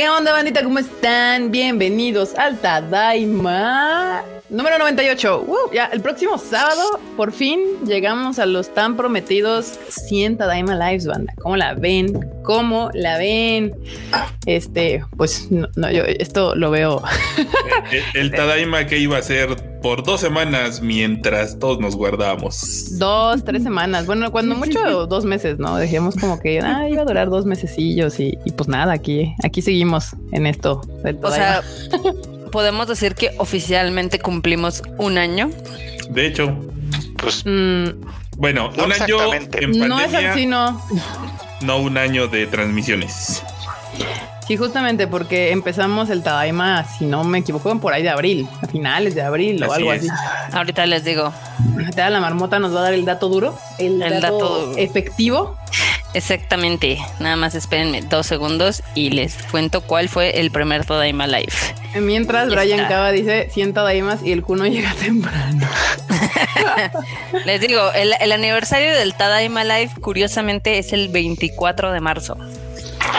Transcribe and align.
¿Qué 0.00 0.08
onda, 0.08 0.32
bandita? 0.32 0.64
¿Cómo 0.64 0.78
están? 0.78 1.50
Bienvenidos 1.50 2.34
al 2.38 2.58
Tadaima 2.58 4.24
número 4.50 4.78
98. 4.78 5.46
ya 5.72 5.86
el 5.86 6.00
próximo 6.00 6.38
sábado, 6.38 6.82
por 7.16 7.32
fin, 7.32 7.60
llegamos 7.86 8.38
a 8.38 8.46
los 8.46 8.72
tan 8.74 8.96
prometidos 8.96 9.78
100 9.88 10.38
Tadaima 10.38 10.74
Lives, 10.74 11.06
banda. 11.06 11.32
¿Cómo 11.40 11.56
la 11.56 11.74
ven? 11.74 12.28
¿Cómo 12.42 12.90
la 12.94 13.18
ven? 13.18 13.74
Este, 14.46 15.04
pues, 15.16 15.48
no, 15.50 15.90
yo 15.90 16.02
esto 16.04 16.54
lo 16.54 16.70
veo. 16.70 17.02
El, 18.14 18.26
el, 18.26 18.30
Tadaima 18.30 18.86
que 18.86 18.98
iba 18.98 19.18
a 19.18 19.22
ser 19.22 19.56
por 19.82 20.04
dos 20.04 20.20
semanas 20.20 20.80
mientras 20.80 21.58
todos 21.58 21.80
nos 21.80 21.96
guardamos. 21.96 22.98
Dos, 22.98 23.44
tres 23.44 23.62
semanas. 23.62 24.06
Bueno, 24.06 24.30
cuando 24.30 24.54
mucho, 24.54 25.06
dos 25.06 25.24
meses, 25.24 25.58
¿no? 25.58 25.76
Dejemos 25.76 26.16
como 26.16 26.38
que 26.38 26.60
ah, 26.60 26.88
iba 26.88 27.02
a 27.02 27.04
durar 27.04 27.30
dos 27.30 27.46
mesecillos 27.46 28.20
y, 28.20 28.38
y 28.44 28.52
pues 28.52 28.68
nada, 28.68 28.92
aquí, 28.92 29.34
aquí 29.42 29.62
seguimos 29.62 30.14
en 30.32 30.46
esto. 30.46 30.82
O 31.22 31.30
sea, 31.30 31.62
podemos 32.50 32.88
decir 32.88 33.14
que 33.14 33.32
oficialmente 33.38 34.18
cumplimos 34.18 34.82
un 34.98 35.18
año. 35.18 35.50
De 36.10 36.26
hecho, 36.26 36.56
pues 37.16 37.42
mm, 37.44 37.88
bueno, 38.36 38.70
un 38.70 38.92
año 38.92 39.34
en 39.34 39.48
pandemia, 39.48 39.88
no 39.88 40.00
es 40.00 40.14
así, 40.14 40.46
no. 40.46 40.80
No 41.62 41.78
un 41.78 41.98
año 41.98 42.26
de 42.26 42.46
transmisiones. 42.46 43.42
Sí, 44.50 44.56
justamente 44.56 45.06
porque 45.06 45.52
empezamos 45.52 46.10
el 46.10 46.24
Tadaima, 46.24 46.84
si 46.84 47.04
no 47.04 47.22
me 47.22 47.38
equivoco, 47.38 47.78
por 47.78 47.92
ahí 47.92 48.02
de 48.02 48.08
abril, 48.08 48.48
a 48.62 48.66
finales 48.66 49.14
de 49.14 49.22
abril 49.22 49.62
o 49.62 49.72
algo 49.72 49.92
así. 49.92 50.08
Ahorita 50.52 50.86
les 50.86 51.04
digo. 51.04 51.32
La 51.94 52.20
marmota 52.20 52.58
nos 52.58 52.74
va 52.74 52.80
a 52.80 52.82
dar 52.82 52.94
el 52.94 53.04
dato 53.04 53.28
duro, 53.28 53.56
el, 53.78 54.00
dato, 54.20 54.72
efectivo. 54.76 55.56
Exactamente. 56.14 56.98
Nada 57.18 57.36
más 57.36 57.54
espérenme 57.54 58.02
dos 58.02 58.26
segundos 58.26 58.82
y 58.94 59.10
les 59.10 59.34
cuento 59.50 59.80
cuál 59.80 60.08
fue 60.08 60.40
el 60.40 60.50
primer 60.50 60.84
Tadaima 60.84 61.26
Live. 61.26 61.52
Mientras 62.00 62.48
Brian 62.50 62.86
Cava 62.88 63.12
dice 63.12 63.48
100 63.50 63.74
Tadaimas 63.74 64.22
y 64.22 64.32
el 64.32 64.42
Kuno 64.42 64.66
llega 64.68 64.92
temprano. 64.94 65.68
les 67.44 67.60
digo, 67.60 67.92
el, 67.92 68.14
el 68.20 68.32
aniversario 68.32 68.94
del 68.94 69.14
Tadaima 69.14 69.64
Live 69.64 69.92
curiosamente 70.00 70.78
es 70.78 70.92
el 70.92 71.08
24 71.08 71.92
de 71.92 72.00
marzo. 72.00 72.36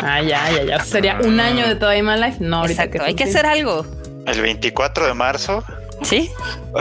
Ah, 0.04 0.22
ya, 0.22 0.50
ya, 0.52 0.64
ya. 0.64 0.80
Sería 0.84 1.20
un 1.20 1.40
año 1.40 1.68
de 1.68 1.76
toda 1.76 1.94
My 2.02 2.20
Life. 2.20 2.38
No, 2.40 2.58
ahorita 2.58 2.84
Exacto, 2.84 3.04
hay 3.06 3.14
que 3.16 3.26
hacer 3.26 3.46
algo. 3.46 3.86
El 4.26 4.42
24 4.42 5.08
de 5.08 5.14
marzo. 5.14 5.64
Sí. 6.04 6.32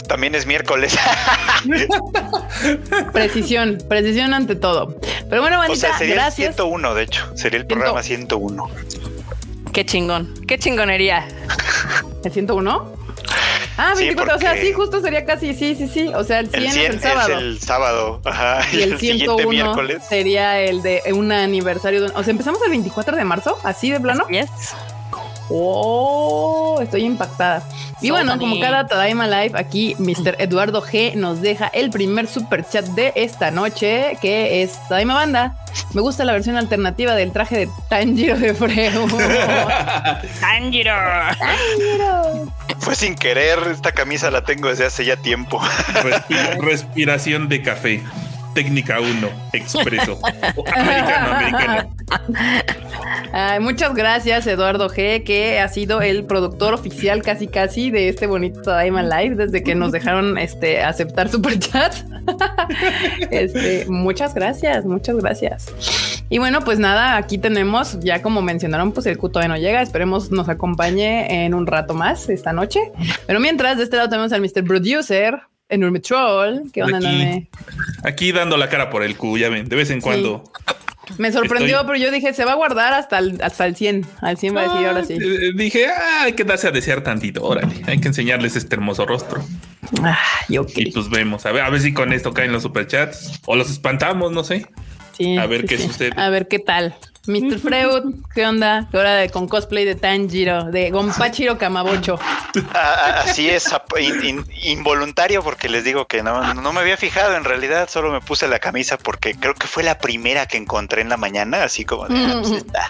también 0.09 0.35
es 0.35 0.47
miércoles. 0.47 0.97
precisión, 3.13 3.79
precisión 3.89 4.35
ante 4.35 4.57
todo. 4.57 4.97
Pero 5.29 5.43
bueno, 5.43 5.59
bandita, 5.59 5.73
o 5.73 5.91
sea, 5.91 5.99
sería 5.99 6.15
gracias. 6.15 6.49
el 6.49 6.55
101, 6.55 6.95
de 6.95 7.03
hecho. 7.03 7.37
Sería 7.37 7.61
el 7.61 7.67
programa 7.67 8.03
101. 8.03 8.71
Qué 9.73 9.85
chingón. 9.85 10.35
Qué 10.47 10.59
chingonería. 10.59 11.29
¿El 12.25 12.33
101? 12.33 13.01
Ah, 13.77 13.95
24, 13.97 14.37
o 14.37 14.39
sea, 14.39 14.61
sí, 14.61 14.73
justo 14.73 15.01
sería 15.01 15.25
casi, 15.25 15.55
sí, 15.55 15.75
sí, 15.75 15.89
sí. 15.89 16.09
O 16.15 16.23
sea, 16.23 16.41
el 16.41 16.51
100, 16.51 16.65
es 16.65 16.77
el 16.77 17.01
sábado. 17.01 17.33
Es 17.33 17.39
el 17.39 17.61
sábado, 17.61 18.21
ajá. 18.25 18.61
Y, 18.73 18.83
el, 18.83 18.99
101 18.99 19.75
sería 20.07 20.61
el 20.61 20.83
de 20.83 21.03
un 21.15 21.33
aniversario. 21.33 22.07
o 22.15 22.23
sea, 22.23 22.31
empezamos 22.31 22.61
el 22.63 22.71
24 22.71 23.17
de 23.17 23.25
marzo, 23.25 23.59
así 23.63 23.91
de 23.91 23.99
plano. 23.99 24.27
Yes. 24.29 24.51
Oh, 25.51 26.79
estoy 26.81 27.05
impactada. 27.05 27.63
Y 28.01 28.11
bueno, 28.11 28.39
como 28.39 28.59
cada 28.61 28.87
Tadaima 28.87 29.27
Live, 29.27 29.59
aquí 29.59 29.97
Mr. 29.99 30.37
Eduardo 30.39 30.83
G 30.83 31.15
nos 31.17 31.43
deja 31.43 31.69
el 31.69 31.91
primer 31.91 32.27
super 32.29 32.67
chat 32.67 32.87
de 32.87 33.13
esta 33.17 33.51
noche, 33.51 34.17
que 34.23 34.63
es 34.63 34.73
Tadaima 34.89 35.15
Banda. 35.15 35.57
Me 35.93 36.01
gusta 36.01 36.25
la 36.25 36.33
versión 36.33 36.57
alternativa 36.57 37.15
del 37.15 37.33
traje 37.33 37.59
de 37.59 37.69
Tanjiro 37.89 38.39
de 38.39 38.55
Freo. 38.55 39.07
Tanjiro. 40.41 40.95
Tanjiro. 41.39 42.53
Fue 42.79 42.95
sin 42.95 43.15
querer, 43.15 43.59
esta 43.71 43.93
camisa 43.93 44.31
la 44.31 44.43
tengo 44.43 44.69
desde 44.69 44.87
hace 44.87 45.05
ya 45.05 45.17
tiempo. 45.17 45.61
respiración 46.61 47.49
de 47.49 47.63
café. 47.63 48.03
Técnica 48.55 49.01
1, 49.01 49.29
expreso. 49.53 50.19
americano, 50.75 51.35
americano. 51.35 51.91
muchas 53.61 53.95
gracias, 53.95 54.47
Eduardo 54.47 54.89
G, 54.89 55.25
que 55.25 55.61
ha 55.61 55.69
sido 55.69 56.01
el 56.03 56.25
productor 56.25 56.75
oficial 56.75 57.23
casi 57.23 57.49
casi 57.49 57.91
de 57.91 58.09
este 58.09 58.27
bonito 58.27 58.63
Tadaima 58.63 59.03
Live 59.03 59.37
desde 59.37 59.63
que 59.63 59.75
nos 59.75 59.93
dejaron 59.93 60.39
este, 60.39 60.83
aceptar 60.83 61.29
Superchat. 61.29 61.95
este, 63.31 63.87
muchas 63.89 64.35
gracias, 64.35 64.85
muchas 64.85 65.17
gracias. 65.17 66.21
Y 66.33 66.39
bueno, 66.39 66.61
pues 66.61 66.79
nada, 66.79 67.17
aquí 67.17 67.39
tenemos, 67.39 67.99
ya 68.01 68.23
como 68.23 68.41
mencionaron, 68.41 68.93
pues 68.93 69.07
el 69.07 69.19
Q 69.19 69.31
todavía 69.31 69.57
no 69.57 69.61
llega. 69.61 69.83
Esperemos 69.83 70.31
nos 70.31 70.49
acompañe 70.49 71.45
en 71.45 71.55
un 71.55 71.67
rato 71.67 71.93
más 71.93 72.29
esta 72.29 72.53
noche. 72.53 72.93
Pero 73.27 73.41
mientras, 73.41 73.79
de 73.79 73.85
este 73.85 73.97
lado 73.97 74.09
tenemos 74.11 74.33
al 74.33 74.41
Mr. 74.41 74.65
Producer, 74.65 75.41
Enorme 75.71 76.01
Troll. 76.01 76.71
¿Qué 76.73 76.83
onda, 76.83 76.99
aquí, 76.99 77.49
aquí 78.05 78.33
dando 78.33 78.57
la 78.57 78.69
cara 78.69 78.91
por 78.91 79.03
el 79.03 79.17
Q, 79.17 79.39
ya 79.39 79.49
ven, 79.49 79.69
de 79.69 79.77
vez 79.77 79.91
en 79.91 80.01
cuando. 80.01 80.45
Me 81.19 81.33
sorprendió, 81.33 81.85
pero 81.87 81.97
yo 81.97 82.13
dije, 82.13 82.33
se 82.35 82.45
va 82.45 82.53
a 82.53 82.55
guardar 82.55 82.93
hasta 82.93 83.19
el, 83.19 83.41
hasta 83.43 83.67
el 83.67 83.75
100. 83.75 84.07
Al 84.21 84.37
100 84.37 84.57
va 84.57 84.61
a 84.61 84.63
decir 84.69 84.87
ahora 84.87 85.05
sí. 85.05 85.15
Eh, 85.15 85.53
dije, 85.57 85.87
ah, 85.87 86.23
hay 86.25 86.35
que 86.35 86.45
darse 86.45 86.69
a 86.69 86.71
desear 86.71 87.03
tantito. 87.03 87.43
Órale, 87.43 87.75
hay 87.87 87.99
que 87.99 88.09
enseñarles 88.09 88.55
este 88.55 88.77
hermoso 88.77 89.07
rostro. 89.07 89.43
Ah, 90.03 90.19
yo 90.49 90.67
Y 90.77 90.93
pues 90.93 91.09
vemos, 91.11 91.47
a 91.47 91.53
ver, 91.53 91.63
a 91.63 91.71
ver 91.71 91.81
si 91.81 91.93
con 91.93 92.13
esto 92.13 92.33
caen 92.33 92.53
los 92.53 92.63
superchats 92.63 93.41
o 93.47 93.57
los 93.57 93.71
espantamos, 93.71 94.31
no 94.31 94.45
sé 94.45 94.67
a 95.39 95.47
ver 95.47 95.65
qué 95.67 95.79
sucede. 95.79 96.13
A 96.17 96.31
ver 96.31 96.49
qué 96.49 96.59
tal. 96.59 96.95
Mr. 97.27 97.59
Freud, 97.63 98.15
¿qué 98.35 98.47
onda? 98.47 98.89
Ahora 98.93 99.17
de, 99.17 99.31
con 99.31 99.49
cosplay 99.49 99.85
de 99.85 99.95
Tanjiro, 99.95 100.65
de 100.65 100.91
Gompachiro 100.91 101.59
Kamabocho. 101.59 102.19
Así 102.73 103.49
es, 103.49 103.69
involuntario 104.63 105.43
porque 105.43 105.69
les 105.69 105.85
digo 105.85 106.07
que 106.07 106.23
no, 106.23 106.55
no 106.55 106.73
me 106.73 106.81
había 106.81 106.97
fijado 106.97 107.37
en 107.37 107.45
realidad, 107.45 107.89
solo 107.91 108.11
me 108.11 108.21
puse 108.21 108.49
la 108.49 108.59
camisa 108.59 108.99
porque 108.99 109.35
creo 109.35 109.55
que 109.55 109.67
fue 109.67 109.83
la 109.83 109.99
primera 109.99 110.47
que 110.47 110.57
encontré 110.57 111.03
en 111.03 111.09
la 111.09 111.17
mañana, 111.17 111.65
así 111.65 111.85
como 111.85 112.09
de, 112.09 112.17
ah, 112.17 112.39
pues 112.41 112.53
esta, 112.53 112.89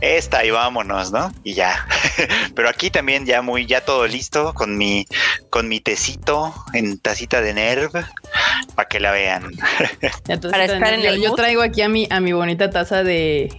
esta 0.00 0.44
y 0.44 0.50
vámonos, 0.50 1.12
¿no? 1.12 1.32
Y 1.42 1.54
ya. 1.54 1.86
Pero 2.54 2.68
aquí 2.68 2.90
también 2.90 3.26
ya 3.26 3.42
muy, 3.42 3.66
ya 3.66 3.84
todo 3.84 4.06
listo 4.06 4.54
con 4.54 4.76
mi, 4.76 5.06
con 5.48 5.68
mi 5.68 5.80
tecito 5.80 6.54
en 6.72 6.98
tacita 6.98 7.40
de 7.40 7.54
Nerv 7.54 7.90
para 8.80 8.88
que 8.88 9.00
la 9.00 9.12
vean. 9.12 9.50
para 10.50 10.64
estar 10.64 10.94
en 10.94 11.04
el 11.04 11.20
yo 11.20 11.34
traigo 11.34 11.60
aquí 11.60 11.82
a 11.82 11.88
mi, 11.90 12.06
a 12.08 12.18
mi 12.18 12.32
bonita 12.32 12.70
taza 12.70 13.02
de 13.04 13.50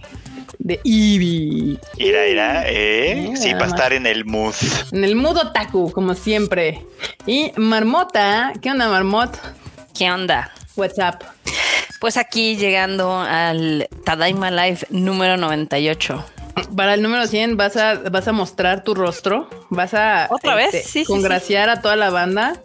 de 0.58 0.80
Eevee. 0.84 1.78
Mira, 1.96 2.20
mira, 2.28 2.64
eh. 2.66 3.32
sí, 3.36 3.52
para 3.52 3.66
estar 3.66 3.92
en 3.92 4.06
el 4.06 4.24
mood. 4.24 4.54
En 4.90 5.04
el 5.04 5.14
mood 5.14 5.36
otaku, 5.36 5.92
como 5.92 6.14
siempre. 6.14 6.84
Y 7.24 7.52
Marmota, 7.56 8.52
¿qué 8.60 8.70
onda, 8.70 8.88
Marmot? 8.88 9.36
¿Qué 9.96 10.10
onda? 10.10 10.50
What's 10.74 10.98
up? 10.98 11.24
Pues 12.00 12.16
aquí 12.16 12.56
llegando 12.56 13.20
al 13.20 13.88
Tadaima 14.04 14.50
Live 14.50 14.86
número 14.90 15.36
98. 15.36 16.24
Para 16.76 16.94
el 16.94 17.02
número 17.02 17.28
100 17.28 17.56
vas 17.56 17.76
a, 17.76 17.94
vas 17.94 18.26
a 18.26 18.32
mostrar 18.32 18.82
tu 18.82 18.94
rostro, 18.94 19.48
vas 19.70 19.94
a 19.94 20.26
¿Otra 20.30 20.56
vez? 20.56 20.74
Este, 20.74 21.04
congraciar 21.04 21.70
a 21.70 21.80
toda 21.80 21.96
la 21.96 22.10
banda 22.10 22.60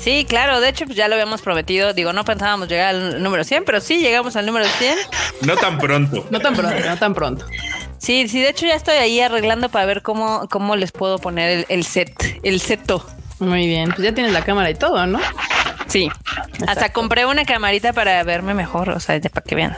Sí, 0.00 0.24
claro, 0.26 0.60
de 0.60 0.70
hecho 0.70 0.86
pues 0.86 0.96
ya 0.96 1.08
lo 1.08 1.14
habíamos 1.14 1.42
prometido, 1.42 1.92
digo, 1.92 2.14
no 2.14 2.24
pensábamos 2.24 2.68
llegar 2.68 2.94
al 2.94 3.22
número 3.22 3.44
100, 3.44 3.64
pero 3.64 3.80
sí 3.80 4.00
llegamos 4.00 4.34
al 4.34 4.46
número 4.46 4.64
100. 4.66 4.96
No 5.42 5.56
tan 5.56 5.78
pronto. 5.78 6.26
no 6.30 6.40
tan 6.40 6.54
pronto, 6.54 6.80
no 6.80 6.96
tan 6.96 7.14
pronto. 7.14 7.46
Sí, 7.98 8.26
sí, 8.28 8.40
de 8.40 8.48
hecho 8.48 8.66
ya 8.66 8.74
estoy 8.74 8.96
ahí 8.96 9.20
arreglando 9.20 9.68
para 9.68 9.84
ver 9.84 10.00
cómo, 10.00 10.48
cómo 10.48 10.74
les 10.74 10.90
puedo 10.90 11.18
poner 11.18 11.66
el, 11.68 11.84
set, 11.84 12.40
el 12.42 12.60
seto. 12.60 13.06
Muy 13.40 13.66
bien, 13.66 13.90
pues 13.90 14.02
ya 14.02 14.14
tienes 14.14 14.32
la 14.32 14.42
cámara 14.42 14.70
y 14.70 14.74
todo, 14.74 15.06
¿no? 15.06 15.20
Sí, 15.86 16.10
hasta 16.66 16.92
compré 16.92 17.26
una 17.26 17.44
camarita 17.44 17.92
para 17.92 18.22
verme 18.22 18.54
mejor, 18.54 18.88
o 18.90 19.00
sea, 19.00 19.20
para 19.20 19.44
que 19.44 19.54
vean 19.54 19.76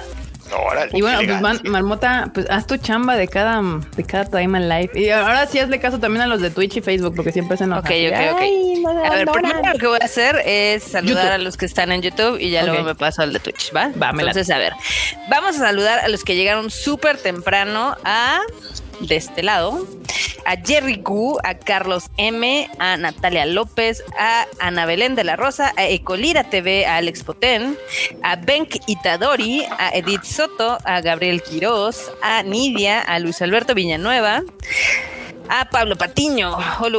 y 0.93 1.03
bueno, 1.03 1.21
pues 1.27 1.65
Marmota, 1.65 2.31
pues 2.33 2.47
haz 2.51 2.67
tu 2.67 2.77
chamba 2.77 3.17
de 3.17 3.29
cada, 3.29 3.63
de 3.97 4.05
cada 4.05 4.25
time 4.25 4.59
en 4.59 4.69
live. 4.69 4.91
Y 4.95 5.11
ahora 5.11 5.47
sí 5.47 5.59
hazle 5.59 5.81
caso 5.81 5.99
también 5.99 6.23
a 6.23 6.27
los 6.27 6.41
de 6.41 6.51
Twitch 6.51 6.77
y 6.77 6.81
Facebook, 6.81 7.15
porque 7.15 7.33
siempre 7.33 7.57
se 7.57 7.65
enojan. 7.65 7.85
Ok, 7.85 7.91
ok, 7.91 8.35
ok. 8.35 9.07
a 9.07 9.11
ver, 9.11 9.29
primero 9.29 9.73
lo 9.73 9.79
que 9.79 9.87
voy 9.87 9.99
a 10.01 10.05
hacer 10.05 10.43
es 10.45 10.83
saludar 10.83 11.33
a 11.33 11.39
los 11.39 11.57
que 11.57 11.67
están 11.67 11.93
en 11.93 12.03
YouTube 12.03 12.39
y 12.41 12.51
ya 12.51 12.65
luego 12.65 12.83
me 12.83 12.95
paso 12.95 13.23
al 13.23 13.33
de 13.33 13.41
Twitch, 13.41 13.75
¿va? 13.75 13.91
Va, 14.01 14.11
Entonces, 14.11 14.51
a 14.51 14.59
ver, 14.59 14.73
vamos 15.31 15.57
a 15.57 15.59
saludar 15.59 16.01
a 16.01 16.09
los 16.09 16.25
que 16.25 16.35
llegaron 16.35 16.71
súper 16.71 17.19
temprano 17.19 17.97
a 18.05 18.41
de 19.07 19.17
este 19.17 19.43
lado, 19.43 19.87
a 20.47 20.57
Jerry 20.57 20.97
Gu, 20.97 21.39
a 21.45 21.55
Carlos 21.55 22.11
M, 22.17 22.69
a 22.79 22.97
Natalia 22.97 23.47
López, 23.47 24.03
a 24.19 24.47
Ana 24.61 24.87
Belén 24.87 25.15
de 25.15 25.25
la 25.25 25.37
Rosa, 25.37 25.73
a 25.77 25.87
Ecolira 25.87 26.45
TV, 26.45 26.87
a 26.87 26.97
Alex 26.97 27.23
Potén, 27.23 27.77
a 28.23 28.37
Benk 28.37 28.77
Itadori, 28.87 29.65
a 29.79 29.91
Edith 29.95 30.25
Soto, 30.25 30.79
a 30.85 31.01
Gabriel 31.01 31.43
Quiroz, 31.43 32.11
a 32.23 32.43
Nidia, 32.43 33.01
a 33.01 33.19
Luis 33.19 33.41
Alberto 33.43 33.75
Villanueva, 33.75 34.43
a 35.49 35.69
Pablo 35.69 35.97
Patiño, 35.97 36.57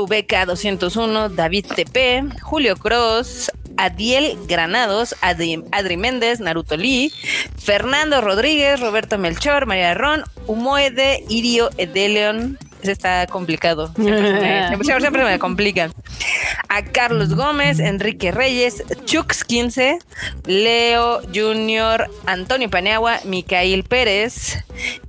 Beca 0.08 0.46
201, 0.46 1.30
David 1.30 1.66
TP, 1.76 2.24
Julio 2.42 2.76
Cross, 2.76 3.52
Adiel 3.78 4.38
Granados, 4.48 5.16
Adri, 5.22 5.98
Méndez, 5.98 6.40
Naruto 6.40 6.78
Lee, 6.78 7.12
Fernando 7.58 8.22
Rodríguez, 8.22 8.80
Roberto 8.80 9.18
Melchor, 9.18 9.66
María 9.66 9.94
Ron, 9.94 10.24
Humoede, 10.48 11.24
Irio 11.30 11.70
Edeleon, 11.78 12.58
está 12.92 13.28
complicado. 13.28 13.92
Siempre, 13.96 15.24
me 15.24 15.40
complican. 15.40 15.94
A 16.70 16.84
Carlos 16.84 17.36
Gómez, 17.36 17.80
Enrique 17.80 18.32
Reyes, 18.32 18.84
Chux15, 19.06 20.00
Leo 20.46 21.22
Junior, 21.34 22.10
Antonio 22.26 22.70
Paneagua, 22.70 23.20
Micael 23.26 23.84
Pérez, 23.84 24.64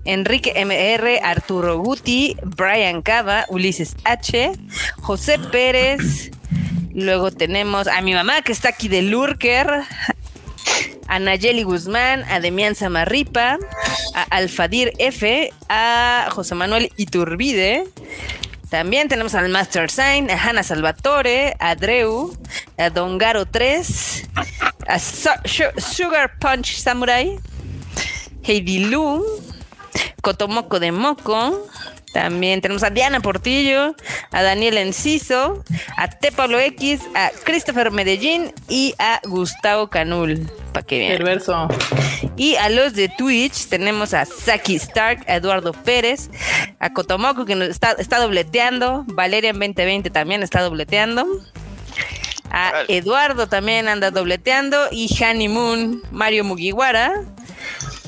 Enrique 0.04 0.52
MR, 0.56 1.20
Arturo 1.22 1.78
Guti, 1.78 2.36
Brian 2.44 3.02
Cava, 3.02 3.46
Ulises 3.48 3.96
H, 4.04 4.52
José 5.00 5.38
Pérez. 5.38 6.30
Luego 6.94 7.32
tenemos 7.32 7.88
a 7.88 8.00
mi 8.02 8.14
mamá 8.14 8.42
que 8.42 8.52
está 8.52 8.68
aquí 8.68 8.86
de 8.86 9.02
Lurker, 9.02 9.82
a 11.08 11.18
Nayeli 11.18 11.64
Guzmán, 11.64 12.22
a 12.30 12.38
Demian 12.38 12.76
Samarripa, 12.76 13.58
a 14.14 14.22
Alfadir 14.30 14.92
F, 14.98 15.52
a 15.68 16.28
José 16.30 16.54
Manuel 16.54 16.92
Iturbide. 16.96 17.84
También 18.70 19.08
tenemos 19.08 19.34
al 19.34 19.48
Master 19.48 19.90
Sign, 19.90 20.30
a 20.30 20.34
Hanna 20.34 20.62
Salvatore, 20.62 21.56
a 21.58 21.74
Dreu, 21.74 22.36
a 22.78 22.90
Dongaro 22.90 23.44
3, 23.46 24.28
a 24.86 24.98
Sugar 24.98 26.38
Punch 26.38 26.76
Samurai, 26.76 27.38
Heidi 28.44 28.84
Lu, 28.86 29.24
Cotomoco 30.22 30.78
de 30.78 30.92
Moco, 30.92 31.68
también 32.14 32.60
tenemos 32.60 32.84
a 32.84 32.90
Diana 32.90 33.18
Portillo, 33.18 33.96
a 34.30 34.42
Daniel 34.42 34.78
Enciso, 34.78 35.64
a 35.96 36.08
T. 36.08 36.30
Pablo 36.30 36.60
X, 36.60 37.00
a 37.16 37.32
Christopher 37.42 37.90
Medellín 37.90 38.52
y 38.68 38.94
a 39.00 39.20
Gustavo 39.24 39.90
Canul. 39.90 40.48
Para 40.72 40.86
que 40.86 41.00
vean. 41.00 41.18
Perverso. 41.18 41.68
Y 42.36 42.54
a 42.54 42.68
los 42.68 42.94
de 42.94 43.08
Twitch 43.08 43.66
tenemos 43.66 44.14
a 44.14 44.26
Saki 44.26 44.76
Stark, 44.76 45.24
a 45.26 45.34
Eduardo 45.34 45.72
Pérez, 45.72 46.30
a 46.78 46.92
Cotomoco 46.92 47.44
que 47.46 47.56
nos 47.56 47.68
está, 47.68 47.92
está 47.98 48.20
dobleteando, 48.20 49.04
Valerian 49.08 49.58
2020 49.58 50.08
también 50.10 50.44
está 50.44 50.62
dobleteando. 50.62 51.26
A 52.52 52.84
Eduardo 52.86 53.48
también 53.48 53.88
anda 53.88 54.12
dobleteando 54.12 54.86
y 54.92 55.12
Hani 55.20 55.48
Moon, 55.48 56.00
Mario 56.12 56.44
Mugiwara. 56.44 57.24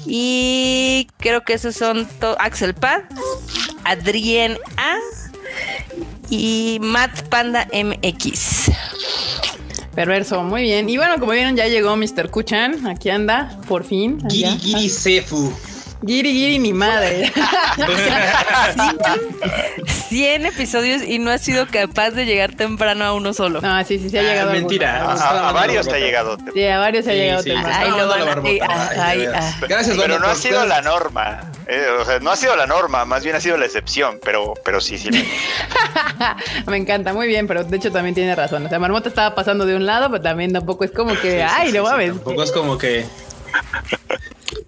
Y 0.06 1.08
creo 1.18 1.42
que 1.42 1.54
esos 1.54 1.74
son 1.74 2.08
Axel 2.38 2.74
Pad, 2.74 3.02
Adrien 3.84 4.56
A 4.76 4.96
y 6.30 6.78
Matt 6.80 7.28
Panda 7.28 7.68
MX. 7.72 8.70
Perverso, 9.94 10.42
muy 10.42 10.62
bien. 10.62 10.88
Y 10.88 10.98
bueno, 10.98 11.18
como 11.18 11.32
vieron, 11.32 11.56
ya 11.56 11.68
llegó 11.68 11.96
Mr. 11.96 12.30
Kuchan. 12.30 12.86
Aquí 12.86 13.08
anda, 13.08 13.58
por 13.66 13.82
fin. 13.84 14.22
Giri 14.28 14.58
Giri 14.58 14.88
Sefu. 14.88 15.52
Giri 16.04 16.32
Giri 16.32 16.58
ni 16.58 16.72
madre. 16.72 17.32
100 20.08 20.46
episodios 20.46 21.02
y 21.02 21.18
no 21.18 21.30
ha 21.30 21.38
sido 21.38 21.66
capaz 21.66 22.10
de 22.10 22.26
llegar 22.26 22.54
temprano 22.54 23.04
a 23.04 23.12
uno 23.12 23.32
solo. 23.32 23.60
Ah, 23.62 23.82
sí, 23.84 23.98
sí, 23.98 24.10
sí 24.10 24.18
ha 24.18 24.22
llegado. 24.22 24.52
mentira. 24.52 25.12
A, 25.12 25.52
varios 25.52 25.88
ha 25.88 25.98
llegado. 25.98 26.36
Sí, 26.54 26.64
a 26.66 26.78
varios 26.78 27.06
ha 27.06 27.12
llegado 27.12 27.42
temprano. 27.42 28.02
Gracias, 29.68 29.96
Pero 29.96 30.18
no 30.18 30.26
ha 30.26 30.34
sido 30.34 30.64
la 30.66 30.82
norma. 30.82 31.50
Eh, 31.66 31.86
o 32.00 32.04
sea, 32.04 32.20
no 32.20 32.30
ha 32.30 32.36
sido 32.36 32.54
la 32.54 32.66
norma, 32.66 33.04
más 33.04 33.24
bien 33.24 33.34
ha 33.34 33.40
sido 33.40 33.56
la 33.56 33.66
excepción, 33.66 34.20
pero, 34.22 34.54
pero 34.64 34.80
sí, 34.80 34.98
sí. 34.98 35.10
Me 36.66 36.76
encanta, 36.76 37.12
muy 37.12 37.26
bien, 37.26 37.48
pero 37.48 37.64
de 37.64 37.76
hecho 37.76 37.90
también 37.90 38.14
tiene 38.14 38.36
razón. 38.36 38.64
O 38.66 38.68
sea, 38.68 38.78
Marmota 38.78 39.08
estaba 39.08 39.34
pasando 39.34 39.66
de 39.66 39.74
un 39.74 39.84
lado, 39.84 40.08
pero 40.10 40.22
también 40.22 40.52
tampoco 40.52 40.84
es 40.84 40.92
como 40.92 41.14
que, 41.18 41.42
ay, 41.42 41.72
no 41.72 41.82
mames. 41.82 42.12
Tampoco 42.12 42.42
es 42.44 42.52
como 42.52 42.78
que 42.78 43.04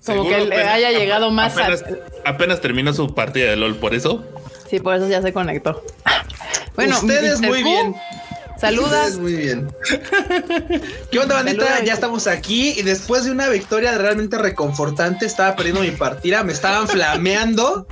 como 0.09 0.29
que 0.29 0.47
le 0.47 0.63
haya 0.63 0.91
llegado 0.91 1.31
más 1.31 1.55
apenas, 2.25 2.61
terminó 2.61 2.93
su 2.93 3.15
partida 3.15 3.51
de 3.51 3.57
LOL, 3.57 3.77
por 3.77 3.95
eso. 3.95 4.25
Sí, 4.69 4.81
por 4.81 4.95
eso 4.95 5.09
ya 5.09 5.23
se 5.23 5.33
conectó. 5.33 5.83
Bueno, 6.75 6.97
ustedes 6.97 7.41
muy 7.41 7.65
bien. 7.65 7.97
Saludas. 8.59 9.17
muy 9.19 9.35
bien. 9.35 9.73
¿Qué 11.11 11.19
onda, 11.19 11.37
bandita? 11.37 11.83
Ya 11.85 11.95
estamos 11.95 12.27
aquí 12.27 12.75
y 12.77 12.83
después 12.83 13.25
de 13.25 13.31
una 13.31 13.49
victoria 13.49 13.97
realmente 13.97 14.37
reconfortante, 14.39 15.27
estaba 15.27 15.55
perdiendo 15.57 15.81
mi 15.81 15.93
partida, 15.93 16.43
me 16.43 16.53
estaban 16.53 16.89
flameando 16.89 17.87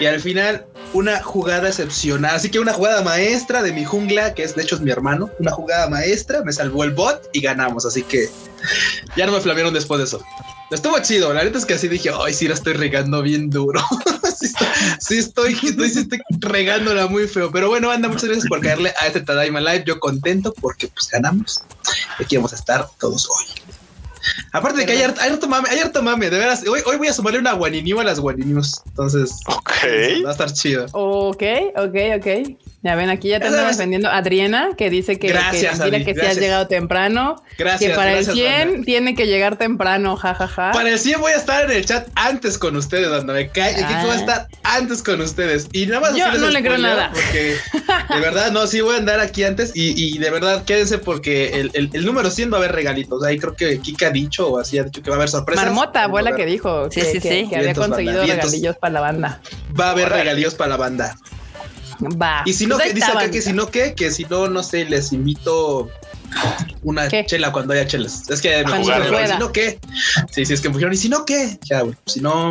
y 0.00 0.06
al 0.06 0.20
final 0.20 0.66
una 0.92 1.22
jugada 1.22 1.68
excepcional. 1.68 2.34
Así 2.34 2.50
que 2.50 2.58
una 2.58 2.72
jugada 2.72 3.02
maestra 3.02 3.62
de 3.62 3.72
mi 3.72 3.84
jungla, 3.84 4.34
que 4.34 4.42
es 4.42 4.56
de 4.56 4.62
hecho 4.62 4.74
es 4.76 4.80
mi 4.80 4.90
hermano, 4.90 5.30
una 5.38 5.52
jugada 5.52 5.88
maestra, 5.88 6.42
me 6.42 6.52
salvó 6.52 6.84
el 6.84 6.92
bot 6.92 7.28
y 7.32 7.40
ganamos. 7.40 7.84
Así 7.84 8.02
que 8.02 8.28
ya 9.16 9.26
no 9.26 9.32
me 9.32 9.40
flamearon 9.40 9.74
después 9.74 9.98
de 9.98 10.04
eso. 10.04 10.22
Estuvo 10.70 10.96
chido, 11.00 11.34
la 11.34 11.42
neta 11.42 11.58
es 11.58 11.66
que 11.66 11.74
así 11.74 11.88
dije, 11.88 12.10
ay, 12.16 12.32
sí 12.32 12.46
la 12.46 12.54
estoy 12.54 12.74
regando 12.74 13.22
bien 13.22 13.50
duro. 13.50 13.80
sí, 15.00 15.18
estoy, 15.18 15.54
sí, 15.56 15.68
estoy, 15.68 16.20
regándola 16.38 17.08
muy 17.08 17.26
feo. 17.26 17.50
Pero 17.50 17.68
bueno, 17.68 17.90
anda, 17.90 18.08
muchas 18.08 18.24
gracias 18.26 18.46
por 18.46 18.60
caerle 18.60 18.94
a 19.00 19.08
este 19.08 19.20
Tadaima 19.20 19.60
Live. 19.60 19.84
Yo 19.84 19.98
contento 19.98 20.54
porque 20.60 20.86
pues 20.86 21.08
ganamos. 21.10 21.64
Aquí 22.18 22.36
vamos 22.36 22.52
a 22.52 22.56
estar 22.56 22.88
todos 23.00 23.28
hoy. 23.28 23.46
Aparte 24.52 24.80
de 24.80 24.86
que 24.86 24.92
hay 24.92 25.02
harto, 25.02 25.48
mame, 25.48 25.68
hay 25.70 25.80
harto 25.80 26.02
mame, 26.02 26.30
de 26.30 26.38
veras. 26.38 26.64
Hoy, 26.66 26.80
hoy 26.86 26.96
voy 26.98 27.08
a 27.08 27.12
sumarle 27.12 27.40
una 27.40 27.52
guaniniu 27.52 27.98
a 27.98 28.04
las 28.04 28.20
guaninius. 28.20 28.82
Entonces, 28.86 29.40
va 30.24 30.28
a 30.28 30.32
estar 30.32 30.52
chido. 30.52 30.86
Ok, 30.92 31.42
ok, 31.76 31.96
ok. 32.16 32.69
Ya 32.82 32.94
ven, 32.94 33.10
aquí 33.10 33.28
ya 33.28 33.40
te 33.40 33.48
estamos 33.48 33.76
defendiendo 33.76 34.08
a 34.08 34.16
Adriana, 34.16 34.70
que 34.74 34.88
dice 34.88 35.18
que, 35.18 35.28
gracias, 35.28 35.78
que, 35.78 36.02
que 36.02 36.14
si 36.14 36.20
has 36.20 36.38
llegado 36.38 36.66
temprano. 36.66 37.36
Gracias. 37.58 37.90
Que 37.90 37.94
para 37.94 38.16
el 38.16 38.24
100 38.24 38.84
tiene 38.84 39.14
que 39.14 39.26
llegar 39.26 39.56
temprano, 39.56 40.16
jajaja. 40.16 40.70
Para 40.72 40.88
el 40.88 40.98
100 40.98 41.20
voy 41.20 41.32
a 41.32 41.36
estar 41.36 41.70
en 41.70 41.76
el 41.76 41.84
chat 41.84 42.08
antes 42.14 42.56
con 42.56 42.76
ustedes, 42.76 43.08
cuando 43.08 43.34
me 43.34 43.50
cae. 43.50 43.74
Aquí 43.74 43.94
voy 44.00 44.12
a 44.12 44.14
ah. 44.14 44.16
estar 44.16 44.48
antes 44.62 45.02
con 45.02 45.20
ustedes. 45.20 45.68
Y 45.72 45.84
nada 45.84 46.00
más. 46.00 46.16
Yo 46.16 46.32
no 46.38 46.48
le 46.48 46.62
creo 46.62 46.78
nada. 46.78 47.10
Porque 47.12 47.56
de 48.14 48.20
verdad, 48.20 48.50
no, 48.50 48.66
sí 48.66 48.80
voy 48.80 48.94
a 48.94 48.98
andar 48.98 49.20
aquí 49.20 49.44
antes. 49.44 49.72
Y, 49.74 50.16
de 50.16 50.30
verdad, 50.30 50.64
quédense 50.64 50.96
porque 50.96 51.60
el, 51.60 51.90
el, 51.92 52.06
número 52.06 52.30
100 52.30 52.50
va 52.50 52.56
a 52.56 52.58
haber 52.60 52.72
regalitos. 52.72 53.22
Ahí 53.24 53.38
creo 53.38 53.54
que 53.54 53.78
Kika 53.78 54.06
ha 54.06 54.10
dicho 54.10 54.48
o 54.48 54.58
así 54.58 54.78
ha 54.78 54.84
dicho 54.84 55.02
que 55.02 55.10
va 55.10 55.16
a 55.16 55.18
haber 55.18 55.28
sorpresas. 55.28 55.66
Marmota, 55.66 56.04
abuela 56.04 56.34
que 56.34 56.46
dijo 56.46 56.90
sí, 56.90 57.00
que, 57.00 57.06
sí, 57.06 57.20
sí. 57.20 57.46
que, 57.50 57.56
había 57.56 57.74
conseguido 57.74 58.24
regalillos 58.24 58.78
para 58.78 58.94
la 58.94 59.00
banda. 59.02 59.42
Va 59.78 59.88
a 59.88 59.90
haber 59.90 60.08
regalillos 60.08 60.54
para 60.54 60.70
la 60.70 60.76
banda. 60.78 61.14
Va. 62.00 62.42
Y 62.46 62.52
si 62.52 62.66
no, 62.66 62.76
pues 62.76 62.94
dice 62.94 63.10
acá 63.10 63.30
que 63.30 63.42
si 63.42 63.52
no, 63.52 63.66
¿qué? 63.66 63.94
Que 63.94 64.10
si 64.10 64.24
no, 64.24 64.48
no 64.48 64.62
sé, 64.62 64.84
les 64.84 65.12
invito 65.12 65.90
una 66.82 67.08
chela 67.08 67.52
cuando 67.52 67.74
haya 67.74 67.86
chelas. 67.86 68.28
Es 68.30 68.40
que 68.40 68.64
me 68.64 68.78
pusieron, 68.78 69.28
si 69.28 69.38
no, 69.38 69.52
¿qué? 69.52 69.78
Sí, 70.30 70.44
sí, 70.44 70.54
es 70.54 70.60
que 70.60 70.68
me 70.68 70.94
y 70.94 70.96
si 70.96 71.08
no, 71.08 71.24
¿qué? 71.24 71.58
Ya, 71.68 71.82
si 72.06 72.20
no, 72.20 72.50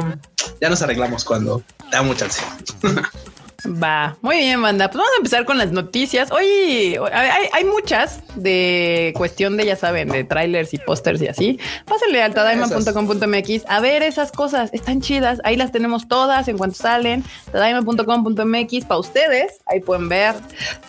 ya 0.61 0.69
nos 0.69 0.81
arreglamos 0.81 1.23
cuando 1.23 1.63
damos 1.91 2.17
chance. 2.17 2.41
Va, 3.65 4.17
muy 4.21 4.37
bien, 4.37 4.61
banda. 4.61 4.87
Pues 4.89 4.97
vamos 4.97 5.11
a 5.13 5.17
empezar 5.17 5.45
con 5.45 5.57
las 5.57 5.71
noticias. 5.71 6.31
Hoy 6.31 6.97
hay, 7.11 7.65
muchas 7.65 8.21
de 8.35 9.13
cuestión 9.15 9.57
de, 9.57 9.65
ya 9.65 9.75
saben, 9.75 10.09
de 10.09 10.23
trailers 10.23 10.73
y 10.73 10.77
pósters 10.77 11.21
y 11.21 11.27
así. 11.27 11.59
Pásenle 11.85 12.21
al 12.23 12.33
tadaima.com.mx 12.33 13.65
a 13.67 13.79
ver 13.79 14.03
esas 14.03 14.31
cosas. 14.31 14.69
Están 14.73 15.01
chidas. 15.01 15.39
Ahí 15.43 15.55
las 15.55 15.71
tenemos 15.71 16.07
todas 16.07 16.47
en 16.47 16.57
cuanto 16.57 16.75
salen. 16.77 17.23
Tadaima.com.mx 17.51 18.85
para 18.85 18.99
ustedes. 18.99 19.59
Ahí 19.65 19.81
pueden 19.81 20.09
ver 20.09 20.35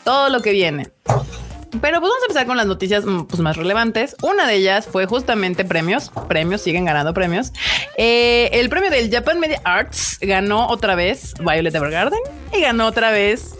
todo 0.05 0.29
lo 0.29 0.41
que 0.41 0.53
viene. 0.53 0.91
Pero 1.71 2.00
pues 2.00 2.11
vamos 2.11 2.23
a 2.23 2.27
empezar 2.27 2.47
con 2.47 2.57
las 2.57 2.67
noticias 2.67 3.05
mm, 3.05 3.25
pues, 3.25 3.41
más 3.41 3.57
relevantes. 3.57 4.17
Una 4.23 4.47
de 4.47 4.57
ellas 4.57 4.89
fue 4.91 5.07
justamente 5.07 5.65
premios. 5.65 6.11
Premios, 6.29 6.62
siguen 6.62 6.85
ganando 6.85 7.15
premios. 7.15 7.53
Eh, 7.97 8.50
el 8.53 8.69
premio 8.69 8.91
del 8.91 9.11
Japan 9.11 9.41
Media 9.41 9.61
Arts 9.65 10.19
ganó 10.21 10.69
otra 10.69 10.95
vez 10.95 11.35
Violet 11.39 11.75
Evergarden 11.75 12.21
y 12.53 12.61
ganó 12.61 12.87
otra 12.87 13.11
vez 13.11 13.55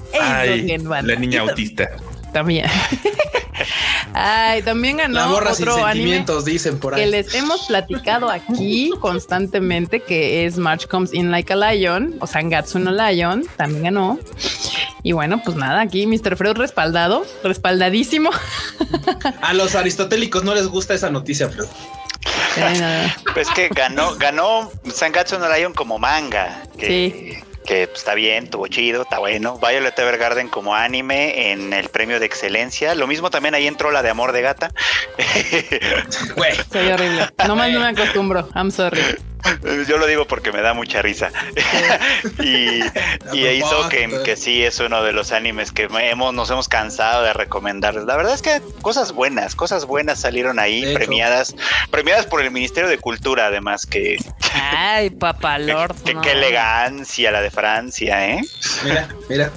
La 1.07 1.15
niña 1.17 1.41
autista. 1.43 1.91
También. 2.33 2.67
Ay, 4.15 4.63
también 4.63 4.99
ganó 4.99 5.37
otro 5.37 5.85
anime 5.85 6.25
dicen 6.45 6.79
por 6.79 6.95
ahí. 6.95 7.03
que 7.03 7.07
les 7.07 7.35
hemos 7.35 7.67
platicado 7.67 8.31
aquí 8.31 8.91
constantemente 9.01 10.01
que 10.01 10.47
es 10.47 10.59
March 10.59 10.87
Comes 10.87 11.13
In 11.15 11.31
Like 11.31 11.53
a 11.53 11.57
Lion 11.57 12.15
o 12.21 12.27
Sangatsu 12.27 12.79
no 12.79 12.91
Lion, 12.93 13.45
también 13.57 13.85
ganó. 13.85 14.19
Y 15.03 15.13
bueno, 15.13 15.41
pues 15.45 15.57
nada, 15.57 15.81
aquí 15.81 16.07
Mr. 16.07 16.37
Freud 16.37 16.57
respaldado, 16.57 17.25
respaldadísimo. 17.43 18.31
A 19.41 19.55
los 19.55 19.75
aristotélicos 19.75 20.45
no 20.45 20.55
les 20.55 20.67
gusta 20.67 20.95
esa 20.95 21.11
noticia, 21.11 21.49
Freud. 21.49 21.69
Pues 23.33 23.49
que 23.51 23.69
ganó, 23.69 24.17
ganó 24.17 24.71
Sangatsu 24.93 25.39
no 25.39 25.55
Lion 25.55 25.73
como 25.73 25.99
manga. 25.99 26.63
Que, 26.77 26.87
sí 26.87 27.50
que 27.71 27.85
está 27.85 28.15
bien, 28.15 28.45
estuvo 28.45 28.67
chido, 28.67 29.03
está 29.03 29.21
bueno. 29.21 29.57
Violet 29.59 29.97
Evergarden 29.97 30.49
como 30.49 30.75
anime 30.75 31.53
en 31.53 31.73
el 31.73 31.89
premio 31.89 32.19
de 32.19 32.27
excelencia. 32.27 32.97
Lo 32.97 33.07
mismo 33.07 33.31
también 33.31 33.55
ahí 33.55 33.69
entró 33.69 33.93
la 33.93 34.03
de 34.03 34.11
Amor 34.11 34.33
de 34.33 34.43
Gata. 34.43 34.73
Soy 36.73 36.89
horrible. 36.89 37.29
No 37.47 37.55
más 37.55 37.71
no 37.71 37.79
me 37.79 37.87
acostumbro. 37.87 38.49
I'm 38.57 38.73
sorry. 38.73 39.01
Yo 39.89 39.99
lo 39.99 40.07
digo 40.07 40.27
porque 40.27 40.53
me 40.53 40.63
da 40.63 40.75
mucha 40.75 41.01
risa. 41.01 41.31
y, 42.43 42.83
hizo 43.33 43.89
que, 43.89 44.21
que, 44.25 44.37
sí 44.37 44.65
es 44.65 44.81
uno 44.81 45.03
de 45.03 45.13
los 45.13 45.33
animes 45.33 45.73
que 45.73 45.89
hemos, 45.91 46.35
nos 46.35 46.51
hemos 46.51 46.69
cansado 46.69 47.23
de 47.23 47.33
recomendarles. 47.33 48.05
La 48.05 48.17
verdad 48.17 48.35
es 48.35 48.43
que 48.43 48.61
cosas 48.83 49.13
buenas, 49.13 49.55
cosas 49.55 49.87
buenas 49.87 50.21
salieron 50.21 50.59
ahí, 50.59 50.93
premiadas, 50.93 51.55
premiadas 51.91 52.27
por 52.27 52.43
el 52.43 52.51
Ministerio 52.51 52.91
de 52.91 52.99
Cultura, 52.99 53.47
además 53.47 53.87
que. 53.87 54.19
Ay, 54.55 55.11
papalord. 55.11 55.97
Qué 56.23 56.33
elegancia 56.33 57.31
la 57.31 57.41
de 57.41 57.51
Francia, 57.51 58.29
¿eh? 58.29 58.41
Mira, 58.85 59.09
mira. 59.29 59.51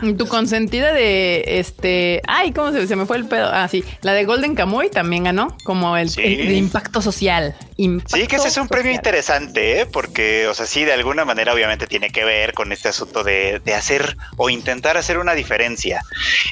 Tu 0.00 0.26
consentida 0.26 0.92
de 0.92 1.44
este. 1.46 2.22
Ay, 2.26 2.52
¿cómo 2.52 2.72
se, 2.72 2.86
se 2.86 2.96
me 2.96 3.06
fue 3.06 3.18
el 3.18 3.26
pedo? 3.26 3.50
Ah, 3.52 3.68
sí. 3.68 3.84
La 4.02 4.12
de 4.12 4.24
Golden 4.24 4.54
Kamuy 4.54 4.90
también 4.90 5.24
ganó 5.24 5.56
como 5.64 5.96
el, 5.96 6.10
impacto 6.18 7.02
social. 7.02 7.54
sí, 7.76 8.26
que 8.26 8.36
ese 8.36 8.48
es 8.48 8.56
un 8.56 8.68
premio 8.68 8.92
interesante, 8.92 9.80
¿eh? 9.80 9.86
porque, 9.86 10.46
o 10.46 10.54
sea, 10.54 10.66
sí, 10.66 10.84
de 10.84 10.92
alguna 10.92 11.24
manera, 11.24 11.52
obviamente, 11.52 11.86
tiene 11.86 12.10
que 12.10 12.24
ver 12.24 12.54
con 12.54 12.72
este 12.72 12.88
asunto 12.88 13.24
de, 13.24 13.60
hacer 13.76 14.16
o 14.36 14.50
intentar 14.50 14.96
hacer 14.96 15.18
una 15.18 15.34
diferencia. 15.34 16.02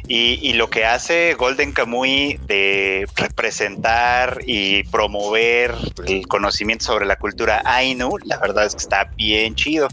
Y, 0.07 0.53
lo 0.59 0.71
que 0.71 0.85
hace 0.85 1.35
Golden 1.35 1.73
Kamuy 1.73 2.41
de 2.47 3.07
representar 3.15 4.41
y 4.45 4.83
promover 4.85 5.75
el 6.07 6.27
conocimiento 6.27 6.87
sobre 6.87 7.07
la 7.07 7.17
cultura 7.17 7.63
Ainu, 7.65 8.19
la 8.25 8.39
verdad 8.39 8.65
es 8.67 8.75
que 8.75 8.81
está 8.81 9.05
bien 9.17 9.55
chido, 9.55 9.89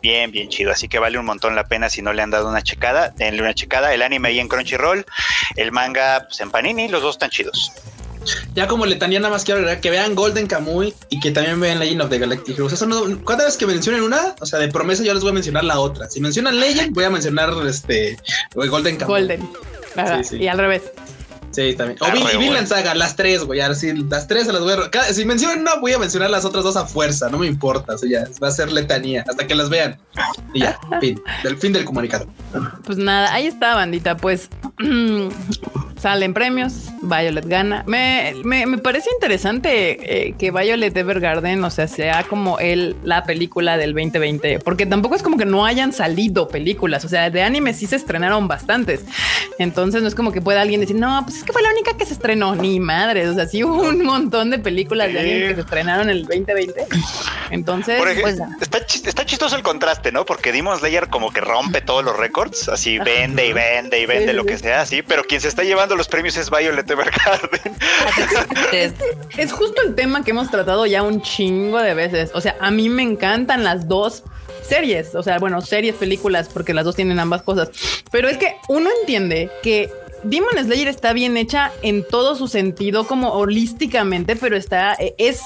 bien, 0.00 0.30
bien 0.30 0.48
chido. 0.48 0.72
Así 0.72 0.88
que 0.88 0.98
vale 0.98 1.18
un 1.18 1.26
montón 1.26 1.54
la 1.54 1.64
pena 1.64 1.90
si 1.90 2.00
no 2.00 2.12
le 2.12 2.22
han 2.22 2.30
dado 2.30 2.48
una 2.48 2.62
checada 2.62 2.95
denle 3.16 3.42
una 3.42 3.54
checada. 3.54 3.92
El 3.92 4.02
anime 4.02 4.28
ahí 4.28 4.40
en 4.40 4.48
Crunchyroll, 4.48 5.04
el 5.56 5.72
manga 5.72 6.26
pues, 6.26 6.40
en 6.40 6.50
Panini, 6.50 6.88
los 6.88 7.02
dos 7.02 7.16
están 7.16 7.30
chidos. 7.30 7.72
Ya 8.54 8.66
como 8.66 8.86
letanía 8.86 9.20
nada 9.20 9.32
más 9.32 9.44
quiero 9.44 9.60
agregar 9.60 9.80
que 9.80 9.90
vean 9.90 10.14
Golden 10.14 10.46
Kamuy 10.46 10.92
y 11.10 11.20
que 11.20 11.30
también 11.30 11.60
vean 11.60 11.78
Legend 11.78 12.02
of 12.02 12.10
the 12.10 12.18
Galactic 12.18 12.58
Heroes. 12.58 12.84
cada 13.24 13.44
vez 13.44 13.56
que 13.56 13.66
mencionen 13.66 14.02
una, 14.02 14.34
o 14.40 14.46
sea, 14.46 14.58
de 14.58 14.68
promesa 14.68 15.04
yo 15.04 15.14
les 15.14 15.22
voy 15.22 15.30
a 15.30 15.34
mencionar 15.34 15.64
la 15.64 15.78
otra. 15.78 16.08
Si 16.08 16.20
mencionan 16.20 16.58
Legend, 16.58 16.92
voy 16.92 17.04
a 17.04 17.10
mencionar 17.10 17.50
este 17.66 18.18
Golden 18.54 18.96
Kamuy. 18.96 19.20
Golden. 19.20 19.48
Y 20.32 20.48
al 20.48 20.58
revés. 20.58 20.82
Sí, 21.56 21.72
también. 21.74 21.96
O 22.02 22.04
ah, 22.04 22.38
Vinland 22.38 22.66
Saga, 22.66 22.94
las 22.94 23.16
tres, 23.16 23.42
güey. 23.42 23.62
Ahora 23.62 23.74
sí, 23.74 23.90
las 24.10 24.28
tres 24.28 24.44
se 24.44 24.52
las 24.52 24.60
voy 24.60 24.74
a. 24.74 25.14
si 25.14 25.24
mencionan 25.24 25.60
una, 25.60 25.76
voy 25.76 25.94
a 25.94 25.98
mencionar 25.98 26.28
las 26.28 26.44
otras 26.44 26.62
dos 26.64 26.76
a 26.76 26.84
fuerza. 26.84 27.30
No 27.30 27.38
me 27.38 27.46
importa. 27.46 27.94
O 27.94 27.98
sea, 27.98 28.10
ya 28.10 28.28
va 28.42 28.48
a 28.48 28.50
ser 28.50 28.70
letanía 28.70 29.24
hasta 29.26 29.46
que 29.46 29.54
las 29.54 29.70
vean. 29.70 29.98
Y 30.52 30.60
ya, 30.60 30.78
fin. 31.00 31.18
Del 31.42 31.56
fin 31.56 31.72
del 31.72 31.86
comunicado. 31.86 32.26
Pues 32.84 32.98
nada, 32.98 33.32
ahí 33.32 33.46
está, 33.46 33.74
bandita. 33.74 34.18
Pues 34.18 34.50
salen 35.98 36.34
premios. 36.34 36.90
Violet 37.00 37.46
gana. 37.46 37.84
Me, 37.86 38.34
me, 38.44 38.66
me 38.66 38.76
parece 38.76 39.08
interesante 39.14 40.28
eh, 40.28 40.34
que 40.38 40.50
Violet 40.50 40.94
Evergarden, 40.94 41.64
o 41.64 41.70
sea, 41.70 41.88
sea 41.88 42.24
como 42.24 42.58
el, 42.58 42.96
la 43.02 43.24
película 43.24 43.78
del 43.78 43.94
2020, 43.94 44.58
porque 44.58 44.84
tampoco 44.84 45.14
es 45.14 45.22
como 45.22 45.38
que 45.38 45.46
no 45.46 45.64
hayan 45.64 45.94
salido 45.94 46.48
películas. 46.48 47.06
O 47.06 47.08
sea, 47.08 47.30
de 47.30 47.42
anime 47.42 47.72
sí 47.72 47.86
se 47.86 47.96
estrenaron 47.96 48.46
bastantes. 48.46 49.06
Entonces 49.58 50.02
no 50.02 50.08
es 50.08 50.14
como 50.14 50.32
que 50.32 50.42
pueda 50.42 50.60
alguien 50.60 50.80
decir, 50.80 50.96
no, 50.96 51.22
pues 51.24 51.45
que 51.46 51.52
fue 51.52 51.62
la 51.62 51.70
única 51.70 51.96
que 51.96 52.04
se 52.04 52.12
estrenó, 52.12 52.54
ni 52.54 52.80
madre. 52.80 53.28
O 53.28 53.34
sea, 53.34 53.46
sí 53.46 53.64
hubo 53.64 53.82
un 53.82 54.02
montón 54.02 54.50
de 54.50 54.58
películas 54.58 55.12
de 55.12 55.20
anime 55.20 55.48
que 55.48 55.54
se 55.54 55.60
estrenaron 55.62 56.10
en 56.10 56.16
el 56.16 56.26
2020. 56.26 56.86
Entonces, 57.50 58.02
pues, 58.20 58.38
está, 58.60 59.24
chistoso 59.24 59.56
el 59.56 59.62
contraste, 59.62 60.12
¿no? 60.12 60.26
Porque 60.26 60.52
Demon 60.52 60.78
Slayer 60.78 61.08
como 61.08 61.32
que 61.32 61.40
rompe 61.40 61.80
todos 61.80 62.04
los 62.04 62.16
récords, 62.16 62.68
así 62.68 62.98
vende 62.98 63.46
y 63.46 63.52
vende 63.52 64.00
y 64.00 64.06
vende 64.06 64.32
lo 64.32 64.44
que 64.44 64.58
sea, 64.58 64.80
así, 64.82 65.02
pero 65.02 65.24
quien 65.24 65.40
se 65.40 65.48
está 65.48 65.62
llevando 65.62 65.96
los 65.96 66.08
premios 66.08 66.36
es 66.36 66.50
Violet 66.50 66.90
Evergarden. 66.90 67.72
es, 68.72 68.92
es 69.36 69.52
justo 69.52 69.82
el 69.82 69.94
tema 69.94 70.24
que 70.24 70.32
hemos 70.32 70.50
tratado 70.50 70.86
ya 70.86 71.02
un 71.02 71.22
chingo 71.22 71.78
de 71.78 71.94
veces. 71.94 72.30
O 72.34 72.40
sea, 72.40 72.56
a 72.60 72.70
mí 72.70 72.88
me 72.88 73.02
encantan 73.02 73.62
las 73.62 73.86
dos 73.88 74.24
series, 74.66 75.14
o 75.14 75.22
sea, 75.22 75.38
bueno, 75.38 75.60
series, 75.60 75.94
películas, 75.94 76.48
porque 76.52 76.74
las 76.74 76.84
dos 76.84 76.96
tienen 76.96 77.18
ambas 77.18 77.42
cosas. 77.42 77.70
Pero 78.10 78.28
es 78.28 78.36
que 78.36 78.56
uno 78.68 78.90
entiende 79.00 79.50
que 79.62 79.90
Demon 80.22 80.56
Slayer 80.58 80.88
está 80.88 81.12
bien 81.12 81.36
hecha 81.36 81.72
en 81.82 82.06
todo 82.06 82.34
su 82.34 82.48
sentido, 82.48 83.06
como 83.06 83.30
holísticamente, 83.32 84.36
pero 84.36 84.56
está, 84.56 84.94
eh, 84.94 85.14
es, 85.18 85.42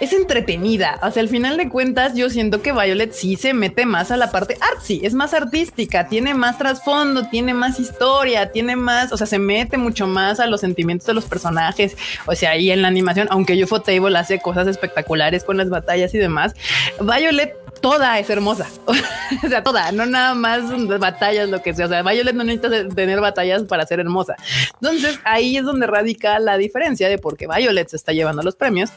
es 0.00 0.12
entretenida. 0.12 1.00
O 1.02 1.10
sea, 1.10 1.22
al 1.22 1.28
final 1.28 1.56
de 1.56 1.68
cuentas, 1.68 2.14
yo 2.14 2.30
siento 2.30 2.62
que 2.62 2.72
Violet 2.72 3.12
sí 3.12 3.36
se 3.36 3.54
mete 3.54 3.86
más 3.86 4.10
a 4.10 4.16
la 4.16 4.30
parte 4.30 4.56
artsy, 4.60 5.00
es 5.02 5.14
más 5.14 5.34
artística, 5.34 6.08
tiene 6.08 6.34
más 6.34 6.58
trasfondo, 6.58 7.28
tiene 7.28 7.54
más 7.54 7.80
historia, 7.80 8.50
tiene 8.52 8.76
más, 8.76 9.12
o 9.12 9.16
sea, 9.16 9.26
se 9.26 9.38
mete 9.38 9.78
mucho 9.78 10.06
más 10.06 10.40
a 10.40 10.46
los 10.46 10.60
sentimientos 10.60 11.06
de 11.06 11.14
los 11.14 11.24
personajes. 11.24 11.96
O 12.26 12.34
sea, 12.34 12.50
ahí 12.50 12.70
en 12.70 12.82
la 12.82 12.88
animación, 12.88 13.28
aunque 13.30 13.58
Table 13.84 14.18
hace 14.18 14.40
cosas 14.40 14.66
espectaculares 14.68 15.44
con 15.44 15.56
las 15.56 15.68
batallas 15.68 16.14
y 16.14 16.18
demás, 16.18 16.54
Violet 17.00 17.54
toda 17.80 18.18
es 18.18 18.30
hermosa. 18.30 18.66
o 18.86 19.48
sea, 19.48 19.62
toda, 19.62 19.92
no 19.92 20.06
nada 20.06 20.34
más 20.34 20.62
batallas, 20.98 21.48
lo 21.48 21.62
que 21.62 21.74
sea. 21.74 21.86
O 21.86 21.88
sea, 21.88 22.02
Violet 22.02 22.34
no 22.34 22.44
necesita 22.44 22.88
tener 22.94 23.20
batallas 23.20 23.62
para 23.64 23.86
ser 23.86 24.00
hermosa. 24.00 24.36
Entonces 24.80 25.18
ahí 25.24 25.56
es 25.56 25.64
donde 25.64 25.86
radica 25.86 26.38
la 26.38 26.56
diferencia 26.56 27.08
de 27.08 27.18
por 27.18 27.36
qué 27.36 27.46
Violet 27.46 27.88
se 27.88 27.96
está 27.96 28.12
llevando 28.12 28.42
los 28.42 28.56
premios, 28.56 28.90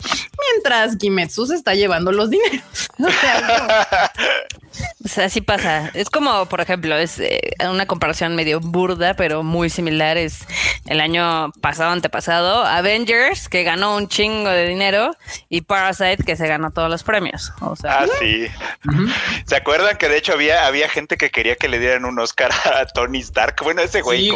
mientras 0.54 0.98
Kimetsu 0.98 1.48
se 1.48 1.56
está 1.56 1.74
llevando 1.76 2.12
los 2.12 2.30
dineros. 2.30 2.62
así 5.18 5.42
pasa. 5.42 5.90
Es 5.94 6.10
como, 6.10 6.46
por 6.48 6.62
ejemplo, 6.62 6.96
es 6.98 7.20
eh, 7.20 7.52
una 7.70 7.86
comparación 7.86 8.36
medio 8.36 8.60
burda, 8.60 9.14
pero 9.16 9.44
muy 9.44 9.70
similar. 9.70 10.18
Es 10.18 10.46
el 10.86 11.00
año 11.00 11.52
pasado, 11.62 11.92
antepasado, 11.92 12.66
Avengers, 12.66 13.50
que 13.50 13.64
ganó 13.64 13.96
un 13.96 14.08
chingo 14.08 14.50
de 14.50 14.68
dinero, 14.68 15.16
y 15.50 15.62
Parasite, 15.62 16.24
que 16.24 16.36
se 16.36 16.48
ganó 16.48 16.72
todos 16.72 16.90
los 16.90 17.04
premios. 17.04 17.52
O 17.62 17.76
sea, 17.76 18.02
ah, 18.02 18.08
sí. 18.20 18.48
¿Se 19.46 19.56
acuerdan 19.56 19.98
que 19.98 20.10
de 20.10 20.18
hecho 20.18 20.34
había, 20.34 20.66
había 20.66 20.90
gente 20.90 21.18
que 21.18 21.30
quería 21.30 21.56
que 21.56 21.68
le 21.68 21.80
dieran 21.80 22.06
un 22.06 22.20
Oscar 22.20 22.52
a 22.66 22.86
Tony 22.86 23.20
Stark? 23.20 23.56
Bueno, 23.64 23.82
ese 23.82 24.02
güey. 24.02 24.30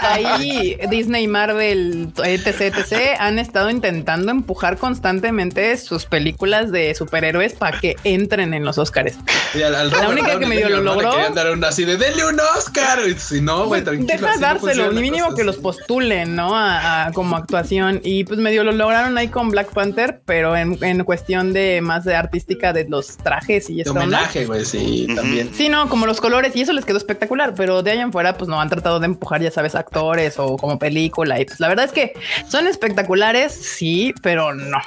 ahí 0.00 0.78
Disney, 0.90 1.26
Marvel, 1.26 2.12
etc, 2.24 2.60
etc, 2.60 3.16
han 3.18 3.38
estado 3.38 3.70
intentando 3.70 4.30
empujar 4.30 4.76
constantemente 4.78 5.76
sus 5.76 6.06
películas 6.06 6.70
de 6.72 6.94
superhéroes 6.94 7.54
para 7.54 7.78
que 7.78 7.96
entren 8.04 8.54
en 8.54 8.64
los 8.64 8.75
Oscars. 8.78 9.14
la 9.54 10.08
única 10.08 10.38
que 10.38 10.46
medio 10.46 10.68
lo 10.68 10.82
logró. 10.82 11.14
Dar 11.34 11.50
un, 11.50 11.64
así 11.64 11.84
de 11.84 11.96
denle 11.96 12.26
un 12.26 12.38
Oscar. 12.56 12.98
Si 13.18 13.40
no, 13.40 13.66
güey, 13.66 13.82
Deja 13.82 14.38
dárselo, 14.38 14.92
ni 14.92 15.02
mínimo 15.02 15.34
que 15.34 15.44
los 15.44 15.56
postulen, 15.56 16.34
¿no? 16.34 16.56
A, 16.56 17.10
como 17.14 17.36
actuación. 17.36 18.00
Y 18.02 18.24
pues 18.24 18.38
medio 18.38 18.64
lo 18.64 18.72
lograron 18.72 19.16
ahí 19.18 19.28
con 19.28 19.50
Black 19.50 19.72
Panther, 19.72 20.20
pero 20.24 20.56
en, 20.56 20.82
en 20.82 21.04
cuestión 21.04 21.52
de 21.52 21.80
más 21.80 22.04
de 22.04 22.16
artística 22.16 22.72
de 22.72 22.86
los 22.88 23.16
trajes 23.16 23.70
y 23.70 23.80
eso. 23.80 23.92
homenaje, 23.92 24.46
güey, 24.46 24.64
sí, 24.64 25.06
también. 25.14 25.50
Sí, 25.54 25.68
no, 25.68 25.88
como 25.88 26.06
los 26.06 26.20
colores 26.20 26.54
y 26.56 26.62
eso 26.62 26.72
les 26.72 26.84
quedó 26.84 26.98
espectacular, 26.98 27.54
pero 27.54 27.82
de 27.82 27.92
ahí 27.92 27.98
en 27.98 28.12
fuera, 28.12 28.36
pues 28.36 28.48
no 28.48 28.60
han 28.60 28.68
tratado 28.68 29.00
de 29.00 29.06
empujar, 29.06 29.42
ya 29.42 29.50
sabes, 29.50 29.74
actores 29.74 30.38
o 30.38 30.56
como 30.56 30.78
película. 30.78 31.40
Y 31.40 31.44
pues 31.44 31.60
la 31.60 31.68
verdad 31.68 31.84
es 31.84 31.92
que 31.92 32.14
son 32.48 32.66
espectaculares, 32.66 33.52
sí, 33.52 34.14
pero 34.22 34.54
no. 34.54 34.78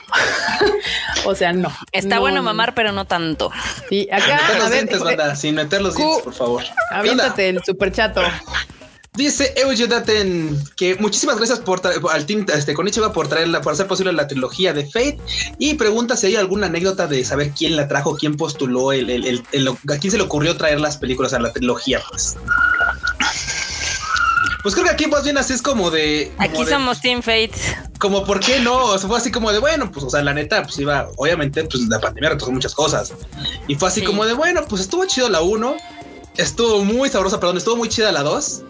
o 1.26 1.36
sea, 1.36 1.54
no. 1.54 1.72
Está 1.92 2.20
bueno 2.20 2.44
mamar, 2.44 2.74
pero 2.74 2.92
no 2.92 3.06
tanto. 3.06 3.52
Sí, 3.90 4.08
acá. 4.12 4.66
a 4.66 4.70
ver, 4.70 4.90
este, 4.90 5.36
sin 5.36 5.56
meter 5.56 5.82
los 5.82 5.96
dientes, 5.96 6.24
por 6.24 6.34
favor. 6.34 6.64
Aviéntate 6.92 7.50
el 7.50 7.64
super 7.64 7.92
chato. 7.92 8.22
Dice 9.16 9.54
Daten 9.90 10.58
que 10.78 10.96
muchísimas 10.96 11.36
gracias 11.38 11.60
por 11.60 11.82
al 12.10 12.26
team 12.26 12.46
este, 12.54 12.74
Konichiwa 12.74 13.12
por 13.12 13.28
traerla, 13.28 13.60
por 13.60 13.74
hacer 13.74 13.86
posible 13.86 14.14
la 14.14 14.28
trilogía 14.28 14.72
de 14.72 14.86
Fate 14.86 15.18
y 15.58 15.74
pregunta 15.74 16.16
si 16.16 16.28
hay 16.28 16.36
alguna 16.38 16.68
anécdota 16.68 17.06
de 17.06 17.26
saber 17.26 17.52
quién 17.52 17.76
la 17.76 17.88
trajo, 17.88 18.16
quién 18.16 18.38
postuló, 18.38 18.94
el, 18.94 19.10
el, 19.10 19.44
el, 19.52 19.68
a 19.68 19.98
quién 20.00 20.12
se 20.12 20.18
le 20.18 20.24
ocurrió 20.24 20.56
traer 20.56 20.80
las 20.80 20.96
películas 20.96 21.34
a 21.34 21.40
la 21.40 21.52
trilogía. 21.52 22.02
Pues. 22.10 22.38
Pues 24.62 24.76
creo 24.76 24.86
que 24.86 24.92
aquí 24.92 25.08
más 25.08 25.24
bien 25.24 25.38
así 25.38 25.54
es 25.54 25.62
como 25.62 25.90
de. 25.90 26.32
aquí 26.38 26.66
somos 26.66 27.00
Team 27.00 27.22
Fate. 27.22 27.52
Como, 27.98 28.26
¿por 28.26 28.40
qué 28.40 28.60
no? 28.60 28.86
O 28.86 28.98
sea, 28.98 29.08
fue 29.08 29.18
así 29.18 29.32
como 29.32 29.52
de, 29.52 29.60
bueno, 29.60 29.92
pues, 29.92 30.06
o 30.06 30.10
sea, 30.10 30.22
la 30.22 30.34
neta, 30.34 30.64
pues 30.64 30.78
iba, 30.80 31.08
obviamente, 31.18 31.64
pues 31.64 31.88
la 31.88 32.00
pandemia 32.00 32.32
retrasó 32.32 32.52
muchas 32.52 32.74
cosas. 32.74 33.14
Y 33.68 33.76
fue 33.76 33.88
así 33.88 34.04
como 34.04 34.26
de, 34.26 34.34
bueno, 34.34 34.62
pues 34.68 34.82
estuvo 34.82 35.06
chido 35.06 35.30
la 35.30 35.42
1, 35.42 35.76
estuvo 36.38 36.84
muy 36.84 37.10
sabrosa, 37.10 37.40
perdón, 37.40 37.58
estuvo 37.58 37.78
muy 37.78 37.90
chida 37.90 38.12
la 38.12 38.24
2. 38.24 38.62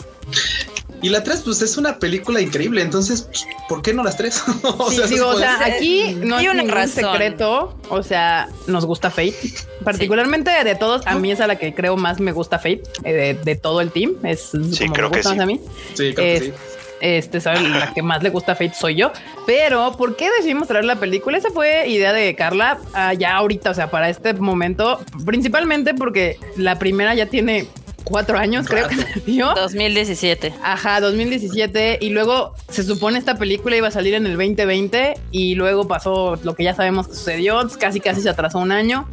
Y 1.01 1.09
la 1.09 1.23
3, 1.23 1.41
pues 1.45 1.61
es 1.61 1.77
una 1.77 1.97
película 1.97 2.41
increíble. 2.41 2.81
Entonces, 2.81 3.29
¿por 3.67 3.81
qué 3.81 3.93
no 3.93 4.03
las 4.03 4.17
tres? 4.17 4.43
o, 4.63 4.91
sea, 4.91 5.25
o 5.25 5.37
sea, 5.37 5.65
aquí 5.65 6.17
no 6.21 6.35
hay 6.35 6.47
un 6.47 6.87
secreto. 6.87 7.75
O 7.89 8.03
sea, 8.03 8.49
nos 8.67 8.85
gusta 8.85 9.09
Fate. 9.09 9.35
Particularmente 9.83 10.51
de 10.63 10.75
todos, 10.75 11.05
a 11.05 11.15
mí 11.15 11.31
es 11.31 11.39
a 11.39 11.47
la 11.47 11.57
que 11.57 11.73
creo 11.73 11.95
más 11.95 12.19
me 12.19 12.31
gusta 12.31 12.57
Fate. 12.57 12.83
Eh, 13.03 13.37
de, 13.43 13.55
todo 13.55 13.81
el 13.81 13.91
team. 13.91 14.15
Es 14.23 14.51
sí, 14.51 14.79
como 14.79 14.93
creo 14.93 15.09
me 15.09 15.17
gusta 15.17 15.31
que 15.31 15.35
sí. 15.35 15.41
a 15.41 15.45
mí. 15.45 15.61
Sí, 15.93 16.13
creo 16.13 16.39
que 16.39 16.39
sí. 16.45 16.53
Este, 17.01 17.39
¿sabe? 17.39 17.61
La 17.61 17.93
que 17.93 18.01
más 18.01 18.21
le 18.23 18.29
gusta 18.29 18.55
Fate 18.55 18.73
soy 18.73 18.95
yo. 18.95 19.11
Pero, 19.45 19.95
¿por 19.97 20.15
qué 20.15 20.29
decidimos 20.37 20.67
traer 20.67 20.85
la 20.85 20.97
película? 20.97 21.37
Esa 21.37 21.49
fue 21.49 21.87
idea 21.87 22.13
de 22.13 22.35
Carla 22.35 22.79
ah, 22.93 23.13
ya 23.13 23.35
ahorita, 23.35 23.71
o 23.71 23.73
sea, 23.73 23.89
para 23.89 24.09
este 24.09 24.33
momento. 24.33 24.99
Principalmente 25.25 25.93
porque 25.93 26.37
la 26.57 26.77
primera 26.77 27.15
ya 27.15 27.27
tiene 27.27 27.67
cuatro 28.03 28.37
años, 28.37 28.67
creo 28.67 28.87
que 28.87 28.95
salió. 28.95 29.53
2017. 29.55 30.53
Ajá, 30.63 30.99
2017. 31.01 31.99
Y 32.01 32.09
luego 32.09 32.53
se 32.69 32.83
supone 32.83 33.17
esta 33.17 33.37
película 33.37 33.75
iba 33.75 33.87
a 33.87 33.91
salir 33.91 34.13
en 34.13 34.25
el 34.25 34.33
2020 34.37 35.15
y 35.31 35.55
luego 35.55 35.87
pasó 35.87 36.37
lo 36.43 36.55
que 36.55 36.63
ya 36.63 36.73
sabemos 36.73 37.07
que 37.07 37.15
sucedió, 37.15 37.67
casi 37.79 37.99
casi 37.99 38.21
se 38.21 38.29
atrasó 38.29 38.59
un 38.59 38.71
año. 38.71 39.07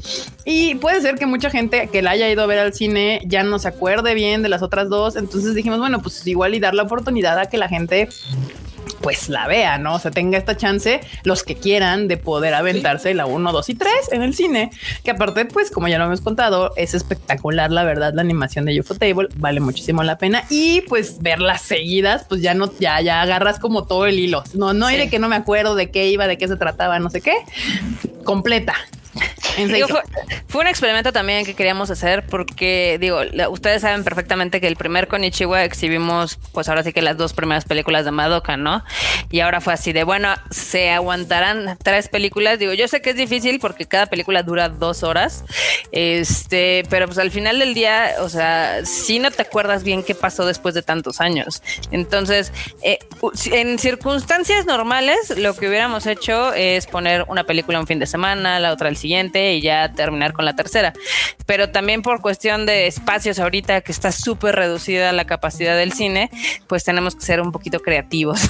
Y 0.45 0.77
puede 0.77 1.01
ser 1.01 1.17
que 1.17 1.27
mucha 1.27 1.51
gente 1.51 1.89
que 1.89 2.03
la 2.03 2.11
haya 2.13 2.31
ido 2.31 2.43
a 2.43 2.47
ver 2.47 2.59
al 2.59 2.73
cine 2.73 3.21
ya 3.27 3.43
no 3.43 3.59
se 3.59 3.69
acuerde 3.69 4.15
bien 4.15 4.43
de 4.43 4.49
las 4.49 4.63
otras 4.63 4.89
dos. 4.89 5.17
Entonces 5.17 5.55
dijimos, 5.55 5.79
bueno, 5.79 6.01
pues 6.01 6.27
igual 6.27 6.55
y 6.55 6.61
dar 6.61 6.75
la 6.75 6.85
oportunidad 6.85 7.39
a 7.39 7.47
que 7.47 7.59
la 7.59 7.69
gente 7.69 8.09
pues 9.01 9.29
la 9.29 9.47
vea, 9.47 9.79
¿no? 9.79 9.95
O 9.95 9.99
sea, 9.99 10.11
tenga 10.11 10.39
esta 10.39 10.57
chance 10.57 11.01
los 11.25 11.43
que 11.43 11.55
quieran 11.57 12.09
de 12.09 12.17
poder 12.17 12.55
aventarse 12.55 13.15
la 13.15 13.27
1, 13.27 13.53
2 13.53 13.69
y 13.69 13.75
3 13.75 13.93
en 14.13 14.23
el 14.23 14.35
cine, 14.35 14.71
que 15.05 15.11
aparte, 15.11 15.45
pues 15.45 15.71
como 15.71 15.89
ya 15.89 15.99
lo 15.99 16.05
hemos 16.05 16.21
contado, 16.21 16.73
es 16.77 16.95
espectacular, 16.95 17.71
la 17.71 17.85
verdad, 17.85 18.13
la 18.15 18.23
animación 18.23 18.65
de 18.65 18.79
UFO 18.81 18.95
Table 18.95 19.29
vale 19.37 19.61
muchísimo 19.61 20.03
la 20.03 20.19
pena 20.19 20.45
y 20.51 20.83
pues 20.83 21.21
verlas 21.21 21.63
seguidas, 21.63 22.25
pues 22.29 22.43
ya 22.43 22.55
no, 22.55 22.73
ya, 22.79 23.01
ya 23.01 23.23
agarras 23.23 23.59
como 23.59 23.87
todo 23.87 24.07
el 24.07 24.19
hilo. 24.19 24.43
No, 24.55 24.73
no 24.73 24.87
hay 24.87 24.99
de 24.99 25.11
que 25.11 25.19
no 25.19 25.29
me 25.29 25.37
acuerdo 25.37 25.75
de 25.75 25.91
qué 25.91 26.09
iba, 26.09 26.27
de 26.27 26.39
qué 26.39 26.49
se 26.49 26.57
trataba, 26.57 26.99
no 26.99 27.11
sé 27.11 27.21
qué, 27.21 27.35
completa 28.25 28.75
fue, 30.49 30.61
un 30.61 30.67
experimento 30.67 31.13
también 31.13 31.45
que 31.45 31.55
queríamos 31.55 31.91
hacer 31.91 32.27
porque, 32.27 32.99
digo, 33.01 33.21
ustedes 33.51 33.83
saben 33.83 34.05
perfectamente 34.05 34.61
que 34.61 34.67
el 34.67 34.77
primer 34.77 35.09
Konichiwa 35.09 35.65
exhibimos, 35.65 36.39
pues 36.53 36.69
ahora 36.69 36.83
sí 36.83 36.93
que 36.93 37.03
las 37.03 37.17
dos 37.17 37.33
primeras 37.33 37.65
películas 37.65 38.05
de 38.05 38.11
Madoka, 38.11 38.57
¿no? 38.57 38.85
Y 39.31 39.41
ahora 39.41 39.61
fue 39.61 39.73
así 39.73 39.93
de, 39.93 40.05
bueno, 40.05 40.35
se 40.51 40.91
aguantarán 40.91 41.77
tres 41.83 42.09
películas. 42.09 42.59
Digo, 42.59 42.73
yo 42.73 42.89
sé 42.89 43.01
que 43.01 43.11
es 43.11 43.17
difícil 43.17 43.59
porque 43.61 43.87
cada 43.87 44.07
película 44.07 44.43
dura 44.43 44.69
dos 44.69 45.03
horas, 45.03 45.45
este, 45.93 46.85
pero 46.91 47.07
pues 47.07 47.19
al 47.19 47.31
final 47.31 47.59
del 47.59 47.75
día, 47.75 48.17
o 48.21 48.29
sea, 48.29 48.85
si 48.85 49.19
no 49.19 49.31
te 49.31 49.43
acuerdas 49.43 49.85
bien 49.85 50.03
qué 50.03 50.15
pasó 50.15 50.47
después 50.47 50.75
de 50.75 50.83
tantos 50.83 51.21
años. 51.21 51.63
Entonces, 51.91 52.53
eh, 52.83 52.99
en 53.53 53.79
circunstancias 53.79 54.67
normales, 54.67 55.37
lo 55.37 55.55
que 55.57 55.69
hubiéramos 55.69 56.07
hecho 56.07 56.53
es 56.53 56.87
poner 56.87 57.25
una 57.29 57.45
película 57.45 57.81
un 57.81 57.87
fin 57.87 57.99
de 57.99 58.07
semana, 58.07 58.61
la 58.61 58.73
otra 58.73 58.89
el 58.89 58.97
siguiente 58.97 59.46
y 59.55 59.63
ya 59.63 59.93
terminar 59.93 60.33
con 60.33 60.45
la 60.45 60.55
tercera. 60.55 60.93
Pero 61.47 61.71
también 61.71 62.03
por 62.03 62.21
cuestión 62.21 62.67
de 62.67 62.87
espacios 62.87 63.39
ahorita 63.39 63.81
que 63.81 63.93
está 63.93 64.13
súper 64.13 64.57
reducida 64.57 65.13
la 65.13 65.27
capacidad 65.27 65.77
del 65.77 65.93
cine, 65.93 66.31
pues 66.67 66.85
tenemos 66.85 67.15
que 67.15 67.25
ser 67.25 67.41
un 67.41 67.53
poquito 67.53 67.81
creativos. 67.81 68.41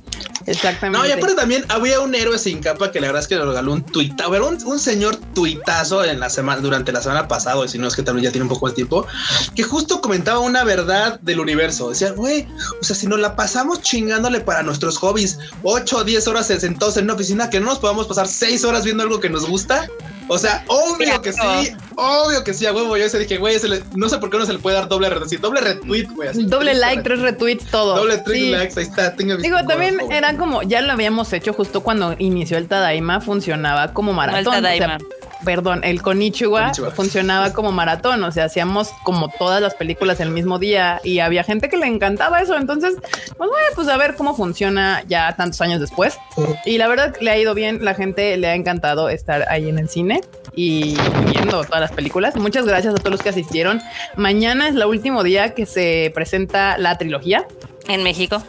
Exactamente. 0.46 0.98
No, 0.98 1.06
y 1.06 1.12
aparte 1.12 1.34
también 1.34 1.64
había 1.68 2.00
un 2.00 2.14
héroe 2.14 2.38
sin 2.38 2.60
capa 2.60 2.90
que 2.90 3.00
la 3.00 3.08
verdad 3.08 3.22
es 3.22 3.28
que 3.28 3.36
le 3.36 3.44
regaló 3.44 3.72
un 3.72 3.82
tuit, 3.84 4.20
a 4.20 4.28
ver, 4.28 4.42
un, 4.42 4.78
señor 4.78 5.16
tuitazo 5.34 6.04
en 6.04 6.20
la 6.20 6.28
semana, 6.28 6.60
durante 6.60 6.92
la 6.92 7.00
semana 7.00 7.28
pasada, 7.28 7.64
y 7.64 7.68
si 7.68 7.78
no 7.78 7.86
es 7.86 7.94
que 7.94 8.02
también 8.02 8.24
ya 8.24 8.32
tiene 8.32 8.44
un 8.44 8.48
poco 8.48 8.68
el 8.68 8.74
tiempo, 8.74 9.06
que 9.54 9.62
justo 9.62 10.00
comentaba 10.00 10.40
una 10.40 10.64
verdad 10.64 11.20
del 11.20 11.40
universo. 11.40 11.90
Decía, 11.90 12.12
güey, 12.12 12.46
o 12.80 12.84
sea, 12.84 12.96
si 12.96 13.06
nos 13.06 13.20
la 13.20 13.36
pasamos 13.36 13.82
chingándole 13.82 14.40
para 14.40 14.62
nuestros 14.62 14.98
hobbies 14.98 15.38
8 15.62 15.96
o 15.98 16.04
10 16.04 16.26
horas 16.28 16.46
sentados 16.46 16.96
en 16.96 17.04
una 17.04 17.14
oficina, 17.14 17.50
que 17.50 17.60
no 17.60 17.66
nos 17.66 17.78
podamos 17.78 18.06
pasar 18.06 18.28
6 18.28 18.64
horas 18.64 18.84
viendo 18.84 19.02
algo 19.02 19.20
que 19.20 19.30
nos 19.30 19.46
gusta, 19.46 19.88
o 20.32 20.38
sea, 20.38 20.64
obvio 20.68 21.20
que 21.20 21.32
sí, 21.32 21.76
obvio 21.94 22.42
que 22.42 22.54
sí, 22.54 22.64
a 22.64 22.72
huevo. 22.72 22.96
Yo 22.96 23.08
se 23.08 23.18
dije, 23.18 23.36
güey, 23.36 23.56
no 23.94 24.08
sé 24.08 24.18
por 24.18 24.30
qué 24.30 24.38
no 24.38 24.46
se 24.46 24.54
le 24.54 24.58
puede 24.58 24.76
dar 24.76 24.88
doble 24.88 25.10
retweet, 25.10 25.40
doble 25.40 25.60
retweet, 25.60 26.08
güey. 26.10 26.30
Doble 26.46 26.74
like, 26.74 27.02
tres 27.02 27.20
retweets, 27.20 27.66
todo. 27.66 27.96
Doble 27.96 28.18
tres 28.18 28.50
likes, 28.50 28.80
ahí 28.80 28.86
está. 28.86 29.10
Digo, 29.10 29.58
también 29.68 30.00
era 30.10 30.36
como, 30.36 30.62
ya 30.62 30.80
lo 30.80 30.92
habíamos 30.92 31.32
hecho 31.32 31.52
justo 31.52 31.82
cuando 31.82 32.16
inició 32.18 32.56
el 32.56 32.66
Tadaima, 32.66 33.20
funcionaba 33.20 33.92
como 33.92 34.12
maratón. 34.12 34.54
El 34.54 34.62
Tadaima 34.62 34.98
perdón, 35.44 35.82
el 35.84 36.02
Konichiwa, 36.02 36.72
funcionaba 36.94 37.52
como 37.52 37.72
maratón, 37.72 38.22
o 38.24 38.32
sea, 38.32 38.44
hacíamos 38.44 38.90
como 39.02 39.28
todas 39.38 39.60
las 39.60 39.74
películas 39.74 40.20
el 40.20 40.30
mismo 40.30 40.58
día 40.58 41.00
y 41.04 41.18
había 41.20 41.44
gente 41.44 41.68
que 41.68 41.76
le 41.76 41.86
encantaba 41.86 42.40
eso, 42.40 42.56
entonces, 42.56 42.96
pues 43.00 43.50
bueno, 43.50 43.66
pues 43.74 43.88
a 43.88 43.96
ver 43.96 44.14
cómo 44.14 44.34
funciona 44.34 45.02
ya 45.06 45.34
tantos 45.36 45.60
años 45.60 45.80
después. 45.80 46.18
Y 46.64 46.78
la 46.78 46.88
verdad 46.88 47.14
le 47.20 47.30
ha 47.30 47.38
ido 47.38 47.54
bien, 47.54 47.84
la 47.84 47.94
gente 47.94 48.36
le 48.36 48.48
ha 48.48 48.54
encantado 48.54 49.08
estar 49.08 49.48
ahí 49.48 49.68
en 49.68 49.78
el 49.78 49.88
cine 49.88 50.20
y 50.54 50.96
viendo 51.30 51.64
todas 51.64 51.80
las 51.80 51.92
películas. 51.92 52.36
Muchas 52.36 52.66
gracias 52.66 52.94
a 52.94 52.98
todos 52.98 53.12
los 53.12 53.22
que 53.22 53.30
asistieron. 53.30 53.80
Mañana 54.16 54.68
es 54.68 54.74
el 54.74 54.84
último 54.84 55.22
día 55.22 55.54
que 55.54 55.66
se 55.66 56.12
presenta 56.14 56.78
la 56.78 56.98
trilogía. 56.98 57.46
En 57.88 58.02
México. 58.02 58.42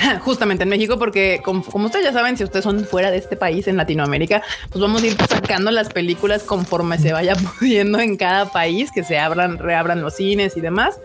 justamente 0.22 0.64
en 0.64 0.68
México, 0.68 0.98
porque 0.98 1.40
como, 1.44 1.62
ustedes 1.86 2.04
ya 2.04 2.12
saben, 2.12 2.36
si 2.36 2.44
ustedes 2.44 2.64
son 2.64 2.84
fuera 2.84 3.10
de 3.10 3.18
este 3.18 3.36
país, 3.36 3.66
en 3.68 3.76
Latinoamérica, 3.76 4.42
pues 4.70 4.80
vamos 4.80 5.02
a 5.02 5.06
ir 5.06 5.16
sacando 5.28 5.70
las 5.70 5.88
películas 5.88 6.42
conforme 6.42 6.98
se 6.98 7.12
vaya 7.12 7.34
pudiendo 7.58 7.98
en 8.00 8.16
cada 8.16 8.50
país, 8.50 8.90
que 8.92 9.04
se 9.04 9.18
abran, 9.18 9.58
reabran 9.58 10.02
los 10.02 10.16
cines 10.16 10.56
y 10.56 10.60
demás. 10.60 11.00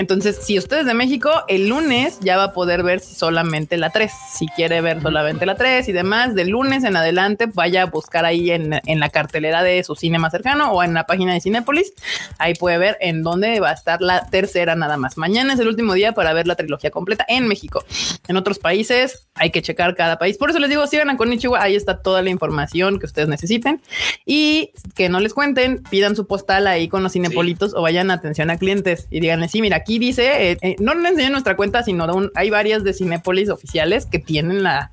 Entonces, 0.00 0.38
si 0.40 0.56
ustedes 0.56 0.86
de 0.86 0.94
México, 0.94 1.30
el 1.46 1.68
lunes 1.68 2.20
ya 2.20 2.38
va 2.38 2.44
a 2.44 2.52
poder 2.54 2.82
ver 2.82 3.00
solamente 3.00 3.76
la 3.76 3.90
3. 3.90 4.10
Si 4.32 4.48
quiere 4.48 4.80
ver 4.80 5.02
solamente 5.02 5.44
la 5.44 5.56
3 5.56 5.86
y 5.90 5.92
demás, 5.92 6.34
de 6.34 6.46
lunes 6.46 6.84
en 6.84 6.96
adelante, 6.96 7.44
vaya 7.52 7.82
a 7.82 7.84
buscar 7.84 8.24
ahí 8.24 8.50
en, 8.50 8.80
en 8.86 8.98
la 8.98 9.10
cartelera 9.10 9.62
de 9.62 9.84
su 9.84 9.94
cine 9.96 10.18
más 10.18 10.32
cercano 10.32 10.72
o 10.72 10.82
en 10.82 10.94
la 10.94 11.04
página 11.04 11.34
de 11.34 11.42
Cinépolis. 11.42 11.92
Ahí 12.38 12.54
puede 12.54 12.78
ver 12.78 12.96
en 13.02 13.22
dónde 13.22 13.60
va 13.60 13.68
a 13.68 13.74
estar 13.74 14.00
la 14.00 14.24
tercera 14.30 14.74
nada 14.74 14.96
más. 14.96 15.18
Mañana 15.18 15.52
es 15.52 15.60
el 15.60 15.68
último 15.68 15.92
día 15.92 16.12
para 16.12 16.32
ver 16.32 16.46
la 16.46 16.54
trilogía 16.54 16.90
completa 16.90 17.26
en 17.28 17.46
México. 17.46 17.84
En 18.26 18.38
otros 18.38 18.58
países 18.58 19.28
hay 19.34 19.50
que 19.50 19.60
checar 19.60 19.94
cada 19.96 20.18
país. 20.18 20.38
Por 20.38 20.48
eso 20.48 20.60
les 20.60 20.70
digo, 20.70 20.86
sigan 20.86 21.10
a 21.10 21.18
Konichiwa, 21.18 21.62
ahí 21.62 21.76
está 21.76 22.00
toda 22.00 22.22
la 22.22 22.30
información 22.30 22.98
que 22.98 23.04
ustedes 23.04 23.28
necesiten. 23.28 23.82
Y 24.24 24.72
que 24.94 25.10
no 25.10 25.20
les 25.20 25.34
cuenten, 25.34 25.82
pidan 25.90 26.16
su 26.16 26.26
postal 26.26 26.66
ahí 26.66 26.88
con 26.88 27.02
los 27.02 27.12
cinepolitos 27.12 27.74
o 27.74 27.82
vayan 27.82 28.10
a 28.10 28.14
atención 28.14 28.48
a 28.48 28.56
clientes 28.56 29.06
y 29.10 29.20
díganle, 29.20 29.48
sí, 29.48 29.60
mira, 29.60 29.76
aquí 29.76 29.89
dice, 29.98 30.52
eh, 30.52 30.58
eh, 30.62 30.76
no 30.78 30.94
le 30.94 31.08
enseñen 31.08 31.32
nuestra 31.32 31.56
cuenta, 31.56 31.82
sino 31.82 32.06
hay 32.34 32.50
varias 32.50 32.84
de 32.84 32.92
Cinepolis 32.92 33.48
oficiales 33.48 34.06
que 34.06 34.18
tienen 34.18 34.62
la, 34.62 34.92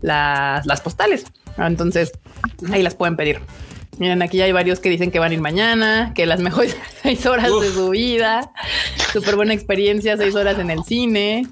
las 0.00 0.80
postales. 0.80 1.26
Entonces, 1.58 2.12
ahí 2.70 2.82
las 2.82 2.94
pueden 2.94 3.16
pedir. 3.16 3.40
Miren, 3.98 4.22
aquí 4.22 4.40
hay 4.40 4.52
varios 4.52 4.80
que 4.80 4.88
dicen 4.88 5.10
que 5.10 5.18
van 5.18 5.32
a 5.32 5.34
ir 5.34 5.40
mañana, 5.40 6.12
que 6.14 6.24
las 6.26 6.40
mejores 6.40 6.76
seis 7.02 7.26
horas 7.26 7.50
de 7.60 7.70
su 7.70 7.90
vida, 7.90 8.50
súper 9.12 9.36
buena 9.36 9.52
experiencia, 9.52 10.16
seis 10.16 10.34
horas 10.34 10.58
en 10.58 10.70
el 10.70 10.82
cine. 10.84 11.46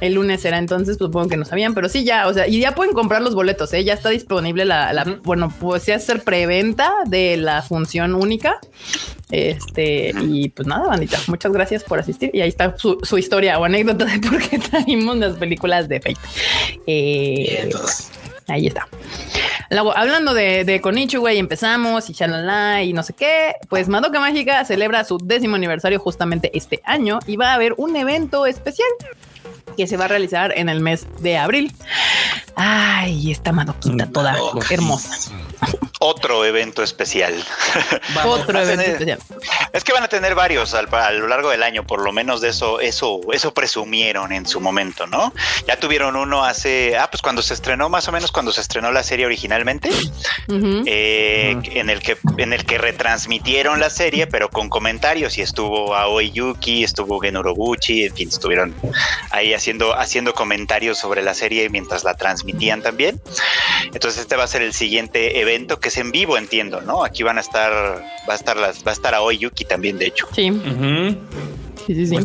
El 0.00 0.14
lunes 0.14 0.40
será 0.40 0.58
entonces, 0.58 0.96
pues, 0.98 1.08
supongo 1.08 1.28
que 1.28 1.36
no 1.36 1.44
sabían, 1.44 1.74
pero 1.74 1.88
sí 1.88 2.04
ya, 2.04 2.26
o 2.26 2.34
sea, 2.34 2.46
y 2.48 2.60
ya 2.60 2.74
pueden 2.74 2.94
comprar 2.94 3.22
los 3.22 3.34
boletos, 3.34 3.72
¿eh? 3.74 3.84
ya 3.84 3.94
está 3.94 4.08
disponible 4.08 4.64
la, 4.64 5.18
bueno, 5.22 5.52
pues 5.60 5.82
sí 5.82 5.92
hacer 5.92 6.22
preventa 6.22 6.92
de 7.06 7.36
la 7.36 7.62
función 7.62 8.14
única. 8.14 8.58
Este, 9.30 10.12
y 10.28 10.48
pues 10.48 10.66
nada, 10.66 10.88
bandita, 10.88 11.18
muchas 11.28 11.52
gracias 11.52 11.84
por 11.84 11.98
asistir. 11.98 12.30
Y 12.32 12.40
ahí 12.40 12.48
está 12.48 12.74
su, 12.76 13.18
historia 13.18 13.58
o 13.58 13.64
anécdota 13.64 14.04
de 14.04 14.18
por 14.18 14.38
qué 14.38 14.58
traímos 14.58 15.16
las 15.18 15.36
películas 15.36 15.88
de 15.88 16.00
Fate. 16.00 16.16
Eh, 16.86 17.70
ahí 18.48 18.66
está. 18.66 18.88
Luego, 19.70 19.96
hablando 19.96 20.34
de, 20.34 20.64
de 20.64 20.80
Konichiwa 20.80 21.32
y 21.32 21.38
empezamos 21.38 22.10
y 22.10 22.14
chalala 22.14 22.82
y 22.82 22.92
no 22.92 23.04
sé 23.04 23.12
qué, 23.12 23.54
pues 23.68 23.88
Madoka 23.88 24.18
Mágica 24.18 24.64
celebra 24.64 25.04
su 25.04 25.18
décimo 25.18 25.54
aniversario 25.54 26.00
justamente 26.00 26.50
este 26.56 26.80
año 26.84 27.20
y 27.26 27.36
va 27.36 27.52
a 27.52 27.54
haber 27.54 27.74
un 27.76 27.94
evento 27.94 28.46
especial 28.46 28.88
que 29.80 29.86
se 29.86 29.96
va 29.96 30.04
a 30.04 30.08
realizar 30.08 30.52
en 30.58 30.68
el 30.68 30.80
mes 30.80 31.06
de 31.20 31.38
abril. 31.38 31.72
Ay, 32.54 33.30
esta 33.30 33.50
madoquita 33.50 34.06
toda 34.10 34.36
hermosa. 34.70 35.32
Otro 36.02 36.46
evento 36.46 36.82
especial. 36.82 37.34
Otro 38.24 38.58
evento 38.58 38.82
especial. 38.82 39.18
Es 39.74 39.84
que 39.84 39.92
van 39.92 40.02
a 40.02 40.08
tener 40.08 40.34
varios 40.34 40.72
a 40.72 40.82
lo 41.12 41.28
largo 41.28 41.50
del 41.50 41.62
año, 41.62 41.86
por 41.86 42.02
lo 42.02 42.10
menos 42.10 42.40
de 42.40 42.48
eso, 42.48 42.80
eso, 42.80 43.20
eso 43.34 43.52
presumieron 43.52 44.32
en 44.32 44.46
su 44.46 44.60
momento, 44.60 45.06
¿no? 45.06 45.34
Ya 45.66 45.78
tuvieron 45.78 46.16
uno 46.16 46.42
hace, 46.42 46.96
ah, 46.96 47.10
pues 47.10 47.20
cuando 47.20 47.42
se 47.42 47.52
estrenó, 47.52 47.90
más 47.90 48.08
o 48.08 48.12
menos 48.12 48.32
cuando 48.32 48.50
se 48.50 48.62
estrenó 48.62 48.90
la 48.92 49.02
serie 49.02 49.26
originalmente, 49.26 49.90
eh, 50.86 51.54
en 51.64 51.90
el 51.90 52.00
que, 52.00 52.16
en 52.38 52.54
el 52.54 52.64
que 52.64 52.78
retransmitieron 52.78 53.78
la 53.78 53.90
serie, 53.90 54.26
pero 54.26 54.48
con 54.48 54.70
comentarios 54.70 55.36
y 55.36 55.42
estuvo 55.42 55.94
Aoi 55.94 56.30
Yuki, 56.30 56.82
estuvo 56.82 57.20
Genoroguchi, 57.20 58.04
en 58.06 58.14
fin, 58.14 58.28
estuvieron 58.30 58.74
ahí 59.30 59.52
haciendo, 59.52 59.94
haciendo 59.94 60.32
comentarios 60.32 60.98
sobre 60.98 61.22
la 61.22 61.34
serie 61.34 61.68
mientras 61.68 62.04
la 62.04 62.14
transmitían 62.14 62.80
también. 62.80 63.20
Entonces 63.92 64.22
este 64.22 64.36
va 64.36 64.44
a 64.44 64.48
ser 64.48 64.62
el 64.62 64.72
siguiente 64.72 65.40
evento 65.40 65.49
que 65.80 65.88
es 65.88 65.96
en 65.96 66.12
vivo, 66.12 66.38
entiendo, 66.38 66.80
¿no? 66.80 67.04
Aquí 67.04 67.22
van 67.22 67.38
a 67.38 67.40
estar, 67.40 67.72
va 68.28 68.32
a 68.32 68.36
estar 68.36 68.56
las, 68.56 68.84
va 68.84 68.90
a 68.90 68.94
estar 68.94 69.14
Aoi 69.14 69.38
Yuki 69.38 69.64
también, 69.64 69.98
de 69.98 70.06
hecho. 70.06 70.28
Sí. 70.32 70.50
Sí, 71.86 71.94
sí, 71.94 72.06
sí. 72.06 72.16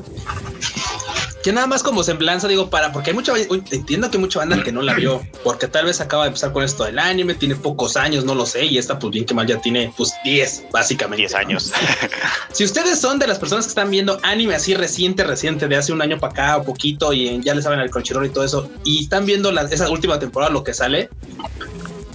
Que 1.43 1.53
nada 1.53 1.67
más 1.67 1.83
como 1.83 2.01
semblanza, 2.01 2.47
digo, 2.47 2.71
para, 2.71 2.91
porque 2.91 3.11
hay 3.11 3.15
mucha, 3.15 3.33
entiendo 3.37 4.09
que 4.09 4.17
mucha 4.17 4.39
banda 4.39 4.63
que 4.63 4.71
no 4.71 4.81
la 4.81 4.95
vio, 4.95 5.21
porque 5.43 5.67
tal 5.67 5.85
vez 5.85 6.01
acaba 6.01 6.23
de 6.23 6.29
empezar 6.29 6.51
con 6.51 6.63
esto 6.63 6.85
del 6.85 6.97
anime, 6.97 7.35
tiene 7.35 7.55
pocos 7.55 7.97
años, 7.97 8.25
no 8.25 8.33
lo 8.33 8.47
sé, 8.47 8.65
y 8.65 8.79
esta, 8.79 8.97
pues 8.97 9.11
bien 9.11 9.25
que 9.25 9.35
mal, 9.35 9.45
ya 9.45 9.61
tiene, 9.61 9.93
pues 9.95 10.11
10, 10.23 10.65
básicamente. 10.71 11.21
10 11.21 11.35
años. 11.35 11.71
si 12.51 12.63
ustedes 12.63 12.99
son 12.99 13.19
de 13.19 13.27
las 13.27 13.37
personas 13.37 13.65
que 13.65 13.69
están 13.69 13.91
viendo 13.91 14.19
anime 14.23 14.55
así 14.55 14.73
reciente, 14.73 15.23
reciente, 15.23 15.67
de 15.67 15.75
hace 15.75 15.93
un 15.93 16.01
año 16.01 16.19
para 16.19 16.33
acá 16.33 16.57
o 16.57 16.63
poquito, 16.63 17.13
y 17.13 17.39
ya 17.43 17.53
le 17.53 17.61
saben 17.61 17.79
al 17.79 17.91
Crunchyroll 17.91 18.25
y 18.25 18.29
todo 18.29 18.43
eso, 18.43 18.71
y 18.83 19.03
están 19.03 19.27
viendo 19.27 19.51
esa 19.51 19.87
última 19.91 20.17
temporada, 20.17 20.51
lo 20.51 20.63
que 20.63 20.73
sale, 20.73 21.09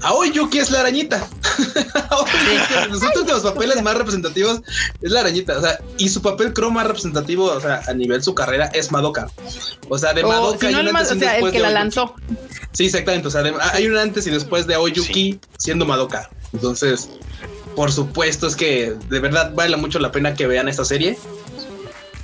Aoi 0.03 0.33
Yuki 0.33 0.59
es 0.59 0.71
la 0.71 0.81
arañita. 0.81 1.29
Los 2.89 3.03
últimos 3.03 3.43
papeles 3.43 3.83
más 3.83 3.97
representativos 3.97 4.63
es 5.03 5.11
la 5.11 5.21
arañita, 5.21 5.59
o 5.59 5.61
sea, 5.61 5.79
y 5.99 6.09
su 6.09 6.23
papel 6.23 6.53
creo 6.53 6.71
más 6.71 6.87
representativo, 6.87 7.45
o 7.47 7.61
sea, 7.61 7.83
a 7.87 7.93
nivel 7.93 8.23
su 8.23 8.35
carrera 8.35 8.67
es 8.67 8.91
Madoka. 8.91 9.31
O 9.89 9.99
sea, 9.99 10.13
de 10.13 10.23
Madoka 10.23 10.67
hay 10.67 10.75
un 10.75 10.89
antes 10.89 11.13
o 11.13 11.19
sea, 11.19 11.39
el 11.39 11.51
que 11.51 11.61
la 11.61 11.71
lanzó. 11.71 12.15
Sí, 12.73 12.87
exactamente, 12.87 13.29
o 13.29 13.31
sea, 13.31 13.43
hay 13.73 13.87
un 13.87 13.97
antes 13.97 14.27
y 14.27 14.31
después 14.31 14.67
de 14.67 14.77
Oyuki 14.77 15.39
siendo 15.59 15.85
Madoka. 15.85 16.31
Entonces, 16.53 17.09
por 17.77 17.93
supuesto 17.93 18.47
es 18.47 18.57
que 18.57 18.95
de 19.09 19.21
verdad 19.21 19.53
vale 19.55 19.77
mucho 19.77 19.99
la 19.99 20.11
pena 20.11 20.35
que 20.35 20.47
vean 20.47 20.69
esta 20.69 20.85
serie 20.85 21.17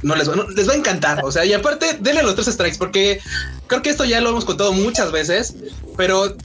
no 0.02 0.14
les, 0.14 0.28
les 0.54 0.68
va 0.68 0.72
a 0.72 0.76
encantar. 0.76 1.24
O 1.24 1.32
sea, 1.32 1.44
y 1.44 1.52
aparte, 1.52 1.98
denle 2.00 2.22
los 2.22 2.34
tres 2.34 2.48
strikes, 2.48 2.78
porque 2.78 3.20
creo 3.66 3.82
que 3.82 3.90
esto 3.90 4.04
ya 4.04 4.20
lo 4.20 4.30
hemos 4.30 4.44
contado 4.44 4.72
muchas 4.72 5.10
veces, 5.10 5.54
pero 5.96 6.36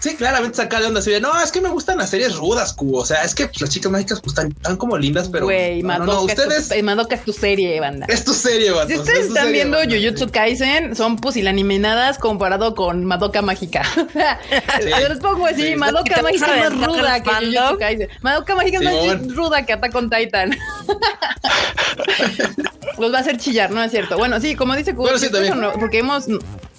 Sí, 0.00 0.16
claramente 0.16 0.56
saca 0.56 0.80
de 0.80 0.86
onda 0.86 1.00
así 1.00 1.10
de 1.10 1.20
no, 1.20 1.38
es 1.40 1.52
que 1.52 1.60
me 1.60 1.68
gustan 1.68 1.98
las 1.98 2.08
series 2.08 2.36
rudas, 2.36 2.72
Q. 2.72 2.96
O 2.96 3.04
sea, 3.04 3.22
es 3.22 3.34
que 3.34 3.50
las 3.60 3.68
chicas 3.68 3.92
mágicas 3.92 4.20
pues 4.20 4.32
están 4.32 4.52
tan 4.54 4.76
como 4.76 4.96
lindas, 4.96 5.28
pero. 5.28 5.44
Güey, 5.44 5.82
no, 5.82 5.98
no, 5.98 6.22
ustedes. 6.22 6.70
Es 6.70 6.82
Madoka 6.82 7.14
es 7.16 7.24
tu 7.24 7.34
serie, 7.34 7.78
banda. 7.80 8.06
Es 8.08 8.24
tu 8.24 8.32
serie, 8.32 8.70
banda. 8.70 8.94
Si 8.94 8.98
ustedes 8.98 9.26
están 9.26 9.52
viendo 9.52 9.78
Jujutsu 9.78 10.30
Kaisen, 10.30 10.96
son 10.96 11.16
pusilaniminadas 11.16 12.18
comparado 12.18 12.74
con 12.74 13.04
Madoka 13.04 13.42
Mágica. 13.42 13.84
sí. 14.80 14.88
les 15.08 15.18
pongo 15.18 15.46
así: 15.46 15.76
Madoka 15.76 16.22
Mágica 16.22 16.66
es 16.66 16.72
más 16.72 16.86
ruda 16.86 17.22
que 17.22 17.30
Jujutsu 17.30 17.78
Kaisen. 17.78 18.08
Madoka 18.22 18.54
Mágica 18.54 18.78
es 18.78 18.84
más 18.84 19.36
ruda 19.36 19.66
que 19.66 19.74
Attack 19.74 19.94
on 19.94 20.08
Titan. 20.08 20.56
Los 22.98 23.12
va 23.12 23.18
a 23.18 23.20
hacer 23.20 23.36
chillar, 23.36 23.70
¿no 23.70 23.82
es 23.82 23.90
cierto? 23.90 24.16
Bueno, 24.18 24.40
sí, 24.40 24.56
como 24.56 24.74
dice 24.76 24.94
Q, 24.94 25.06
porque 25.78 25.98
hemos 25.98 26.26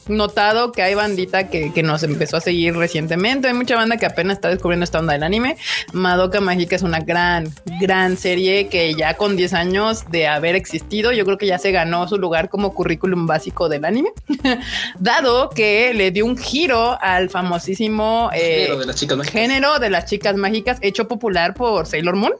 notado 0.07 0.71
que 0.71 0.81
hay 0.81 0.95
bandita 0.95 1.49
que, 1.49 1.71
que, 1.73 1.83
nos 1.83 2.03
empezó 2.03 2.37
a 2.37 2.41
seguir 2.41 2.75
recientemente. 2.75 3.47
Hay 3.47 3.53
mucha 3.53 3.75
banda 3.75 3.97
que 3.97 4.05
apenas 4.05 4.37
está 4.37 4.49
descubriendo 4.49 4.83
esta 4.83 4.99
onda 4.99 5.13
del 5.13 5.23
anime. 5.23 5.57
Madoka 5.93 6.41
Mágica 6.41 6.75
es 6.75 6.81
una 6.81 6.99
gran, 6.99 7.53
gran 7.79 8.17
serie 8.17 8.67
que 8.67 8.93
ya 8.93 9.15
con 9.15 9.35
10 9.35 9.53
años 9.53 10.05
de 10.09 10.27
haber 10.27 10.55
existido, 10.55 11.11
yo 11.11 11.25
creo 11.25 11.37
que 11.37 11.47
ya 11.47 11.57
se 11.57 11.71
ganó 11.71 12.07
su 12.07 12.17
lugar 12.17 12.49
como 12.49 12.73
currículum 12.73 13.27
básico 13.27 13.69
del 13.69 13.85
anime, 13.85 14.11
dado 14.99 15.49
que 15.49 15.93
le 15.93 16.11
dio 16.11 16.25
un 16.25 16.37
giro 16.37 16.97
al 17.01 17.29
famosísimo 17.29 18.29
eh, 18.33 18.67
género, 18.67 18.79
de 18.79 18.85
las 18.85 18.95
chicas 18.95 19.29
género 19.29 19.79
de 19.79 19.89
las 19.89 20.05
chicas 20.05 20.35
mágicas 20.35 20.77
hecho 20.81 21.07
popular 21.07 21.53
por 21.53 21.85
Sailor 21.85 22.15
Moon 22.15 22.33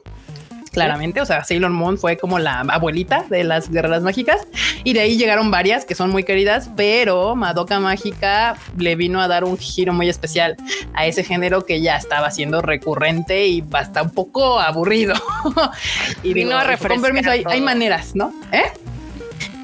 claramente. 0.72 1.20
O 1.20 1.26
sea, 1.26 1.44
Sailor 1.44 1.70
Moon 1.70 1.98
fue 1.98 2.16
como 2.16 2.38
la 2.38 2.60
abuelita 2.60 3.24
de 3.28 3.44
las 3.44 3.70
guerreras 3.70 4.02
mágicas 4.02 4.40
y 4.82 4.94
de 4.94 5.00
ahí 5.00 5.16
llegaron 5.16 5.50
varias 5.50 5.84
que 5.84 5.94
son 5.94 6.10
muy 6.10 6.24
queridas, 6.24 6.70
pero 6.76 7.36
Madoka 7.36 7.78
Mágica 7.78 8.56
le 8.76 8.96
vino 8.96 9.20
a 9.20 9.28
dar 9.28 9.44
un 9.44 9.58
giro 9.58 9.92
muy 9.92 10.08
especial 10.08 10.56
a 10.94 11.06
ese 11.06 11.22
género 11.22 11.64
que 11.64 11.80
ya 11.80 11.96
estaba 11.96 12.30
siendo 12.30 12.62
recurrente 12.62 13.46
y 13.46 13.60
basta 13.60 14.02
un 14.02 14.10
poco 14.10 14.58
aburrido. 14.58 15.14
y 16.22 16.32
vino 16.32 16.56
a 16.56 16.64
refrescar. 16.64 16.92
Con 16.92 17.02
permiso, 17.02 17.30
hay, 17.30 17.44
hay 17.46 17.60
maneras, 17.60 18.14
¿no? 18.14 18.32
¿Eh? 18.50 18.72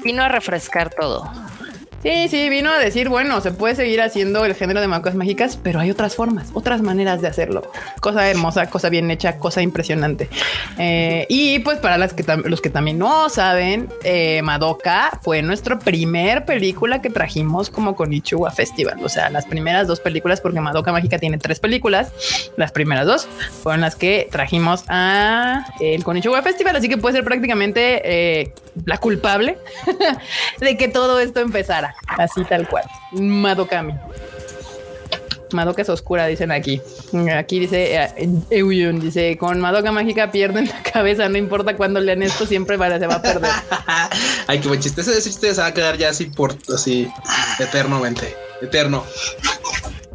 Vino 0.03 0.23
a 0.23 0.29
refrescar 0.29 0.89
todo. 0.93 1.48
Sí, 2.01 2.29
sí, 2.29 2.47
vino 2.49 2.71
a 2.71 2.77
decir, 2.77 3.09
bueno, 3.09 3.41
se 3.41 3.51
puede 3.51 3.75
seguir 3.75 4.01
haciendo 4.01 4.45
el 4.45 4.55
género 4.55 4.79
de 4.79 4.87
macos 4.87 5.15
mágicas, 5.15 5.59
pero 5.61 5.81
hay 5.81 5.91
otras 5.91 6.15
formas, 6.15 6.49
otras 6.53 6.81
maneras 6.81 7.21
de 7.21 7.27
hacerlo. 7.27 7.69
Cosa 7.99 8.29
hermosa, 8.29 8.69
cosa 8.69 8.89
bien 8.89 9.11
hecha, 9.11 9.37
cosa 9.37 9.61
impresionante. 9.61 10.29
Eh, 10.77 11.25
y 11.27 11.59
pues 11.59 11.77
para 11.79 11.97
las 11.97 12.13
que 12.13 12.23
los 12.45 12.61
que 12.61 12.69
también 12.69 12.97
no 12.97 13.27
saben, 13.27 13.89
eh, 14.03 14.41
Madoka 14.43 15.19
fue 15.21 15.41
nuestra 15.41 15.77
primer 15.77 16.45
película 16.45 17.01
que 17.01 17.09
trajimos 17.09 17.69
como 17.69 17.95
con 17.95 18.13
Ichiwa 18.13 18.49
Festival. 18.51 18.99
O 19.03 19.09
sea, 19.09 19.29
las 19.29 19.45
primeras 19.45 19.85
dos 19.87 19.99
películas, 19.99 20.39
porque 20.39 20.61
Madoka 20.61 20.93
Mágica 20.93 21.19
tiene 21.19 21.37
tres 21.37 21.59
películas, 21.59 22.13
las 22.55 22.71
primeras 22.71 23.05
dos 23.07 23.27
fueron 23.61 23.81
las 23.81 23.95
que 23.95 24.29
trajimos 24.31 24.85
a 24.87 25.65
el 25.81 26.03
Konichiwa 26.05 26.41
Festival, 26.43 26.77
así 26.77 26.87
que 26.87 26.97
puede 26.97 27.17
ser 27.17 27.25
prácticamente 27.25 28.01
eh, 28.05 28.53
la 28.85 28.97
culpable 28.97 29.57
de 30.59 30.77
que 30.77 30.87
todo 30.87 31.19
esto 31.19 31.39
empezara 31.39 31.95
así 32.17 32.43
tal 32.45 32.67
cual. 32.67 32.85
Madokami. 33.11 33.93
Madoka 35.53 35.81
es 35.81 35.89
oscura, 35.89 36.27
dicen 36.27 36.51
aquí. 36.51 36.81
Aquí 37.35 37.59
dice 37.59 37.95
eh, 37.95 38.93
dice 39.01 39.37
con 39.37 39.59
Madoka 39.59 39.91
mágica 39.91 40.31
pierden 40.31 40.67
la 40.67 40.83
cabeza, 40.83 41.27
no 41.29 41.37
importa 41.37 41.75
cuándo 41.75 41.99
lean 41.99 42.21
esto, 42.21 42.45
siempre 42.45 42.77
se 42.77 43.07
va 43.07 43.15
a 43.15 43.21
perder. 43.21 43.51
Ay, 44.47 44.59
qué 44.59 44.67
buen 44.67 44.79
chiste. 44.79 45.01
Ese 45.01 45.21
chiste 45.21 45.53
se 45.53 45.61
va 45.61 45.67
a 45.67 45.73
quedar 45.73 45.97
ya 45.97 46.09
así 46.09 46.25
por 46.25 46.55
así 46.73 47.11
eternamente. 47.59 48.35
Eterno. 48.61 49.03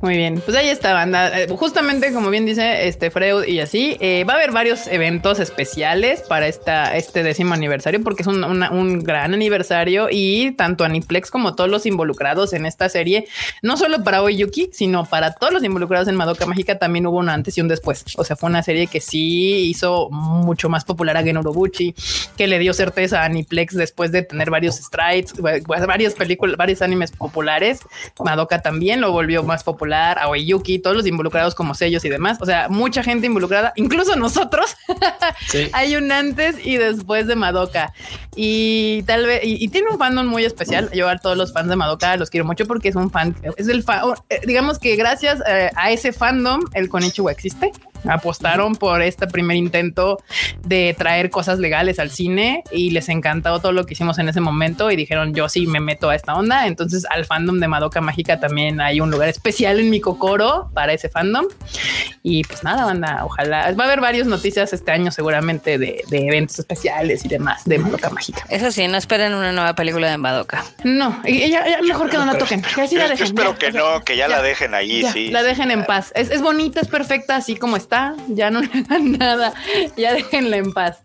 Muy 0.05 0.19
bien, 0.19 0.43
pues 0.45 0.55
ahí 0.55 0.69
está, 0.69 0.93
banda. 0.93 1.41
Eh, 1.41 1.49
justamente 1.49 2.13
como 2.13 2.29
bien 2.29 2.45
dice 2.45 2.89
este 2.89 3.11
Freud 3.11 3.45
y 3.47 3.61
así, 3.61 3.97
eh, 4.01 4.25
va 4.29 4.35
a 4.35 4.37
haber 4.37 4.53
varios 4.53 4.87
eventos 4.87 5.41
especiales 5.41 6.21
para 6.21 6.47
esta, 6.47 6.95
este 6.95 7.23
décimo 7.23 7.55
aniversario, 7.55 8.03
porque 8.05 8.21
es 8.21 8.27
un, 8.27 8.45
un, 8.45 9.03
gran 9.03 9.33
aniversario 9.33 10.09
y 10.11 10.53
tanto 10.57 10.85
Aniplex 10.85 11.31
como 11.31 11.55
todos 11.55 11.71
los 11.71 11.87
involucrados 11.87 12.53
en 12.53 12.67
esta 12.67 12.91
serie, 12.91 13.29
no 13.63 13.79
solo 13.79 14.05
para 14.05 14.23
Oyuki, 14.23 14.69
sino 14.75 15.07
para 15.07 15.33
todos 15.33 15.55
los 15.55 15.65
involucrados 15.65 16.07
en 16.09 16.17
Madoka 16.17 16.45
Mágica, 16.45 16.79
también 16.79 17.07
hubo 17.07 17.17
un 17.17 17.31
antes 17.31 17.57
y 17.57 17.63
un 17.63 17.69
después. 17.69 18.05
O 18.19 18.25
sea, 18.25 18.37
fue 18.37 18.51
una 18.51 18.63
serie 18.63 18.89
que 18.89 19.01
sí 19.01 19.71
hizo 19.71 20.11
mucho 20.11 20.69
más 20.69 20.85
popular 20.85 21.17
a 21.17 21.23
Genorobuchi, 21.23 21.95
que 22.37 22.47
le 22.47 22.59
dio 22.59 22.75
certeza 22.75 23.23
a 23.23 23.25
Aniplex 23.25 23.75
después 23.75 24.13
de 24.13 24.21
tener 24.21 24.51
varios 24.51 24.75
strides, 24.75 25.33
varias 25.67 26.13
películas, 26.13 26.59
varios 26.59 26.83
animes 26.83 27.11
populares. 27.11 27.81
Madoka 28.23 28.61
también 28.61 29.01
lo 29.01 29.11
volvió 29.11 29.43
más 29.43 29.65
popular 29.65 29.94
a 29.95 30.29
Oyuki, 30.29 30.79
todos 30.79 30.97
los 30.97 31.07
involucrados 31.07 31.55
como 31.55 31.75
sellos 31.75 32.05
y 32.05 32.09
demás. 32.09 32.39
O 32.41 32.47
sea, 32.47 32.69
mucha 32.69 33.03
gente 33.03 33.27
involucrada, 33.27 33.73
incluso 33.77 34.17
nosotros. 34.17 34.77
Hay 35.73 35.97
un 35.97 36.11
antes 36.13 36.57
y 36.65 36.77
después 36.77 37.27
de 37.27 37.37
Madoka. 37.37 37.93
Y 38.37 39.03
tal 39.05 39.27
vez, 39.27 39.41
y, 39.45 39.69
tiene 39.69 39.91
un 39.91 39.99
fandom 39.99 40.27
muy 40.27 40.45
especial. 40.45 40.91
Yo 40.93 41.09
a 41.09 41.19
todos 41.19 41.37
los 41.37 41.53
fans 41.53 41.69
de 41.69 41.77
Madoka 41.77 42.17
los 42.17 42.31
quiero 42.31 42.45
mucho 42.45 42.67
porque 42.67 42.89
es 42.89 42.97
un 42.97 43.11
fan, 43.11 43.37
es 43.57 43.69
el 43.69 43.83
fan, 43.83 44.03
eh, 44.29 44.41
digamos 44.47 44.79
que 44.79 44.97
gracias 44.97 45.41
eh, 45.47 45.71
a 45.77 45.91
ese 45.91 46.13
fandom, 46.13 46.63
el 46.75 46.89
Konichiwa 46.89 47.33
existe 47.33 47.73
apostaron 48.09 48.75
por 48.75 49.03
este 49.03 49.27
primer 49.27 49.57
intento 49.57 50.19
de 50.65 50.95
traer 50.97 51.31
cosas 51.31 51.59
legales 51.59 51.99
al 51.99 52.11
cine 52.11 52.63
y 52.71 52.91
les 52.91 53.09
encantó 53.09 53.61
todo 53.61 53.73
lo 53.73 53.87
que 53.87 53.95
hicimos 53.95 54.19
en 54.19 54.29
ese 54.29 54.41
momento 54.41 54.91
y 54.91 54.97
dijeron 54.97 55.35
yo 55.35 55.49
sí 55.49 55.67
me 55.67 55.81
meto 55.81 56.11
a 56.11 56.15
esta 56.15 56.35
onda. 56.35 56.67
Entonces 56.67 57.07
al 57.11 57.25
fandom 57.25 57.61
de 57.61 57.69
Madoka 57.69 58.01
Mágica 58.01 58.41
también 58.41 58.81
hay 58.81 59.01
un 59.01 59.11
lugar 59.11 59.29
especial 59.29 59.81
en 59.81 59.91
mi 59.91 60.01
cocoro 60.01 60.71
para 60.75 60.93
ese 60.93 61.09
fandom. 61.09 61.47
Y 62.23 62.45
pues 62.45 62.65
nada, 62.65 62.85
banda, 62.85 63.21
ojalá 63.25 63.73
va 63.73 63.85
a 63.85 63.87
haber 63.87 64.01
varias 64.01 64.27
noticias 64.27 64.73
este 64.73 64.91
año 64.93 65.11
seguramente 65.11 65.79
de, 65.79 66.05
eventos 66.11 66.59
especiales 66.59 67.25
y 67.25 67.29
demás 67.29 67.65
de 67.65 67.79
Madoka 67.79 68.11
Mágica. 68.11 68.45
Eso 68.49 68.71
sí, 68.71 68.87
no 68.89 68.97
esperen 68.97 69.35
una 69.35 69.53
nueva 69.53 69.75
película 69.75 70.11
de 70.11 70.17
Madoka. 70.17 70.65
No, 70.85 71.21
y 71.25 71.51
ya, 71.51 71.65
mejor 71.83 72.11
que 72.11 72.17
no 72.17 72.25
la 72.25 72.39
toquen. 72.39 72.63
Que 72.63 72.83
así 72.83 72.97
la 72.97 73.09
dejen, 73.09 73.27
espero 73.27 73.59
que 73.59 73.73
no, 73.73 74.03
que 74.03 74.17
ya, 74.17 74.29
la 74.29 74.43
dejen 74.43 74.75
ahí, 74.75 75.05
sí. 75.13 75.31
La 75.31 75.43
dejen 75.43 75.71
en 75.71 75.85
paz. 75.85 76.13
Es, 76.15 76.31
es 76.31 76.41
bonita, 76.41 76.81
es 76.81 76.89
perfecta, 76.89 77.37
así 77.37 77.57
como 77.57 77.77
está 77.77 77.94
ya 78.29 78.51
no 78.51 78.61
le 78.75 78.83
dan 78.83 79.13
nada, 79.13 79.55
ya 79.97 80.13
déjenla 80.15 80.57
en 80.57 80.73
paz. 80.73 81.03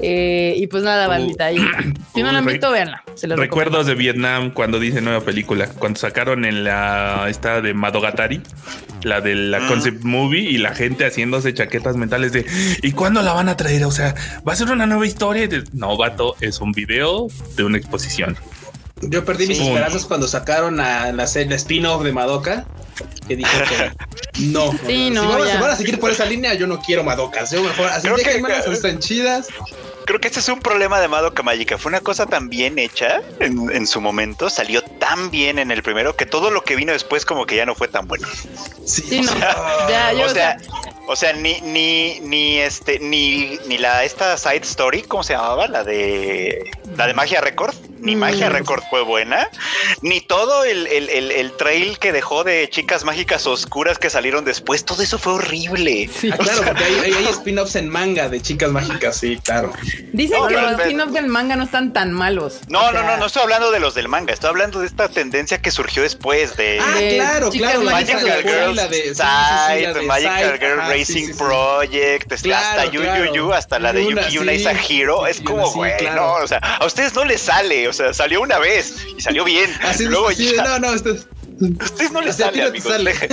Eh, 0.00 0.54
y 0.56 0.66
pues 0.66 0.82
nada, 0.82 1.06
bandita, 1.06 1.46
ahí 1.46 1.58
Si 2.14 2.22
no 2.22 2.32
la 2.32 2.38
han 2.38 2.46
visto, 2.46 2.70
véanla. 2.70 3.04
Recuerdos 3.36 3.86
de 3.86 3.94
Vietnam 3.94 4.50
cuando 4.50 4.80
dice 4.80 5.00
nueva 5.00 5.20
película, 5.20 5.68
cuando 5.68 6.00
sacaron 6.00 6.44
en 6.44 6.64
la 6.64 7.26
esta 7.28 7.60
de 7.60 7.74
Madogatari, 7.74 8.40
la 9.02 9.20
de 9.20 9.34
la 9.34 9.66
concept 9.66 10.02
movie 10.02 10.40
y 10.40 10.58
la 10.58 10.74
gente 10.74 11.06
haciéndose 11.06 11.54
chaquetas 11.54 11.96
mentales 11.96 12.32
de 12.32 12.44
¿y 12.82 12.92
cuándo 12.92 13.22
la 13.22 13.32
van 13.32 13.48
a 13.48 13.56
traer? 13.56 13.84
O 13.84 13.92
sea, 13.92 14.14
va 14.46 14.52
a 14.52 14.56
ser 14.56 14.70
una 14.70 14.86
nueva 14.86 15.06
historia. 15.06 15.48
No, 15.72 15.96
vato, 15.96 16.34
es 16.40 16.60
un 16.60 16.72
video 16.72 17.28
de 17.56 17.64
una 17.64 17.78
exposición. 17.78 18.36
Yo 19.08 19.24
perdí 19.24 19.46
mis 19.46 19.60
esperanzas 19.60 20.04
cuando 20.04 20.28
sacaron 20.28 20.80
a 20.80 21.12
la, 21.12 21.24
la 21.26 21.56
spin-off 21.56 22.02
de 22.02 22.12
Madoka 22.12 22.66
que 23.26 23.36
dijo 23.36 23.50
que 23.68 24.40
no. 24.46 24.72
Sí, 24.86 25.10
no 25.10 25.22
si, 25.22 25.56
van, 25.58 25.70
a 25.70 25.76
seguir 25.76 25.98
por 25.98 26.10
esa 26.10 26.24
línea, 26.24 26.54
yo 26.54 26.66
no 26.66 26.80
quiero 26.80 27.04
Madocas. 27.04 27.50
Yo 27.50 27.62
mejor 27.62 27.86
así 27.86 28.08
Creo 28.08 28.16
que, 28.16 28.72
están 28.72 28.98
chidas. 28.98 29.48
Creo 30.06 30.20
que 30.20 30.28
este 30.28 30.40
es 30.40 30.48
un 30.48 30.60
problema 30.60 31.00
de 31.00 31.08
Madoka 31.08 31.42
Magica. 31.42 31.78
Fue 31.78 31.88
una 31.88 32.00
cosa 32.00 32.26
tan 32.26 32.48
bien 32.48 32.78
hecha 32.78 33.22
en, 33.40 33.86
su 33.86 34.00
momento, 34.00 34.50
salió 34.50 34.82
tan 34.82 35.30
bien 35.30 35.58
en 35.58 35.70
el 35.70 35.82
primero 35.82 36.14
que 36.16 36.26
todo 36.26 36.50
lo 36.50 36.62
que 36.62 36.76
vino 36.76 36.92
después 36.92 37.24
como 37.24 37.46
que 37.46 37.56
ya 37.56 37.64
no 37.64 37.74
fue 37.74 37.88
tan 37.88 38.06
bueno. 38.06 38.28
Sí, 38.84 39.22
no. 39.22 39.32
ya, 39.88 40.12
yo, 40.12 40.26
o 40.26 40.28
sea, 40.28 40.58
o 41.06 41.16
sea, 41.16 41.32
ni, 41.32 41.60
ni, 41.60 42.20
ni 42.20 42.58
este, 42.58 42.98
ni, 42.98 43.58
ni 43.66 43.78
la 43.78 44.04
esta 44.04 44.36
side 44.38 44.62
story, 44.62 45.02
¿cómo 45.02 45.22
se 45.22 45.34
llamaba? 45.34 45.68
La 45.68 45.84
de 45.84 46.70
la 46.96 47.06
de 47.06 47.14
Magia 47.14 47.40
Record, 47.40 47.74
ni 47.98 48.16
mm. 48.16 48.18
Magia 48.18 48.48
Record 48.48 48.82
fue 48.88 49.02
buena, 49.02 49.48
ni 50.02 50.20
todo 50.20 50.64
el, 50.64 50.86
el, 50.86 51.08
el, 51.10 51.52
trail 51.52 51.98
que 51.98 52.12
dejó 52.12 52.44
de 52.44 52.68
chicas 52.70 53.04
mágicas 53.04 53.46
oscuras 53.46 53.98
que 53.98 54.10
salieron 54.10 54.44
después, 54.44 54.84
todo 54.84 55.02
eso 55.02 55.18
fue 55.18 55.34
horrible. 55.34 56.08
Ah, 56.32 56.36
claro, 56.38 56.62
porque 56.64 56.84
hay, 56.84 57.12
hay, 57.12 57.26
spin-offs 57.30 57.76
en 57.76 57.88
manga 57.88 58.28
de 58.28 58.40
chicas 58.40 58.70
mágicas, 58.70 59.16
sí, 59.16 59.38
claro. 59.44 59.72
Dicen 60.12 60.38
que 60.48 60.54
los 60.54 60.80
spin-offs 60.80 61.12
del 61.12 61.26
manga 61.26 61.56
no 61.56 61.64
están 61.64 61.92
tan 61.92 62.12
malos. 62.12 62.60
No, 62.68 62.92
no, 62.92 63.02
no, 63.02 63.16
no 63.16 63.26
estoy 63.26 63.42
hablando 63.42 63.70
de 63.70 63.80
los 63.80 63.94
del 63.94 64.08
manga, 64.08 64.32
estoy 64.32 64.50
hablando 64.50 64.80
de 64.80 64.86
esta 64.86 65.08
tendencia 65.08 65.60
que 65.60 65.70
surgió 65.70 66.02
después 66.02 66.56
de. 66.56 66.78
Ah, 66.80 66.94
claro, 67.14 67.50
claro, 67.50 67.82
Magical 67.82 68.42
Girl, 68.42 68.76
la 68.76 68.88
de, 68.88 69.14
Side, 69.14 70.02
Magical 70.02 70.58
Girl 70.58 70.78
Racing 70.78 71.34
Project, 71.36 72.32
hasta 72.32 72.86
Yu 72.86 73.02
Yu 73.02 73.34
Yu, 73.34 73.52
hasta 73.52 73.78
la 73.78 73.92
de 73.92 74.06
Yuki 74.06 74.38
Una 74.38 74.52
Isa 74.52 74.72
Hero. 74.72 75.26
Es 75.26 75.40
como, 75.40 75.70
güey, 75.72 75.92
no, 76.14 76.34
o 76.34 76.46
sea, 76.46 76.58
a 76.58 76.86
ustedes 76.86 77.14
no 77.14 77.24
les 77.24 77.40
sale, 77.40 77.88
o 77.88 77.92
sea, 77.92 78.14
salió 78.14 78.40
una 78.40 78.58
vez 78.58 78.96
y 79.16 79.20
salió 79.20 79.44
bien. 79.44 79.70
Así, 79.82 80.04
luego 80.04 80.30
ya, 80.30 80.64
no, 80.64 80.78
no, 80.78 80.92
ustedes, 80.92 81.26
ustedes 81.60 82.12
no 82.12 82.20
les 82.20 82.36
sale, 82.36 82.62
amigos. 82.62 82.92
Sale. 82.92 83.14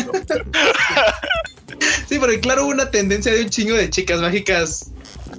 sí, 2.09 2.19
porque 2.19 2.39
claro, 2.39 2.63
hubo 2.63 2.71
una 2.71 2.89
tendencia 2.89 3.33
de 3.33 3.41
un 3.41 3.49
chingo 3.49 3.75
de 3.75 3.89
chicas 3.89 4.19
mágicas 4.19 4.91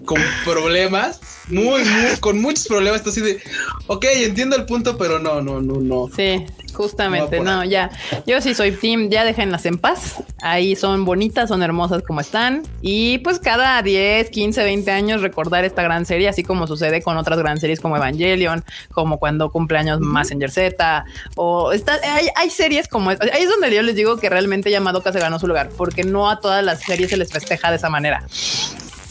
con 0.05 0.21
problemas, 0.45 1.21
muy, 1.49 1.85
muy, 1.85 2.17
con 2.21 2.41
muchos 2.41 2.67
problemas. 2.67 3.01
Esto 3.01 3.11
así 3.11 3.21
de, 3.21 3.41
ok, 3.87 4.05
entiendo 4.17 4.57
el 4.57 4.65
punto, 4.65 4.97
pero 4.97 5.19
no, 5.19 5.41
no, 5.41 5.61
no, 5.61 5.81
no. 5.81 6.09
Sí, 6.15 6.45
justamente, 6.73 7.41
no, 7.41 7.65
ya. 7.65 7.91
Yo 8.27 8.41
sí 8.41 8.55
soy 8.55 8.73
team, 8.73 9.11
ya 9.11 9.25
déjenlas 9.25 9.67
en 9.67 9.79
paz. 9.79 10.23
Ahí 10.41 10.77
son 10.77 11.05
bonitas, 11.05 11.49
son 11.49 11.63
hermosas 11.63 12.03
como 12.03 12.21
están. 12.21 12.63
Y 12.81 13.19
pues 13.19 13.39
cada 13.39 13.83
10, 13.83 14.31
15, 14.31 14.65
20 14.65 14.91
años 14.91 15.23
recordar 15.23 15.65
esta 15.65 15.83
gran 15.83 16.07
serie, 16.07 16.29
así 16.29 16.43
como 16.43 16.67
sucede 16.67 17.03
con 17.03 17.17
otras 17.17 17.39
gran 17.39 17.61
series 17.61 17.81
como 17.81 17.97
Evangelion, 17.97 18.65
como 18.93 19.19
cuando 19.19 19.51
cumpleaños 19.51 20.01
Messenger 20.01 20.51
Z, 20.51 21.05
o 21.37 21.73
está, 21.73 21.99
hay, 22.03 22.29
hay 22.35 22.51
series 22.51 22.89
como 22.89 23.11
ahí 23.11 23.19
es 23.43 23.49
donde 23.49 23.75
yo 23.75 23.83
les 23.83 23.95
digo 23.95 24.17
que 24.17 24.29
realmente 24.29 24.71
Yamadoka 24.71 25.13
se 25.13 25.21
ganó 25.21 25.39
su 25.39 25.47
lugar, 25.47 25.71
porque 25.77 26.05
no 26.05 26.31
a 26.31 26.41
todas 26.41 26.65
las 26.65 26.81
series 26.81 27.11
se 27.11 27.17
les 27.17 27.31
festeja 27.31 27.71
de 27.71 27.77
esa 27.77 27.89
manera 27.89 28.27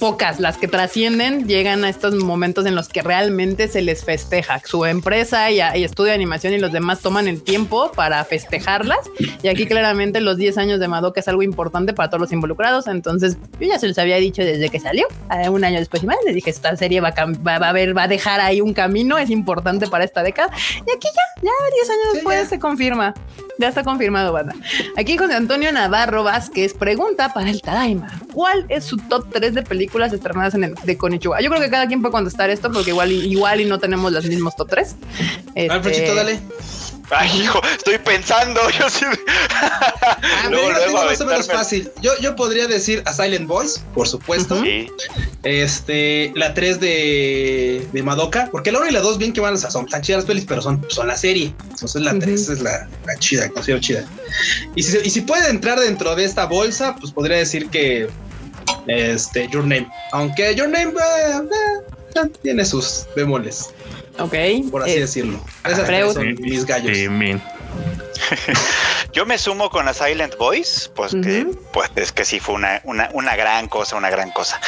pocas 0.01 0.39
las 0.39 0.57
que 0.57 0.67
trascienden 0.67 1.47
llegan 1.47 1.83
a 1.85 1.89
estos 1.89 2.15
momentos 2.15 2.65
en 2.65 2.73
los 2.73 2.89
que 2.89 3.03
realmente 3.03 3.67
se 3.67 3.83
les 3.83 4.03
festeja. 4.03 4.59
Su 4.65 4.85
empresa 4.85 5.51
y, 5.51 5.59
estudio 5.59 6.09
de 6.09 6.15
animación 6.15 6.53
y 6.53 6.57
los 6.57 6.71
demás 6.71 7.01
toman 7.01 7.27
el 7.27 7.43
tiempo 7.43 7.91
para 7.91 8.25
festejarlas. 8.25 8.97
Y 9.43 9.47
aquí 9.47 9.67
claramente 9.67 10.19
los 10.19 10.37
10 10.37 10.57
años 10.57 10.79
de 10.79 10.87
Madoka 10.87 11.19
es 11.19 11.27
algo 11.27 11.43
importante 11.43 11.93
para 11.93 12.09
todos 12.09 12.19
los 12.19 12.31
involucrados. 12.31 12.87
Entonces 12.87 13.37
yo 13.59 13.67
ya 13.67 13.77
se 13.77 13.87
los 13.87 13.97
había 13.99 14.15
dicho 14.15 14.41
desde 14.41 14.69
que 14.69 14.79
salió, 14.79 15.05
un 15.51 15.63
año 15.63 15.77
después 15.77 16.01
y 16.01 16.07
más, 16.07 16.17
les 16.25 16.33
dije 16.33 16.49
esta 16.49 16.75
serie 16.75 16.99
va 16.99 17.09
a, 17.09 17.25
va, 17.25 17.69
a 17.69 17.71
ver, 17.71 17.95
va 17.95 18.03
a 18.03 18.07
dejar 18.07 18.39
ahí 18.39 18.59
un 18.59 18.73
camino, 18.73 19.19
es 19.19 19.29
importante 19.29 19.85
para 19.85 20.03
esta 20.03 20.23
década. 20.23 20.49
Y 20.77 20.95
aquí 20.95 21.09
ya, 21.13 21.43
ya 21.43 21.51
10 21.75 21.89
años 21.91 22.13
después 22.15 22.49
se 22.49 22.57
confirma. 22.57 23.13
Ya 23.59 23.67
está 23.67 23.83
confirmado, 23.83 24.33
banda. 24.33 24.55
Aquí 24.97 25.15
José 25.15 25.35
Antonio 25.35 25.71
Navarro 25.71 26.23
Vázquez 26.23 26.73
pregunta 26.73 27.31
para 27.31 27.51
el 27.51 27.61
Tadaima: 27.61 28.19
¿Cuál 28.33 28.65
es 28.69 28.85
su 28.85 28.97
top 28.97 29.27
3 29.31 29.53
de 29.53 29.61
películas 29.61 29.90
estrenadas 29.99 30.54
en 30.56 30.63
el 30.63 30.75
de 30.75 30.97
Konichiwa? 30.97 31.41
Yo 31.41 31.49
creo 31.49 31.62
que 31.62 31.69
cada 31.69 31.88
quien 31.88 32.01
puede 32.01 32.12
contestar 32.12 32.49
esto 32.49 32.71
porque 32.71 32.91
igual, 32.91 33.12
igual 33.12 33.62
y 33.62 33.65
no 33.65 33.80
tenemos 33.80 34.12
los 34.12 34.25
mismos 34.25 34.56
top 34.56 34.69
3. 34.69 34.95
Este... 35.56 36.15
dale. 36.15 36.39
Ay, 37.12 37.41
hijo, 37.41 37.62
estoy 37.75 37.97
pensando. 37.97 38.62
Yo 38.80 38.89
sí. 38.89 39.06
Ah, 39.49 40.47
luego, 40.49 40.69
yo 40.69 40.80
tengo 40.80 41.06
más 41.06 41.21
o 41.21 41.25
menos 41.25 41.47
fácil. 41.47 41.91
Yo, 42.01 42.12
yo 42.21 42.36
podría 42.36 42.67
decir 42.67 43.04
a 43.06 43.13
Silent 43.13 43.47
Voice, 43.47 43.82
por 43.93 44.08
supuesto. 44.08 44.62
Sí. 44.63 44.88
Este, 45.43 46.32
la 46.36 46.54
3 46.54 46.80
de, 46.80 47.88
de 47.91 48.04
Madoka, 48.04 48.47
porque 48.51 48.71
la 48.71 48.80
1 48.80 48.89
y 48.89 48.91
la 48.93 49.01
2 49.01 49.17
bien 49.17 49.34
que 49.34 49.41
van, 49.41 49.56
o 49.56 49.58
sea, 49.58 49.71
son 49.71 49.88
tan 49.88 50.01
chidas 50.01 50.19
las 50.19 50.25
pelis, 50.25 50.45
pero 50.47 50.62
son, 50.62 50.86
son 50.89 51.08
la 51.08 51.17
serie. 51.17 51.54
Entonces 51.69 52.01
la 52.01 52.17
3 52.17 52.49
es 52.49 52.62
la, 52.62 52.88
la 53.06 53.15
chida, 53.19 53.49
considero 53.49 53.82
chida. 53.82 54.06
Y 54.75 54.84
si, 54.84 54.97
y 55.04 55.10
si 55.10 55.21
puede 55.21 55.49
entrar 55.49 55.80
dentro 55.80 56.15
de 56.15 56.23
esta 56.23 56.45
bolsa, 56.45 56.95
pues 56.99 57.12
podría 57.12 57.38
decir 57.38 57.69
que 57.69 58.10
este, 58.88 59.47
Your 59.50 59.63
Name. 59.63 59.88
Aunque 60.12 60.56
Your 60.56 60.69
Name 60.69 60.91
eh, 60.91 61.41
eh, 62.15 62.30
tiene 62.41 62.65
sus 62.65 63.08
bemoles. 63.15 63.69
Ok. 64.19 64.36
Por 64.69 64.84
así 64.84 64.91
eh, 64.91 65.00
decirlo. 65.02 65.39
Esas 65.65 66.13
son 66.13 66.36
mis 66.41 66.65
gallos. 66.65 66.97
Yo 69.13 69.26
me 69.26 69.38
sumo 69.38 69.69
con 69.69 69.88
a 69.88 69.93
Silent 69.93 70.38
Voice, 70.38 70.89
pues, 70.95 71.12
que, 71.12 71.45
pues 71.74 71.89
es 71.95 72.12
que 72.12 72.24
sí 72.24 72.39
fue 72.39 72.56
una, 72.56 72.82
una, 72.86 73.10
una, 73.13 73.36
gran 73.36 73.67
cosa, 73.67 73.97
una 73.97 74.10
gran 74.10 74.32
cosa. 74.32 74.60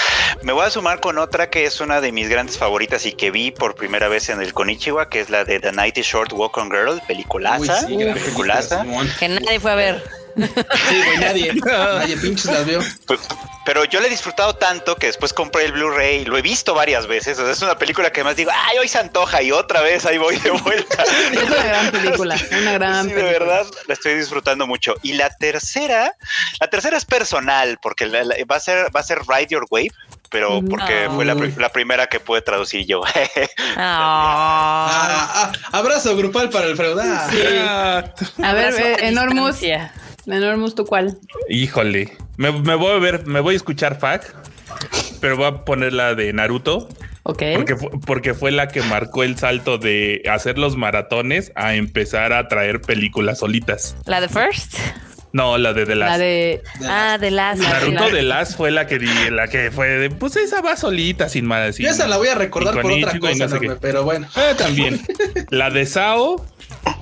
Me 0.41 0.51
voy 0.51 0.65
a 0.65 0.69
sumar 0.69 0.99
con 0.99 1.17
otra 1.17 1.49
que 1.49 1.65
es 1.65 1.79
una 1.79 2.01
de 2.01 2.11
mis 2.11 2.27
grandes 2.27 2.57
favoritas 2.57 3.05
y 3.05 3.13
que 3.13 3.31
vi 3.31 3.51
por 3.51 3.75
primera 3.75 4.09
vez 4.09 4.29
en 4.29 4.41
el 4.41 4.53
Konichiwa, 4.53 5.09
que 5.09 5.21
es 5.21 5.29
la 5.29 5.45
de 5.45 5.59
The 5.59 5.71
Night 5.71 5.97
is 5.97 6.07
Short 6.07 6.33
Walk 6.33 6.57
on 6.57 6.69
Girl, 6.69 7.01
peliculaza. 7.07 7.87
sí, 7.87 7.97
peliculaza. 7.97 8.85
Que 9.19 9.29
nadie 9.29 9.59
fue 9.59 9.71
a 9.71 9.75
ver. 9.75 10.03
Sí, 10.35 11.01
güey, 11.05 11.17
nadie. 11.19 11.53
nadie 11.65 12.17
pinches 12.17 12.45
las 12.45 12.65
vio. 12.65 12.79
Pues, 13.05 13.19
pero 13.65 13.85
yo 13.85 14.01
le 14.01 14.07
he 14.07 14.09
disfrutado 14.09 14.55
tanto 14.55 14.95
que 14.95 15.07
después 15.07 15.33
compré 15.33 15.65
el 15.65 15.71
Blu-ray 15.71 16.21
y 16.21 16.25
lo 16.25 16.37
he 16.37 16.41
visto 16.41 16.73
varias 16.73 17.07
veces. 17.07 17.39
O 17.39 17.43
sea, 17.43 17.53
es 17.53 17.61
una 17.61 17.77
película 17.77 18.11
que 18.11 18.23
más 18.23 18.35
digo, 18.35 18.51
ay, 18.53 18.77
hoy 18.79 18.87
se 18.87 18.99
antoja 18.99 19.41
y 19.41 19.51
otra 19.51 19.81
vez 19.81 20.05
ahí 20.05 20.17
voy 20.17 20.37
de 20.37 20.51
vuelta. 20.51 21.03
es 21.31 21.43
una 21.43 21.63
gran 21.63 21.91
película, 21.91 22.37
una 22.61 22.73
gran 22.73 23.07
sí, 23.07 23.13
de 23.13 23.23
verdad, 23.23 23.65
la 23.87 23.93
estoy 23.93 24.15
disfrutando 24.15 24.67
mucho. 24.67 24.95
Y 25.01 25.13
la 25.13 25.29
tercera, 25.29 26.13
la 26.59 26.67
tercera 26.67 26.97
es 26.97 27.05
personal, 27.05 27.77
porque 27.81 28.07
va 28.07 28.55
a 28.55 28.59
ser, 28.59 28.93
va 28.95 28.99
a 28.99 29.03
ser 29.03 29.19
Ride 29.27 29.47
Your 29.49 29.65
Wave 29.69 29.91
pero 30.33 30.63
porque 30.67 31.07
fue 31.13 31.25
la, 31.25 31.35
la, 31.35 31.69
primera 31.69 32.07
que 32.07 32.19
pude 32.19 32.41
traducir 32.41 32.87
yo. 32.87 33.03
Ah. 33.77 34.89
Ah, 34.89 35.51
ah, 35.71 35.77
abrazo 35.77 36.15
grupal 36.17 36.49
para 36.49 36.65
el 36.67 36.75
feudal. 36.75 37.29
Sí. 37.29 37.37
A 38.41 38.53
ver, 38.53 38.73
eh, 38.73 39.11
Enormous. 40.25 40.43
Enormous, 40.43 40.75
¿tú 40.75 40.85
cuál? 40.85 41.17
Híjole. 41.49 42.11
Me, 42.37 42.49
voy 42.49 42.91
a 42.91 42.99
ver, 42.99 43.25
me 43.25 43.39
voy 43.39 43.53
a 43.53 43.57
escuchar 43.57 43.99
FAC, 43.99 44.35
pero 45.21 45.37
voy 45.37 45.45
a 45.45 45.65
poner 45.65 45.93
la 45.93 46.15
de 46.15 46.33
Naruto. 46.33 46.89
Ok. 47.23 47.43
Porque, 47.55 47.75
porque 48.05 48.33
fue 48.33 48.51
la 48.51 48.67
que 48.67 48.81
marcó 48.81 49.23
el 49.23 49.37
salto 49.37 49.77
de 49.77 50.23
hacer 50.29 50.57
los 50.57 50.75
maratones 50.75 51.51
a 51.55 51.75
empezar 51.75 52.33
a 52.33 52.47
traer 52.47 52.81
películas 52.81 53.39
solitas. 53.39 53.95
¿La 54.05 54.19
de 54.19 54.27
First? 54.27 54.77
No, 55.33 55.57
la 55.57 55.73
de 55.73 55.87
The 55.87 55.95
Last. 55.95 56.11
La 56.11 56.17
de. 56.19 56.63
ah, 56.85 57.17
The 57.19 57.31
Last. 57.31 57.61
Naruto 57.61 58.07
The 58.09 58.21
Last 58.21 58.55
fue 58.55 58.69
la 58.69 58.85
que 58.85 58.99
la 58.99 59.47
que 59.47 59.71
fue 59.71 59.87
de. 59.87 60.09
Pues 60.11 60.35
esa 60.35 60.61
va 60.61 60.77
solita, 60.77 61.27
sin 61.27 61.45
más 61.45 61.65
decir. 61.65 61.87
esa 61.87 62.07
la 62.07 62.17
voy 62.17 62.27
a 62.27 62.35
recordar 62.35 62.79
por 62.79 62.91
otra 62.91 63.17
cosa, 63.19 63.47
pero 63.81 64.03
bueno. 64.03 64.27
Eh, 64.35 64.53
también. 64.55 65.01
la 65.49 65.71
de 65.71 65.87
Sao 65.87 66.45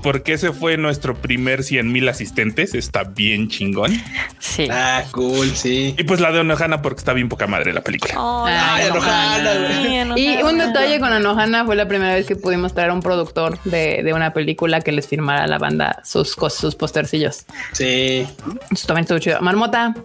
porque 0.02 0.34
ese 0.34 0.52
fue 0.52 0.78
nuestro 0.78 1.16
primer 1.16 1.64
100 1.64 1.92
mil 1.92 2.08
asistentes. 2.10 2.74
Está 2.74 3.04
bien 3.04 3.48
chingón. 3.48 3.92
Sí. 4.40 4.68
Ah, 4.70 5.04
cool, 5.12 5.56
sí. 5.56 5.96
Y 5.98 6.04
pues 6.04 6.20
la 6.20 6.32
de 6.32 6.40
Anohana 6.40 6.82
porque 6.82 7.00
está 7.00 7.14
bien 7.14 7.30
poca 7.30 7.48
madre 7.48 7.74
la 7.74 7.82
película. 7.82 8.14
Ay, 8.18 8.88
Anohana, 8.88 10.18
Y 10.18 10.42
un 10.42 10.58
detalle 10.58 11.00
con 11.00 11.14
Anohana 11.14 11.66
fue 11.66 11.76
la 11.76 11.88
primera 11.88 12.16
vez 12.16 12.26
que 12.26 12.36
pudimos 12.36 12.74
traer 12.74 12.90
a 12.90 12.94
un 12.94 13.02
productor 13.02 13.60
de, 13.64 14.02
de 14.04 14.14
una 14.14 14.34
película 14.34 14.82
que 14.82 14.92
les 14.92 15.08
firmara 15.08 15.44
a 15.44 15.48
la 15.48 15.58
banda 15.58 16.02
sus 16.04 16.36
cosas, 16.36 16.60
sus 16.60 16.76
postercillos. 16.76 17.46
Sí. 17.74 18.28
Eso 18.72 18.88
también 18.88 19.04
estuvo 19.04 19.20
chido. 19.20 19.40
Marmota. 19.42 19.96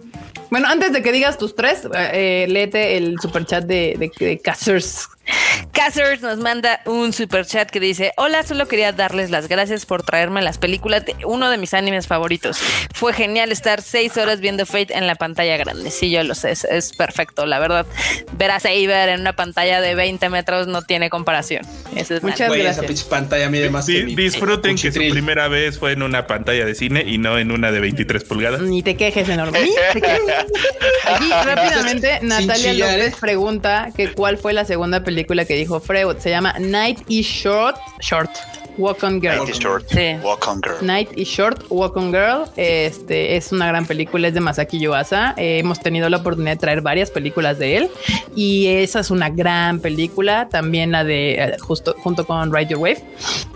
Bueno, 0.49 0.67
antes 0.69 0.93
de 0.93 1.01
que 1.01 1.11
digas 1.11 1.37
tus 1.37 1.55
tres, 1.55 1.85
eh, 1.93 2.11
eh 2.13 2.45
léete 2.47 2.95
el 2.97 3.19
superchat 3.19 3.65
de, 3.65 3.95
de, 3.97 4.11
de 4.25 4.39
Cassers 4.39 5.09
Cassers 5.71 6.21
nos 6.21 6.37
manda 6.37 6.81
un 6.85 7.13
super 7.13 7.45
chat 7.45 7.69
que 7.69 7.79
dice: 7.79 8.13
Hola, 8.17 8.43
solo 8.43 8.67
quería 8.67 8.91
darles 8.91 9.29
las 9.29 9.47
gracias 9.47 9.85
por 9.85 10.03
traerme 10.03 10.41
las 10.41 10.57
películas 10.57 11.05
de 11.05 11.15
uno 11.25 11.49
de 11.49 11.57
mis 11.57 11.73
animes 11.73 12.07
favoritos. 12.07 12.59
Fue 12.93 13.13
genial 13.13 13.51
estar 13.51 13.81
seis 13.81 14.17
horas 14.17 14.39
viendo 14.39 14.65
Fate 14.65 14.97
en 14.97 15.07
la 15.07 15.15
pantalla 15.15 15.57
grande. 15.57 15.91
Sí, 15.91 16.09
yo 16.09 16.23
lo 16.23 16.35
sé, 16.35 16.51
es, 16.51 16.93
perfecto, 16.93 17.45
la 17.45 17.59
verdad. 17.59 17.85
Ver 18.33 18.51
a 18.51 18.59
Saber 18.59 19.09
en 19.09 19.21
una 19.21 19.33
pantalla 19.33 19.81
de 19.81 19.95
20 19.95 20.29
metros 20.29 20.67
no 20.67 20.81
tiene 20.81 21.09
comparación. 21.09 21.65
Muchas 22.21 22.51
gracias. 22.51 22.89
Esa 22.89 23.09
pantalla 23.09 23.49
mide 23.49 23.69
más 23.69 23.85
disfruten 23.85 24.77
que 24.77 24.91
su 24.91 24.99
primera 24.99 25.47
vez 25.47 25.77
fue 25.77 25.91
en 25.91 26.03
una 26.03 26.27
pantalla 26.27 26.65
de 26.65 26.75
cine 26.75 27.03
y 27.05 27.17
no 27.17 27.37
en 27.37 27.51
una 27.51 27.71
de 27.71 27.79
23 27.79 28.23
pulgadas. 28.23 28.61
Ni 28.61 28.81
te 28.81 28.95
quejes, 28.95 29.27
enorme. 29.29 29.59
Aquí 31.05 31.29
rápidamente 31.29 32.19
Natalia 32.21 32.73
López 32.73 33.15
pregunta 33.19 33.89
que 33.95 34.11
cuál 34.11 34.37
fue 34.37 34.53
la 34.53 34.65
segunda 34.65 35.03
película 35.03 35.16
película 35.17 35.45
que 35.45 35.55
dijo 35.55 35.79
Freud. 35.79 36.17
Se 36.19 36.29
llama 36.29 36.53
Night 36.59 36.99
is 37.07 37.25
Short. 37.25 37.75
Short. 38.01 38.29
Walk 38.77 39.03
on 39.03 39.19
Girl. 39.19 39.37
Night 39.37 39.49
is 39.49 39.59
Short. 39.59 39.85
Walk 40.23 40.47
on 40.47 40.61
Girl. 40.61 40.77
Night 40.81 41.09
is 41.15 41.27
Short, 41.27 41.63
Walk 41.69 41.97
on 41.97 42.11
Girl. 42.11 42.45
Este 42.55 43.35
es 43.35 43.51
una 43.51 43.67
gran 43.67 43.85
película, 43.85 44.27
es 44.27 44.33
de 44.33 44.39
Masaki 44.39 44.79
Yuasa. 44.79 45.33
Eh, 45.37 45.59
hemos 45.59 45.79
tenido 45.79 46.09
la 46.09 46.17
oportunidad 46.17 46.53
de 46.53 46.57
traer 46.57 46.81
varias 46.81 47.11
películas 47.11 47.57
de 47.59 47.77
él 47.77 47.91
y 48.35 48.67
esa 48.67 48.99
es 48.99 49.11
una 49.11 49.29
gran 49.29 49.79
película. 49.79 50.47
También 50.49 50.91
la 50.91 51.03
de 51.03 51.35
eh, 51.35 51.57
justo 51.59 51.95
junto 51.99 52.25
con 52.25 52.53
Ride 52.53 52.67
Your 52.67 52.79
Wave. 52.79 53.03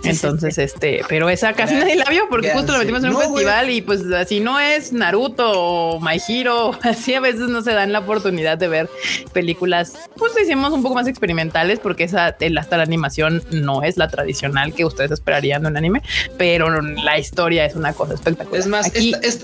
Entonces, 0.03 0.57
este, 0.57 1.01
pero 1.07 1.29
esa 1.29 1.53
casi 1.53 1.75
nadie 1.75 1.95
la 1.95 2.05
vio 2.05 2.27
porque 2.29 2.51
justo 2.51 2.71
la 2.71 2.79
metimos 2.79 3.03
en 3.03 3.15
un 3.15 3.21
festival 3.21 3.69
y 3.69 3.81
pues 3.81 4.01
así 4.12 4.39
no 4.39 4.60
es 4.60 4.91
Naruto 4.91 5.51
o 5.51 5.99
My 5.99 6.19
Hero, 6.27 6.71
así 6.84 7.13
a 7.13 7.19
veces 7.19 7.49
no 7.49 7.62
se 7.62 7.73
dan 7.73 7.91
la 7.91 7.99
oportunidad 7.99 8.57
de 8.57 8.67
ver 8.67 8.89
películas, 9.34 9.93
pues 10.17 10.34
decimos 10.34 10.73
un 10.73 10.81
poco 10.81 10.95
más 10.95 11.07
experimentales 11.07 11.79
porque 11.79 12.05
esa, 12.05 12.36
hasta 12.57 12.77
la 12.77 12.84
animación 12.84 13.43
no 13.51 13.84
es 13.84 13.97
la 13.97 14.07
tradicional 14.07 14.73
que 14.73 14.86
ustedes 14.86 15.11
esperarían 15.13 15.62
de 15.63 15.69
un 15.69 15.78
anime, 15.78 16.02
pero 16.38 16.82
la 16.82 17.17
historia 17.17 17.65
es 17.65 17.76
una 17.76 17.93
cosa 17.93 18.13
espectacular. 18.13 18.60
Es 18.60 18.67
más, 18.67 18.88
Aquí, 18.88 19.13
es, 19.21 19.43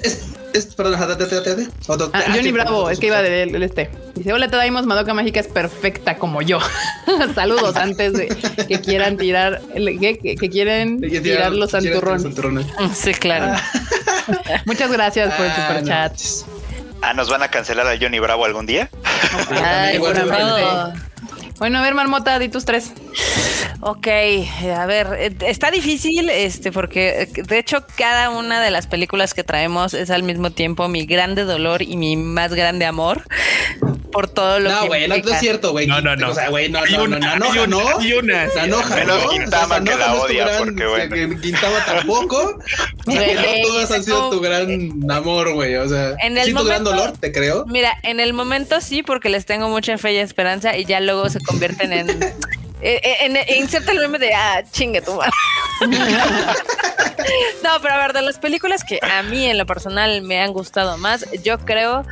es, 0.54 0.66
perdón, 0.76 0.96
ah, 0.98 2.24
Johnny 2.34 2.52
Bravo, 2.52 2.90
es 2.90 3.00
que 3.00 3.08
iba 3.08 3.22
del 3.22 3.62
este. 3.62 3.90
Dice, 4.16 4.34
hola, 4.34 4.48
te 4.48 4.56
daimos 4.56 4.86
Madoka 4.86 5.14
Mágica 5.14 5.40
es 5.40 5.48
perfecta 5.48 6.18
como 6.18 6.42
yo. 6.42 6.60
Saludos 7.36 7.76
antes 7.76 8.14
de 8.14 8.28
que 8.68 8.82
quieran 8.82 9.18
tirar, 9.18 9.62
que, 9.74 10.36
que, 10.40 10.50
quieren 10.50 11.02
tirar, 11.02 11.52
los 11.52 11.72
santurrones. 11.72 12.68
Sí, 12.94 13.14
claro. 13.14 13.60
Muchas 14.66 14.92
gracias 14.92 15.34
por 15.36 15.46
el 15.46 15.52
ah, 15.52 15.68
super 15.68 15.86
chat. 15.86 16.14
Ah, 17.02 17.14
¿nos 17.14 17.30
van 17.30 17.44
a 17.44 17.50
cancelar 17.50 17.88
a 17.88 17.98
Johnny 18.00 18.20
Bravo 18.20 18.46
algún 18.46 18.66
día? 18.66 18.90
Ay, 19.52 20.00
bueno, 20.00 20.26
a 21.60 21.82
ver, 21.82 21.94
Marmota, 21.94 22.40
di 22.40 22.50
tus 22.50 22.66
tres. 22.66 22.94
Ok, 23.82 24.08
a 24.76 24.86
ver, 24.86 25.08
eh, 25.20 25.36
está 25.42 25.72
difícil, 25.72 26.30
este, 26.30 26.72
porque 26.72 27.24
eh, 27.24 27.44
de 27.44 27.60
hecho 27.60 27.86
cada 27.96 28.30
una 28.30 28.62
de 28.62 28.72
las 28.72 28.88
películas 28.88 29.34
que 29.34 29.44
traemos 29.44 29.94
es 29.94 30.10
al 30.10 30.24
mismo 30.24 30.52
tiempo 30.52 30.88
mi 30.88 31.06
grande 31.06 31.44
dolor 31.44 31.82
y 31.82 31.96
mi 31.96 32.18
más 32.18 32.54
grande 32.54 32.86
amor 32.86 33.24
por 34.12 34.28
todo 34.28 34.60
lo 34.60 34.72
no, 34.72 34.76
que. 34.78 34.82
No, 34.82 34.88
güey, 34.88 35.08
no, 35.08 35.16
es 35.16 35.40
cierto, 35.40 35.72
güey. 35.72 35.86
No, 35.86 36.02
no, 36.02 36.16
no. 36.16 36.32
O 36.32 36.34
sea, 36.34 36.50
güey, 36.50 36.70
no, 36.70 36.84
no, 36.86 37.08
no, 37.08 37.20
no, 37.20 37.54
no, 37.54 37.68
no. 37.68 38.02
Y 38.02 38.14
una. 38.14 38.50
Se 38.50 38.62
enoja, 38.62 39.04
¿no? 39.04 39.30
Quintama 39.30 39.84
que 39.84 39.96
la 39.96 40.16
odia, 40.16 40.48
porque, 40.58 40.86
bueno. 40.86 41.40
Quintama 41.40 41.86
tampoco. 41.86 42.60
Todas 43.64 43.92
han 43.92 44.04
sido 44.04 44.30
tu 44.30 44.40
gran 44.40 45.12
amor, 45.12 45.54
güey. 45.54 45.76
O 45.76 45.88
sea, 45.88 46.16
en 46.22 46.38
el 46.38 46.46
sí, 46.46 46.54
tu 46.54 46.64
gran 46.64 46.84
dolor, 46.84 47.14
te 47.18 47.32
creo. 47.32 47.66
Mira, 47.66 47.98
en 48.04 48.20
el 48.20 48.34
momento 48.34 48.82
sí, 48.82 49.04
porque 49.04 49.30
les 49.30 49.46
tengo 49.46 49.70
mucha 49.70 49.98
fe 49.98 50.14
y 50.14 50.18
esperanza, 50.18 50.78
y 50.78 50.86
ya 50.86 51.00
luego 51.00 51.30
se 51.30 51.40
convierten 51.40 51.94
en. 51.94 52.08
Eh, 52.80 53.02
eh, 53.04 53.16
en, 53.22 53.36
en, 53.36 53.44
inserta 53.58 53.92
el 53.92 53.98
meme 53.98 54.20
de 54.20 54.36
ah, 54.36 54.64
chingue 54.72 55.02
tu 55.02 55.16
madre. 55.16 55.32
no, 57.64 57.70
pero 57.82 57.94
a 57.96 57.98
ver, 57.98 58.14
de 58.14 58.22
las 58.22 58.38
películas 58.38 58.84
que 58.84 59.00
a 59.02 59.24
mí 59.24 59.46
en 59.46 59.58
lo 59.58 59.66
personal 59.66 60.22
me 60.22 60.40
han 60.40 60.54
gustado 60.54 60.96
más, 61.00 61.26
yo 61.44 61.58
creo 61.58 62.06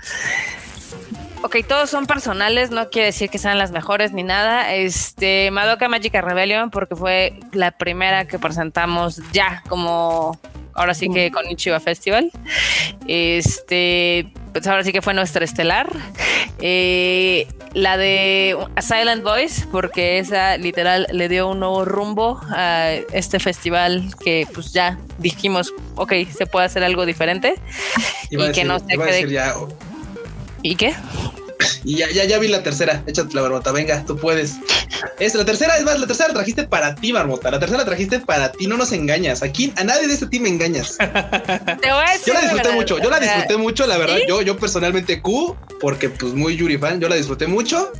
ok, 1.45 1.57
todos 1.67 1.91
son 1.91 2.07
personales, 2.07 2.71
no 2.71 2.89
quiere 2.89 3.07
decir 3.07 3.29
que 3.29 3.37
sean 3.37 3.59
las 3.59 3.71
mejores 3.71 4.11
ni 4.11 4.23
nada. 4.23 4.73
Este, 4.73 5.51
Madoka 5.51 5.87
Magica 5.87 6.21
Rebellion, 6.21 6.71
porque 6.71 6.95
fue 6.95 7.39
la 7.51 7.71
primera 7.71 8.25
que 8.25 8.39
presentamos 8.39 9.21
ya 9.31 9.63
como 9.69 10.39
ahora 10.75 10.93
sí 10.93 11.09
que 11.09 11.31
con 11.31 11.49
Ichiba 11.49 11.79
Festival. 11.79 12.31
Este, 13.07 14.31
pues 14.53 14.67
ahora 14.67 14.83
sí 14.83 14.91
que 14.91 15.01
fue 15.01 15.13
nuestra 15.13 15.43
estelar. 15.43 15.89
Eh, 16.59 17.47
la 17.73 17.97
de 17.97 18.57
A 18.75 18.81
Silent 18.81 19.23
Voice, 19.23 19.65
porque 19.71 20.19
esa 20.19 20.57
literal 20.57 21.07
le 21.11 21.27
dio 21.27 21.49
un 21.49 21.59
nuevo 21.59 21.83
rumbo 21.83 22.39
a 22.49 22.91
este 23.11 23.39
festival 23.39 24.13
que 24.23 24.47
pues 24.53 24.71
ya 24.71 24.97
dijimos, 25.17 25.73
ok, 25.95 26.13
se 26.35 26.45
puede 26.45 26.65
hacer 26.65 26.83
algo 26.83 27.05
diferente. 27.05 27.55
y 28.29 28.51
que 28.51 28.63
no 28.63 28.79
se 28.79 28.97
quede... 28.97 29.27
¿Y 30.61 30.75
qué? 30.75 30.95
Y 31.83 31.97
ya, 31.97 32.09
ya, 32.09 32.25
ya 32.25 32.39
vi 32.39 32.47
la 32.47 32.63
tercera. 32.63 33.03
Échate 33.05 33.33
la 33.33 33.41
barbota, 33.41 33.71
venga, 33.71 34.03
tú 34.05 34.17
puedes. 34.17 34.55
Es 35.19 35.35
la 35.35 35.45
tercera, 35.45 35.77
es 35.77 35.83
más, 35.83 35.99
la 35.99 36.07
tercera 36.07 36.29
la 36.29 36.35
trajiste 36.35 36.63
para 36.63 36.95
ti, 36.95 37.11
barbota. 37.11 37.51
La 37.51 37.59
tercera 37.59 37.79
la 37.79 37.85
trajiste 37.85 38.19
para 38.19 38.51
ti, 38.51 38.67
no 38.67 38.77
nos 38.77 38.91
engañas. 38.91 39.43
Aquí 39.43 39.71
a 39.77 39.83
nadie 39.83 40.07
de 40.07 40.13
este 40.13 40.27
team 40.27 40.45
engañas. 40.45 40.97
Te 40.97 41.91
voy 41.91 42.03
a 42.05 42.11
decir 42.13 42.27
yo 42.27 42.33
la 42.33 42.41
disfruté 42.41 42.71
mucho, 42.71 42.99
yo 42.99 43.09
la 43.09 43.19
disfruté 43.19 43.57
mucho, 43.57 43.87
la 43.87 43.97
verdad. 43.97 44.17
Yo, 44.27 44.41
yo 44.41 44.57
personalmente 44.57 45.21
Q, 45.21 45.55
porque 45.79 46.09
pues 46.09 46.33
muy 46.33 46.55
Yuri 46.55 46.77
fan, 46.77 46.99
yo 46.99 47.07
la 47.07 47.15
disfruté 47.15 47.47
mucho 47.47 47.91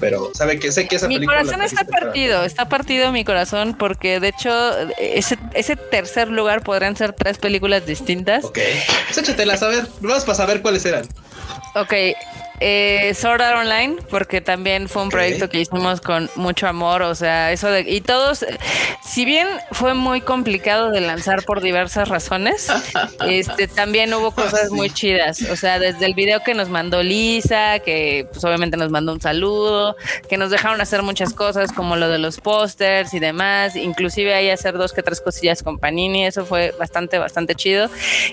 pero 0.00 0.30
sabe 0.34 0.58
que 0.58 0.72
sé 0.72 0.86
que 0.86 0.96
esa 0.96 1.08
mi 1.08 1.24
corazón 1.24 1.62
está 1.62 1.84
partido, 1.84 2.44
está 2.44 2.68
partido 2.68 3.12
mi 3.12 3.24
corazón 3.24 3.74
porque 3.78 4.20
de 4.20 4.28
hecho 4.28 4.50
ese, 4.98 5.38
ese 5.54 5.76
tercer 5.76 6.28
lugar 6.28 6.62
podrían 6.62 6.96
ser 6.96 7.12
tres 7.12 7.38
películas 7.38 7.86
distintas. 7.86 8.44
Ok, 8.44 8.58
pues 9.06 9.18
échatelas 9.18 9.62
a 9.62 9.68
ver, 9.68 9.86
vamos 10.00 10.24
para 10.24 10.36
saber 10.36 10.62
cuáles 10.62 10.84
eran. 10.84 11.06
Ok, 11.74 11.94
eh, 12.60 13.12
Sword 13.14 13.42
Art 13.42 13.58
Online, 13.58 13.96
porque 14.10 14.40
también 14.40 14.88
fue 14.88 15.02
un 15.02 15.08
proyecto 15.08 15.48
que 15.48 15.60
hicimos 15.60 16.00
con 16.00 16.30
mucho 16.36 16.66
amor, 16.68 17.02
o 17.02 17.14
sea, 17.14 17.52
eso 17.52 17.68
de... 17.68 17.80
Y 17.80 18.00
todos, 18.00 18.44
si 19.02 19.24
bien 19.24 19.48
fue 19.72 19.94
muy 19.94 20.20
complicado 20.20 20.90
de 20.90 21.00
lanzar 21.00 21.44
por 21.44 21.60
diversas 21.60 22.08
razones, 22.08 22.68
este, 23.28 23.66
también 23.66 24.14
hubo 24.14 24.30
cosas 24.30 24.70
muy 24.70 24.90
chidas, 24.90 25.42
o 25.50 25.56
sea, 25.56 25.78
desde 25.78 26.06
el 26.06 26.14
video 26.14 26.42
que 26.42 26.54
nos 26.54 26.68
mandó 26.68 27.02
Lisa, 27.02 27.80
que 27.80 28.26
pues 28.30 28.44
obviamente 28.44 28.76
nos 28.76 28.90
mandó 28.90 29.12
un 29.12 29.20
saludo, 29.20 29.96
que 30.28 30.36
nos 30.36 30.50
dejaron 30.50 30.80
hacer 30.80 31.02
muchas 31.02 31.34
cosas 31.34 31.72
como 31.72 31.96
lo 31.96 32.08
de 32.08 32.18
los 32.18 32.40
pósters 32.40 33.14
y 33.14 33.18
demás, 33.18 33.74
inclusive 33.76 34.34
ahí 34.34 34.50
hacer 34.50 34.74
dos 34.74 34.92
que 34.92 35.02
tres 35.02 35.20
cosillas 35.20 35.62
con 35.62 35.78
Panini, 35.78 36.26
eso 36.26 36.46
fue 36.46 36.72
bastante, 36.78 37.18
bastante 37.18 37.54
chido. 37.54 37.90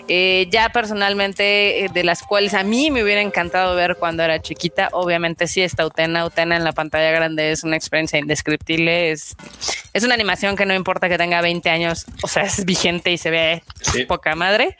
Eh, 0.07 0.47
ya 0.51 0.69
personalmente, 0.69 1.85
eh, 1.85 1.89
de 1.91 2.03
las 2.03 2.21
cuales 2.21 2.53
a 2.53 2.63
mí 2.63 2.91
me 2.91 3.03
hubiera 3.03 3.21
encantado 3.21 3.75
ver 3.75 3.95
cuando 3.95 4.10
cuando 4.11 4.23
era 4.23 4.41
chiquita. 4.41 4.89
Obviamente 4.91 5.47
sí 5.47 5.61
está 5.61 5.85
Utena. 5.85 6.25
Utena 6.25 6.57
en 6.57 6.65
la 6.65 6.73
pantalla 6.73 7.11
grande 7.11 7.51
es 7.51 7.63
una 7.63 7.77
experiencia 7.77 8.19
indescriptible. 8.19 9.11
Es, 9.11 9.37
es 9.93 10.03
una 10.03 10.15
animación 10.15 10.57
que 10.57 10.65
no 10.65 10.73
importa 10.73 11.07
que 11.07 11.17
tenga 11.17 11.39
20 11.39 11.69
años, 11.69 12.05
o 12.21 12.27
sea, 12.27 12.43
es 12.43 12.65
vigente 12.65 13.09
y 13.09 13.17
se 13.17 13.29
ve 13.29 13.63
poca 14.09 14.35
madre. 14.35 14.77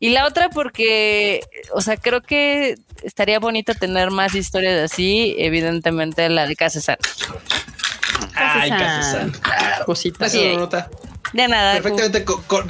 Y 0.00 0.08
la 0.08 0.26
otra 0.26 0.50
porque, 0.50 1.42
o 1.72 1.82
sea, 1.82 1.96
creo 1.96 2.20
que 2.20 2.74
estaría 3.04 3.38
bonito 3.38 3.74
tener 3.74 4.10
más 4.10 4.34
historias 4.34 4.90
así. 4.90 5.36
Evidentemente 5.38 6.28
la 6.28 6.48
de 6.48 6.56
Casa 6.56 6.98
Ay, 8.34 8.70
Casa 8.70 9.28
Cosita. 9.86 10.26
De 11.34 11.48
nada. 11.48 11.72
Perfectamente 11.72 12.24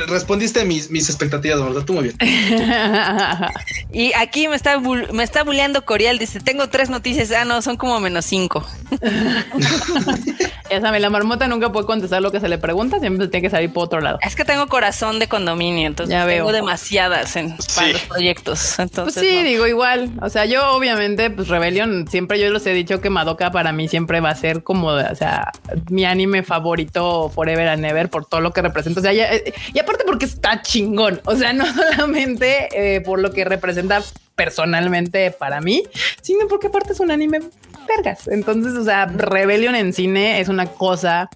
respondiste 0.08 0.64
mis, 0.64 0.90
mis 0.90 1.10
expectativas, 1.10 1.60
¿verdad? 1.62 1.82
Tú 1.82 1.92
muy 1.92 2.04
bien. 2.04 2.16
y 3.92 4.12
aquí 4.14 4.48
me 4.48 4.56
está, 4.56 4.80
me 4.80 5.22
está 5.22 5.44
bulleando 5.44 5.84
Corial. 5.84 6.18
Dice: 6.18 6.40
Tengo 6.40 6.68
tres 6.70 6.88
noticias. 6.88 7.30
Ah, 7.32 7.44
no, 7.44 7.60
son 7.60 7.76
como 7.76 8.00
menos 8.00 8.24
cinco. 8.24 8.66
ya 10.70 10.80
saben, 10.80 11.02
la 11.02 11.10
marmota 11.10 11.46
nunca 11.46 11.70
puede 11.70 11.84
contestar 11.84 12.22
lo 12.22 12.32
que 12.32 12.40
se 12.40 12.48
le 12.48 12.56
pregunta. 12.56 12.98
Siempre 13.00 13.28
tiene 13.28 13.42
que 13.42 13.50
salir 13.50 13.70
por 13.70 13.84
otro 13.84 14.00
lado. 14.00 14.18
Es 14.22 14.34
que 14.34 14.46
tengo 14.46 14.66
corazón 14.66 15.18
de 15.18 15.28
condominio. 15.28 15.86
Entonces 15.86 16.14
ya 16.14 16.26
tengo 16.26 16.50
demasiadas 16.50 17.36
en, 17.36 17.54
para 17.76 17.88
los 17.88 18.00
proyectos. 18.02 18.78
Entonces, 18.78 19.22
pues 19.22 19.26
sí, 19.26 19.42
digo 19.44 19.66
igual. 19.66 20.10
O 20.22 20.30
sea, 20.30 20.46
yo 20.46 20.70
obviamente, 20.70 21.28
pues 21.28 21.48
Rebellion, 21.48 22.08
siempre 22.08 22.40
yo 22.40 22.50
les 22.50 22.66
he 22.66 22.72
dicho 22.72 23.02
que 23.02 23.10
Madoka 23.10 23.50
para 23.50 23.72
mí 23.72 23.88
siempre 23.88 24.20
va 24.20 24.30
a 24.30 24.34
ser 24.34 24.62
como, 24.62 24.88
o 24.88 25.14
sea, 25.14 25.52
mi 25.90 26.06
anime 26.06 26.42
favorito 26.42 27.28
forever 27.28 27.68
and 27.68 27.84
ever 27.84 28.08
por 28.08 28.24
todo 28.24 28.40
lo 28.40 28.53
que 28.54 28.62
representa. 28.62 29.00
O 29.00 29.02
sea, 29.02 29.12
eh, 29.12 29.52
y 29.74 29.78
aparte 29.78 30.04
porque 30.06 30.24
está 30.24 30.62
chingón. 30.62 31.20
O 31.26 31.36
sea, 31.36 31.52
no 31.52 31.66
solamente 31.66 32.68
eh, 32.72 33.02
por 33.02 33.20
lo 33.20 33.32
que 33.32 33.44
representa 33.44 34.02
personalmente 34.34 35.30
para 35.30 35.60
mí, 35.60 35.84
sino 36.22 36.48
porque 36.48 36.68
aparte 36.68 36.92
es 36.94 37.00
un 37.00 37.10
anime 37.10 37.40
vergas. 37.86 38.28
Entonces, 38.28 38.74
o 38.74 38.84
sea, 38.84 39.06
Rebellion 39.06 39.74
en 39.74 39.92
cine 39.92 40.40
es 40.40 40.48
una 40.48 40.66
cosa 40.66 41.28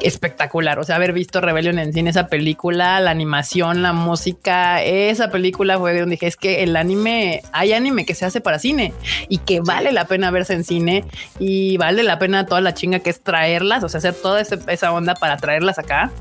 espectacular. 0.00 0.78
O 0.78 0.84
sea, 0.84 0.96
haber 0.96 1.12
visto 1.12 1.40
Rebellion 1.40 1.78
en 1.78 1.92
cine, 1.92 2.10
esa 2.10 2.28
película, 2.28 3.00
la 3.00 3.10
animación, 3.10 3.82
la 3.82 3.92
música, 3.92 4.82
esa 4.82 5.30
película 5.30 5.78
fue 5.78 5.98
donde 5.98 6.12
dije, 6.12 6.26
es 6.26 6.36
que 6.36 6.62
el 6.62 6.76
anime, 6.76 7.42
hay 7.52 7.72
anime 7.72 8.06
que 8.06 8.14
se 8.14 8.24
hace 8.24 8.40
para 8.40 8.58
cine 8.58 8.92
y 9.28 9.38
que 9.38 9.60
vale 9.60 9.92
la 9.92 10.06
pena 10.06 10.30
verse 10.30 10.54
en 10.54 10.64
cine 10.64 11.04
y 11.38 11.76
vale 11.78 12.02
la 12.02 12.18
pena 12.18 12.46
toda 12.46 12.60
la 12.60 12.74
chinga 12.74 13.00
que 13.00 13.10
es 13.10 13.20
traerlas, 13.20 13.82
o 13.84 13.88
sea, 13.88 13.98
hacer 13.98 14.14
toda 14.14 14.40
esa 14.40 14.92
onda 14.92 15.14
para 15.14 15.36
traerlas 15.36 15.78
acá 15.78 16.12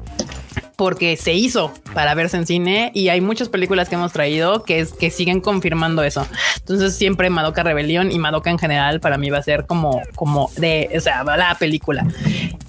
porque 0.77 1.17
se 1.17 1.33
hizo 1.33 1.73
para 1.95 2.13
verse 2.13 2.37
en 2.37 2.45
cine 2.45 2.91
y 2.93 3.09
hay 3.09 3.19
muchas 3.19 3.49
películas 3.49 3.89
que 3.89 3.95
hemos 3.95 4.13
traído 4.13 4.63
que, 4.63 4.79
es, 4.79 4.93
que 4.93 5.09
siguen 5.09 5.41
confirmando 5.41 6.03
eso. 6.03 6.25
Entonces 6.57 6.95
siempre 6.95 7.31
Madoka 7.31 7.63
Rebelión 7.63 8.11
y 8.11 8.19
Madoka 8.19 8.51
en 8.51 8.59
general 8.59 8.99
para 8.99 9.17
mí 9.17 9.31
va 9.31 9.39
a 9.39 9.43
ser 9.43 9.65
como, 9.65 10.03
como 10.13 10.51
de, 10.55 10.89
o 10.95 11.01
sea, 11.01 11.23
la 11.23 11.55
película. 11.59 12.05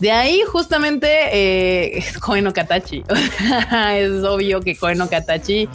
De 0.00 0.10
ahí 0.10 0.40
justamente 0.50 1.08
eh, 1.32 1.98
es 3.94 4.24
obvio 4.24 4.60
que 4.62 4.74
Koen 4.74 5.06
Katachi, 5.06 5.68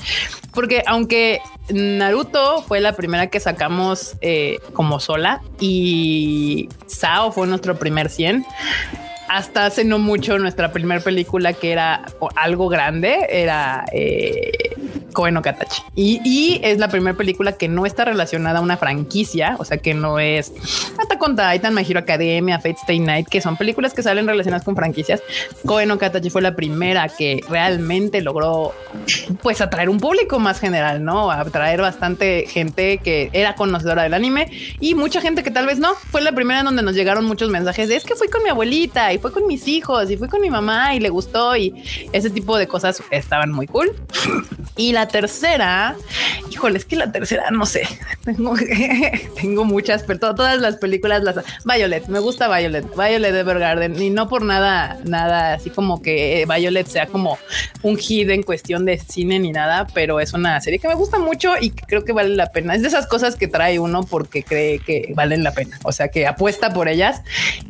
porque 0.54 0.82
aunque 0.88 1.40
Naruto 1.70 2.64
fue 2.64 2.80
la 2.80 2.94
primera 2.94 3.28
que 3.28 3.40
sacamos 3.40 4.16
eh, 4.22 4.58
como 4.74 5.00
sola 5.00 5.44
y 5.60 6.68
Sao 6.88 7.32
fue 7.32 7.46
nuestro 7.46 7.78
primer 7.78 8.10
100 8.10 8.44
hasta 9.34 9.66
hace 9.66 9.84
no 9.84 9.98
mucho 9.98 10.38
nuestra 10.38 10.72
primera 10.72 11.02
película 11.02 11.54
que 11.54 11.72
era 11.72 12.06
algo 12.36 12.70
grande, 12.70 13.26
era 13.30 13.84
eh, 13.92 14.73
Koen 15.14 15.42
Katachi. 15.42 15.82
Y, 15.96 16.60
es 16.64 16.78
la 16.80 16.90
primera 16.90 17.16
película 17.16 17.54
que 17.54 17.68
no 17.68 17.86
está 17.86 18.06
relacionada 18.06 18.60
a 18.60 18.62
una 18.62 18.78
franquicia, 18.78 19.56
o 19.60 19.66
sea 19.66 19.78
que 19.78 19.94
no 19.94 20.20
es 20.20 20.52
Attack 20.98 21.22
on 21.22 21.36
Titan, 21.36 21.74
My 21.74 21.86
Hero 21.88 22.00
Academia, 22.00 22.58
Fate 22.58 22.78
Stay 22.82 23.00
Night, 23.00 23.28
que 23.28 23.42
son 23.42 23.58
películas 23.58 23.94
que 23.94 24.04
salen 24.04 24.28
relacionadas 24.28 24.66
con 24.66 24.76
franquicias. 24.76 25.22
Koen 25.66 25.96
Katachi 25.98 26.30
fue 26.30 26.42
la 26.42 26.56
primera 26.56 27.08
que 27.10 27.42
realmente 27.50 28.22
logró 28.22 28.74
pues 29.42 29.62
atraer 29.62 29.90
un 29.90 30.00
público 30.00 30.40
más 30.40 30.60
general, 30.60 31.04
¿no? 31.04 31.32
Atraer 31.32 31.82
bastante 31.82 32.46
gente 32.48 32.98
que 32.98 33.30
era 33.34 33.56
conocedora 33.56 34.04
del 34.04 34.14
anime 34.14 34.52
y 34.80 34.96
mucha 34.96 35.22
gente 35.22 35.44
que 35.44 35.52
tal 35.52 35.66
vez 35.66 35.80
no. 35.80 35.94
Fue 35.96 36.22
la 36.22 36.32
primera 36.32 36.60
en 36.60 36.66
donde 36.66 36.84
nos 36.84 36.96
llegaron 36.96 37.26
muchos 37.26 37.50
mensajes 37.50 37.90
de 37.90 37.94
es 37.96 38.04
que 38.04 38.16
fui 38.16 38.28
con 38.28 38.44
mi 38.44 38.50
abuelita 38.50 39.14
y 39.14 39.18
fue 39.18 39.32
con 39.32 39.48
mis 39.48 39.68
hijos 39.68 40.10
y 40.10 40.18
fui 40.18 40.28
con 40.28 40.42
mi 40.42 40.50
mamá 40.50 40.96
y 40.96 41.00
le 41.00 41.10
gustó 41.10 41.56
y 41.56 41.74
ese 42.12 42.30
tipo 42.30 42.58
de 42.58 42.68
cosas 42.68 43.02
estaban 43.12 43.52
muy 43.52 43.68
cool. 43.68 43.94
Y 44.76 44.92
la 44.92 45.03
tercera, 45.08 45.96
híjole, 46.52 46.78
es 46.78 46.86
que 46.86 46.96
la 46.96 47.12
tercera, 47.12 47.52
no 47.52 47.66
sé, 47.66 47.88
tengo, 48.26 48.56
tengo 49.36 49.66
muchas, 49.66 50.04
pero 50.04 50.20
todas 50.20 50.60
las 50.60 50.78
películas 50.78 51.24
las... 51.24 51.36
Violet, 51.66 52.08
me 52.08 52.20
gusta 52.20 52.48
Violet, 52.48 52.86
Violet 52.96 53.36
Evergarden 53.36 54.02
y 54.02 54.10
no 54.10 54.28
por 54.28 54.44
nada, 54.44 55.00
nada 55.06 55.54
así 55.54 55.70
como 55.70 56.02
que 56.02 56.46
Violet 56.48 56.88
sea 56.88 57.08
como 57.08 57.38
un 57.82 57.98
hit 57.98 58.30
en 58.30 58.44
cuestión 58.44 58.86
de 58.86 58.98
cine 58.98 59.40
ni 59.40 59.52
nada, 59.52 59.88
pero 59.94 60.20
es 60.20 60.34
una 60.34 60.60
serie 60.62 60.80
que 60.80 60.88
me 60.88 60.96
gusta 60.96 61.20
mucho 61.20 61.54
y 61.60 61.72
creo 61.72 62.04
que 62.04 62.14
vale 62.14 62.36
la 62.36 62.48
pena. 62.48 62.76
Es 62.76 62.82
de 62.82 62.88
esas 62.88 63.08
cosas 63.08 63.36
que 63.36 63.48
trae 63.48 63.80
uno 63.80 64.04
porque 64.04 64.44
cree 64.44 64.80
que 64.80 65.12
valen 65.16 65.44
la 65.44 65.52
pena, 65.52 65.80
o 65.84 65.92
sea, 65.92 66.08
que 66.10 66.28
apuesta 66.28 66.74
por 66.74 66.88
ellas 66.88 67.22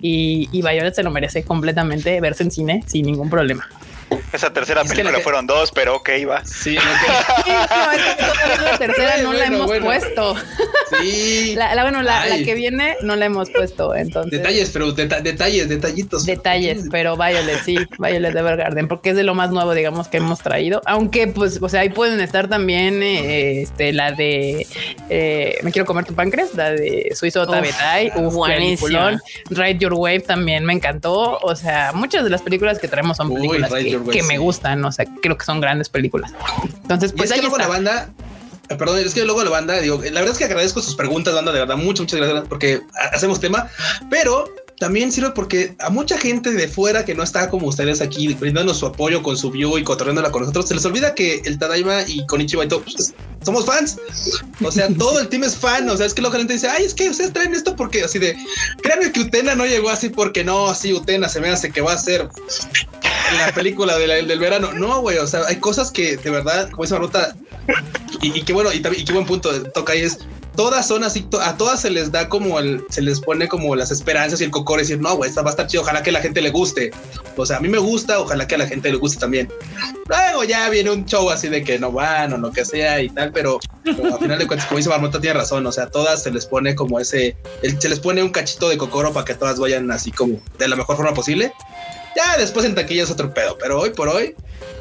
y 0.02 0.48
Violet 0.52 0.94
se 0.94 1.04
lo 1.04 1.12
merece 1.12 1.44
completamente 1.44 2.20
verse 2.22 2.44
en 2.44 2.52
cine 2.52 2.84
sin 2.88 3.06
ningún 3.06 3.30
problema. 3.30 3.68
Esa 4.32 4.52
tercera 4.52 4.84
película 4.84 5.20
fueron 5.20 5.48
dos, 5.48 5.72
pero 5.72 5.98
ok, 5.98 6.10
va. 6.30 6.44
Sí, 6.46 6.76
la 7.46 8.78
tercera 8.78 9.18
no 9.18 9.34
la 9.34 9.46
hemos 9.46 9.72
puesto. 9.80 10.36
Sí. 11.02 11.56
La, 11.64 11.82
bueno, 11.84 12.02
la, 12.02 12.24
que 12.44 12.56
viene 12.56 12.98
no 13.02 13.16
la 13.16 13.26
hemos 13.26 13.50
puesto, 13.50 13.96
entonces. 13.96 14.32
Detalles, 14.32 14.70
pero 14.72 14.92
detalles, 14.92 15.70
detallitos. 15.70 16.26
Detalles, 16.26 16.86
pero 16.92 17.16
Violet, 17.16 17.62
sí, 17.64 17.78
Violet 17.98 18.36
Evergarden, 18.36 18.88
porque 18.88 19.12
es 19.12 19.16
de 19.16 19.24
lo 19.24 19.34
más 19.34 19.52
nuevo, 19.52 19.74
digamos, 19.74 20.08
que 20.08 20.18
hemos 20.18 20.40
traído. 20.40 20.82
Aunque, 20.86 21.28
pues, 21.28 21.60
o 21.62 21.70
sea, 21.70 21.82
ahí 21.82 21.90
pueden 21.90 22.20
estar 22.20 22.48
también 22.48 23.02
eh, 23.02 23.62
este, 23.62 23.94
la 23.94 24.12
de 24.12 24.68
eh, 25.10 25.58
Me 25.64 25.72
quiero 25.72 25.86
comer 25.86 26.06
tu 26.06 26.14
páncreas, 26.14 26.54
la 26.56 26.72
de 26.72 27.12
Suizo 27.16 27.46
Tabetai, 27.46 28.12
buenísimo. 28.16 29.00
Ride 29.50 29.78
Your 29.80 29.94
Wave 29.94 30.22
también 30.22 30.66
me 30.66 30.74
encantó. 30.74 31.38
O 31.42 31.56
sea, 31.56 31.92
muchas 31.94 32.24
de 32.24 32.30
las 32.30 32.42
películas 32.42 32.80
que 32.80 32.88
traemos 32.88 33.18
son 33.18 33.34
películas 33.34 33.72
que, 34.12 34.24
me 34.24 34.38
gustan. 34.38 34.84
O 34.86 34.92
sea, 34.92 35.06
creo 35.22 35.38
que 35.38 35.46
son 35.46 35.60
grandes 35.60 35.90
películas. 35.90 36.32
Entonces, 36.82 37.14
pues 37.14 37.32
es 37.32 37.36
que 37.36 37.42
luego 37.42 37.58
la 37.58 37.68
banda, 37.68 38.10
eh, 38.70 38.76
perdón, 38.76 39.00
es 39.00 39.14
que 39.14 39.26
luego 39.26 39.44
la 39.44 39.50
banda, 39.50 39.80
digo, 39.80 39.98
la 39.98 40.22
verdad 40.22 40.32
es 40.32 40.38
que 40.38 40.46
agradezco 40.46 40.82
sus 40.82 40.96
preguntas, 40.96 41.34
banda, 41.34 41.52
de 41.52 41.60
verdad, 41.60 41.78
muchas, 41.78 42.02
muchas 42.02 42.20
gracias 42.20 42.46
porque 42.48 42.82
hacemos 43.12 43.40
tema, 43.40 43.68
pero 44.10 44.46
también 44.80 45.12
sirve 45.12 45.32
porque 45.32 45.76
a 45.80 45.90
mucha 45.90 46.18
gente 46.18 46.52
de 46.52 46.68
fuera 46.68 47.06
que 47.06 47.16
no 47.16 47.24
está 47.24 47.50
como 47.50 47.68
ustedes 47.68 48.02
aquí 48.02 48.34
brindando 48.34 48.74
su 48.74 48.86
apoyo 48.86 49.24
con 49.24 49.38
su 49.38 49.52
view 49.52 49.78
y 49.78 49.84
cotorreándola 49.84 50.32
con 50.32 50.42
nosotros, 50.42 50.68
se 50.68 50.76
les 50.76 50.86
olvida 50.86 51.16
que 51.16 51.42
el 51.46 51.58
Tadaima 51.58 52.02
y 52.08 52.26
Konichiwa 52.26 52.66
y 52.66 52.68
todo, 52.68 52.82
pues, 52.82 53.14
somos 53.44 53.66
fans. 53.66 53.98
O 54.62 54.72
sea, 54.72 54.88
todo 54.98 55.20
el 55.20 55.30
team 55.30 55.44
es 55.44 55.56
fan. 55.56 55.90
O 55.90 55.98
sea, 55.98 56.06
es 56.06 56.14
que 56.14 56.22
la 56.22 56.32
gente 56.32 56.54
dice, 56.54 56.68
ay, 56.68 56.86
es 56.86 56.94
que 56.94 57.10
ustedes 57.10 57.32
traen 57.32 57.54
esto 57.54 57.76
porque 57.76 58.04
así 58.04 58.20
de, 58.20 58.36
créanme 58.82 59.12
que 59.12 59.22
Utena 59.22 59.56
no 59.56 59.66
llegó 59.66 59.90
así 59.90 60.10
porque 60.10 60.44
no, 60.44 60.68
así 60.68 60.94
Utena 60.94 61.30
se 61.30 61.40
me 61.40 61.50
hace 61.50 61.72
que 61.72 61.82
va 61.82 61.94
a 61.94 61.98
ser 61.98 62.28
la 63.38 63.52
película 63.54 63.98
del 63.98 64.40
verano. 64.40 64.72
No, 64.74 65.02
güey, 65.02 65.18
o 65.18 65.28
sea, 65.28 65.42
hay 65.48 65.58
cosas 65.58 65.92
que 65.92 66.18
de 66.18 66.30
verdad, 66.30 66.70
como 66.70 66.84
esa 66.84 66.98
ruta, 66.98 67.36
y, 68.22 68.38
y 68.38 68.42
qué 68.44 68.54
bueno, 68.54 68.72
y, 68.74 68.78
y 68.78 69.06
qué 69.06 69.14
buen 69.14 69.26
punto 69.26 69.64
toca 69.72 69.94
ahí 69.94 70.02
es, 70.02 70.20
todas 70.56 70.88
son 70.88 71.04
así, 71.04 71.28
a 71.42 71.58
todas 71.58 71.82
se 71.82 71.90
les 71.90 72.12
da 72.12 72.30
como 72.30 72.60
el, 72.60 72.84
se 72.90 73.02
les 73.02 73.20
pone 73.20 73.48
como 73.48 73.76
las 73.76 73.92
esperanzas 73.92 74.42
y 74.42 74.44
el 74.44 74.52
cocor 74.52 74.80
decir, 74.80 75.00
no, 75.00 75.16
güey, 75.16 75.30
esta 75.30 75.42
va 75.42 75.50
a 75.50 75.52
estar 75.52 75.68
chido, 75.68 75.84
ojalá 75.84 76.04
que 76.04 76.12
la 76.12 76.22
gente 76.22 76.42
le 76.42 76.52
guste. 76.52 76.92
O 77.36 77.46
sea, 77.46 77.58
a 77.58 77.60
mí 77.60 77.68
me 77.68 77.80
gusta, 77.80 78.20
ojalá 78.20 78.48
que 78.48 78.56
a 78.56 78.58
la 78.58 78.68
gente 78.68 78.92
le 78.92 78.98
guste 78.98 79.20
también. 79.20 79.50
Luego 80.08 80.44
ya 80.44 80.70
viene 80.70 80.92
un 80.92 81.06
show 81.06 81.30
así 81.30 81.48
de 81.48 81.64
que 81.64 81.80
no 81.80 81.92
van 81.92 82.34
o 82.34 82.38
lo 82.38 82.52
que 82.52 82.66
sea 82.66 83.02
y 83.02 83.10
tal, 83.10 83.32
pero, 83.32 83.60
al 83.86 84.20
final 84.20 84.38
de 84.40 84.48
cuentas, 84.48 84.68
como 84.68 84.78
dice 84.78 84.90
Marmota, 84.90 85.20
tiene 85.20 85.40
razón, 85.40 85.66
o 85.66 85.72
sea, 85.72 85.86
a 85.86 85.90
todas 85.90 86.24
se 86.24 86.32
les 86.32 86.46
pone 86.46 86.76
como 86.76 87.00
ese, 87.00 87.36
se 87.80 87.90
les 87.90 88.00
pone 88.00 88.22
un 88.22 88.30
cachito 88.30 88.70
de 88.70 88.78
cocoro 88.78 89.12
para 89.12 89.26
que 89.26 89.34
todas 89.34 89.60
vayan 89.60 89.90
así 89.92 90.12
como 90.12 90.40
de 90.60 90.68
la 90.68 90.76
mejor 90.76 90.96
forma 90.96 91.14
posible. 91.14 91.54
Ya 92.16 92.38
después 92.38 92.66
en 92.66 92.76
taquilla 92.76 93.04
es 93.04 93.12
otro 93.12 93.34
pedo, 93.34 93.58
pero 93.58 93.80
hoy 93.80 93.92
por 93.92 94.10
hoy, 94.10 94.36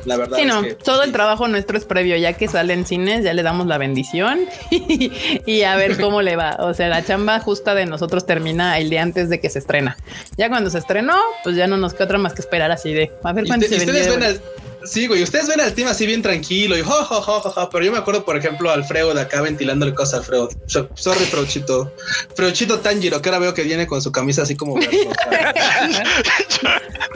la 0.05 0.17
verdad. 0.17 0.37
Sí, 0.37 0.45
no, 0.45 0.63
todo 0.85 1.03
el 1.03 1.13
trabajo 1.13 1.49
nuestro 1.49 1.79
es 1.79 1.85
previo, 1.85 2.17
ya 2.17 2.35
que 2.35 2.49
sale 2.49 2.75
en 2.75 2.87
cines, 2.87 3.25
ya 3.25 3.33
le 3.33 3.43
damos 3.43 3.67
la 3.67 3.79
bendición 3.79 4.41
y, 4.71 5.63
a 5.63 5.77
ver 5.77 6.01
cómo 6.01 6.23
le 6.23 6.37
va. 6.37 6.57
O 6.61 6.75
sea, 6.75 6.89
la 6.89 7.05
chamba 7.05 7.41
justa 7.41 7.75
de 7.75 7.87
nosotros 7.87 8.27
termina 8.27 8.79
el 8.79 8.91
día 8.91 9.03
antes 9.03 9.29
de 9.29 9.41
que 9.41 9.49
se 9.49 9.59
estrena. 9.59 9.97
Ya 10.37 10.49
cuando 10.49 10.71
se 10.71 10.79
estrenó, 10.79 11.17
pues 11.43 11.57
ya 11.57 11.67
no 11.67 11.77
nos 11.77 11.95
queda 11.95 12.05
otra 12.05 12.19
más 12.19 12.35
que 12.35 12.43
esperar 12.43 12.71
así 12.71 12.93
de 12.93 13.13
a 13.23 13.33
ver 13.33 13.47
cuándo 13.47 13.67
se 13.67 13.77
ustedes 13.77 14.41
Sí, 14.85 15.07
güey, 15.07 15.23
ustedes 15.23 15.49
ven 15.49 15.61
al 15.61 15.75
team 15.75 15.89
así 15.89 16.07
bien 16.07 16.23
tranquilo 16.23 16.77
y 16.77 16.83
jo, 16.83 17.05
jo, 17.05 17.21
jo, 17.21 17.41
jo, 17.41 17.71
pero 17.71 17.85
yo 17.85 17.93
me 17.93 17.99
acuerdo, 17.99 18.25
por 18.25 18.37
ejemplo, 18.37 18.71
a 18.71 18.75
Alfredo 18.75 19.15
de 19.15 19.21
acá 19.21 19.41
ventilándole 19.41 19.95
cosas 19.95 20.15
a 20.15 20.17
Alfredo. 20.19 20.49
Sorry, 20.95 21.25
Freuchito. 21.27 21.95
Freuchito 22.35 22.81
Tanjiro, 22.81 23.23
que 23.23 23.29
ahora 23.29 23.39
veo 23.39 23.55
que 23.55 23.63
viene 23.63 23.87
con 23.87 24.03
su 24.03 24.11
camisa 24.11 24.43
así 24.43 24.57
como... 24.57 24.77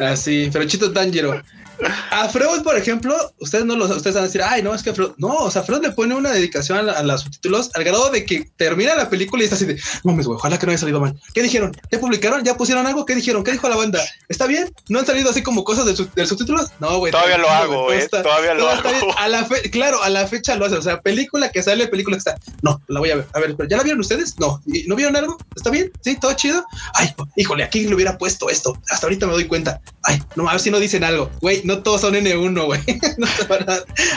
así, 0.00 0.50
Freuchito 0.50 0.92
Tanjiro. 0.92 1.42
A 2.10 2.28
Freud, 2.28 2.62
por 2.62 2.76
ejemplo, 2.76 3.14
ustedes 3.38 3.64
no 3.64 3.76
lo 3.76 3.86
ustedes 3.86 4.14
van 4.14 4.24
a 4.24 4.26
decir, 4.26 4.42
ay, 4.42 4.62
no, 4.62 4.74
es 4.74 4.82
que 4.82 4.92
Freud, 4.92 5.12
no, 5.18 5.28
o 5.28 5.50
sea, 5.50 5.62
Freud 5.62 5.82
le 5.82 5.92
pone 5.92 6.14
una 6.14 6.32
dedicación 6.32 6.88
a, 6.88 7.02
los 7.02 7.22
subtítulos 7.22 7.70
al 7.74 7.84
grado 7.84 8.10
de 8.10 8.24
que 8.24 8.50
termina 8.56 8.94
la 8.94 9.10
película 9.10 9.42
y 9.42 9.46
está 9.46 9.56
así 9.56 9.66
de, 9.66 9.80
mames, 10.04 10.26
güey, 10.26 10.36
ojalá 10.36 10.58
que 10.58 10.66
no 10.66 10.72
haya 10.72 10.78
salido 10.78 11.00
mal. 11.00 11.18
¿Qué 11.34 11.42
dijeron? 11.42 11.76
¿Ya 11.90 12.00
publicaron? 12.00 12.44
¿Ya 12.44 12.56
pusieron 12.56 12.86
algo? 12.86 13.04
¿Qué 13.04 13.14
dijeron? 13.14 13.44
¿Qué 13.44 13.52
dijo 13.52 13.68
la 13.68 13.76
banda? 13.76 14.00
¿Está 14.28 14.46
bien? 14.46 14.72
¿No 14.88 14.98
han 14.98 15.06
salido 15.06 15.30
así 15.30 15.42
como 15.42 15.64
cosas 15.64 15.84
del, 15.86 15.96
subtítulos? 16.26 16.70
No, 16.80 16.98
güey. 16.98 17.12
Todavía 17.12 17.38
lo 17.38 17.50
hago, 17.50 17.92
eh, 17.92 18.08
todavía 18.08 18.54
lo 18.54 18.68
hago. 18.68 19.18
A 19.18 19.28
la 19.28 19.44
fe, 19.44 19.70
claro, 19.70 20.02
a 20.02 20.08
la 20.08 20.26
fecha 20.26 20.56
lo 20.56 20.66
hace, 20.66 20.76
o 20.76 20.82
sea, 20.82 21.00
película 21.00 21.50
que 21.50 21.62
sale, 21.62 21.86
película 21.88 22.16
que 22.16 22.20
está. 22.20 22.36
No, 22.62 22.80
la 22.88 23.00
voy 23.00 23.10
a 23.10 23.16
ver. 23.16 23.26
A 23.32 23.40
ver, 23.40 23.56
¿ya 23.68 23.76
la 23.76 23.82
vieron 23.82 24.00
ustedes? 24.00 24.38
No. 24.38 24.62
¿No 24.86 24.96
vieron 24.96 25.16
algo? 25.16 25.36
¿Está 25.54 25.70
bien? 25.70 25.90
¿Sí? 26.00 26.16
¿Todo 26.16 26.32
chido? 26.34 26.64
Ay, 26.94 27.14
híjole, 27.36 27.64
aquí 27.64 27.84
le 27.84 27.94
hubiera 27.94 28.16
puesto 28.18 28.48
esto. 28.48 28.78
Hasta 28.90 29.06
ahorita 29.06 29.26
me 29.26 29.32
doy 29.32 29.46
cuenta. 29.46 29.80
Ay, 30.02 30.22
no, 30.36 30.48
a 30.48 30.52
ver 30.52 30.60
si 30.60 30.70
no 30.70 30.78
dicen 30.78 31.04
algo. 31.04 31.30
Güey, 31.40 31.62
no 31.66 31.82
todos 31.82 32.00
son 32.00 32.14
N1 32.14 32.38
uno, 32.38 32.66
güey. 32.66 32.80
no 33.18 33.26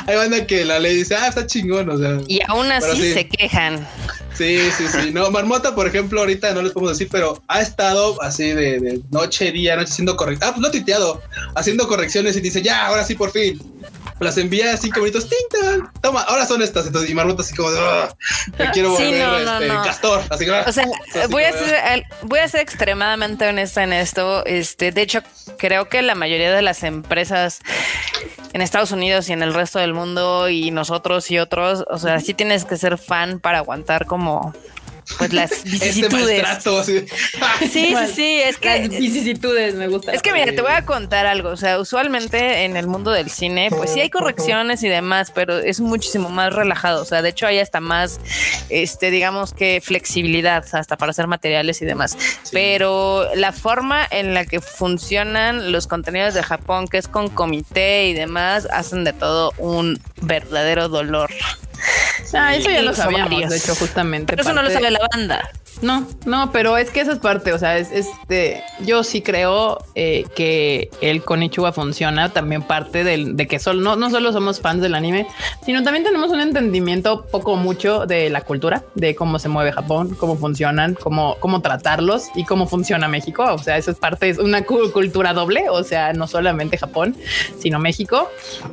Hay 0.07 0.15
banda 0.15 0.45
que 0.45 0.63
la 0.63 0.79
ley 0.79 0.95
dice, 0.95 1.15
ah, 1.15 1.27
está 1.27 1.45
chingón, 1.45 1.89
o 1.89 1.97
sea. 1.97 2.17
Y 2.27 2.39
aún 2.47 2.71
así 2.71 3.13
se 3.13 3.27
quejan. 3.27 3.85
Sí, 4.33 4.59
sí, 4.77 4.85
sí. 4.87 5.11
No, 5.11 5.29
Marmota, 5.31 5.75
por 5.75 5.87
ejemplo, 5.87 6.21
ahorita 6.21 6.53
no 6.53 6.61
les 6.61 6.71
podemos 6.71 6.97
decir, 6.97 7.09
pero 7.11 7.41
ha 7.47 7.61
estado 7.61 8.21
así 8.21 8.51
de, 8.51 8.79
de 8.79 9.01
noche, 9.09 9.51
día, 9.51 9.75
noche 9.75 9.91
haciendo 9.91 10.15
correcciones. 10.15 10.49
Ah, 10.49 10.53
pues 10.53 10.61
no 10.61 10.71
tuiteado, 10.71 11.21
haciendo 11.55 11.87
correcciones 11.87 12.37
y 12.37 12.41
dice, 12.41 12.61
ya, 12.61 12.85
ahora 12.85 13.03
sí, 13.03 13.15
por 13.15 13.31
fin 13.31 13.59
las 14.19 14.37
envía 14.37 14.75
cinco 14.77 14.99
minutos, 15.01 15.27
toma, 16.01 16.21
ahora 16.21 16.45
son 16.45 16.61
estas. 16.61 16.87
Entonces, 16.87 17.09
y 17.09 17.13
Marmota 17.13 17.41
así 17.41 17.55
como, 17.55 17.69
me 17.69 18.71
quiero 18.73 18.91
volver 18.91 19.63
este, 19.63 19.67
castor. 19.67 20.21
Así 20.29 20.45
que, 20.45 20.51
o 20.51 20.71
sea, 20.71 20.85
voy, 21.29 21.43
a 21.43 21.51
ser, 21.53 22.03
voy 22.23 22.39
a 22.39 22.47
ser 22.47 22.61
extremadamente 22.61 23.47
honesta 23.47 23.83
en 23.83 23.93
esto. 23.93 24.45
Este, 24.45 24.91
de 24.91 25.01
hecho, 25.01 25.21
creo 25.57 25.89
que 25.89 26.01
la 26.01 26.15
mayoría 26.15 26.51
de 26.51 26.61
las 26.61 26.83
empresas 26.83 27.59
en 28.53 28.61
Estados 28.61 28.91
Unidos 28.91 29.29
y 29.29 29.33
en 29.33 29.43
el 29.43 29.53
resto 29.53 29.79
del 29.79 29.93
mundo 29.93 30.49
y 30.49 30.71
nosotros 30.71 31.29
y 31.31 31.39
otros, 31.39 31.85
o 31.89 31.97
sea, 31.97 32.19
sí 32.19 32.33
tienes 32.33 32.65
que 32.65 32.77
ser 32.77 32.97
fan 32.97 33.39
para 33.39 33.59
aguantar 33.59 34.05
como 34.05 34.53
pues 35.17 35.33
las 35.33 35.51
este 35.51 35.69
vicisitudes. 35.69 36.45
sí, 37.61 37.67
sí, 37.71 37.95
sí, 38.13 38.41
es 38.41 38.57
que 38.57 38.79
las 38.79 38.89
vicisitudes 38.89 39.75
me 39.75 39.87
gusta. 39.87 40.13
Es 40.13 40.21
que 40.21 40.31
mira, 40.31 40.45
te 40.45 40.61
voy 40.61 40.71
a 40.71 40.85
contar 40.85 41.25
algo, 41.25 41.49
o 41.49 41.57
sea, 41.57 41.79
usualmente 41.79 42.65
en 42.65 42.77
el 42.77 42.87
mundo 42.87 43.11
del 43.11 43.29
cine, 43.29 43.69
pues 43.69 43.91
sí 43.93 44.01
hay 44.01 44.09
correcciones 44.09 44.83
y 44.83 44.87
demás, 44.87 45.31
pero 45.31 45.57
es 45.57 45.79
muchísimo 45.79 46.29
más 46.29 46.53
relajado, 46.53 47.01
o 47.01 47.05
sea, 47.05 47.21
de 47.21 47.29
hecho 47.29 47.47
hay 47.47 47.59
hasta 47.59 47.79
más 47.79 48.19
este 48.69 49.11
digamos 49.11 49.53
que 49.53 49.81
flexibilidad 49.83 50.65
hasta 50.73 50.97
para 50.97 51.11
hacer 51.11 51.27
materiales 51.27 51.81
y 51.81 51.85
demás. 51.85 52.17
Pero 52.51 53.27
la 53.35 53.51
forma 53.51 54.05
en 54.09 54.33
la 54.33 54.45
que 54.45 54.61
funcionan 54.61 55.71
los 55.71 55.87
contenidos 55.87 56.33
de 56.33 56.43
Japón, 56.43 56.87
que 56.87 56.97
es 56.97 57.07
con 57.07 57.29
comité 57.29 58.07
y 58.07 58.13
demás, 58.13 58.67
hacen 58.71 59.03
de 59.03 59.13
todo 59.13 59.53
un 59.57 59.99
verdadero 60.21 60.89
dolor. 60.89 61.31
Ah, 62.33 62.55
eso 62.55 62.69
ya 62.69 62.81
lo 62.81 62.93
sabíamos, 62.93 63.49
de 63.49 63.57
hecho, 63.57 63.75
justamente. 63.75 64.31
Pero 64.31 64.43
eso 64.43 64.53
no 64.53 64.61
lo 64.61 64.69
sabe 64.69 64.91
la 64.91 64.99
banda. 65.11 65.49
No, 65.81 66.05
no, 66.25 66.51
pero 66.51 66.77
es 66.77 66.91
que 66.91 66.99
esa 66.99 67.13
es 67.13 67.19
parte, 67.19 67.53
o 67.53 67.57
sea, 67.57 67.77
es 67.77 67.89
este, 67.91 68.61
yo 68.85 69.03
sí 69.03 69.21
creo 69.21 69.77
eh, 69.95 70.25
que 70.35 70.89
el 70.99 71.23
Konichiwa 71.23 71.71
funciona 71.71 72.33
también 72.33 72.63
parte 72.63 73.05
del, 73.05 73.37
de 73.37 73.47
que 73.47 73.59
solo, 73.59 73.81
no, 73.81 73.95
no 73.95 74.09
solo 74.09 74.33
somos 74.33 74.59
fans 74.59 74.81
del 74.81 74.93
anime, 74.93 75.25
sino 75.65 75.81
también 75.81 76.03
tenemos 76.03 76.31
un 76.31 76.41
entendimiento 76.41 77.25
poco 77.27 77.55
mucho 77.55 78.05
de 78.05 78.29
la 78.29 78.41
cultura, 78.41 78.83
de 78.95 79.15
cómo 79.15 79.39
se 79.39 79.47
mueve 79.47 79.71
Japón, 79.71 80.15
cómo 80.19 80.35
funcionan, 80.35 80.95
cómo, 80.95 81.37
cómo 81.39 81.61
tratarlos 81.61 82.27
y 82.35 82.43
cómo 82.43 82.67
funciona 82.67 83.07
México. 83.07 83.45
O 83.53 83.59
sea, 83.59 83.77
eso 83.77 83.91
es 83.91 83.97
parte, 83.97 84.27
es 84.27 84.37
una 84.37 84.63
cultura 84.63 85.33
doble, 85.33 85.69
o 85.69 85.83
sea, 85.83 86.11
no 86.11 86.27
solamente 86.27 86.77
Japón, 86.77 87.15
sino 87.57 87.79
México. 87.79 88.29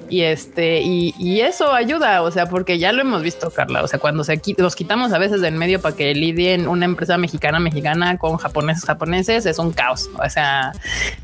Y 0.08 0.22
este, 0.22 0.82
y, 0.82 1.14
y 1.18 1.40
eso 1.40 1.72
ayuda, 1.72 2.22
o 2.22 2.32
sea, 2.32 2.46
porque 2.46 2.80
ya 2.80 2.90
lo 2.90 3.02
hemos 3.02 3.22
visto, 3.22 3.50
Carla, 3.50 3.84
o 3.84 3.86
sea, 3.86 4.00
cuando 4.00 4.24
se 4.24 4.40
los 4.56 4.74
quitamos 4.74 5.12
a 5.12 5.18
veces 5.18 5.40
del 5.40 5.54
medio 5.54 5.80
para 5.80 5.94
que 5.94 6.12
lidien 6.12 6.66
una 6.66 6.84
empresa 6.96 7.18
mexicana 7.18 7.60
mexicana 7.60 8.16
con 8.16 8.38
japoneses 8.38 8.84
japoneses 8.84 9.44
es 9.44 9.58
un 9.58 9.72
caos. 9.72 10.08
O 10.18 10.30
sea, 10.30 10.72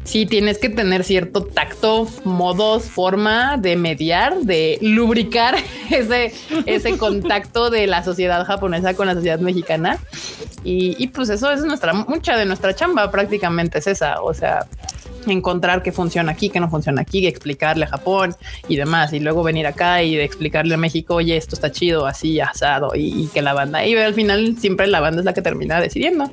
sí 0.04 0.26
tienes 0.26 0.58
que 0.58 0.68
tener 0.68 1.02
cierto 1.02 1.44
tacto, 1.44 2.06
modos, 2.24 2.84
forma 2.84 3.56
de 3.56 3.76
mediar, 3.76 4.36
de 4.40 4.78
lubricar 4.82 5.56
ese, 5.90 6.34
ese 6.66 6.98
contacto 6.98 7.70
de 7.70 7.86
la 7.86 8.04
sociedad 8.04 8.44
japonesa 8.44 8.94
con 8.94 9.06
la 9.06 9.14
sociedad 9.14 9.40
mexicana. 9.40 9.98
Y, 10.62 10.94
y 11.02 11.08
pues 11.08 11.30
eso 11.30 11.50
es 11.50 11.64
nuestra, 11.64 11.94
mucha 11.94 12.36
de 12.36 12.44
nuestra 12.44 12.74
chamba 12.74 13.10
prácticamente 13.10 13.78
es 13.78 13.86
esa. 13.86 14.20
O 14.20 14.34
sea, 14.34 14.66
encontrar 15.26 15.82
qué 15.82 15.92
funciona 15.92 16.32
aquí, 16.32 16.50
qué 16.50 16.60
no 16.60 16.68
funciona 16.68 17.02
aquí, 17.02 17.26
explicarle 17.26 17.84
a 17.84 17.88
Japón 17.88 18.34
y 18.68 18.76
demás, 18.76 19.12
y 19.12 19.20
luego 19.20 19.42
venir 19.42 19.66
acá 19.66 20.02
y 20.02 20.18
explicarle 20.18 20.74
a 20.74 20.78
México, 20.78 21.16
oye, 21.16 21.36
esto 21.36 21.54
está 21.54 21.70
chido, 21.70 22.06
así, 22.06 22.40
asado, 22.40 22.92
y, 22.94 23.28
que 23.32 23.42
la 23.42 23.54
banda, 23.54 23.84
y 23.86 23.94
al 23.96 24.14
final 24.14 24.56
siempre 24.58 24.86
la 24.86 25.00
banda 25.00 25.20
es 25.20 25.24
la 25.24 25.34
que 25.34 25.42
termina 25.42 25.80
decidiendo. 25.80 26.30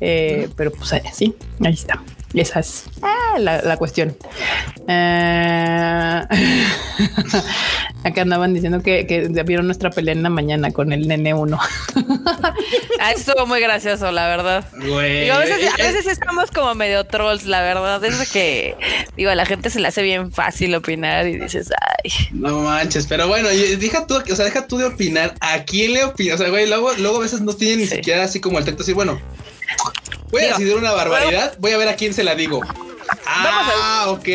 Eh, 0.00 0.48
pero 0.56 0.70
pues 0.72 0.92
eh, 0.92 1.02
sí, 1.12 1.34
ahí 1.60 1.72
está. 1.72 2.02
Esa 2.34 2.60
es 2.60 2.84
ah, 3.02 3.38
la, 3.38 3.76
cuestión. 3.76 4.16
Eh, 4.88 6.22
acá 8.04 8.22
andaban 8.22 8.52
diciendo 8.52 8.82
que, 8.82 9.30
vieron 9.44 9.66
nuestra 9.66 9.90
pelea 9.90 10.12
en 10.12 10.22
la 10.22 10.28
mañana 10.28 10.70
con 10.70 10.92
el 10.92 11.08
nene 11.08 11.34
uno. 11.34 11.58
ah, 13.00 13.12
estuvo 13.12 13.46
muy 13.46 13.60
gracioso, 13.60 14.10
la 14.12 14.26
verdad. 14.28 14.64
a, 14.74 15.38
veces, 15.38 16.06
estamos 16.06 16.50
como 16.50 16.74
medio 16.74 17.04
trolls, 17.04 17.46
la 17.46 17.62
verdad. 17.62 18.04
Es 18.04 18.30
que, 18.30 18.76
digo, 19.16 19.30
a 19.30 19.34
la 19.34 19.46
gente 19.46 19.70
se 19.70 19.80
le 19.80 19.88
hace 19.88 20.02
bien 20.02 20.30
fácil 20.32 20.74
opinar 20.74 21.26
y 21.26 21.38
dices, 21.38 21.70
ay. 21.80 22.10
No 22.32 22.60
manches, 22.60 23.06
pero 23.06 23.28
bueno, 23.28 23.48
deja 23.48 24.06
tú, 24.06 24.16
o 24.16 24.36
sea, 24.36 24.44
deja 24.44 24.66
tú 24.66 24.78
de 24.78 24.86
opinar. 24.86 25.34
¿A 25.40 25.64
quién 25.64 25.94
le 25.94 26.04
opinas? 26.04 26.34
O 26.34 26.38
sea, 26.42 26.50
güey, 26.50 26.68
luego, 26.68 26.92
luego 26.94 27.18
a 27.18 27.20
veces 27.20 27.40
no 27.40 27.54
tiene 27.54 27.76
ni 27.76 27.86
siquiera 27.86 28.24
así 28.24 28.40
como 28.40 28.58
el 28.58 28.64
tacto 28.64 28.82
así, 28.82 28.92
bueno, 28.92 29.18
Voy 30.30 30.42
a 30.42 30.48
decidir 30.48 30.76
una 30.76 30.92
barbaridad. 30.92 31.54
Voy 31.58 31.72
a 31.72 31.76
ver 31.78 31.88
a 31.88 31.96
quién 31.96 32.14
se 32.14 32.24
la 32.24 32.34
digo. 32.34 32.60
Ah, 33.26 34.06
ok. 34.08 34.28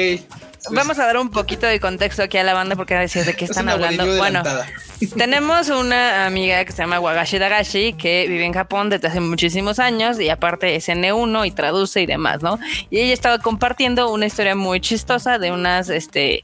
Vamos 0.70 1.00
a 1.00 1.06
dar 1.06 1.18
un 1.18 1.32
poquito 1.32 1.66
de 1.66 1.80
contexto 1.80 2.24
aquí 2.24 2.38
a 2.38 2.44
la 2.44 2.54
banda 2.54 2.76
porque 2.76 2.96
a 2.96 3.00
decir 3.00 3.26
de 3.26 3.34
qué 3.34 3.46
están 3.46 3.68
hablando. 3.70 4.06
Bueno, 4.18 4.44
tenemos 5.08 5.70
una 5.70 6.26
amiga 6.26 6.64
que 6.66 6.72
se 6.72 6.80
llama 6.80 7.00
Wagashi 7.00 7.40
Dagashi 7.40 7.94
que 7.94 8.26
vive 8.28 8.46
en 8.46 8.54
Japón 8.54 8.90
desde 8.90 9.08
hace 9.08 9.20
muchísimos 9.20 9.80
años 9.80 10.20
y 10.20 10.30
aparte 10.30 10.76
es 10.76 10.88
N1 10.90 11.48
y 11.48 11.52
traduce 11.52 12.02
y 12.02 12.06
demás, 12.06 12.42
¿no? 12.42 12.60
Y 12.90 13.00
ella 13.00 13.14
estaba 13.14 13.40
compartiendo 13.40 14.12
una 14.12 14.26
historia 14.26 14.56
muy 14.56 14.80
chistosa 14.80 15.40
de 15.40 15.52
unas 15.52 15.90
este 15.90 16.44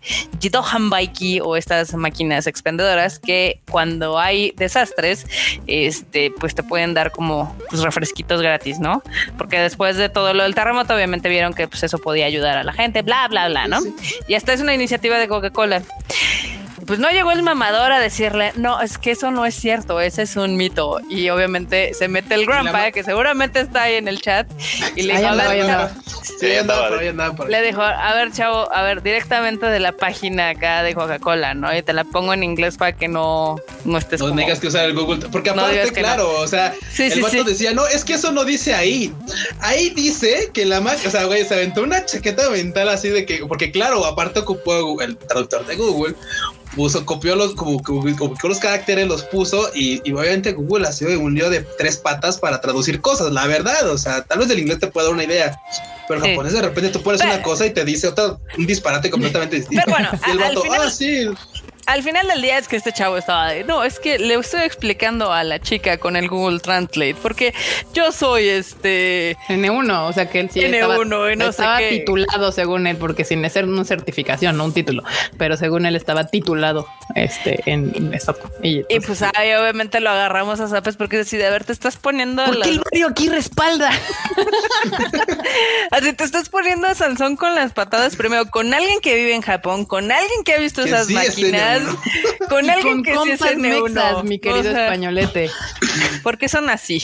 Baiki 0.90 1.40
o 1.42 1.56
estas 1.56 1.94
máquinas 1.94 2.48
expendedoras 2.48 3.20
que 3.20 3.62
cuando 3.70 4.20
hay 4.20 4.52
desastres, 4.56 5.26
este, 5.68 6.32
pues 6.32 6.56
te 6.56 6.64
pueden 6.64 6.94
dar 6.94 7.12
como 7.12 7.56
pues, 7.70 7.82
refresquitos 7.82 8.42
gratis, 8.42 8.80
¿no? 8.80 9.04
Porque 9.38 9.60
después 9.60 9.98
de 9.98 10.10
todo 10.10 10.34
lo 10.34 10.44
del 10.44 10.56
terremoto, 10.56 10.96
obviamente 10.96 11.30
vieron 11.30 11.54
que 11.54 11.68
pues 11.68 11.84
eso 11.84 11.98
podía 11.98 12.26
ayudar 12.26 12.58
a 12.58 12.64
la 12.64 12.74
gente, 12.74 13.02
bla, 13.02 13.28
bla, 13.28 13.48
bla, 13.50 13.68
¿no? 13.68 13.80
Y 14.28 14.34
esta 14.34 14.54
es 14.54 14.62
una 14.62 14.74
iniciativa 14.74 15.18
de 15.18 15.28
Coca-Cola 15.28 15.82
pues 16.88 17.00
no 17.00 17.10
llegó 17.10 17.32
el 17.32 17.44
mamador 17.44 17.92
a 17.92 18.00
decirle, 18.00 18.54
no, 18.56 18.82
es 18.82 18.98
que 18.98 19.12
eso 19.12 19.30
no 19.30 19.46
es 19.46 19.54
cierto, 19.54 20.00
ese 20.00 20.22
es 20.22 20.38
un 20.38 20.56
mito. 20.56 21.00
Y 21.10 21.30
obviamente 21.30 21.94
se 21.94 22.08
mete 22.08 22.36
el 22.36 22.46
grandpa, 22.46 22.92
que 22.92 23.04
seguramente 23.04 23.60
está 23.60 23.84
ahí 23.84 23.96
en 23.96 24.08
el 24.08 24.22
chat, 24.22 24.50
y 24.96 25.04
le 25.04 25.18
dijo, 25.18 25.36
le 27.48 27.62
dijo, 27.62 27.82
a 27.82 28.14
ver, 28.16 28.32
chavo, 28.32 28.74
a 28.74 28.82
ver, 28.84 29.04
directamente 29.04 29.66
de 29.66 29.80
la 29.82 29.92
página 29.92 30.50
acá 30.50 30.82
de 30.82 30.96
Coca-Cola, 30.96 31.54
¿no? 31.54 31.76
Y 31.76 31.82
te 31.82 31.92
la 31.92 32.06
pongo 32.06 32.34
en 32.34 32.44
inglés 32.44 32.78
para 32.78 32.96
que 32.96 33.10
no, 33.10 33.58
no 33.84 33.98
estés 33.98 34.22
No 34.22 34.34
tengas 34.34 34.60
que 34.60 34.68
usar 34.68 34.86
el 34.86 34.94
Google, 34.94 35.28
porque 35.30 35.50
aparte, 35.50 35.92
claro, 35.92 36.40
o 36.40 36.48
sea, 36.48 36.74
el 36.98 37.22
vato 37.22 37.44
decía, 37.44 37.74
no, 37.74 37.86
es 37.86 38.06
que 38.06 38.14
eso 38.14 38.32
no 38.32 38.46
dice 38.46 38.74
ahí. 38.74 39.14
Ahí 39.60 39.90
dice 39.90 40.52
que 40.54 40.66
la 40.66 40.80
máquina, 40.80 41.10
o 41.10 41.12
sea, 41.12 41.26
güey, 41.26 41.44
se 41.44 41.54
aventó 41.54 41.84
una 41.84 42.06
chaqueta 42.06 42.50
mental 42.50 42.88
así 42.88 43.10
de 43.10 43.26
que, 43.26 43.46
porque 43.46 43.72
claro, 43.72 44.06
aparte 44.06 44.40
ocupó 44.40 45.02
el 45.02 45.18
traductor 45.18 45.66
de 45.66 45.76
Google, 45.76 46.16
puso, 46.76 47.06
copió 47.06 47.36
los, 47.36 47.56
como, 47.56 47.82
copió 47.82 48.50
los 48.50 48.60
caracteres, 48.60 49.08
los 49.08 49.24
puso 49.24 49.70
y, 49.74 50.00
obviamente 50.12 50.54
Google 50.54 50.88
ha 50.88 50.92
sido 50.92 51.20
un 51.20 51.34
lío 51.34 51.50
de 51.50 51.62
tres 51.78 51.98
patas 51.98 52.38
para 52.38 52.62
traducir 52.62 53.02
cosas, 53.02 53.32
la 53.32 53.48
verdad, 53.48 53.90
o 53.90 53.98
sea, 53.98 54.24
tal 54.24 54.40
vez 54.40 54.50
el 54.50 54.60
inglés 54.60 54.80
te 54.80 54.88
pueda 54.88 55.08
dar 55.08 55.16
una 55.16 55.24
idea, 55.24 55.60
pero 56.08 56.24
en 56.24 56.32
japonés 56.32 56.54
de 56.54 56.62
repente 56.62 56.90
tú 56.90 57.02
pones 57.02 57.22
una 57.22 57.42
cosa 57.42 57.66
y 57.66 57.72
te 57.72 57.84
dice 57.84 58.08
otra, 58.08 58.38
un 58.58 58.66
disparate 58.66 59.10
completamente 59.10 59.58
distinto. 59.58 59.84
Pero 59.86 59.98
bueno, 59.98 60.20
y 60.28 60.32
el 60.32 60.38
vato, 60.38 60.64
ah, 60.72 60.90
sí 60.90 61.28
al 61.88 62.04
final 62.04 62.28
del 62.28 62.42
día 62.42 62.58
es 62.58 62.68
que 62.68 62.76
este 62.76 62.92
chavo 62.92 63.18
estaba 63.18 63.50
de, 63.50 63.64
no, 63.64 63.84
es 63.84 64.00
que 64.00 64.20
le 64.20 64.36
estoy 64.36 64.62
explicando 64.62 65.32
a 65.32 65.44
la 65.44 65.60
chica 65.60 65.98
con 65.98 66.16
el 66.16 66.28
Google 66.28 66.60
Translate, 66.60 67.16
porque 67.22 67.54
yo 67.94 68.12
soy 68.12 68.50
este 68.50 69.38
N1, 69.48 70.08
o 70.08 70.14
sea 70.14 70.30
que 70.30 70.42
él 70.42 70.50
sí 70.52 70.60
N1 70.60 71.32
estaba, 71.32 71.50
estaba 71.50 71.80
titulado 71.80 72.52
según 72.52 72.88
él, 72.88 72.98
porque 72.98 73.24
sin 73.24 73.48
ser 73.50 73.66
una 73.66 73.86
certificación, 73.86 74.58
no 74.58 74.66
un 74.66 74.74
título, 74.74 75.04
pero 75.38 75.56
según 75.56 75.86
él 75.86 75.96
estaba 75.96 76.28
titulado 76.28 76.88
este 77.16 77.64
en 77.66 78.14
eso. 78.14 78.36
Y, 78.62 78.84
pues 79.00 79.22
ahí 79.22 79.54
obviamente 79.54 80.02
lo 80.02 80.10
agarramos 80.10 80.60
a 80.60 80.68
zapes 80.68 80.98
porque 80.98 81.24
si 81.24 81.38
de 81.38 81.50
ver 81.50 81.64
te 81.64 81.72
estás 81.72 81.96
poniendo 81.96 82.44
¿Por 82.46 82.62
qué 82.62 82.70
el 82.70 82.82
Mario 82.84 83.08
aquí 83.08 83.30
respalda? 83.30 83.90
Así 85.92 86.14
te 86.14 86.24
estás 86.24 86.50
poniendo 86.50 86.88
a 86.88 86.96
Sansón 86.96 87.38
con 87.38 87.56
las 87.56 87.72
patadas 87.72 88.18
primero 88.18 88.46
con 88.48 88.74
alguien 88.74 89.00
que 89.00 89.16
vive 89.16 89.34
en 89.34 89.42
Japón, 89.42 89.86
con 89.86 90.12
alguien 90.12 90.44
que 90.44 90.54
ha 90.54 90.60
visto 90.60 90.82
esas 90.82 91.10
máquinas 91.10 91.77
con 92.50 92.70
alguien 92.70 93.04
que 93.04 93.16
sí 93.18 93.32
es 93.32 93.58
mexas, 93.58 94.24
mi 94.24 94.40
querido 94.40 94.72
españolete. 94.72 95.50
Porque 96.24 96.50
son 96.50 96.70
así. 96.70 97.02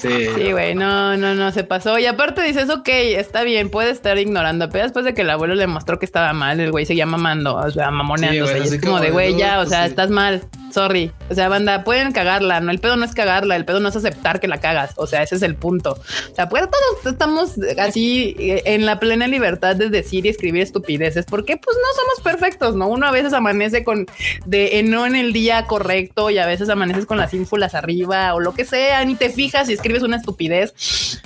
Sí, 0.00 0.52
güey, 0.52 0.74
no, 0.74 1.16
no, 1.16 1.34
no, 1.34 1.50
se 1.52 1.64
pasó. 1.64 1.98
Y 1.98 2.06
aparte 2.06 2.42
dices, 2.42 2.68
ok, 2.68 2.88
está 2.88 3.42
bien, 3.42 3.70
puede 3.70 3.90
estar 3.90 4.18
ignorando, 4.18 4.68
pero 4.68 4.84
después 4.84 5.04
de 5.04 5.14
que 5.14 5.22
el 5.22 5.30
abuelo 5.30 5.54
le 5.54 5.66
mostró 5.66 5.98
que 5.98 6.04
estaba 6.04 6.32
mal, 6.32 6.60
el 6.60 6.70
güey 6.70 6.84
seguía 6.84 7.06
mamando, 7.06 7.56
o 7.56 7.70
sea, 7.70 7.90
mamoneándose. 7.90 8.58
y 8.58 8.62
es 8.62 8.80
como 8.80 9.00
de, 9.00 9.10
güey, 9.10 9.36
ya, 9.36 9.60
o 9.60 9.66
sea, 9.66 9.86
estás 9.86 10.10
mal, 10.10 10.42
sorry. 10.72 11.10
O 11.30 11.34
sea, 11.34 11.48
banda, 11.48 11.84
pueden 11.84 12.12
cagarla, 12.12 12.60
no, 12.60 12.70
el 12.70 12.80
pedo 12.80 12.96
no 12.96 13.04
es 13.04 13.14
cagarla, 13.14 13.56
el 13.56 13.64
pedo 13.64 13.80
no 13.80 13.88
es 13.88 13.96
aceptar 13.96 14.40
que 14.40 14.48
la 14.48 14.58
cagas, 14.58 14.92
o 14.96 15.06
sea, 15.06 15.22
ese 15.22 15.36
es 15.36 15.42
el 15.42 15.54
punto. 15.54 15.92
O 15.92 16.34
sea, 16.34 16.48
pues 16.48 16.64
todos 16.64 17.12
estamos 17.12 17.54
así 17.78 18.36
eh, 18.38 18.62
en 18.66 18.84
la 18.84 19.00
plena 19.00 19.26
libertad 19.26 19.76
de 19.76 19.88
decir 19.88 20.26
y 20.26 20.28
escribir 20.28 20.62
estupideces, 20.62 21.24
porque 21.26 21.56
pues 21.56 21.76
no 21.76 22.02
somos 22.02 22.20
perfectos, 22.20 22.74
¿no? 22.76 22.88
Uno 22.88 23.06
a 23.06 23.10
veces 23.10 23.32
amanece 23.32 23.84
con, 23.84 24.06
de, 24.44 24.82
no 24.84 25.06
en 25.06 25.16
el 25.16 25.32
día 25.32 25.66
correcto 25.66 26.30
y 26.30 26.38
a 26.38 26.46
veces 26.46 26.68
amaneces 26.68 27.06
con 27.06 27.18
las 27.18 27.32
ínfulas 27.32 27.74
arriba 27.74 28.34
o 28.34 28.40
lo 28.40 28.52
que 28.52 28.64
sea, 28.64 29.04
ni 29.04 29.14
te 29.14 29.30
fijas 29.34 29.68
y 29.68 29.74
escribes 29.74 30.02
una 30.02 30.16
estupidez. 30.16 30.72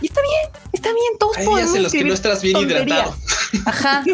Y 0.00 0.06
está 0.06 0.20
bien, 0.20 0.62
está 0.72 0.88
bien, 0.88 1.18
todos 1.18 1.36
días 1.36 1.74
en 1.74 1.82
los 1.82 1.92
que 1.92 2.04
no 2.04 2.14
estás 2.14 2.42
bien 2.42 2.56
hidratado. 2.56 3.16
Ajá. 3.64 4.04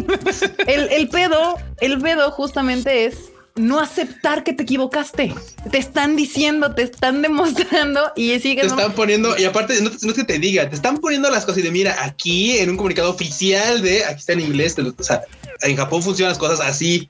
El, 0.66 0.88
el 0.92 1.08
pedo, 1.08 1.56
el 1.80 2.00
pedo 2.00 2.30
justamente 2.30 3.06
es 3.06 3.16
no 3.56 3.78
aceptar 3.80 4.42
que 4.42 4.52
te 4.52 4.64
equivocaste. 4.64 5.32
Te 5.70 5.78
están 5.78 6.16
diciendo, 6.16 6.74
te 6.74 6.82
están 6.82 7.22
demostrando 7.22 8.12
y 8.16 8.38
siguen. 8.40 8.66
Te 8.66 8.66
están 8.66 8.92
poniendo, 8.92 9.38
y 9.38 9.44
aparte, 9.44 9.80
no, 9.80 9.90
es 9.90 10.14
que 10.14 10.24
te 10.24 10.38
diga, 10.38 10.68
te 10.68 10.74
están 10.74 10.98
poniendo 10.98 11.30
las 11.30 11.44
cosas 11.44 11.58
y 11.58 11.62
de 11.62 11.70
mira, 11.70 11.96
aquí 12.02 12.58
en 12.58 12.70
un 12.70 12.76
comunicado 12.76 13.10
oficial 13.10 13.80
de 13.82 14.04
aquí 14.04 14.18
está 14.18 14.32
en 14.32 14.40
inglés, 14.40 14.76
o 14.78 15.02
sea, 15.02 15.22
en 15.62 15.76
Japón 15.76 16.02
funcionan 16.02 16.32
las 16.32 16.38
cosas 16.38 16.60
así. 16.60 17.08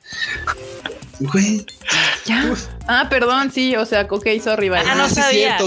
Güey. 1.20 1.64
Ya. 2.26 2.54
Ah, 2.86 3.08
perdón, 3.08 3.50
sí, 3.52 3.76
o 3.76 3.86
sea, 3.86 4.06
ok, 4.10 4.26
sorry, 4.42 4.68
vale. 4.68 4.88
Ah, 4.88 4.94
no, 4.94 5.08
sabía. 5.08 5.58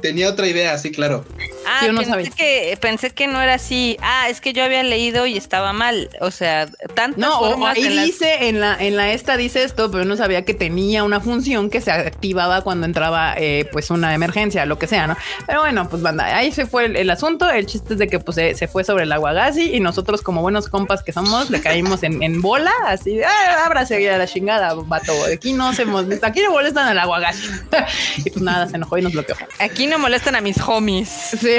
Tenía 0.00 0.28
otra 0.28 0.46
idea, 0.46 0.76
sí, 0.78 0.90
claro. 0.90 1.24
Ah, 1.66 1.86
no 1.88 2.00
pensé, 2.00 2.30
que, 2.30 2.78
pensé 2.80 3.10
que 3.10 3.26
no 3.26 3.40
era 3.40 3.54
así. 3.54 3.96
Ah, 4.00 4.28
es 4.28 4.40
que 4.40 4.52
yo 4.52 4.64
había 4.64 4.82
leído 4.82 5.26
y 5.26 5.36
estaba 5.36 5.72
mal. 5.72 6.10
O 6.20 6.30
sea, 6.30 6.66
tantas 6.94 7.18
No, 7.18 7.66
ahí 7.66 7.88
dice, 7.88 8.48
en 8.48 8.60
la, 8.60 8.76
en 8.78 8.96
la 8.96 9.12
esta 9.12 9.36
dice 9.36 9.64
esto, 9.64 9.90
pero 9.90 10.04
no 10.04 10.16
sabía 10.16 10.44
que 10.44 10.54
tenía 10.54 11.04
una 11.04 11.20
función 11.20 11.70
que 11.70 11.80
se 11.80 11.90
activaba 11.90 12.62
cuando 12.62 12.86
entraba 12.86 13.34
eh, 13.36 13.68
pues 13.72 13.90
una 13.90 14.14
emergencia, 14.14 14.66
lo 14.66 14.78
que 14.78 14.86
sea, 14.86 15.06
¿no? 15.06 15.16
Pero 15.46 15.60
bueno, 15.60 15.88
pues 15.88 16.02
banda, 16.02 16.36
ahí 16.36 16.52
se 16.52 16.66
fue 16.66 16.86
el, 16.86 17.10
asunto. 17.10 17.50
El 17.50 17.66
chiste 17.66 17.94
es 17.94 17.98
de 17.98 18.08
que 18.08 18.18
pues 18.18 18.36
se, 18.36 18.68
fue 18.68 18.84
sobre 18.84 19.04
el 19.04 19.12
aguagasi 19.12 19.74
y 19.74 19.80
nosotros 19.80 20.22
como 20.22 20.42
buenos 20.42 20.68
compas 20.68 21.02
que 21.02 21.12
somos, 21.12 21.50
le 21.50 21.60
caímos 21.60 22.02
en, 22.02 22.42
bola, 22.42 22.72
así 22.86 23.16
de, 23.16 23.24
ah, 23.24 23.66
ábrase 23.66 24.10
a 24.10 24.18
la 24.18 24.26
chingada, 24.26 24.74
vato. 24.74 25.12
Aquí 25.32 25.52
no 25.52 25.68
hacemos, 25.68 26.06
aquí 26.22 26.40
no 26.42 26.50
molestan 26.50 26.88
al 26.88 26.98
aguagasi. 26.98 27.48
y 28.24 28.30
pues 28.30 28.42
nada, 28.42 28.68
se 28.68 28.76
enojó 28.76 28.98
y 28.98 29.02
nos 29.02 29.12
bloqueó. 29.12 29.36
Aquí 29.58 29.86
no 29.86 29.98
molestan 29.98 30.36
a 30.36 30.40
mis 30.40 30.56
homies. 30.60 31.08
Sí. 31.08 31.51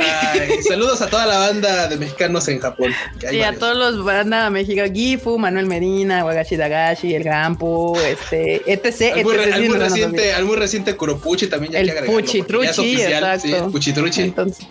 Saludos 0.68 1.02
a 1.02 1.08
toda 1.08 1.26
la 1.26 1.38
banda 1.38 1.88
de 1.88 1.98
mexicanos 1.98 2.48
en 2.48 2.60
Japón. 2.60 2.92
Y 3.32 3.42
a 3.42 3.54
todos 3.54 3.78
los 3.78 4.04
banda 4.04 4.50
México, 4.50 4.82
Gifu, 4.94 5.38
Manuel 5.38 5.68
Medina, 5.68 6.26
Wagashi 6.26 6.56
Dagashi, 6.56 7.14
El 7.16 7.24
Gampu, 7.24 7.98
este, 7.98 8.62
etc. 8.72 9.14
Al 9.16 9.24
muy, 9.24 9.78
reciente, 9.78 10.34
al 10.34 10.46
muy 10.46 10.56
reciente 10.56 10.96
Kuropuchi 10.96 11.48
también 11.48 11.74
ya 11.74 11.80
el 11.80 11.94
que 11.94 12.02
Puchitruchi, 12.04 13.02
exacto. 13.02 13.72
Puchitruchi. 13.72 14.22
Entonces, 14.22 14.66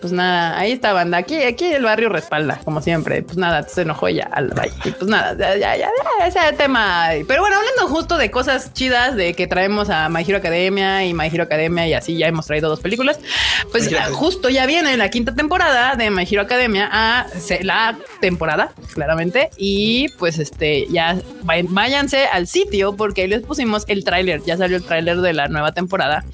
pues 0.00 0.12
nada, 0.12 0.58
ahí 0.58 0.72
está 0.72 0.92
banda. 0.92 1.18
Aquí, 1.18 1.36
aquí 1.42 1.64
el 1.66 1.82
barrio 1.82 2.08
respalda, 2.08 2.60
como 2.64 2.80
siempre. 2.80 3.22
Pues 3.22 3.36
nada, 3.36 3.66
se 3.68 3.82
enojó 3.82 4.08
ya 4.08 4.28
al 4.32 4.48
bye. 4.48 4.70
Pues 4.82 5.10
nada, 5.10 5.34
ya, 5.36 5.76
ya, 5.76 5.88
ya, 6.20 6.26
ese 6.26 6.52
tema. 6.56 7.08
Pero 7.26 7.42
bueno, 7.42 7.56
hablando 7.56 7.88
justo 7.88 8.16
de 8.16 8.30
cosas 8.30 8.72
chidas, 8.72 9.16
de 9.16 9.34
que 9.34 9.46
traemos 9.46 9.90
a 9.90 10.08
My 10.08 10.22
Hero 10.26 10.38
Academia 10.38 11.04
y 11.04 11.14
My 11.14 11.26
Hero 11.26 11.44
Academia 11.44 11.86
y 11.86 11.94
así 11.94 12.16
ya 12.16 12.26
hemos 12.28 12.46
traído 12.46 12.68
dos 12.68 12.80
películas. 12.80 13.18
Pues 13.72 13.90
justo 14.12 14.48
ya 14.48 14.66
viene 14.66 14.96
la 14.96 15.10
quinta 15.10 15.34
temporada 15.34 15.96
de 15.96 16.10
My 16.10 16.26
Hero 16.30 16.42
Academia 16.42 16.88
a 16.90 17.26
la 17.62 17.98
temporada, 18.20 18.72
claramente. 18.94 19.50
Y 19.56 20.08
pues 20.18 20.38
este, 20.38 20.86
ya 20.88 21.16
váyanse 21.42 22.26
al 22.26 22.46
sitio 22.46 22.96
porque 22.96 23.22
ahí 23.22 23.28
les 23.28 23.42
pusimos 23.42 23.84
el 23.88 24.04
tráiler. 24.04 24.42
Ya 24.44 24.56
salió 24.56 24.76
el 24.76 24.84
tráiler 24.84 25.18
de 25.18 25.32
la 25.32 25.48
nueva 25.48 25.72
temporada. 25.72 26.24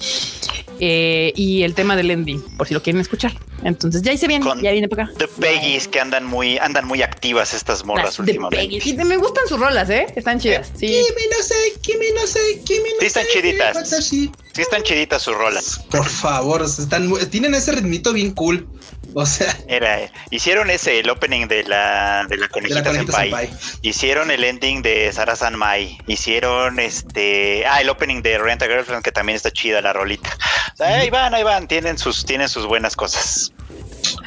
Eh, 0.80 1.32
y 1.36 1.62
el 1.62 1.74
tema 1.74 1.96
del 1.96 2.10
ending, 2.10 2.42
por 2.56 2.66
si 2.66 2.74
lo 2.74 2.82
quieren 2.82 3.00
escuchar. 3.00 3.32
Entonces 3.62 4.02
ya 4.02 4.12
hice 4.12 4.26
bien, 4.28 4.42
ya 4.62 4.72
viene 4.72 4.88
para 4.88 5.04
acá. 5.04 5.12
De 5.18 5.28
Peggy's 5.28 5.88
que 5.88 6.00
andan 6.00 6.24
muy, 6.24 6.58
andan 6.58 6.86
muy 6.86 7.02
activas 7.02 7.54
estas 7.54 7.84
morras 7.84 8.18
últimamente. 8.18 8.80
Y 8.84 8.92
me 8.94 9.16
gustan 9.16 9.46
sus 9.48 9.58
rolas, 9.58 9.88
eh, 9.90 10.06
están 10.16 10.38
chidas. 10.38 10.72
Sí. 10.76 10.86
Kimi 10.86 11.26
no 11.36 11.42
sé, 11.42 11.54
Kimi 11.80 12.06
no 12.14 12.26
sé, 12.26 12.40
Kimi 12.64 12.90
no 12.90 13.00
sí 13.00 13.06
están 13.06 13.24
chiditas. 13.32 13.88
Sí 13.88 14.30
están 14.62 14.82
chiditas 14.82 15.22
sus 15.22 15.34
rolas. 15.36 15.80
Por 15.90 16.08
favor, 16.08 16.62
están, 16.62 17.12
tienen 17.30 17.54
ese 17.54 17.72
ritmito 17.72 18.12
bien 18.12 18.32
cool. 18.32 18.68
O 19.24 19.26
sea, 19.26 19.56
era 19.68 20.10
hicieron 20.30 20.70
ese 20.70 20.98
el 20.98 21.08
opening 21.08 21.46
de 21.46 21.62
la 21.64 22.26
de 22.28 22.36
la 22.36 22.48
conejita, 22.48 22.92
senpai. 22.92 23.48
Hicieron 23.82 24.30
el 24.30 24.42
ending 24.42 24.82
de 24.82 25.12
Sara 25.12 25.36
San 25.36 25.56
Mai. 25.56 25.96
Hicieron 26.08 26.80
este 26.80 27.64
ah 27.66 27.80
el 27.80 27.88
opening 27.88 28.22
de 28.22 28.38
Rent 28.38 28.62
a 28.62 28.66
Girlfriend 28.66 29.04
que 29.04 29.12
también 29.12 29.36
está 29.36 29.52
chida 29.52 29.80
la 29.80 29.92
rolita. 29.92 30.30
O 30.72 30.76
sea, 30.76 30.98
ahí 30.98 31.10
van, 31.10 31.32
ahí 31.32 31.44
van, 31.44 31.68
tienen 31.68 31.96
sus 31.96 32.24
tienen 32.26 32.48
sus 32.48 32.66
buenas 32.66 32.96
cosas. 32.96 33.52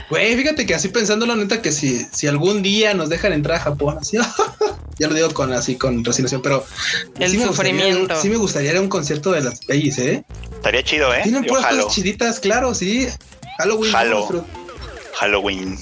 Güey, 0.10 0.36
fíjate 0.38 0.66
que 0.66 0.74
así 0.74 0.88
pensando 0.88 1.26
la 1.26 1.36
neta 1.36 1.62
que 1.62 1.72
si, 1.72 2.06
si 2.12 2.28
algún 2.28 2.64
día 2.64 2.94
nos 2.94 3.10
dejan 3.10 3.34
entrar 3.34 3.58
a 3.58 3.60
Japón, 3.60 3.98
así, 4.00 4.18
ya 5.00 5.08
lo 5.08 5.14
digo 5.14 5.34
con 5.34 5.52
así 5.54 5.76
con 5.76 6.04
resignación, 6.04 6.42
pero 6.42 6.66
el 7.20 7.32
sí 7.32 7.44
sufrimiento. 7.44 8.16
Me 8.16 8.22
sí 8.22 8.30
me 8.30 8.38
gustaría 8.38 8.72
ir 8.72 8.78
a 8.78 8.82
un 8.82 8.90
concierto 8.90 9.32
de 9.32 9.42
las 9.42 9.60
Peggy's, 9.66 9.98
¿eh? 10.00 10.24
Estaría 10.54 10.82
chido, 10.84 11.14
¿eh? 11.14 11.22
Tienen 11.24 11.46
puras 11.46 11.66
cosas 11.68 11.94
chiditas, 11.94 12.40
claro, 12.40 12.74
sí. 12.74 13.08
Halloween. 13.58 13.92
Halloween. 15.20 15.78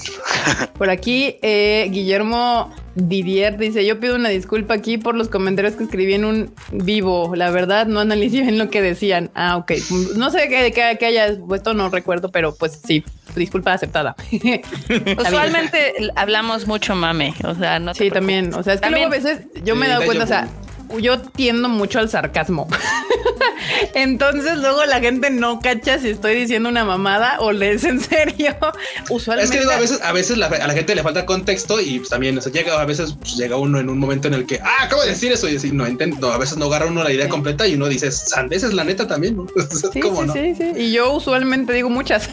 Por 0.78 0.88
aquí, 0.88 1.36
eh, 1.42 1.88
Guillermo 1.90 2.74
Didier 2.94 3.58
dice: 3.58 3.84
Yo 3.84 4.00
pido 4.00 4.14
una 4.16 4.30
disculpa 4.30 4.74
aquí 4.74 4.96
por 4.96 5.14
los 5.14 5.28
comentarios 5.28 5.74
que 5.74 5.84
escribí 5.84 6.14
en 6.14 6.24
un 6.24 6.54
vivo. 6.72 7.34
La 7.36 7.50
verdad, 7.50 7.86
no 7.86 8.00
analicé 8.00 8.40
bien 8.40 8.56
lo 8.56 8.70
que 8.70 8.80
decían. 8.80 9.30
Ah, 9.34 9.56
ok. 9.56 9.72
No 10.16 10.30
sé 10.30 10.48
qué, 10.48 10.72
qué, 10.98 11.06
haya 11.06 11.36
puesto, 11.46 11.74
no 11.74 11.90
recuerdo, 11.90 12.30
pero 12.30 12.54
pues 12.54 12.80
sí, 12.82 13.04
disculpa 13.34 13.74
aceptada. 13.74 14.16
Usualmente 15.18 15.92
hablamos 16.16 16.66
mucho 16.66 16.94
mame. 16.94 17.34
O 17.44 17.54
sea, 17.54 17.78
no. 17.78 17.94
Sí, 17.94 18.10
también. 18.10 18.54
O 18.54 18.62
sea, 18.62 18.74
es 18.74 18.80
que 18.80 18.90
luego 18.90 19.06
a 19.06 19.10
veces 19.10 19.42
yo 19.64 19.76
me 19.76 19.86
he 19.86 19.88
dado 19.90 20.06
cuenta, 20.06 20.24
o 20.24 20.28
sea, 20.28 20.48
yo 20.98 21.20
tiendo 21.20 21.68
mucho 21.68 21.98
al 21.98 22.08
sarcasmo. 22.08 22.68
Entonces 23.94 24.58
luego 24.58 24.84
la 24.84 25.00
gente 25.00 25.30
no 25.30 25.60
cacha 25.60 25.98
si 25.98 26.10
estoy 26.10 26.34
diciendo 26.34 26.68
una 26.68 26.84
mamada 26.84 27.38
o 27.40 27.52
le 27.52 27.72
es 27.72 27.84
en 27.84 28.00
serio. 28.00 28.56
Usualmente. 29.10 29.56
Es 29.56 29.64
que 29.64 29.72
a 29.72 29.78
veces, 29.78 30.00
a 30.02 30.12
veces 30.12 30.40
a 30.40 30.66
la 30.66 30.74
gente 30.74 30.94
le 30.94 31.02
falta 31.02 31.26
contexto 31.26 31.80
y 31.80 31.98
pues, 31.98 32.10
también, 32.10 32.36
o 32.38 32.40
sea, 32.40 32.52
llega, 32.52 32.80
a 32.80 32.84
veces 32.84 33.14
pues, 33.18 33.36
llega 33.36 33.56
uno 33.56 33.78
en 33.80 33.88
un 33.88 33.98
momento 33.98 34.28
en 34.28 34.34
el 34.34 34.46
que, 34.46 34.60
ah, 34.62 34.84
acabo 34.84 35.02
de 35.02 35.08
decir 35.08 35.32
eso 35.32 35.48
y 35.48 35.54
decir, 35.54 35.74
no, 35.74 35.86
entiendo, 35.86 36.32
a 36.32 36.38
veces 36.38 36.58
no 36.58 36.66
agarra 36.66 36.86
uno 36.86 37.02
la 37.02 37.12
idea 37.12 37.28
completa 37.28 37.66
y 37.66 37.74
uno 37.74 37.88
dice, 37.88 38.10
sandeces 38.10 38.72
la 38.72 38.84
neta 38.84 39.06
también, 39.06 39.36
¿no? 39.36 39.46
Sí, 39.92 40.00
sí, 40.02 40.32
sí, 40.32 40.54
sí, 40.54 40.72
Y 40.76 40.92
yo 40.92 41.12
usualmente 41.12 41.72
digo 41.72 41.88
muchas. 41.88 42.30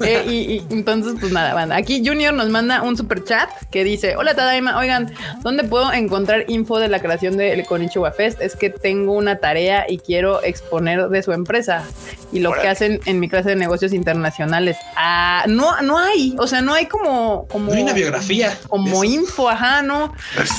Eh, 0.00 0.24
y, 0.28 0.62
entonces, 0.72 1.14
pues 1.20 1.32
nada, 1.32 1.54
van. 1.54 1.72
Aquí 1.72 2.02
Junior 2.04 2.32
nos 2.32 2.48
manda 2.48 2.82
un 2.82 2.96
super 2.96 3.24
chat 3.24 3.50
que 3.70 3.84
dice, 3.84 4.16
hola 4.16 4.34
Tadaima, 4.34 4.78
oigan, 4.78 5.12
¿dónde 5.42 5.64
puedo 5.64 5.92
encontrar 5.92 6.44
info 6.48 6.78
de 6.78 6.88
la 6.88 7.00
creación 7.00 7.27
del 7.36 7.64
Konichiwa 7.64 8.12
Fest? 8.12 8.40
Es 8.40 8.56
que 8.56 8.70
tengo 8.70 9.12
una 9.12 9.38
tarea 9.38 9.84
y 9.88 9.98
quiero 9.98 10.42
exponer 10.42 11.08
de 11.08 11.22
su 11.22 11.32
empresa 11.32 11.84
y 12.32 12.40
lo 12.40 12.52
que 12.52 12.68
hacen 12.68 13.00
en 13.06 13.20
mi 13.20 13.28
clase 13.28 13.50
de 13.50 13.56
negocios 13.56 13.92
internacionales. 13.92 14.76
Ah, 14.96 15.44
no, 15.48 15.80
no 15.82 15.98
hay, 15.98 16.34
o 16.38 16.46
sea, 16.46 16.60
no 16.60 16.74
hay 16.74 16.86
como, 16.86 17.46
como 17.48 17.72
una 17.72 17.92
biografía, 17.92 18.58
como 18.68 19.04
info, 19.04 19.48
ajá, 19.48 19.82
no, 19.82 20.12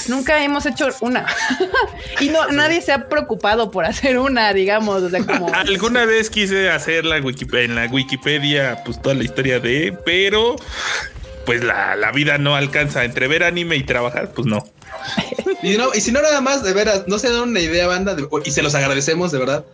nunca 0.08 0.44
hemos 0.44 0.66
hecho 0.66 0.88
una. 1.02 1.26
Y 2.20 2.30
no, 2.30 2.48
nadie 2.48 2.82
se 2.82 2.92
ha 2.92 3.08
preocupado 3.08 3.72
por 3.72 3.86
hacer 3.86 4.18
una, 4.18 4.54
digamos, 4.54 5.04
o 5.04 5.10
sea, 5.10 5.24
como 5.26 5.50
alguna 5.54 6.06
vez 6.06 6.30
quise 6.30 6.70
hacer 6.70 7.06
la 7.06 7.18
en 7.18 7.76
la 7.76 7.86
Wikipedia, 7.86 8.82
pues 8.84 9.02
toda 9.02 9.16
la 9.16 9.24
historia 9.24 9.60
de, 9.60 9.98
pero 10.06 10.56
pues 11.46 11.64
la, 11.64 11.96
la 11.96 12.12
vida 12.12 12.38
no 12.38 12.56
alcanza 12.56 13.04
entre 13.04 13.28
ver 13.28 13.44
anime 13.44 13.76
y 13.76 13.84
trabajar, 13.84 14.32
pues 14.32 14.48
no. 14.48 14.64
Y, 15.62 15.78
no, 15.78 15.94
y 15.94 16.02
si 16.02 16.12
no, 16.12 16.22
nada 16.22 16.42
más, 16.42 16.64
de 16.64 16.74
veras, 16.74 17.04
no 17.08 17.20
se 17.20 17.32
dan 17.32 17.50
una 17.50 17.60
idea, 17.60 17.88
banda, 17.88 18.16
y 18.46 18.52
se 18.52 18.62
los 18.62 18.76
agradecemos, 18.76 19.32
de 19.32 19.40
verdad. 19.40 19.66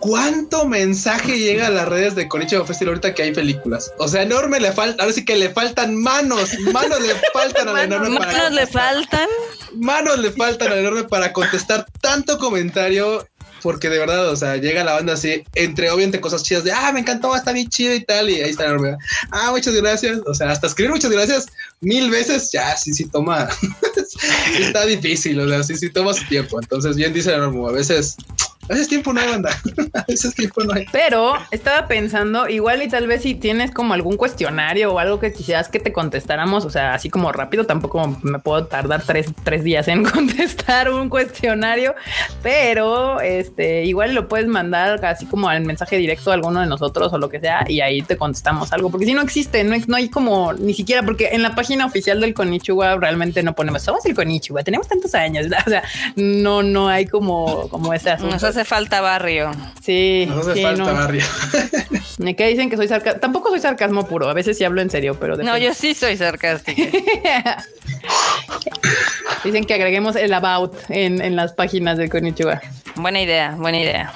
¿Cuánto 0.00 0.66
mensaje 0.66 1.38
llega 1.38 1.68
a 1.68 1.70
las 1.70 1.88
redes 1.88 2.14
de 2.14 2.28
Konichiwa 2.28 2.66
Festival 2.66 2.90
ahorita 2.90 3.14
que 3.14 3.22
hay 3.22 3.32
películas? 3.32 3.90
O 3.98 4.06
sea, 4.06 4.22
enorme 4.22 4.60
le 4.60 4.70
falta, 4.72 5.02
ahora 5.02 5.14
sí 5.14 5.24
que 5.24 5.34
le 5.36 5.48
faltan 5.48 5.96
manos, 5.96 6.58
manos 6.72 7.00
le 7.00 7.14
faltan 7.32 7.68
a 7.68 7.72
la 7.72 7.82
enorme 7.84 8.10
¿Manos 8.10 8.52
le 8.52 8.66
faltan? 8.66 9.28
Manos 9.76 10.18
le 10.18 10.30
faltan 10.30 10.72
a 10.72 10.74
la 10.74 10.80
enorme 10.80 11.04
para 11.04 11.32
contestar 11.32 11.86
tanto 12.02 12.38
comentario 12.38 13.26
porque 13.64 13.88
de 13.88 13.98
verdad, 13.98 14.28
o 14.28 14.36
sea, 14.36 14.58
llega 14.58 14.84
la 14.84 14.92
banda 14.92 15.14
así, 15.14 15.42
entre 15.54 15.88
obviamente 15.88 16.20
cosas 16.20 16.42
chidas 16.42 16.64
de, 16.64 16.72
ah, 16.72 16.92
me 16.92 17.00
encantó, 17.00 17.34
está 17.34 17.50
bien 17.50 17.70
chido 17.70 17.94
y 17.94 18.04
tal, 18.04 18.28
y 18.28 18.42
ahí 18.42 18.50
está 18.50 18.66
enorme. 18.66 18.94
Ah, 19.30 19.50
muchas 19.52 19.74
gracias. 19.74 20.20
O 20.26 20.34
sea, 20.34 20.50
hasta 20.50 20.66
escribir 20.66 20.92
muchas 20.92 21.10
gracias 21.10 21.46
mil 21.80 22.10
veces, 22.10 22.52
ya, 22.52 22.76
sí, 22.76 22.92
sí, 22.92 23.06
toma. 23.06 23.48
está 24.60 24.84
difícil, 24.84 25.40
o 25.40 25.48
sea, 25.48 25.62
sí, 25.62 25.76
sí, 25.76 25.88
toma 25.88 26.12
su 26.12 26.26
tiempo. 26.26 26.60
Entonces, 26.60 26.94
bien 26.94 27.14
dice 27.14 27.32
enorme, 27.32 27.66
a 27.66 27.72
veces 27.72 28.16
a 28.68 28.72
veces 28.72 28.88
tiempo 28.88 29.12
no 29.12 29.20
hay 29.20 29.28
banda. 29.28 29.50
A 29.94 30.04
veces 30.08 30.34
tiempo 30.34 30.62
no 30.64 30.72
hay. 30.72 30.86
Pero 30.90 31.34
estaba 31.50 31.86
pensando, 31.86 32.48
igual 32.48 32.82
y 32.82 32.88
tal 32.88 33.06
vez 33.06 33.22
si 33.22 33.34
tienes 33.34 33.70
como 33.70 33.94
algún 33.94 34.16
cuestionario 34.16 34.92
o 34.92 34.98
algo 34.98 35.20
que 35.20 35.32
quisieras 35.32 35.68
que 35.68 35.78
te 35.78 35.92
contestáramos, 35.92 36.64
o 36.64 36.70
sea, 36.70 36.94
así 36.94 37.10
como 37.10 37.30
rápido, 37.32 37.64
tampoco 37.64 38.18
me 38.22 38.38
puedo 38.38 38.66
tardar 38.66 39.02
tres, 39.02 39.26
tres 39.42 39.64
días 39.64 39.88
en 39.88 40.04
contestar 40.10 40.90
un 40.90 41.08
cuestionario, 41.08 41.94
pero 42.42 43.20
este 43.20 43.84
igual 43.84 44.14
lo 44.14 44.28
puedes 44.28 44.48
mandar 44.48 45.04
así 45.04 45.26
como 45.26 45.48
al 45.48 45.64
mensaje 45.64 45.96
directo 45.96 46.30
a 46.30 46.34
alguno 46.34 46.60
de 46.60 46.66
nosotros 46.66 47.12
o 47.12 47.18
lo 47.18 47.28
que 47.28 47.40
sea, 47.40 47.64
y 47.68 47.80
ahí 47.80 48.02
te 48.02 48.16
contestamos 48.16 48.72
algo, 48.72 48.90
porque 48.90 49.06
si 49.06 49.14
no 49.14 49.22
existe, 49.22 49.62
no, 49.64 49.76
no 49.86 49.96
hay 49.96 50.08
como 50.08 50.52
ni 50.54 50.74
siquiera, 50.74 51.02
porque 51.02 51.30
en 51.32 51.42
la 51.42 51.54
página 51.54 51.86
oficial 51.86 52.20
del 52.20 52.34
Konichiwa 52.34 52.96
realmente 52.96 53.42
no 53.42 53.54
ponemos, 53.54 53.82
somos 53.82 54.04
el 54.06 54.14
Konichiwa, 54.14 54.62
tenemos 54.62 54.88
tantos 54.88 55.14
años, 55.14 55.46
o 55.66 55.70
sea, 55.70 55.82
no, 56.16 56.62
no 56.62 56.88
hay 56.88 57.06
como, 57.06 57.68
como 57.68 57.92
ese 57.92 58.10
hace 58.56 58.64
falta 58.64 59.00
barrio. 59.00 59.50
Sí. 59.82 60.26
Nos 60.28 60.46
hace 60.46 60.62
falta 60.62 60.92
barrio. 60.92 61.24
Me 62.18 62.36
que 62.36 62.46
dicen 62.48 62.70
que 62.70 62.76
soy 62.76 62.88
sarcasmo. 62.88 63.20
Tampoco 63.20 63.50
soy 63.50 63.60
sarcasmo 63.60 64.06
puro. 64.06 64.28
A 64.28 64.34
veces 64.34 64.56
sí 64.56 64.64
hablo 64.64 64.80
en 64.80 64.90
serio, 64.90 65.18
pero. 65.18 65.36
No, 65.36 65.58
yo 65.58 65.74
sí 65.74 65.94
soy 65.94 66.16
sarcástico. 66.16 66.82
dicen 69.44 69.64
que 69.64 69.74
agreguemos 69.74 70.16
el 70.16 70.32
about 70.32 70.74
en, 70.88 71.20
en 71.20 71.36
las 71.36 71.52
páginas 71.52 71.98
de 71.98 72.08
Konichiwa. 72.08 72.60
Buena 72.96 73.20
idea, 73.20 73.54
buena 73.58 73.80
idea. 73.80 74.12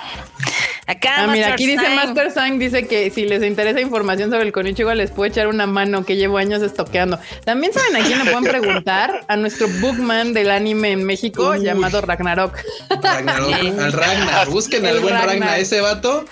Acá, 0.89 1.25
ah, 1.25 1.27
mira, 1.27 1.53
aquí 1.53 1.67
dice 1.67 1.87
Master 1.91 2.33
Sign, 2.33 2.59
dice 2.59 2.87
que 2.87 3.11
si 3.11 3.27
les 3.27 3.43
interesa 3.43 3.79
información 3.79 4.31
sobre 4.31 4.45
el 4.45 4.53
Konichiwa 4.53 4.95
les 4.95 5.11
puedo 5.11 5.31
echar 5.31 5.47
una 5.47 5.67
mano 5.67 6.03
que 6.07 6.17
llevo 6.17 6.39
años 6.39 6.63
estoqueando. 6.63 7.19
También 7.45 7.75
saben 7.75 7.95
a 7.95 8.07
quién 8.07 8.25
le 8.25 8.25
pueden 8.25 8.45
preguntar 8.45 9.21
a 9.29 9.37
nuestro 9.37 9.69
bookman 9.83 10.33
del 10.33 10.51
anime 10.51 10.93
en 10.93 11.05
México 11.05 11.55
llamado 11.57 12.01
Ragnarok. 12.01 12.57
Ragnarok, 13.03 13.53
al 13.79 13.93
Ragnar, 13.93 14.49
busquen 14.49 14.87
al 14.87 15.01
buen 15.01 15.15
Ragnar. 15.15 15.59
Ese 15.59 15.83
vato 15.83 16.25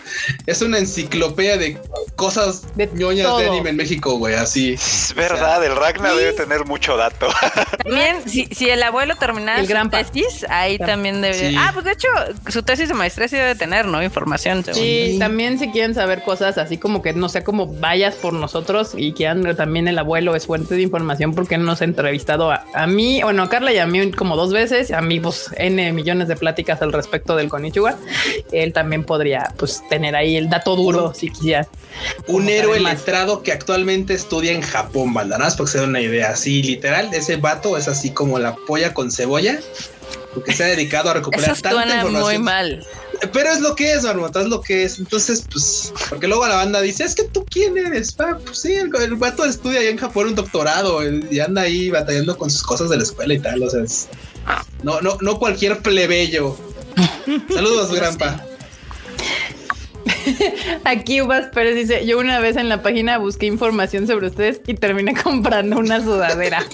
es 0.47 0.63
una 0.63 0.79
enciclopedia 0.79 1.59
de 1.59 1.79
cosas 2.15 2.63
de 2.77 2.87
ñoñas 2.95 3.37
de 3.37 3.49
anime 3.49 3.69
en 3.69 3.77
México, 3.77 4.17
güey, 4.17 4.37
así. 4.37 4.73
Es 4.73 5.13
verdad, 5.15 5.63
el 5.67 5.77
Ragnar 5.77 6.17
debe 6.17 6.33
tener 6.33 6.65
mucho 6.65 6.97
dato. 6.97 7.29
También, 7.85 8.27
si, 8.27 8.47
si 8.47 8.71
el 8.71 8.83
abuelo 8.83 9.17
terminara 9.17 9.61
el 9.61 9.69
su 9.69 9.91
tesis, 9.91 10.47
ahí 10.49 10.79
también 10.79 11.21
debe. 11.21 11.55
Ah, 11.59 11.73
pues 11.75 11.85
de 11.85 11.93
hecho, 11.93 12.09
su 12.49 12.63
tesis 12.63 12.89
de 12.89 12.95
maestría 12.95 13.29
sí 13.29 13.37
debe 13.37 13.55
tener, 13.55 13.85
¿no? 13.85 14.03
Información 14.03 14.46
Sí, 14.73 15.17
también 15.19 15.59
si 15.59 15.71
quieren 15.71 15.95
saber 15.95 16.23
cosas 16.23 16.59
así 16.59 16.79
como 16.79 17.03
que 17.03 17.13
no 17.13 17.29
sé 17.29 17.43
cómo 17.43 17.67
vayas 17.67 18.15
por 18.15 18.33
nosotros 18.33 18.93
y 18.97 19.13
quieran 19.13 19.57
también 19.57 19.89
el 19.89 19.99
abuelo 19.99 20.35
es 20.35 20.47
fuente 20.47 20.75
de 20.75 20.83
información 20.83 21.35
porque 21.35 21.59
nos 21.59 21.81
ha 21.81 21.85
entrevistado 21.85 22.51
a, 22.51 22.87
mí, 22.87 23.21
bueno, 23.23 23.43
a 23.43 23.49
Carla 23.49 23.73
y 23.73 23.79
a 23.79 23.87
mí 23.87 24.11
como 24.13 24.37
dos 24.37 24.53
veces, 24.53 24.91
a 24.91 25.01
mí 25.01 25.21
pues 25.21 25.51
N 25.57 25.93
millones 25.93 26.29
de 26.29 26.37
pláticas 26.37 26.83
al 26.83 26.93
respecto 26.93 27.37
del 27.37 27.49
Konichiwa. 27.49 27.97
Él 28.53 28.73
también 28.73 29.05
podría 29.05 29.53
pues 29.57 29.83
tener 29.89 30.17
ahí 30.17 30.37
el 30.37 30.49
dato 30.49 30.77
duro 30.77 31.15
si 31.15 31.31
quisiera. 31.31 31.67
Un 32.27 32.49
héroe 32.49 32.79
letrado 32.81 33.43
que 33.43 33.53
actualmente 33.53 34.15
estudia 34.15 34.53
en 34.53 34.61
Japón, 34.61 35.15
bandanas, 35.15 35.57
porque 35.57 35.73
se 35.73 35.79
da 35.79 35.85
una 35.85 36.01
idea 36.01 36.31
así 36.31 36.63
literal. 36.63 37.13
Ese 37.13 37.37
vato 37.37 37.77
es 37.77 37.89
así 37.89 38.11
como 38.11 38.39
la 38.39 38.55
polla 38.67 38.93
con 38.93 39.11
cebolla 39.11 39.59
porque 40.37 40.53
se 40.53 40.65
ha 40.65 40.67
dedicado 40.67 41.09
a 41.11 41.15
recuperar 41.15 41.51
Eso 41.51 41.63
tanta 41.63 41.83
información. 41.83 42.23
muy 42.23 42.39
mal. 42.39 42.87
Pero 43.33 43.51
es 43.51 43.61
lo 43.61 43.75
que 43.75 43.93
es, 43.93 44.03
Marmota, 44.03 44.43
es 44.43 44.49
lo 44.49 44.61
que 44.61 44.85
es. 44.85 44.99
Entonces, 44.99 45.45
pues, 45.51 45.95
porque 46.11 46.29
luego 46.29 46.47
la 46.47 46.57
banda 46.57 46.83
dice, 46.83 47.05
es 47.05 47.15
que 47.15 47.25
tú 47.25 47.47
quién 47.51 47.79
eres, 47.79 48.15
ah, 48.19 48.37
pues 48.45 48.59
sí, 48.59 48.75
el, 48.75 48.95
el, 48.95 49.15
vato 49.15 49.47
estudia 49.47 49.81
allá 49.81 49.89
en 49.89 49.97
Japón 49.97 50.29
un 50.29 50.35
doctorado 50.35 51.01
y 51.03 51.41
anda 51.41 51.63
ahí 51.63 51.89
batallando 51.89 52.37
con 52.37 52.51
sus 52.51 52.63
cosas 52.63 52.91
de 52.91 52.99
la 52.99 53.03
escuela 53.05 53.33
y 53.33 53.39
tal. 53.39 53.63
O 53.63 53.71
sea, 53.71 53.83
es, 53.83 54.09
no, 54.83 55.01
no, 55.01 55.17
no 55.23 55.39
cualquier 55.39 55.79
plebeyo. 55.79 56.57
Saludos, 57.55 57.93
Granpa. 57.95 58.45
Aquí 60.85 61.21
Uvas 61.21 61.47
Pérez 61.49 61.75
dice, 61.75 62.07
yo 62.07 62.19
una 62.19 62.41
vez 62.41 62.57
en 62.57 62.69
la 62.69 62.83
página 62.83 63.19
busqué 63.19 63.47
información 63.47 64.07
sobre 64.07 64.29
ustedes 64.29 64.61
y 64.67 64.75
terminé 64.75 65.15
comprando 65.23 65.79
una 65.79 66.01
sudadera. 66.01 66.65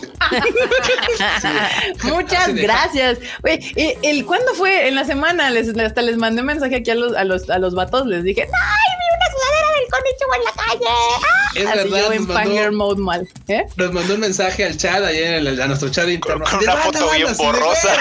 Muchas 2.05 2.55
gracias. 2.55 3.19
Oye, 3.45 3.99
el, 4.03 4.25
¿cuándo 4.27 4.55
fue? 4.55 4.89
En 4.89 4.95
la 4.95 5.05
semana, 5.05 5.51
les, 5.51 5.77
hasta 5.77 6.03
les 6.03 6.17
mandé 6.17 6.41
un 6.41 6.47
mensaje 6.47 6.77
aquí 6.77 6.91
a 6.91 6.95
los, 6.95 7.15
a 7.15 7.25
los, 7.25 7.49
a 7.51 7.59
los 7.59 7.75
vatos, 7.75 8.07
les 8.07 8.25
dije, 8.25 8.43
¡ay, 8.43 8.49
vi 8.49 9.07
una 9.17 9.27
sudadera 9.33 9.62
Konichiwa 9.93 10.37
en 10.37 10.45
la 10.45 10.53
calle! 10.53 10.85
¡Ah! 10.89 11.53
Es 11.55 11.67
Así 11.67 11.91
verdad, 11.91 12.47
yo 12.47 12.69
en 12.69 12.75
Mode 12.75 13.01
mal. 13.01 13.29
¿eh? 13.49 13.65
Nos 13.77 13.93
mandó 13.93 14.15
un 14.15 14.21
mensaje 14.21 14.65
al 14.65 14.77
chat, 14.79 15.05
ahí 15.05 15.19
en 15.19 15.47
el, 15.47 15.61
a 15.61 15.67
nuestro 15.67 15.91
chat 15.91 16.09
interno. 16.09 16.45
Con 16.51 16.63
una 16.63 16.77
foto 16.77 17.11
bien 17.11 17.29
borrosa. 17.37 17.95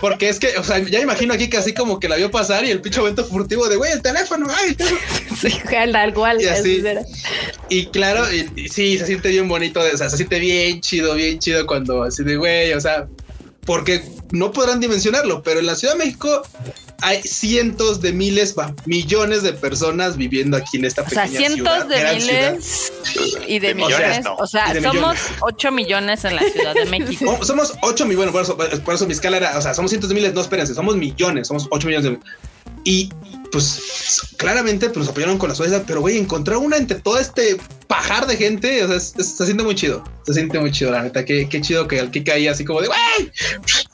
Porque 0.00 0.28
es 0.28 0.38
que, 0.38 0.58
o 0.58 0.62
sea, 0.62 0.78
ya 0.78 1.00
imagino 1.00 1.32
aquí 1.32 1.48
que 1.48 1.56
así 1.56 1.72
como 1.72 1.98
que 1.98 2.08
la 2.08 2.16
vio 2.16 2.30
pasar 2.30 2.64
y 2.64 2.70
el 2.70 2.82
pinche 2.82 3.00
momento 3.00 3.24
furtivo 3.24 3.66
de, 3.68 3.76
güey, 3.76 3.92
el 3.92 4.02
teléfono, 4.02 4.46
ay. 4.54 4.76
sí, 5.40 5.58
tal 5.90 6.12
cual. 6.12 6.42
Y, 6.42 6.46
así. 6.46 6.84
y 7.70 7.86
claro, 7.86 8.26
y, 8.30 8.68
sí, 8.68 8.98
se 8.98 9.06
siente 9.06 9.30
bien 9.30 9.48
bonito, 9.48 9.80
o 9.80 9.96
sea, 9.96 10.10
se 10.10 10.18
siente 10.18 10.38
bien 10.38 10.82
chido, 10.82 11.14
bien 11.14 11.38
chido 11.38 11.66
cuando 11.66 12.02
así 12.02 12.22
de, 12.24 12.36
güey, 12.36 12.74
o 12.74 12.80
sea, 12.80 13.08
porque 13.66 14.02
no 14.30 14.52
podrán 14.52 14.80
dimensionarlo, 14.80 15.42
pero 15.42 15.60
en 15.60 15.66
la 15.66 15.74
Ciudad 15.74 15.94
de 15.94 16.04
México 16.04 16.42
hay 17.02 17.22
cientos 17.22 18.00
de 18.00 18.12
miles, 18.12 18.54
millones 18.86 19.42
de 19.42 19.52
personas 19.52 20.16
viviendo 20.16 20.56
aquí 20.56 20.78
en 20.78 20.86
esta 20.86 21.02
o 21.02 21.08
sea, 21.10 21.28
cientos 21.28 21.88
de 21.88 22.14
miles 22.14 22.92
y 23.46 23.58
de, 23.58 23.74
millones. 23.74 24.24
O 24.38 24.46
sea, 24.46 24.80
somos 24.80 25.18
8 25.40 25.72
millones 25.72 26.24
en 26.24 26.36
la 26.36 26.42
Ciudad 26.42 26.74
de 26.74 26.86
México. 26.98 27.38
somos 27.44 27.74
8 27.82 28.06
millones, 28.06 28.32
por 28.32 28.42
eso, 28.42 28.56
por 28.56 28.94
eso 28.94 29.06
mi 29.06 29.12
escala 29.12 29.36
era, 29.36 29.58
o 29.58 29.60
sea, 29.60 29.74
somos 29.74 29.90
cientos 29.90 30.08
de 30.08 30.14
miles, 30.14 30.32
no 30.32 30.40
espérense, 30.40 30.74
somos 30.74 30.96
millones, 30.96 31.48
somos 31.48 31.66
8 31.70 31.86
millones 31.86 32.10
de 32.10 32.18
y 32.84 33.10
pues 33.52 34.34
claramente 34.36 34.86
pues, 34.88 34.98
nos 34.98 35.08
apoyaron 35.08 35.38
con 35.38 35.48
la 35.48 35.54
suavidad, 35.54 35.84
pero 35.86 36.00
güey, 36.00 36.18
encontrar 36.18 36.58
una 36.58 36.76
entre 36.76 37.00
todo 37.00 37.18
este 37.18 37.56
pajar 37.86 38.26
de 38.26 38.36
gente, 38.36 38.84
o 38.84 38.88
sea, 38.88 39.00
se 39.00 39.44
siente 39.44 39.62
muy 39.62 39.74
chido, 39.74 40.02
se 40.24 40.34
siente 40.34 40.58
muy 40.58 40.72
chido, 40.72 40.90
la 40.90 41.02
neta, 41.02 41.24
qué, 41.24 41.48
qué 41.48 41.60
chido 41.60 41.86
que 41.86 41.98
el 41.98 42.10
Kika 42.10 42.34
ahí 42.34 42.48
así 42.48 42.64
como 42.64 42.80
de, 42.80 42.88
güey, 42.88 43.32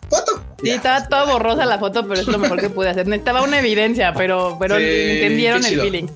foto. 0.08 0.42
Sí, 0.62 0.70
estaba 0.70 1.08
toda 1.08 1.24
borrosa 1.24 1.64
la 1.66 1.78
foto, 1.78 2.06
pero 2.06 2.20
es 2.20 2.26
lo 2.26 2.38
mejor 2.38 2.60
que 2.60 2.70
pude 2.70 2.88
hacer. 2.88 3.06
Necesitaba 3.06 3.42
una 3.42 3.58
evidencia, 3.58 4.14
pero, 4.14 4.56
pero 4.60 4.76
entendieron 4.76 5.64
el 5.64 5.80
feeling. 5.80 6.06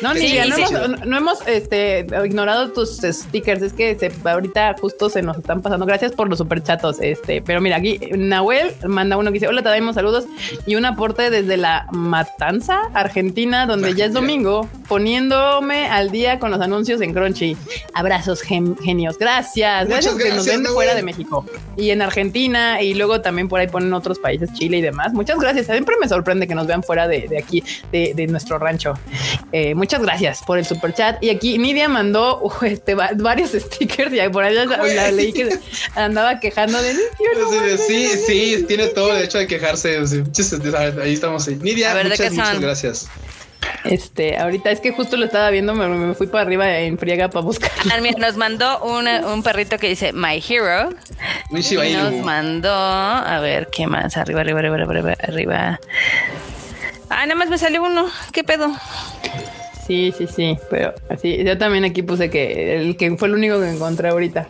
No, 0.00 0.14
ni 0.14 0.20
sí, 0.20 0.38
no, 0.48 0.56
hemos, 0.56 1.06
no, 1.06 1.16
hemos, 1.16 1.46
este, 1.46 2.06
ignorado 2.24 2.72
tus 2.72 2.98
stickers. 2.98 3.62
Es 3.62 3.72
que 3.72 3.98
se, 3.98 4.12
ahorita 4.24 4.76
justo 4.80 5.08
se 5.08 5.22
nos 5.22 5.38
están 5.38 5.62
pasando. 5.62 5.86
Gracias 5.86 6.12
por 6.12 6.28
los 6.28 6.38
superchatos. 6.38 6.98
Este, 7.00 7.42
pero 7.42 7.60
mira, 7.60 7.76
aquí 7.76 7.98
Nahuel 8.16 8.72
manda 8.86 9.16
uno 9.16 9.30
que 9.30 9.34
dice: 9.34 9.48
Hola, 9.48 9.62
te 9.62 9.68
damos 9.68 9.94
saludos 9.94 10.26
y 10.66 10.74
un 10.76 10.84
aporte 10.84 11.30
desde 11.30 11.56
la 11.56 11.86
Matanza, 11.92 12.80
Argentina, 12.94 13.66
donde 13.66 13.94
ya 13.94 14.06
es 14.06 14.12
domingo, 14.12 14.68
poniéndome 14.88 15.86
al 15.88 16.10
día 16.10 16.38
con 16.38 16.50
los 16.50 16.60
anuncios 16.60 17.00
en 17.00 17.12
Crunchy. 17.12 17.56
Abrazos, 17.94 18.42
genios. 18.42 19.18
Gracias. 19.18 19.88
gracias, 19.88 20.14
que 20.14 20.30
nos 20.32 20.46
ven 20.46 20.64
fuera 20.66 20.94
de 20.94 21.02
México 21.02 21.44
y 21.76 21.90
en 21.90 22.02
Argentina 22.02 22.80
y 22.82 22.94
luego 22.94 23.20
también 23.20 23.48
por 23.48 23.60
ahí 23.60 23.68
ponen 23.68 23.92
otros 23.92 24.18
países, 24.18 24.52
Chile 24.52 24.78
y 24.78 24.82
demás. 24.82 25.12
Muchas 25.12 25.38
gracias. 25.38 25.66
Siempre 25.66 25.96
me 26.00 26.08
sorprende 26.08 26.46
que 26.46 26.54
nos 26.54 26.66
vean 26.66 26.82
fuera 26.82 27.06
de, 27.08 27.28
de 27.28 27.38
aquí, 27.38 27.62
de, 27.92 28.12
de, 28.14 28.26
nuestro 28.26 28.58
rancho. 28.58 28.94
Eh, 29.52 29.74
muchas 29.74 29.85
gracias 29.88 30.42
por 30.42 30.58
el 30.58 30.64
super 30.64 30.92
chat. 30.92 31.22
Y 31.22 31.30
aquí 31.30 31.58
Nidia 31.58 31.88
mandó 31.88 32.40
uh, 32.40 32.52
este, 32.64 32.94
varios 32.94 33.50
stickers 33.50 34.12
y 34.12 34.28
por 34.28 34.44
allá 34.44 34.64
la, 34.64 35.10
leí 35.10 35.32
que 35.32 35.58
andaba 35.94 36.40
quejando 36.40 36.80
de 36.82 36.94
sí, 37.78 38.08
sí, 38.26 38.64
tiene 38.66 38.88
todo 38.88 39.10
el 39.10 39.18
derecho 39.18 39.38
de 39.38 39.46
quejarse. 39.46 39.98
Ahí 41.02 41.14
estamos. 41.14 41.48
Nidia, 41.48 41.94
muchas, 42.02 42.32
muchas 42.32 42.60
gracias. 42.60 43.08
Este, 43.84 44.36
ahorita 44.36 44.70
es 44.70 44.80
que 44.80 44.92
justo 44.92 45.16
lo 45.16 45.24
estaba 45.26 45.50
viendo, 45.50 45.74
me, 45.74 46.14
fui 46.14 46.26
para 46.26 46.42
arriba 46.42 46.78
en 46.78 46.98
friega 46.98 47.28
para 47.28 47.44
buscar. 47.44 47.70
Nos 48.18 48.36
mandó 48.36 48.82
un 48.84 49.42
perrito 49.42 49.78
que 49.78 49.88
dice 49.88 50.12
My 50.12 50.42
Hero. 50.46 50.90
y 51.50 51.92
nos 51.92 52.12
mandó, 52.24 52.72
a 52.72 53.38
ver, 53.40 53.68
¿qué 53.70 53.86
más? 53.86 54.16
Arriba, 54.16 54.40
arriba, 54.40 54.60
arriba, 54.60 54.76
arriba, 54.76 55.14
arriba. 55.20 55.80
Ah, 57.08 57.24
nada 57.26 57.36
más 57.36 57.48
me 57.48 57.58
salió 57.58 57.84
uno. 57.84 58.10
¿Qué 58.32 58.42
pedo? 58.42 58.74
Sí, 59.86 60.12
sí, 60.16 60.26
sí, 60.26 60.58
pero 60.68 60.94
así, 61.08 61.44
yo 61.44 61.56
también 61.58 61.84
aquí 61.84 62.02
puse 62.02 62.28
que 62.28 62.76
el 62.76 62.96
que 62.96 63.16
fue 63.16 63.28
el 63.28 63.34
único 63.34 63.60
que 63.60 63.70
encontré 63.70 64.08
ahorita. 64.08 64.48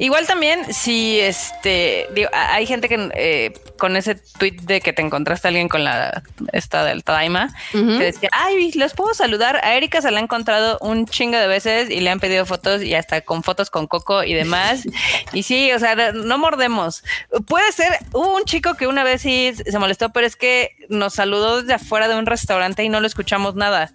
Igual 0.00 0.26
también, 0.26 0.72
si 0.72 1.20
este, 1.20 2.08
digo, 2.14 2.30
hay 2.32 2.64
gente 2.64 2.88
que 2.88 3.10
eh, 3.14 3.52
con 3.76 3.96
ese 3.96 4.14
tweet 4.14 4.56
de 4.62 4.80
que 4.80 4.94
te 4.94 5.02
encontraste 5.02 5.46
a 5.46 5.50
alguien 5.50 5.68
con 5.68 5.84
la 5.84 6.22
esta 6.52 6.84
del 6.84 7.04
Tadaima, 7.04 7.54
que 7.70 7.98
decía, 7.98 8.30
ay, 8.32 8.72
les 8.72 8.94
puedo 8.94 9.12
saludar. 9.12 9.60
A 9.62 9.74
Erika 9.74 10.00
se 10.00 10.10
la 10.10 10.18
ha 10.18 10.22
encontrado 10.22 10.78
un 10.80 11.04
chingo 11.04 11.36
de 11.36 11.46
veces 11.46 11.90
y 11.90 12.00
le 12.00 12.08
han 12.08 12.18
pedido 12.18 12.46
fotos 12.46 12.82
y 12.82 12.94
hasta 12.94 13.20
con 13.20 13.42
fotos 13.42 13.68
con 13.68 13.86
Coco 13.86 14.24
y 14.24 14.32
demás. 14.32 14.84
y 15.34 15.42
sí, 15.42 15.70
o 15.72 15.78
sea, 15.78 16.12
no 16.12 16.38
mordemos. 16.38 17.04
Puede 17.46 17.70
ser, 17.72 17.92
hubo 18.14 18.34
un 18.36 18.44
chico 18.44 18.76
que 18.76 18.86
una 18.86 19.04
vez 19.04 19.20
sí 19.20 19.52
se 19.54 19.78
molestó, 19.78 20.08
pero 20.08 20.26
es 20.26 20.34
que 20.34 20.76
nos 20.88 21.12
saludó 21.12 21.60
desde 21.60 21.74
afuera 21.74 22.08
de 22.08 22.14
un 22.14 22.24
restaurante 22.24 22.84
y 22.84 22.88
no 22.88 23.00
lo 23.00 23.06
escuchamos 23.06 23.54
nada. 23.54 23.92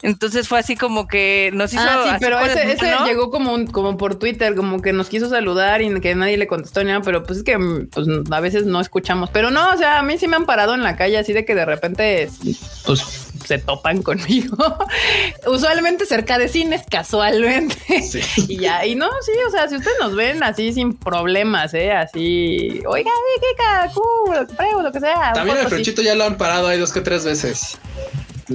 Entonces 0.00 0.48
fue 0.48 0.60
así 0.60 0.76
como 0.76 1.06
que 1.08 1.50
nos 1.52 1.74
hizo. 1.74 1.82
Ah, 1.82 2.12
sí, 2.12 2.16
pero 2.20 2.40
ese, 2.40 2.72
ese 2.72 2.94
llegó 3.04 3.30
como, 3.30 3.66
como 3.70 3.98
por 3.98 4.14
Twitter, 4.18 4.54
como 4.54 4.80
que 4.80 4.94
nos 4.94 5.08
quiso 5.08 5.25
saludar 5.28 5.82
y 5.82 6.00
que 6.00 6.14
nadie 6.14 6.36
le 6.36 6.46
contestó 6.46 6.80
ni 6.80 6.88
nada, 6.88 7.02
pero 7.02 7.24
pues 7.24 7.38
es 7.38 7.44
que 7.44 7.58
pues, 7.90 8.06
a 8.30 8.40
veces 8.40 8.66
no 8.66 8.80
escuchamos. 8.80 9.30
Pero 9.30 9.50
no, 9.50 9.70
o 9.70 9.76
sea, 9.76 9.98
a 9.98 10.02
mí 10.02 10.18
sí 10.18 10.28
me 10.28 10.36
han 10.36 10.46
parado 10.46 10.74
en 10.74 10.82
la 10.82 10.96
calle 10.96 11.18
así 11.18 11.32
de 11.32 11.44
que 11.44 11.54
de 11.54 11.64
repente 11.64 12.30
pues 12.84 13.26
se 13.44 13.58
topan 13.58 14.02
conmigo. 14.02 14.56
Usualmente 15.46 16.06
cerca 16.06 16.38
de 16.38 16.48
cines, 16.48 16.82
casualmente. 16.90 17.76
y 18.48 18.58
ya, 18.58 18.84
y 18.84 18.94
no, 18.94 19.08
sí, 19.22 19.32
o 19.46 19.50
sea, 19.50 19.68
si 19.68 19.76
ustedes 19.76 19.96
nos 20.00 20.14
ven 20.14 20.42
así 20.42 20.72
sin 20.72 20.96
problemas, 20.96 21.72
¿eh? 21.74 21.92
Así, 21.92 22.82
oiga, 22.86 23.10
qué 23.40 24.82
lo 24.82 24.92
que 24.92 25.00
sea. 25.00 25.32
También 25.32 25.58
el 25.58 25.68
Frenchito 25.68 26.02
ya 26.02 26.14
lo 26.14 26.24
han 26.24 26.36
parado 26.36 26.68
ahí 26.68 26.78
dos 26.78 26.92
que 26.92 27.00
tres 27.00 27.24
veces. 27.24 27.78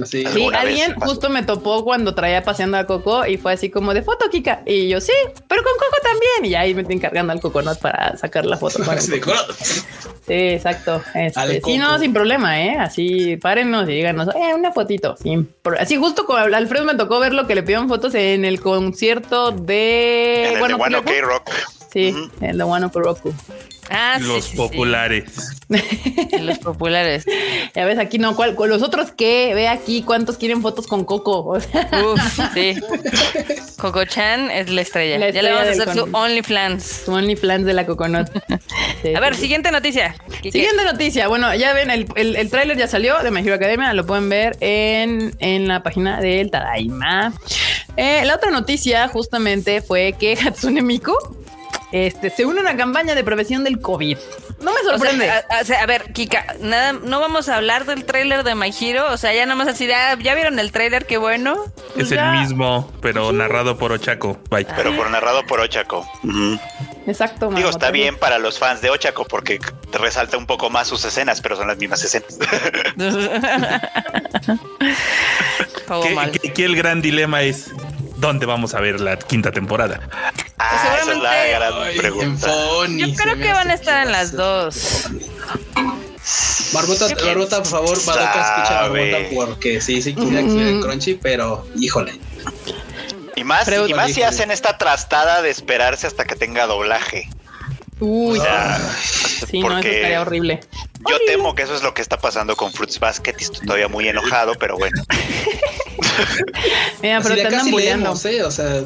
Sí, 0.06 0.24
alguien 0.54 0.94
justo 0.94 1.28
me 1.28 1.42
topó 1.42 1.84
cuando 1.84 2.14
traía 2.14 2.42
paseando 2.42 2.78
a 2.78 2.86
Coco 2.86 3.26
y 3.26 3.36
fue 3.36 3.52
así 3.52 3.70
como 3.70 3.92
de 3.92 4.02
foto, 4.02 4.30
Kika. 4.30 4.62
Y 4.64 4.88
yo, 4.88 5.00
sí, 5.00 5.12
pero 5.48 5.62
con 5.62 5.72
Coco 5.74 5.96
también. 6.02 6.52
Y 6.52 6.54
ahí 6.54 6.74
me 6.74 6.82
estoy 6.82 6.96
encargando 6.96 7.32
al 7.32 7.40
Coconut 7.40 7.78
para 7.78 8.16
sacar 8.16 8.46
la 8.46 8.56
foto. 8.56 8.82
sí, 9.58 9.82
exacto. 10.26 11.02
Este, 11.14 11.60
sí, 11.62 11.76
no, 11.76 11.98
sin 11.98 12.12
problema, 12.12 12.62
¿eh? 12.62 12.76
Así, 12.78 13.36
párenos 13.36 13.88
y 13.88 13.92
díganos, 13.92 14.28
eh, 14.34 14.54
una 14.54 14.72
fotito. 14.72 15.14
así, 15.78 15.96
justo 15.96 16.24
con 16.24 16.54
Alfredo 16.54 16.84
me 16.84 16.94
tocó 16.94 17.20
ver 17.20 17.34
lo 17.34 17.46
que 17.46 17.54
le 17.54 17.62
pidieron 17.62 17.88
fotos 17.88 18.14
en 18.14 18.44
el 18.44 18.60
concierto 18.60 19.50
de. 19.50 20.46
En 20.46 20.52
el 20.54 20.58
bueno, 20.58 20.78
de 20.78 20.82
One 20.82 20.96
OK 20.96 21.10
Rock. 21.22 21.50
Sí, 21.92 22.14
el 22.40 22.56
de 22.56 22.64
One 22.64 22.88
Rock. 22.94 23.20
Ah, 23.90 24.18
los 24.20 24.48
populares. 24.48 25.24
los 26.40 26.58
populares. 26.58 27.24
Ya 27.74 27.84
ves 27.84 27.98
aquí 27.98 28.18
no, 28.18 28.36
¿cuál? 28.36 28.56
Los 28.68 28.82
otros 28.82 29.10
qué? 29.10 29.52
Ve 29.54 29.68
aquí 29.68 30.02
cuántos 30.02 30.36
quieren 30.36 30.62
fotos 30.62 30.86
con 30.86 31.04
Coco. 31.04 31.54
Uf, 31.54 31.64
sí. 32.54 32.76
Coco 33.78 34.04
Chan 34.04 34.50
es 34.50 34.70
la 34.70 34.82
estrella. 34.82 35.30
ya 35.30 35.42
le 35.42 35.52
vamos 35.52 35.68
a 35.68 35.70
hacer 35.70 35.94
su 35.94 36.08
OnlyFans. 36.12 37.02
Su 37.04 37.12
OnlyFans 37.12 37.64
de 37.66 37.72
la 37.72 37.86
Coconut. 37.86 38.28
a 39.16 39.20
ver, 39.20 39.34
siguiente 39.34 39.70
noticia. 39.70 40.14
Siguiente 40.42 40.84
noticia. 40.84 41.28
Bueno, 41.28 41.54
ya 41.54 41.72
ven, 41.72 41.90
el, 41.90 42.06
el, 42.16 42.50
tráiler 42.50 42.76
ya 42.76 42.86
salió 42.86 43.22
de 43.22 43.30
My 43.30 43.40
Hero 43.40 43.54
Academia. 43.54 43.92
Lo 43.94 44.06
pueden 44.06 44.28
ver 44.28 44.56
en, 44.60 45.34
en 45.38 45.68
la 45.68 45.82
página 45.82 46.20
del 46.20 46.50
Tadaima. 46.50 47.32
Eh, 47.96 48.22
la 48.24 48.36
otra 48.36 48.50
noticia 48.50 49.08
justamente 49.08 49.82
fue 49.82 50.14
que 50.18 50.32
Hatsune 50.34 50.82
Miku 50.82 51.12
este, 51.92 52.30
se 52.30 52.46
une 52.46 52.60
a 52.60 52.62
una 52.62 52.76
campaña 52.76 53.14
de 53.14 53.22
prevención 53.22 53.64
del 53.64 53.80
COVID. 53.80 54.16
No 54.60 54.72
me 54.72 54.80
sorprende. 54.82 55.30
a, 55.30 55.86
ver, 55.86 56.12
Kika, 56.12 56.56
nada, 56.60 56.92
no 56.94 57.20
vamos 57.20 57.48
a 57.48 57.56
hablar 57.56 57.84
del 57.84 58.04
tráiler 58.04 58.44
de 58.44 58.54
My 58.54 58.72
Hero. 58.78 59.12
O 59.12 59.16
sea, 59.16 59.34
ya 59.34 59.44
nada 59.44 59.56
más 59.56 59.68
así, 59.68 59.90
ah, 59.92 60.16
¿ya 60.18 60.34
vieron 60.34 60.58
el 60.58 60.72
tráiler? 60.72 61.06
Qué 61.06 61.18
bueno. 61.18 61.66
es 61.96 62.10
el 62.10 62.24
mismo, 62.32 62.90
pero 63.00 63.32
narrado 63.32 63.76
por 63.76 63.92
Ochako. 63.92 64.38
Bye. 64.50 64.66
Pero 64.76 64.96
por 64.96 65.10
narrado 65.10 65.46
por 65.46 65.60
Ochako. 65.60 66.08
Exacto. 67.06 67.50
Digo, 67.50 67.68
está 67.68 67.90
bien 67.90 68.16
para 68.16 68.38
los 68.38 68.58
fans 68.58 68.80
de 68.80 68.90
Ochako 68.90 69.24
porque 69.24 69.58
resalta 69.92 70.36
un 70.38 70.46
poco 70.46 70.70
más 70.70 70.88
sus 70.88 71.04
escenas, 71.04 71.40
pero 71.40 71.56
son 71.56 71.68
las 71.68 71.76
mismas 71.76 72.02
escenas. 72.04 72.38
¿Qué, 76.54 76.64
el 76.64 76.76
gran 76.76 77.02
dilema 77.02 77.42
es 77.42 77.70
dónde 78.22 78.46
vamos 78.46 78.72
a 78.74 78.80
ver 78.80 79.00
la 79.00 79.18
quinta 79.18 79.50
temporada. 79.50 80.00
Ah, 80.56 80.96
esa 80.96 81.12
es 81.12 81.18
la 81.18 81.44
gran 81.46 81.96
pregunta. 81.96 82.48
Yo 82.88 83.14
creo 83.14 83.36
que 83.36 83.52
van 83.52 83.70
a 83.70 83.74
estar 83.74 84.06
en 84.06 84.12
las 84.12 84.32
dos. 84.32 85.08
Barbota, 86.72 87.08
Barbota, 87.22 87.58
por 87.58 87.66
favor, 87.66 88.04
Barbota, 88.06 88.30
escucha 88.30 88.78
a 88.78 88.88
Barbota 88.88 89.18
porque 89.34 89.80
sí, 89.80 90.00
sí 90.00 90.14
quiere 90.14 90.38
acceder 90.38 90.80
Crunchy, 90.80 91.14
pero 91.14 91.66
híjole. 91.76 92.18
Y 93.34 93.44
más, 93.44 93.68
y 93.88 93.92
más 93.92 94.12
si 94.12 94.22
hacen 94.22 94.50
esta 94.50 94.78
trastada 94.78 95.42
de 95.42 95.50
esperarse 95.50 96.06
hasta 96.06 96.24
que 96.24 96.36
tenga 96.36 96.66
doblaje. 96.66 97.28
Uy, 97.98 98.38
sí, 99.50 99.60
no, 99.60 99.78
eso 99.78 99.88
estaría 99.88 100.20
horrible. 100.20 100.60
Yo 101.08 101.16
temo 101.26 101.54
que 101.54 101.62
eso 101.62 101.74
es 101.74 101.82
lo 101.82 101.94
que 101.94 102.02
está 102.02 102.18
pasando 102.18 102.56
con 102.56 102.72
Fruits 102.72 102.98
Basket 102.98 103.34
y 103.38 103.44
estoy 103.44 103.66
todavía 103.66 103.88
muy 103.88 104.08
enojado, 104.08 104.54
pero 104.54 104.76
bueno. 104.76 105.02
Mira, 107.02 107.20
pero 107.22 107.34
te 107.34 107.46
andan 107.46 107.70
bulleando. 107.70 108.14
¿eh? 108.24 108.42
O 108.42 108.50
sea, 108.50 108.84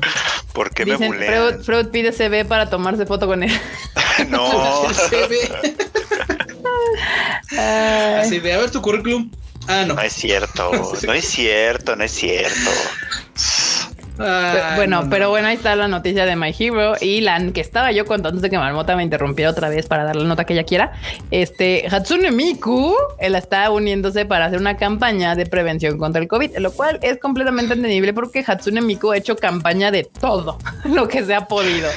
¿Por 0.53 0.71
qué 0.73 0.87
me 0.87 0.97
bullean? 0.97 1.63
Freud, 1.63 1.89
pide 1.89 2.13
CB 2.13 2.47
para 2.49 2.71
tomarse 2.71 3.05
foto 3.07 3.27
con 3.27 3.43
él. 3.43 3.53
no. 4.29 4.87
Así 7.59 8.41
de, 8.41 8.53
a 8.53 8.59
ver 8.59 8.71
tu 8.71 8.81
currículum. 8.81 9.31
Ah, 9.69 9.85
no. 9.87 9.95
No 9.95 10.01
es 10.01 10.13
cierto, 10.13 10.71
no 11.07 11.13
es 11.13 11.25
cierto, 11.27 11.97
no 11.97 12.05
es 12.05 12.13
cierto 12.13 12.71
bueno, 14.17 15.07
pero 15.11 15.31
bueno, 15.31 15.49
ahí 15.49 15.57
está 15.57 15.77
la 15.77 15.89
noticia 15.89 16.25
de 16.25 16.37
My 16.37 16.55
Hero 16.59 16.95
y 17.01 17.21
la 17.21 17.37
que 17.53 17.61
estaba 17.61 17.93
yo 17.93 18.07
contando 18.07 18.41
de 18.41 18.49
que 18.49 18.59
Marmota 18.59 18.97
me 18.97 19.03
interrumpió 19.03 19.51
otra 19.51 19.69
vez 19.69 19.87
para 19.87 20.05
dar 20.05 20.17
la 20.17 20.25
nota 20.25 20.45
que 20.45 20.55
ella 20.55 20.65
quiera. 20.65 20.93
Este 21.31 21.87
Hatsune 21.91 22.31
Miku 22.31 22.95
él 23.19 23.35
está 23.35 23.71
uniéndose 23.71 24.25
para 24.25 24.47
hacer 24.47 24.59
una 24.59 24.77
campaña 24.77 25.35
de 25.35 25.47
prevención 25.47 25.99
contra 25.99 26.23
el 26.23 26.29
COVID, 26.29 26.57
lo 26.59 26.73
cual 26.73 26.99
es 27.03 27.19
completamente 27.19 27.75
entendible 27.75 28.13
porque 28.15 28.43
Hatsune 28.47 28.81
Miku 28.81 29.13
ha 29.13 29.19
hecho 29.19 29.37
campaña 29.37 29.91
de 29.91 30.05
todo 30.05 30.59
lo 30.85 31.09
que 31.09 31.25
se 31.25 31.35
ha 31.35 31.47
podido, 31.47 31.89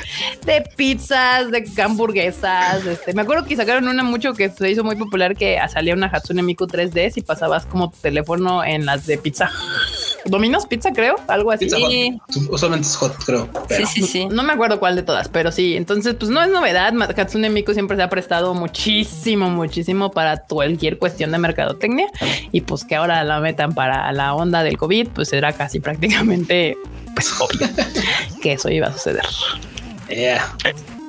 de 0.45 0.63
pizzas, 0.75 1.51
de 1.51 1.63
hamburguesas. 1.81 2.85
Este, 2.85 3.13
me 3.13 3.21
acuerdo 3.21 3.45
que 3.45 3.55
sacaron 3.55 3.87
una 3.87 4.03
mucho 4.03 4.33
que 4.33 4.49
se 4.49 4.69
hizo 4.69 4.83
muy 4.83 4.95
popular 4.95 5.35
que 5.35 5.57
salía 5.69 5.93
una 5.93 6.07
Hatsune 6.07 6.43
Miku 6.43 6.65
3D 6.65 7.11
si 7.11 7.21
pasabas 7.21 7.65
como 7.65 7.91
teléfono 7.91 8.63
en 8.63 8.85
las 8.85 9.05
de 9.05 9.17
pizza. 9.17 9.49
Dominos 10.25 10.65
Pizza, 10.65 10.91
creo, 10.91 11.15
algo 11.27 11.51
así. 11.51 11.69
Usualmente 12.49 12.87
es 12.87 12.95
hot, 12.95 13.15
creo. 13.25 13.49
Sí, 13.69 13.85
sí, 13.85 14.01
sí. 14.03 14.25
No 14.27 14.43
me 14.43 14.53
acuerdo 14.53 14.79
cuál 14.79 14.95
de 14.95 15.03
todas, 15.03 15.29
pero 15.29 15.51
sí. 15.51 15.75
Entonces, 15.75 16.15
pues 16.15 16.29
no 16.31 16.41
es 16.41 16.49
novedad. 16.49 16.93
Katsune 17.15 17.49
Miku 17.49 17.73
siempre 17.73 17.97
se 17.97 18.03
ha 18.03 18.09
prestado 18.09 18.53
muchísimo, 18.53 19.49
muchísimo 19.49 20.11
para 20.11 20.43
cualquier 20.43 20.97
cuestión 20.97 21.31
de 21.31 21.37
mercadotecnia. 21.37 22.07
Y 22.51 22.61
pues 22.61 22.85
que 22.85 22.95
ahora 22.95 23.23
la 23.23 23.39
metan 23.39 23.73
para 23.73 24.11
la 24.11 24.33
onda 24.33 24.63
del 24.63 24.77
COVID, 24.77 25.09
pues 25.09 25.33
era 25.33 25.53
casi 25.53 25.79
prácticamente 25.79 26.77
pues, 27.13 27.33
obvio 27.39 27.67
que 28.41 28.53
eso 28.53 28.69
iba 28.69 28.87
a 28.87 28.93
suceder. 28.93 29.25
Yeah. 30.09 30.55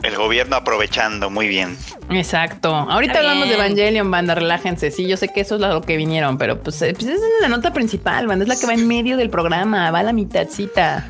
El 0.03 0.17
gobierno 0.17 0.57
aprovechando, 0.57 1.29
muy 1.29 1.47
bien. 1.49 1.77
Exacto. 2.11 2.75
Ahorita 2.75 3.19
hablamos 3.19 3.49
de 3.49 3.55
Evangelion, 3.55 4.11
banda, 4.11 4.35
relájense. 4.35 4.91
Sí, 4.91 5.07
yo 5.07 5.17
sé 5.17 5.29
que 5.29 5.43
eso 5.43 5.57
es 5.57 5.61
lo 5.61 5.83
que 5.83 5.97
vinieron, 5.97 6.39
pero 6.39 6.61
pues, 6.61 6.81
eh, 6.83 6.95
pues 6.95 7.07
esa 7.07 7.15
es 7.15 7.43
la 7.43 7.49
nota 7.49 7.73
principal, 7.73 8.27
banda. 8.27 8.45
Es 8.45 8.49
la 8.49 8.57
que 8.57 8.67
va 8.67 8.75
en 8.75 8.89
medio 8.89 9.17
del 9.17 9.29
programa, 9.29 9.91
va 9.91 9.99
a 9.99 10.03
la 10.03 10.13
mitadcita. 10.13 11.07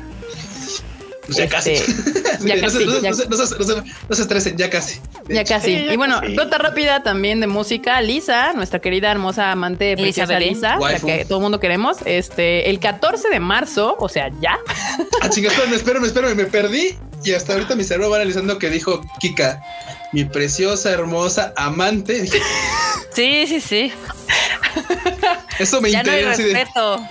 Pues 1.25 1.37
ya 1.37 1.47
casi. 1.47 1.75
Ya 2.41 2.59
casi. 2.59 2.85
No 2.85 4.15
se 4.15 4.21
estresen, 4.23 4.57
ya 4.57 4.69
casi. 4.69 4.99
Ya 5.29 5.43
casi. 5.45 5.71
y 5.73 5.95
bueno, 5.95 6.19
nota 6.21 6.57
rápida 6.57 7.03
también 7.03 7.39
de 7.39 7.47
música. 7.47 8.01
Lisa, 8.01 8.53
nuestra 8.53 8.79
querida 8.79 9.11
hermosa 9.11 9.51
amante 9.51 9.95
preciosa 9.95 10.39
Lisa, 10.39 10.77
la 10.77 10.99
que 10.99 11.23
todo 11.25 11.37
el 11.37 11.43
mundo 11.43 11.59
queremos. 11.59 11.97
Este, 12.05 12.69
el 12.69 12.79
14 12.79 13.29
de 13.29 13.39
marzo, 13.39 13.95
o 13.99 14.09
sea, 14.09 14.31
ya. 14.41 14.57
Ah, 15.21 15.29
chingados, 15.29 15.59
espérame, 15.71 16.05
espérame, 16.05 16.35
me 16.35 16.45
perdí 16.45 16.97
y 17.23 17.33
hasta 17.33 17.53
ahorita 17.53 17.75
mi 17.75 17.83
cerebro 17.83 18.09
va 18.09 18.17
analizando 18.17 18.57
que 18.57 18.69
dijo 18.69 19.01
Kika, 19.19 19.61
mi 20.11 20.25
preciosa, 20.25 20.91
hermosa 20.91 21.53
amante. 21.55 22.29
Sí, 23.13 23.45
sí, 23.45 23.59
sí. 23.59 23.93
Eso 25.59 25.81
me 25.81 25.89
interesa. 25.89 26.37
No 26.77 27.09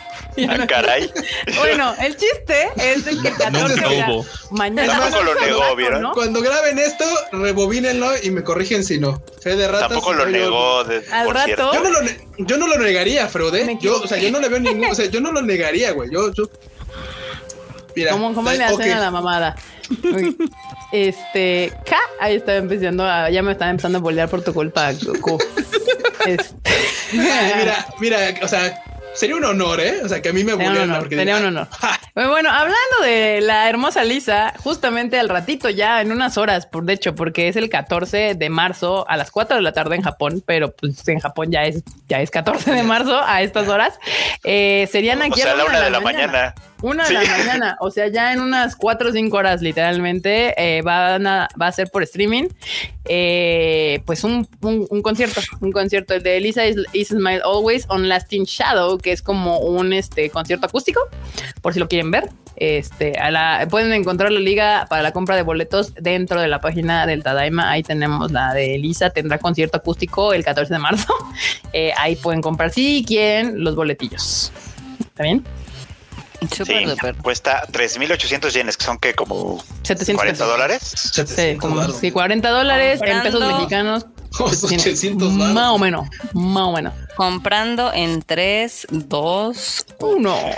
Ah, 0.48 0.66
caray. 0.66 1.12
Bueno, 1.58 1.94
el 2.00 2.16
chiste 2.16 2.68
es 2.76 3.06
el 3.06 3.20
que 3.20 3.28
el 3.28 3.36
14 3.36 3.80
no 4.06 4.24
mañana. 4.50 4.98
Tampoco 4.98 5.22
lo 5.24 5.34
negó, 5.34 5.76
¿vieron? 5.76 6.12
Cuando 6.12 6.40
graben 6.40 6.78
esto, 6.78 7.04
rebobínenlo 7.32 8.10
y 8.22 8.30
me 8.30 8.42
corrigen 8.42 8.84
si 8.84 8.98
no. 8.98 9.22
Fe 9.42 9.56
de 9.56 9.66
ratas. 9.68 9.88
Tampoco 9.88 10.14
lo 10.14 10.26
negó. 10.26 10.84
De, 10.84 11.04
Al 11.10 11.30
rato. 11.30 11.72
Yo 11.74 11.82
no, 11.82 11.90
lo 11.90 12.00
yo 12.38 12.56
no 12.56 12.66
lo 12.66 12.78
negaría, 12.78 13.28
Frode. 13.28 13.76
Yo, 13.80 14.00
o 14.00 14.06
sea, 14.06 14.18
yo 14.18 14.30
no 14.30 14.40
le 14.40 14.48
veo 14.48 14.60
ningún. 14.60 14.90
O 14.90 14.94
sea, 14.94 15.06
yo 15.06 15.20
no 15.20 15.32
lo 15.32 15.42
negaría, 15.42 15.92
güey. 15.92 16.10
Yo, 16.10 16.32
yo. 16.32 16.44
Mira, 17.96 18.12
¿Cómo, 18.12 18.32
cómo 18.34 18.50
le 18.50 18.64
hacen 18.64 18.92
a 18.92 19.00
la 19.00 19.10
mamada? 19.10 19.56
Este, 20.92 21.72
K, 21.86 21.96
ahí 22.20 22.36
estaba 22.36 22.58
empezando 22.58 23.04
a, 23.04 23.30
ya 23.30 23.42
me 23.42 23.52
estaba 23.52 23.70
empezando 23.70 23.98
a 23.98 24.00
bolear 24.00 24.28
por 24.28 24.42
tu 24.42 24.52
culpa, 24.52 24.92
Goku. 24.92 25.38
este. 26.26 26.54
mira, 27.12 27.86
mira, 28.00 28.34
o 28.42 28.48
sea, 28.48 28.82
Sería 29.14 29.36
un 29.36 29.44
honor, 29.44 29.80
¿eh? 29.80 30.00
O 30.04 30.08
sea, 30.08 30.22
que 30.22 30.28
a 30.28 30.32
mí 30.32 30.44
me 30.44 30.52
sería 30.52 30.70
un 30.70 30.78
honor. 30.78 31.08
Sería 31.08 31.36
un 31.38 31.44
honor. 31.46 31.68
Bueno, 32.14 32.50
hablando 32.50 33.02
de 33.02 33.40
la 33.40 33.68
hermosa 33.68 34.04
Lisa, 34.04 34.52
justamente 34.58 35.18
al 35.18 35.28
ratito 35.28 35.70
ya, 35.70 36.00
en 36.00 36.12
unas 36.12 36.38
horas, 36.38 36.66
por 36.66 36.84
de 36.84 36.94
hecho, 36.94 37.14
porque 37.14 37.48
es 37.48 37.56
el 37.56 37.68
14 37.68 38.34
de 38.34 38.50
marzo 38.50 39.08
a 39.08 39.16
las 39.16 39.30
4 39.30 39.56
de 39.56 39.62
la 39.62 39.72
tarde 39.72 39.96
en 39.96 40.02
Japón, 40.02 40.42
pero 40.44 40.72
pues 40.72 41.06
en 41.08 41.20
Japón 41.20 41.50
ya 41.50 41.64
es, 41.64 41.82
ya 42.08 42.20
es 42.20 42.30
14 42.30 42.72
de 42.72 42.82
marzo 42.82 43.20
a 43.24 43.42
estas 43.42 43.68
horas. 43.68 43.98
Eh, 44.44 44.88
serían 44.90 45.22
aquí 45.22 45.40
o 45.40 45.44
sea, 45.44 45.52
a 45.52 45.56
la 45.56 45.64
una 45.64 45.80
de 45.80 45.90
la, 45.90 46.00
mañana. 46.00 46.54
Una 46.82 47.06
de 47.06 47.12
la 47.12 47.22
mañana, 47.22 47.76
o 47.80 47.90
sea, 47.90 48.08
ya 48.08 48.32
en 48.32 48.40
unas 48.40 48.74
cuatro 48.74 49.10
o 49.10 49.12
cinco 49.12 49.36
horas, 49.36 49.60
literalmente, 49.60 50.54
eh, 50.56 50.82
van 50.82 51.26
a, 51.26 51.48
va 51.60 51.66
a 51.66 51.72
ser 51.72 51.90
por 51.90 52.02
streaming, 52.02 52.48
eh, 53.04 54.00
pues 54.06 54.24
un, 54.24 54.48
un, 54.62 55.02
concierto, 55.02 55.40
un 55.60 55.72
concierto 55.72 56.18
de 56.18 56.36
Elisa 56.38 56.64
is, 56.66 57.08
Smile 57.08 57.42
Always 57.44 57.84
on 57.88 58.08
Lasting 58.08 58.44
Shadow, 58.44 58.98
que 58.98 59.12
es 59.12 59.20
como 59.20 59.58
un 59.58 59.92
este, 59.92 60.30
concierto 60.30 60.66
acústico, 60.66 61.00
por 61.60 61.74
si 61.74 61.80
lo 61.80 61.88
quieren 61.88 61.99
ver. 62.08 62.30
Este, 62.56 63.18
a 63.18 63.30
la, 63.30 63.66
pueden 63.70 63.92
encontrar 63.92 64.30
la 64.30 64.40
liga 64.40 64.86
para 64.90 65.02
la 65.02 65.12
compra 65.12 65.34
de 65.34 65.42
boletos 65.42 65.94
dentro 65.94 66.40
de 66.42 66.48
la 66.48 66.60
página 66.60 67.06
del 67.06 67.22
Tadaima. 67.22 67.70
Ahí 67.70 67.82
tenemos 67.82 68.30
la 68.30 68.52
de 68.52 68.74
Elisa, 68.74 69.10
tendrá 69.10 69.38
concierto 69.38 69.78
acústico 69.78 70.34
el 70.34 70.44
14 70.44 70.72
de 70.72 70.78
marzo. 70.78 71.12
Eh, 71.72 71.92
ahí 71.96 72.16
pueden 72.16 72.42
comprar 72.42 72.72
si 72.72 73.04
quieren 73.06 73.62
los 73.62 73.76
boletillos. 73.76 74.50
¿Está 74.98 75.22
bien? 75.22 75.44
sí, 76.48 76.74
cuesta 77.22 77.64
3.800 77.70 78.50
yenes, 78.52 78.76
que 78.76 78.84
son 78.84 78.98
que 78.98 79.14
como 79.14 79.62
40 80.16 80.44
dólares. 80.44 80.82
Sí, 80.82 81.56
como 81.58 81.80
40 82.12 82.50
dólares 82.50 83.00
en 83.04 83.22
pesos 83.22 83.40
mexicanos. 83.40 84.06
más 85.54 85.70
o 85.70 85.78
menos, 85.78 86.08
más 86.32 86.62
o 86.64 86.72
menos. 86.72 86.94
Comprando 87.16 87.92
en 87.92 88.22
3, 88.22 88.86
2, 88.90 89.86
1. 89.98 90.54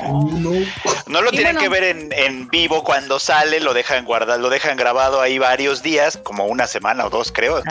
No 1.06 1.20
lo 1.20 1.30
tienen 1.30 1.56
que 1.56 1.68
ver 1.68 1.84
en, 1.84 2.48
vivo 2.48 2.84
cuando 2.84 3.18
sale, 3.18 3.60
lo 3.60 3.74
dejan 3.74 4.04
guardar, 4.04 4.40
lo 4.40 4.50
dejan 4.50 4.76
grabado 4.76 5.20
ahí 5.20 5.38
varios 5.38 5.82
días, 5.82 6.18
como 6.22 6.46
una 6.46 6.66
semana 6.66 7.06
o 7.06 7.10
dos, 7.10 7.32
creo. 7.32 7.62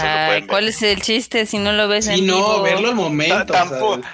¿Cuál 0.47 0.67
es 0.67 0.81
el 0.81 1.01
chiste 1.01 1.45
si 1.45 1.57
no 1.57 1.71
lo 1.71 1.87
ves 1.87 2.07
en 2.07 2.25
no, 2.25 2.35
vivo? 2.35 2.61
verlo 2.61 2.89
al 2.89 2.95
momento. 2.95 3.53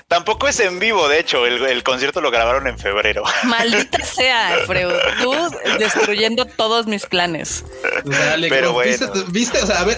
Tampoco, 0.07 0.47
es 0.47 0.59
en 0.59 0.79
vivo, 0.79 1.07
de 1.07 1.19
hecho, 1.19 1.45
el, 1.45 1.83
concierto 1.83 2.21
lo 2.21 2.31
grabaron 2.31 2.67
en 2.67 2.77
febrero. 2.77 3.23
Maldita 3.43 4.03
sea, 4.03 4.59
Freud, 4.65 4.93
tú 5.21 5.33
destruyendo 5.79 6.45
todos 6.45 6.87
mis 6.87 7.05
planes. 7.05 7.63
Pero 8.49 8.73
bueno. 8.73 8.91
¿viste, 9.29 9.61
O 9.61 9.65
sea, 9.65 9.81
a 9.81 9.83
ver, 9.83 9.97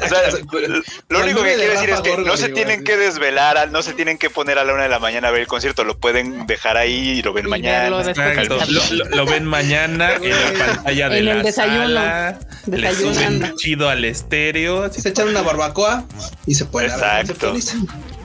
lo 1.10 1.20
único 1.20 1.44
que 1.44 1.56
quiero 1.56 1.74
decir 1.74 1.90
es 1.90 2.02
que 2.02 2.18
no 2.18 2.38
se 2.38 2.50
tienen 2.50 2.84
que 2.84 2.98
desvelar, 2.98 3.72
no 3.72 3.82
se 3.82 3.94
tienen 3.94 4.18
que 4.18 4.30
poner 4.30 4.58
a 4.60 4.64
la 4.70 4.76
una 4.76 4.84
de 4.84 4.90
la 4.90 5.00
mañana 5.00 5.28
a 5.28 5.32
ver 5.32 5.42
el 5.42 5.48
concierto, 5.48 5.84
lo 5.84 5.98
pueden 5.98 6.46
dejar 6.48 6.78
ahí 6.78 7.10
y 7.10 7.22
lo 7.22 7.34
ven 7.34 7.50
mañana. 7.50 7.90
Lo, 7.90 9.26
ven 9.26 9.46
mañana 9.46 10.16
en 10.16 10.30
la 10.32 10.66
pantalla 10.66 11.10
de 11.10 11.20
en 11.20 11.28
el 11.28 11.44
desayuno. 11.44 12.02
Le 12.68 12.94
suben 12.94 13.56
chido 13.56 13.90
al 13.90 14.06
estéreo. 14.06 14.92
Se 14.92 15.10
echan 15.10 15.30
una 15.30 15.42
barbacoa 15.42 16.06
y 16.46 16.56
se 16.56 16.66
puede. 16.66 16.88
Exacto. 16.88 17.54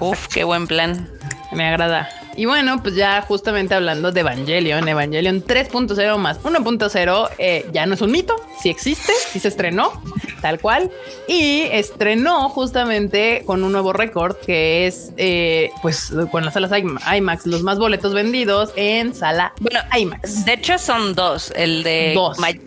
Uf, 0.01 0.29
qué 0.29 0.45
buen 0.45 0.67
plan. 0.67 1.09
Me 1.53 1.69
agrada. 1.69 2.09
Y 2.37 2.47
bueno, 2.47 2.83
pues 2.83 2.95
ya 2.95 3.23
justamente 3.23 3.75
hablando 3.75 4.13
de 4.13 4.21
Evangelion, 4.21 4.89
Evangelion 4.89 5.45
3.0 5.45 6.19
más 6.19 6.43
1.0 6.43 7.31
eh, 7.39 7.67
ya 7.73 7.87
no 7.87 7.95
es 7.95 8.01
un 8.01 8.11
mito, 8.11 8.35
sí 8.61 8.69
existe, 8.71 9.13
sí 9.31 9.41
se 9.41 9.49
estrenó, 9.49 9.93
tal 10.41 10.59
cual. 10.61 10.91
Y 11.29 11.63
estrenó 11.71 12.49
justamente 12.49 13.43
con 13.47 13.65
un 13.65 13.73
nuevo 13.73 13.93
récord 13.93 14.37
que 14.37 14.87
es 14.87 15.13
eh, 15.17 15.71
pues 15.83 16.13
con 16.31 16.45
las 16.45 16.55
salas 16.55 16.71
IMAX, 17.17 17.47
los 17.47 17.63
más 17.63 17.79
boletos 17.79 18.15
vendidos 18.15 18.73
en 18.77 19.15
sala 19.15 19.53
bueno, 19.61 19.81
IMAX. 19.97 20.45
De 20.45 20.55
hecho 20.55 20.79
son 20.79 21.15
dos, 21.15 21.53
el 21.57 21.83
de 21.83 22.19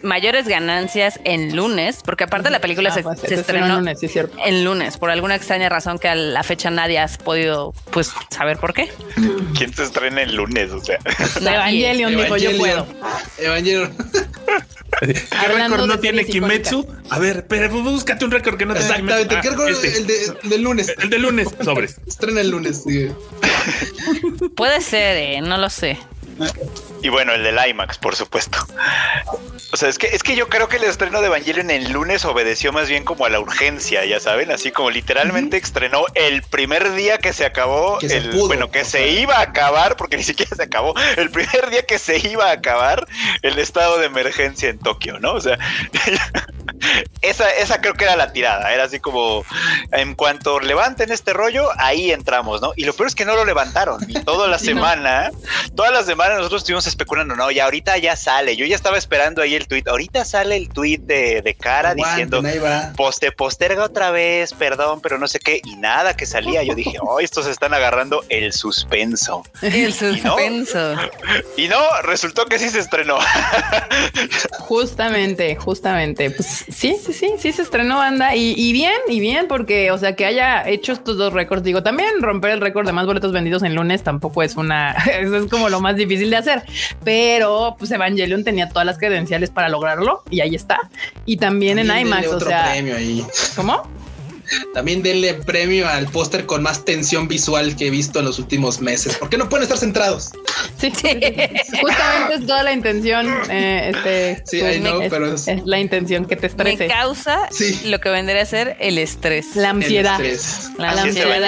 mayores 0.01 0.47
ganancias 0.47 1.19
en 1.23 1.55
lunes, 1.55 2.01
porque 2.03 2.23
aparte 2.25 2.49
la 2.49 2.59
película 2.59 2.93
ah, 2.95 2.99
pues, 3.01 3.19
se, 3.19 3.35
estrenó 3.35 3.65
en 3.65 3.75
lunes, 3.75 3.99
sí, 3.99 4.07
cierto. 4.07 4.37
en 4.43 4.63
lunes, 4.63 4.97
por 4.97 5.09
alguna 5.09 5.35
extraña 5.35 5.69
razón 5.69 5.99
que 5.99 6.07
a 6.07 6.15
la 6.15 6.43
fecha 6.43 6.69
nadie 6.69 6.99
has 6.99 7.17
podido 7.17 7.73
pues 7.91 8.11
saber 8.29 8.57
por 8.57 8.73
qué. 8.73 8.89
¿Quién 9.57 9.73
se 9.73 9.83
estrena 9.83 10.21
el 10.21 10.35
lunes? 10.35 10.71
O 10.71 10.83
sea, 10.83 10.99
Evangelion, 11.39 12.15
dijo 12.15 12.37
yo 12.37 12.57
puedo. 12.57 12.87
Evangelion. 13.37 13.95
¿Qué 14.99 15.47
récord 15.47 15.85
no 15.85 15.99
tiene 15.99 16.25
Kimetsu? 16.25 16.87
A 17.09 17.19
ver, 17.19 17.45
pero 17.47 17.69
búscate 17.69 18.25
un 18.25 18.31
récord 18.31 18.57
que 18.57 18.65
no 18.65 18.73
tenga 18.73 18.87
Exactamente, 18.87 19.35
¿qué 19.41 19.49
récord? 19.49 19.67
Ah, 19.67 19.71
este. 19.71 19.97
El, 19.97 20.07
de, 20.07 20.13
el 20.43 20.49
del 20.49 20.61
lunes. 20.61 20.93
El 21.01 21.09
del 21.09 21.21
lunes, 21.21 21.47
sobres. 21.63 21.97
Estrena 22.07 22.41
el 22.41 22.49
lunes, 22.49 22.83
sí. 22.83 23.09
Puede 24.55 24.81
ser, 24.81 25.17
eh, 25.17 25.41
no 25.41 25.57
lo 25.57 25.69
sé. 25.69 25.99
Y 27.01 27.09
bueno, 27.09 27.33
el 27.33 27.43
del 27.43 27.57
IMAX, 27.69 27.97
por 27.97 28.15
supuesto. 28.15 28.59
O 29.73 29.77
sea, 29.77 29.89
es 29.89 29.97
que, 29.97 30.07
es 30.07 30.23
que 30.23 30.35
yo 30.35 30.47
creo 30.47 30.69
que 30.69 30.77
el 30.77 30.85
estreno 30.85 31.19
de 31.19 31.27
Evangelion 31.27 31.69
en 31.69 31.83
el 31.83 31.91
lunes 31.91 32.23
obedeció 32.23 32.71
más 32.71 32.87
bien 32.87 33.03
como 33.03 33.25
a 33.25 33.29
la 33.29 33.39
urgencia, 33.39 34.05
ya 34.05 34.19
saben, 34.19 34.49
así 34.49 34.71
como 34.71 34.89
literalmente 34.89 35.57
estrenó 35.57 36.05
el 36.15 36.41
primer 36.41 36.93
día 36.93 37.17
que 37.17 37.33
se 37.33 37.45
acabó, 37.45 37.99
el, 38.01 38.31
bueno, 38.31 38.71
que 38.71 38.85
se 38.85 39.09
iba 39.09 39.35
a 39.35 39.41
acabar, 39.41 39.97
porque 39.97 40.15
ni 40.15 40.23
siquiera 40.23 40.55
se 40.55 40.63
acabó, 40.63 40.95
el 41.17 41.29
primer 41.31 41.69
día 41.69 41.85
que 41.85 41.99
se 41.99 42.17
iba 42.29 42.49
a 42.49 42.53
acabar 42.53 43.05
el 43.41 43.59
estado 43.59 43.99
de 43.99 44.05
emergencia 44.05 44.69
en 44.69 44.79
Tokio, 44.79 45.19
¿no? 45.19 45.33
O 45.33 45.41
sea, 45.41 45.59
esa, 47.21 47.49
esa 47.51 47.81
creo 47.81 47.95
que 47.95 48.05
era 48.05 48.15
la 48.15 48.31
tirada, 48.31 48.73
era 48.73 48.85
así 48.85 48.99
como, 48.99 49.43
en 49.91 50.15
cuanto 50.15 50.61
levanten 50.61 51.11
este 51.11 51.33
rollo, 51.33 51.69
ahí 51.77 52.11
entramos, 52.11 52.61
¿no? 52.61 52.71
Y 52.77 52.85
lo 52.85 52.93
peor 52.93 53.07
es 53.07 53.15
que 53.15 53.25
no 53.25 53.35
lo 53.35 53.43
levantaron, 53.43 53.99
y 54.09 54.13
toda 54.23 54.47
la 54.47 54.59
semana, 54.59 55.29
toda 55.75 55.91
la 55.91 56.03
semana 56.03 56.35
nosotros 56.35 56.61
estuvimos 56.61 56.86
especulando, 56.87 57.35
no, 57.35 57.51
ya 57.51 57.65
ahorita 57.65 57.97
ya 57.97 58.15
sale. 58.15 58.55
Yo 58.55 58.65
ya 58.65 58.75
estaba 58.75 58.97
esperando 58.97 59.41
ahí 59.41 59.55
el 59.55 59.67
tweet. 59.67 59.83
Ahorita 59.87 60.25
sale 60.25 60.55
el 60.55 60.69
tweet 60.69 60.99
de, 60.99 61.41
de 61.41 61.53
cara 61.55 61.93
diciendo 61.93 62.41
poste, 62.95 63.31
posterga 63.31 63.83
otra 63.83 64.11
vez, 64.11 64.53
perdón, 64.53 65.01
pero 65.01 65.17
no 65.17 65.27
sé 65.27 65.39
qué. 65.39 65.61
Y 65.63 65.75
nada 65.75 66.15
que 66.15 66.25
salía. 66.25 66.63
Yo 66.63 66.75
dije, 66.75 66.97
oh, 67.01 67.19
estos 67.19 67.45
están 67.47 67.73
agarrando 67.73 68.23
el 68.29 68.53
suspenso. 68.53 69.43
El 69.61 69.93
suspenso. 69.93 70.95
Y 71.55 71.67
no, 71.67 71.79
resultó 72.03 72.45
que 72.45 72.59
sí 72.59 72.69
se 72.69 72.79
estrenó. 72.79 73.17
Justamente, 74.59 75.55
justamente. 75.55 76.29
Pues 76.31 76.65
sí, 76.69 76.97
sí, 77.03 77.13
sí, 77.13 77.33
sí 77.37 77.51
se 77.51 77.61
estrenó, 77.61 77.97
banda. 77.97 78.35
Y, 78.35 78.53
y 78.57 78.73
bien, 78.73 78.97
y 79.07 79.19
bien, 79.19 79.47
porque, 79.47 79.91
o 79.91 79.97
sea, 79.97 80.15
que 80.15 80.25
haya 80.25 80.67
hecho 80.67 80.93
estos 80.93 81.17
dos 81.17 81.33
récords. 81.33 81.63
Digo, 81.63 81.83
también 81.83 82.21
romper 82.21 82.51
el 82.51 82.61
récord 82.61 82.85
de 82.85 82.93
más 82.93 83.05
boletos 83.05 83.31
vendidos 83.31 83.63
en 83.63 83.75
lunes 83.75 84.03
tampoco 84.03 84.43
es 84.43 84.55
una, 84.55 84.91
eso 85.19 85.37
es 85.37 85.49
como 85.49 85.69
lo 85.69 85.79
más 85.79 85.95
difícil 85.95 86.29
de 86.29 86.37
hacer, 86.37 86.63
pero 87.03 87.75
pues 87.77 87.91
Evangelion 87.91 88.43
tenía 88.43 88.69
todas 88.69 88.85
las 88.85 88.97
credenciales 88.97 89.49
para 89.49 89.69
lograrlo 89.69 90.23
y 90.29 90.41
ahí 90.41 90.55
está. 90.55 90.89
Y 91.25 91.37
también, 91.37 91.79
en 91.79 91.87
IMAX, 91.95 92.27
o 92.27 92.39
sea, 92.39 92.73
¿cómo? 93.55 93.83
También 94.73 95.03
denle 95.03 95.33
premio 95.33 95.87
al 95.87 96.07
póster 96.07 96.45
con 96.45 96.63
más 96.63 96.85
tensión 96.85 97.27
visual 97.27 97.75
que 97.75 97.87
he 97.87 97.89
visto 97.89 98.19
en 98.19 98.25
los 98.25 98.39
últimos 98.39 98.79
meses. 98.79 99.17
¿Por 99.17 99.29
qué 99.29 99.37
no 99.37 99.49
pueden 99.49 99.63
estar 99.63 99.77
centrados? 99.77 100.31
Sí, 100.79 100.91
justamente 101.81 102.35
es 102.35 102.45
toda 102.45 102.63
la 102.63 102.71
intención. 102.71 103.27
Eh, 103.49 103.91
este, 103.93 104.43
sí, 104.45 104.59
pues, 104.59 105.09
pero 105.09 105.33
es, 105.33 105.47
la 105.65 105.79
intención 105.79 106.25
que 106.25 106.35
te 106.35 106.47
estrese. 106.47 106.87
Me 106.87 106.87
causa 106.87 107.49
lo 107.85 107.99
que 107.99 108.09
vendría 108.09 108.41
a 108.41 108.45
ser 108.45 108.77
el 108.79 108.97
estrés. 108.97 109.55
La 109.55 109.71
ansiedad. 109.71 110.19
La, 110.77 110.91
ansiedad. 110.91 111.43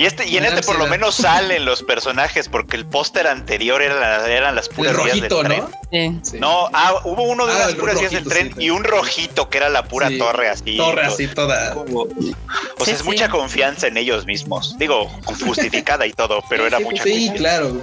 Y, 0.00 0.06
este, 0.06 0.26
y 0.26 0.38
en 0.38 0.46
este 0.46 0.62
por 0.62 0.78
lo 0.78 0.86
menos 0.86 1.14
salen 1.14 1.66
los 1.66 1.82
personajes, 1.82 2.48
porque 2.48 2.74
el 2.74 2.86
póster 2.86 3.26
anterior 3.26 3.82
era, 3.82 4.26
eran 4.34 4.54
las 4.54 4.70
puras 4.70 4.96
vías 5.04 5.20
del 5.20 5.28
tren. 5.28 5.60
¿no? 5.60 6.22
Sí. 6.22 6.38
No, 6.38 6.70
ah, 6.72 7.02
hubo 7.04 7.24
uno 7.24 7.44
de 7.44 7.52
ah, 7.52 7.66
las 7.66 7.74
puras 7.74 8.00
vías 8.00 8.10
del 8.10 8.24
tren 8.24 8.54
y 8.56 8.70
un 8.70 8.82
rojito 8.82 9.50
que 9.50 9.58
era 9.58 9.68
la 9.68 9.84
pura 9.84 10.08
torre 10.16 10.48
así. 10.48 10.78
Torre 10.78 11.02
así, 11.02 11.28
toda. 11.28 11.76
o 11.76 12.08
sea, 12.82 12.94
es 12.94 13.04
mucha 13.04 13.28
confianza 13.28 13.88
en 13.88 13.98
ellos 13.98 14.24
mismos. 14.24 14.74
Digo, 14.78 15.06
justificada 15.44 16.06
y 16.06 16.14
todo, 16.14 16.42
pero 16.48 16.66
era 16.66 16.80
mucha 16.80 17.02
Sí, 17.02 17.30
claro. 17.36 17.76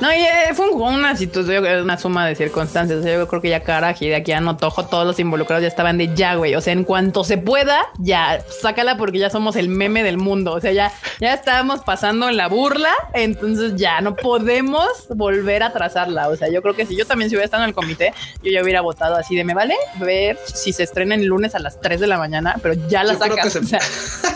No, 0.00 0.10
y 0.12 0.22
eh, 0.22 0.54
fue 0.54 0.70
una 0.70 1.14
situación, 1.14 1.64
una 1.82 1.98
suma 1.98 2.26
de 2.26 2.34
circunstancias. 2.34 3.04
yo 3.04 3.28
creo 3.28 3.42
que 3.42 3.50
ya 3.50 3.60
Caraji 3.60 4.08
de 4.08 4.16
aquí 4.16 4.32
a 4.32 4.40
Notojo, 4.40 4.86
todos 4.86 5.06
los 5.06 5.18
involucrados 5.18 5.62
ya 5.62 5.68
estaban 5.68 5.98
de 5.98 6.14
ya, 6.14 6.36
güey. 6.36 6.54
O 6.54 6.60
sea, 6.62 6.72
en 6.72 6.84
cuanto 6.84 7.22
se 7.22 7.36
pueda, 7.36 7.86
ya 7.98 8.42
sácala 8.62 8.96
porque 8.96 9.18
ya 9.18 9.28
somos 9.28 9.56
el 9.56 9.68
meme 9.68 10.02
del 10.02 10.16
mundo. 10.16 10.52
O 10.54 10.60
sea, 10.60 10.72
ya, 10.72 10.90
ya 11.20 11.34
estábamos 11.34 11.80
pasando 11.80 12.30
la 12.30 12.48
burla, 12.48 12.92
entonces 13.12 13.76
ya 13.76 14.00
no 14.00 14.16
podemos 14.16 14.88
volver 15.10 15.62
a 15.62 15.72
trazarla. 15.72 16.28
O 16.28 16.36
sea, 16.36 16.50
yo 16.50 16.62
creo 16.62 16.74
que 16.74 16.86
si 16.86 16.96
yo 16.96 17.06
también 17.06 17.28
si 17.28 17.36
hubiera 17.36 17.44
estado 17.44 17.62
en 17.62 17.68
el 17.68 17.74
comité, 17.74 18.14
yo 18.42 18.50
ya 18.50 18.62
hubiera 18.62 18.80
votado 18.80 19.16
así 19.16 19.36
de 19.36 19.44
me 19.44 19.54
vale 19.54 19.76
ver 19.98 20.38
si 20.44 20.72
se 20.72 20.82
estrena 20.82 21.14
el 21.14 21.26
lunes 21.26 21.54
a 21.54 21.58
las 21.58 21.80
3 21.80 22.00
de 22.00 22.06
la 22.06 22.18
mañana, 22.18 22.56
pero 22.62 22.74
ya 22.88 23.04
la 23.04 23.16
sacas. 23.16 23.56
O 23.60 23.64
sea, 23.64 23.80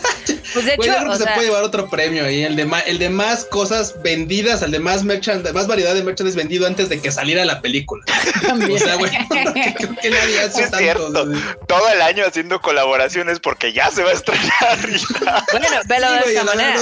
Pues 0.54 0.66
de 0.66 0.74
hecho, 0.74 1.16
se 1.16 1.26
puede 1.26 1.48
llevar 1.48 1.64
otro 1.64 1.90
premio 1.90 2.24
ahí, 2.24 2.44
el 2.44 2.54
de, 2.56 2.64
más, 2.64 2.84
el 2.86 2.98
de 2.98 3.10
más 3.10 3.44
cosas 3.44 4.00
vendidas, 4.02 4.62
el 4.62 4.70
de 4.70 4.78
más 4.78 5.02
merchandise, 5.02 5.52
más 5.52 5.66
variedad 5.66 5.94
de 5.94 6.02
merchandise 6.04 6.36
vendido 6.36 6.66
antes 6.66 6.88
de 6.88 7.00
que 7.00 7.10
saliera 7.10 7.44
la 7.44 7.60
película. 7.60 8.04
O 8.74 8.78
sea, 8.78 8.96
bueno, 8.96 9.18
creo 9.28 9.96
que 9.96 10.10
nadie 10.10 10.40
hace 10.40 10.68
tanto. 10.68 11.12
Todo 11.66 11.88
el 11.92 12.02
año 12.02 12.24
haciendo 12.26 12.60
colaboraciones 12.60 13.40
porque 13.40 13.72
ya 13.72 13.90
se 13.90 14.02
va 14.02 14.10
a 14.10 14.12
estrenar. 14.12 14.78
bueno, 15.50 15.66
velo 15.86 16.12
de 16.12 16.18
esta 16.18 16.44
manera. 16.44 16.76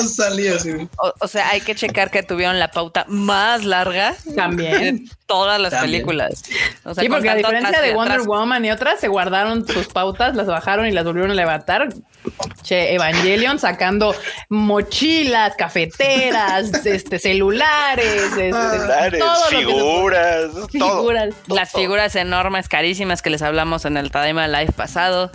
o, 1.20 1.28
sea, 1.28 1.48
hay 1.50 1.60
que 1.60 1.74
checar 1.74 2.10
que 2.10 2.22
tuvieron 2.22 2.58
la 2.58 2.70
pauta 2.70 3.04
más 3.08 3.64
larga. 3.64 4.14
También. 4.36 5.08
todas 5.32 5.58
las 5.58 5.74
películas. 5.74 6.42
sí, 6.44 7.08
porque 7.08 7.30
a 7.30 7.34
diferencia 7.34 7.80
de 7.80 7.94
Wonder 7.94 8.20
Woman 8.20 8.64
y 8.66 8.70
otras, 8.70 9.00
se 9.00 9.08
guardaron 9.08 9.66
sus 9.66 9.86
pautas, 9.88 10.36
las 10.36 10.46
bajaron 10.46 10.86
y 10.86 10.90
las 10.90 11.04
volvieron 11.04 11.30
a 11.30 11.34
levantar. 11.34 11.88
Che, 12.62 12.94
Evangelion 12.94 13.58
sacando 13.62 14.14
mochilas, 14.48 15.56
cafeteras, 15.56 16.70
este, 16.84 17.18
celulares, 17.18 18.32
este, 18.36 18.52
figuras, 19.50 20.50
figuras. 20.70 21.34
Las 21.48 21.72
figuras 21.72 22.14
enormes, 22.16 22.68
carísimas 22.68 23.22
que 23.22 23.30
les 23.30 23.42
hablamos 23.42 23.84
en 23.84 23.96
el 23.96 24.10
Tadema 24.10 24.46
Live 24.46 24.72
pasado. 24.72 25.32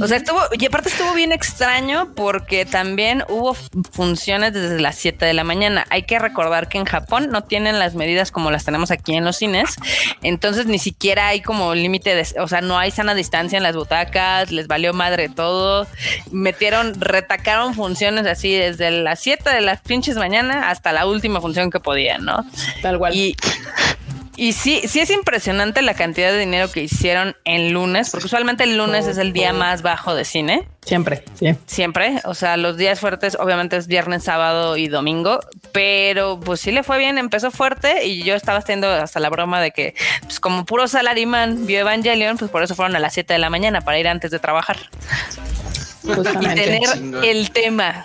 O 0.00 0.06
sea, 0.06 0.16
estuvo, 0.16 0.40
y 0.58 0.66
aparte 0.66 0.88
estuvo 0.88 1.14
bien 1.14 1.32
extraño 1.32 2.12
porque 2.14 2.66
también 2.66 3.24
hubo 3.28 3.54
funciones 3.92 4.52
desde 4.52 4.80
las 4.80 4.96
7 4.96 5.24
de 5.24 5.34
la 5.34 5.44
mañana. 5.44 5.86
Hay 5.90 6.02
que 6.02 6.18
recordar 6.18 6.68
que 6.68 6.78
en 6.78 6.84
Japón 6.84 7.28
no 7.30 7.44
tienen 7.44 7.78
las 7.78 7.94
medidas 7.94 8.30
como 8.32 8.50
las 8.50 8.64
tenemos 8.64 8.90
aquí 8.90 9.14
en 9.14 9.24
los 9.24 9.36
cines. 9.36 9.76
Entonces 10.22 10.66
ni 10.66 10.78
siquiera 10.78 11.28
hay 11.28 11.40
como 11.40 11.74
límite 11.74 12.14
de, 12.14 12.26
o 12.40 12.48
sea, 12.48 12.60
no 12.60 12.78
hay 12.78 12.90
sana 12.90 13.14
distancia 13.14 13.56
en 13.56 13.62
las 13.62 13.76
butacas, 13.76 14.50
les 14.50 14.66
valió 14.66 14.92
madre 14.92 15.28
todo. 15.28 15.86
Metieron, 16.30 17.00
retacaron 17.00 17.65
funciones 17.74 18.26
así 18.26 18.54
desde 18.54 18.90
las 18.90 19.20
7 19.20 19.50
de 19.50 19.60
las 19.60 19.80
pinches 19.80 20.16
mañana 20.16 20.70
hasta 20.70 20.92
la 20.92 21.06
última 21.06 21.40
función 21.40 21.70
que 21.70 21.80
podían, 21.80 22.24
¿no? 22.24 22.44
Tal 22.82 22.98
cual. 22.98 23.14
Y 23.14 23.36
Y 24.36 24.52
sí, 24.52 24.82
sí 24.86 25.00
es 25.00 25.10
impresionante 25.10 25.80
la 25.80 25.94
cantidad 25.94 26.30
de 26.30 26.38
dinero 26.38 26.70
que 26.70 26.82
hicieron 26.82 27.34
en 27.44 27.72
lunes, 27.72 28.10
porque 28.10 28.26
usualmente 28.26 28.64
el 28.64 28.76
lunes 28.76 29.06
es 29.06 29.16
el 29.16 29.32
día 29.32 29.54
más 29.54 29.80
bajo 29.80 30.14
de 30.14 30.26
cine. 30.26 30.68
Siempre, 30.82 31.24
sí. 31.34 31.54
Siempre. 31.64 32.20
O 32.24 32.34
sea, 32.34 32.58
los 32.58 32.76
días 32.76 33.00
fuertes 33.00 33.36
obviamente 33.40 33.76
es 33.76 33.86
viernes, 33.86 34.24
sábado 34.24 34.76
y 34.76 34.88
domingo, 34.88 35.40
pero 35.72 36.38
pues 36.38 36.60
sí 36.60 36.70
le 36.70 36.82
fue 36.82 36.98
bien, 36.98 37.16
empezó 37.16 37.50
fuerte 37.50 38.04
y 38.04 38.24
yo 38.24 38.34
estaba 38.34 38.58
haciendo 38.58 38.88
hasta 38.90 39.20
la 39.20 39.30
broma 39.30 39.60
de 39.60 39.70
que, 39.70 39.94
pues 40.22 40.38
como 40.38 40.66
puro 40.66 40.86
salaryman 40.86 41.66
vio 41.66 41.80
Evangelion, 41.80 42.36
pues 42.36 42.50
por 42.50 42.62
eso 42.62 42.74
fueron 42.74 42.94
a 42.94 42.98
las 42.98 43.14
7 43.14 43.32
de 43.32 43.38
la 43.38 43.48
mañana 43.48 43.80
para 43.80 43.98
ir 43.98 44.06
antes 44.06 44.30
de 44.30 44.38
trabajar. 44.38 44.76
Y 46.40 46.54
tener 46.54 47.24
el 47.24 47.50
tema 47.50 48.04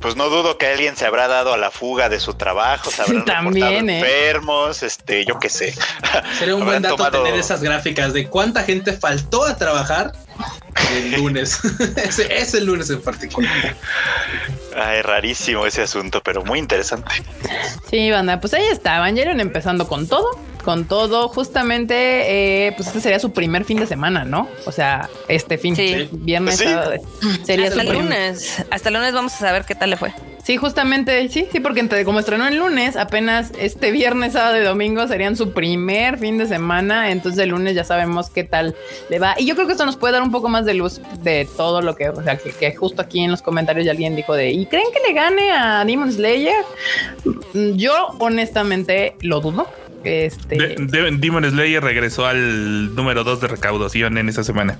pues 0.00 0.16
no 0.16 0.30
dudo 0.30 0.56
que 0.56 0.66
alguien 0.66 0.96
se 0.96 1.04
habrá 1.04 1.28
dado 1.28 1.52
a 1.52 1.58
la 1.58 1.70
fuga 1.70 2.08
de 2.08 2.18
su 2.18 2.34
trabajo, 2.34 2.90
se 2.90 3.02
habrán 3.02 3.24
También, 3.26 3.88
¿eh? 3.90 4.00
enfermos, 4.00 4.82
este, 4.82 5.24
yo 5.24 5.38
qué 5.38 5.48
sé. 5.48 5.74
Sería 6.38 6.56
un 6.56 6.64
buen 6.64 6.82
dato 6.82 7.10
tener 7.10 7.34
esas 7.34 7.62
gráficas 7.62 8.12
de 8.12 8.28
cuánta 8.28 8.62
gente 8.62 8.94
faltó 8.94 9.44
a 9.44 9.56
trabajar 9.56 10.12
el 10.92 11.12
lunes. 11.16 11.60
ese, 11.96 12.34
ese 12.34 12.60
lunes 12.62 12.88
en 12.90 13.02
particular. 13.02 13.76
Ay, 14.74 15.02
rarísimo 15.02 15.66
ese 15.66 15.82
asunto, 15.82 16.22
pero 16.22 16.42
muy 16.44 16.58
interesante. 16.58 17.12
Sí, 17.90 18.10
banda, 18.10 18.40
pues 18.40 18.54
ahí 18.54 18.66
está, 18.66 18.96
Evangelion 18.96 19.40
empezando 19.40 19.86
con 19.86 20.08
todo 20.08 20.49
con 20.62 20.84
todo, 20.86 21.28
justamente, 21.28 22.66
eh, 22.66 22.72
pues 22.76 22.88
este 22.88 23.00
sería 23.00 23.18
su 23.18 23.32
primer 23.32 23.64
fin 23.64 23.78
de 23.78 23.86
semana, 23.86 24.24
¿no? 24.24 24.48
O 24.66 24.72
sea, 24.72 25.08
este 25.28 25.58
fin, 25.58 25.76
sí. 25.76 26.08
viernes, 26.12 26.56
sería 27.44 27.68
hasta 27.68 27.82
el 27.82 27.92
lunes. 27.92 28.64
Hasta 28.70 28.88
el 28.88 28.94
lunes 28.94 29.12
vamos 29.12 29.34
a 29.34 29.38
saber 29.38 29.64
qué 29.64 29.74
tal 29.74 29.90
le 29.90 29.96
fue. 29.96 30.12
Sí, 30.42 30.56
justamente, 30.56 31.28
sí, 31.28 31.46
sí, 31.52 31.60
porque 31.60 31.80
entre, 31.80 32.04
como 32.04 32.18
estrenó 32.18 32.48
el 32.48 32.56
lunes, 32.56 32.96
apenas 32.96 33.52
este 33.58 33.90
viernes, 33.90 34.32
sábado 34.32 34.58
y 34.58 34.64
domingo 34.64 35.06
serían 35.06 35.36
su 35.36 35.52
primer 35.52 36.18
fin 36.18 36.38
de 36.38 36.46
semana, 36.46 37.10
entonces 37.10 37.44
el 37.44 37.50
lunes 37.50 37.74
ya 37.74 37.84
sabemos 37.84 38.30
qué 38.30 38.42
tal 38.42 38.74
le 39.10 39.18
va. 39.18 39.34
Y 39.38 39.46
yo 39.46 39.54
creo 39.54 39.66
que 39.66 39.72
esto 39.74 39.84
nos 39.84 39.96
puede 39.96 40.14
dar 40.14 40.22
un 40.22 40.32
poco 40.32 40.48
más 40.48 40.64
de 40.64 40.74
luz 40.74 41.00
de 41.22 41.46
todo 41.56 41.82
lo 41.82 41.94
que, 41.94 42.08
o 42.08 42.22
sea, 42.22 42.36
que, 42.36 42.74
justo 42.74 43.02
aquí 43.02 43.20
en 43.20 43.30
los 43.30 43.42
comentarios 43.42 43.84
ya 43.84 43.92
alguien 43.92 44.16
dijo 44.16 44.34
de, 44.34 44.50
¿y 44.50 44.66
creen 44.66 44.86
que 44.92 45.06
le 45.06 45.14
gane 45.14 45.52
a 45.52 45.84
Demon 45.84 46.10
Slayer? 46.10 46.64
Yo 47.76 48.08
honestamente 48.18 49.16
lo 49.20 49.40
dudo. 49.40 49.68
Este... 50.04 50.76
Demon 51.18 51.44
Slayer 51.44 51.82
regresó 51.82 52.26
al 52.26 52.94
número 52.94 53.24
2 53.24 53.40
de 53.40 53.48
recaudación 53.48 54.18
en 54.18 54.28
esa 54.28 54.44
semana. 54.44 54.78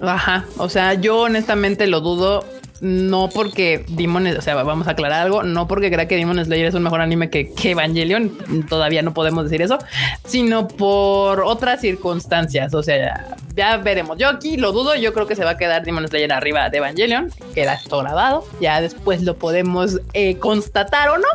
Ajá, 0.00 0.44
o 0.56 0.68
sea, 0.68 0.94
yo 0.94 1.20
honestamente 1.22 1.86
lo 1.86 2.00
dudo 2.00 2.44
no 2.80 3.28
porque 3.28 3.84
Demon, 3.88 4.26
o 4.26 4.40
sea, 4.40 4.54
vamos 4.62 4.88
a 4.88 4.92
aclarar 4.92 5.22
algo, 5.22 5.42
no 5.42 5.68
porque 5.68 5.90
crea 5.90 6.08
que 6.08 6.16
Demon 6.16 6.42
Slayer 6.42 6.66
es 6.66 6.74
un 6.74 6.82
mejor 6.82 7.00
anime 7.00 7.30
que, 7.30 7.52
Evangelion, 7.62 8.32
todavía 8.68 9.02
no 9.02 9.12
podemos 9.12 9.44
decir 9.44 9.62
eso, 9.62 9.78
sino 10.24 10.66
por 10.66 11.40
otras 11.40 11.80
circunstancias, 11.80 12.72
o 12.74 12.82
sea, 12.82 13.36
ya, 13.60 13.76
veremos. 13.76 14.16
Yo 14.16 14.30
aquí 14.30 14.56
lo 14.56 14.72
dudo, 14.72 14.94
yo 14.94 15.12
creo 15.12 15.26
que 15.26 15.36
se 15.36 15.44
va 15.44 15.50
a 15.50 15.56
quedar 15.58 15.84
Demon 15.84 16.08
Slayer 16.08 16.32
arriba 16.32 16.70
de 16.70 16.78
Evangelion, 16.78 17.30
queda 17.54 17.74
esto 17.74 17.98
grabado, 17.98 18.42
ya 18.58 18.80
después 18.80 19.20
lo 19.20 19.36
podemos 19.36 20.00
eh, 20.14 20.38
constatar 20.38 21.10
o 21.10 21.18
no, 21.18 21.28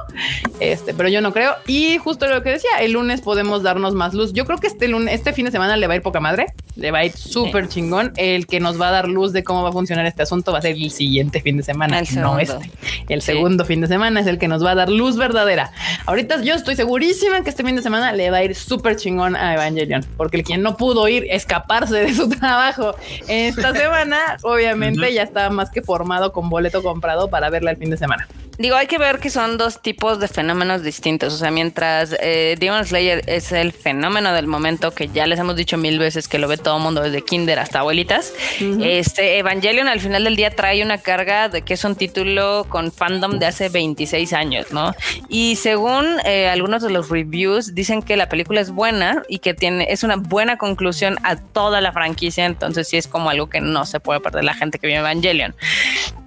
este, 0.59 0.95
pero 0.95 1.07
yo 1.07 1.21
no 1.21 1.32
creo. 1.34 1.53
Y 1.67 1.99
justo 1.99 2.26
lo 2.26 2.41
que 2.41 2.49
decía, 2.49 2.71
el 2.82 2.93
lunes 2.93 3.21
podemos 3.21 3.61
darnos 3.61 3.93
más 3.93 4.15
luz. 4.15 4.34
Yo 4.34 4.45
creo 4.45 4.57
que 4.57 4.65
este 4.65 4.88
lunes, 4.88 5.13
este 5.13 5.34
fin 5.34 5.45
de 5.45 5.51
semana 5.51 5.78
le 5.78 5.86
va 5.86 5.93
a 5.93 5.97
ir 5.97 6.01
poca 6.01 6.19
madre, 6.19 6.47
le 6.76 6.89
va 6.89 6.99
a 6.99 7.05
ir 7.05 7.11
súper 7.11 7.67
chingón. 7.67 8.11
El 8.17 8.47
que 8.47 8.59
nos 8.59 8.82
va 8.82 8.88
a 8.88 8.91
dar 8.91 9.07
luz 9.07 9.32
de 9.32 9.43
cómo 9.43 9.61
va 9.61 9.69
a 9.69 9.71
funcionar 9.71 10.07
este 10.07 10.23
asunto 10.23 10.51
va 10.51 10.57
a 10.57 10.61
ser 10.63 10.71
el 10.71 10.89
siguiente 10.89 11.41
fin 11.41 11.57
de 11.57 11.63
semana, 11.63 11.99
el 11.99 12.07
no 12.19 12.39
este. 12.39 12.71
El 13.07 13.21
segundo 13.21 13.65
fin 13.65 13.82
de 13.82 13.88
semana 13.88 14.19
es 14.19 14.26
el 14.26 14.39
que 14.39 14.47
nos 14.47 14.65
va 14.65 14.71
a 14.71 14.76
dar 14.76 14.89
luz 14.89 15.15
verdadera. 15.15 15.71
Ahorita 16.07 16.41
yo 16.41 16.55
estoy 16.55 16.76
segurísima 16.76 17.43
que 17.43 17.51
este 17.51 17.63
fin 17.63 17.76
de 17.76 17.84
semana 17.84 18.13
le 18.13 18.32
va 18.32 18.38
a 18.38 18.43
ir 18.43 18.55
súper 18.55 18.95
chingón 18.95 19.36
a 19.36 19.53
Evangelion, 19.53 20.03
porque 20.17 20.38
el 20.38 20.43
quien 20.43 20.63
no 20.63 20.76
pudo 20.76 21.07
ir, 21.07 21.28
escaparse 21.30 21.95
de 21.95 22.14
su 22.16 22.30
trabajo 22.30 22.95
esta 23.28 23.74
semana, 23.76 24.38
obviamente 24.43 25.13
ya 25.13 25.24
estaba 25.24 25.49
más 25.49 25.70
que 25.70 25.82
formado 25.82 26.32
con 26.32 26.49
boleto 26.49 26.82
comprado 26.82 27.30
para 27.30 27.49
verla 27.49 27.72
el 27.72 27.78
fin 27.78 27.89
de 27.89 27.97
semana. 27.97 28.28
Digo, 28.58 28.76
hay 28.78 28.88
que 28.88 28.97
ver 28.97 29.20
que 29.20 29.30
son 29.30 29.58
dos 29.58 29.82
tipos 29.82 30.20
de 30.20 30.28
fenómenos 30.28 30.82
distintos. 30.82 31.34
O 31.34 31.38
sea, 31.38 31.51
mientras 31.51 32.16
eh, 32.22 32.56
Demon 32.58 32.86
Slayer 32.86 33.24
es 33.28 33.51
el 33.51 33.74
fenómeno 33.74 34.34
del 34.34 34.47
momento 34.47 34.91
que 34.91 35.10
ya 35.10 35.28
les 35.28 35.39
hemos 35.39 35.56
dicho 35.56 35.78
mil 35.78 35.99
veces 35.99 36.28
que 36.28 36.39
lo 36.39 36.47
ve 36.47 36.58
todo 36.58 36.78
el 36.78 36.84
mundo 36.84 37.01
desde 37.01 37.22
kinder 37.22 37.60
hasta 37.60 37.80
abuelitas, 37.80 38.34
este 38.82 39.39
Evangelion 39.39 39.88
al 39.88 39.99
final 39.99 40.24
del 40.24 40.36
día 40.36 40.51
trae 40.51 40.84
una 40.84 40.97
carga 40.97 41.49
de 41.49 41.64
que 41.64 41.74
es 41.74 41.84
un 41.84 41.95
título 41.95 42.66
con 42.70 42.91
fandom 42.91 43.39
de 43.39 43.45
hace 43.45 43.70
26 43.70 44.34
años, 44.34 44.72
¿no? 44.72 44.93
Y 45.28 45.56
según 45.58 46.06
eh, 46.26 46.47
algunos 46.47 46.82
de 46.82 46.89
los 46.89 47.10
reviews 47.10 47.76
dicen 47.76 48.01
que 48.01 48.16
la 48.16 48.30
película 48.30 48.62
es 48.62 48.72
buena 48.72 49.24
y 49.28 49.39
que 49.39 49.53
tiene 49.53 49.88
es 49.89 50.03
una 50.03 50.16
buena 50.16 50.58
conclusión 50.58 51.18
a 51.24 51.36
toda 51.36 51.82
la 51.82 51.91
franquicia, 51.91 52.45
entonces 52.45 52.88
sí 52.88 52.97
es 52.97 53.08
como 53.08 53.30
algo 53.30 53.49
que 53.49 53.62
no 53.62 53.86
se 53.86 53.99
puede 53.99 54.20
perder 54.20 54.43
la 54.43 54.53
gente 54.53 54.80
que 54.80 54.88
vive 54.88 54.99
Evangelion. 54.99 55.56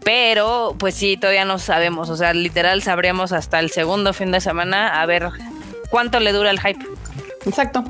Pero 0.08 0.74
pues 0.78 0.94
sí, 0.94 1.18
todavía 1.18 1.44
no 1.44 1.58
sabemos. 1.58 2.08
O 2.08 2.16
sea, 2.16 2.32
literal 2.32 2.82
sabremos 2.82 3.32
hasta 3.32 3.60
el 3.60 3.70
segundo 3.70 4.14
fin 4.14 4.32
de 4.32 4.40
semana 4.40 5.02
a 5.02 5.04
ver 5.04 5.28
cuánto 5.90 6.18
le 6.18 6.32
dura 6.32 6.50
el 6.50 6.58
hype. 6.58 6.82
Exacto 7.44 7.84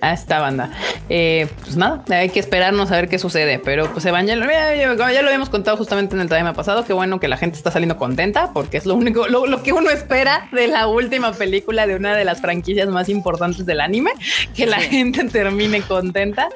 a 0.00 0.12
esta 0.12 0.40
banda. 0.40 0.70
Eh, 1.08 1.48
pues 1.62 1.76
nada, 1.76 2.04
hay 2.08 2.28
que 2.28 2.40
esperarnos 2.40 2.90
a 2.90 2.96
ver 2.96 3.08
qué 3.08 3.18
sucede. 3.18 3.58
Pero 3.58 3.92
pues 3.92 4.04
Evangelion, 4.04 4.48
ya, 4.48 4.74
ya, 4.74 5.12
ya, 5.12 5.22
lo 5.22 5.28
habíamos 5.28 5.48
contado 5.48 5.76
justamente 5.76 6.14
en 6.14 6.20
el 6.20 6.28
tema 6.28 6.52
pasado. 6.52 6.84
Qué 6.84 6.92
bueno 6.92 7.20
que 7.20 7.28
la 7.28 7.36
gente 7.36 7.56
está 7.56 7.70
saliendo 7.70 7.96
contenta 7.96 8.52
porque 8.52 8.76
es 8.76 8.86
lo 8.86 8.94
único, 8.94 9.26
lo, 9.26 9.62
que 9.62 9.72
uno 9.72 9.90
espera 9.90 10.48
de 10.52 10.68
la 10.68 10.86
última 10.86 11.32
película 11.32 11.86
de 11.86 11.96
una 11.96 12.14
de 12.14 12.24
las 12.24 12.40
franquicias 12.40 12.88
más 12.88 13.08
importantes 13.08 13.66
del 13.66 13.80
anime, 13.80 14.10
que 14.54 14.66
la 14.66 14.78
gente 14.80 15.24
termine 15.24 15.82
contenta. 15.82 16.48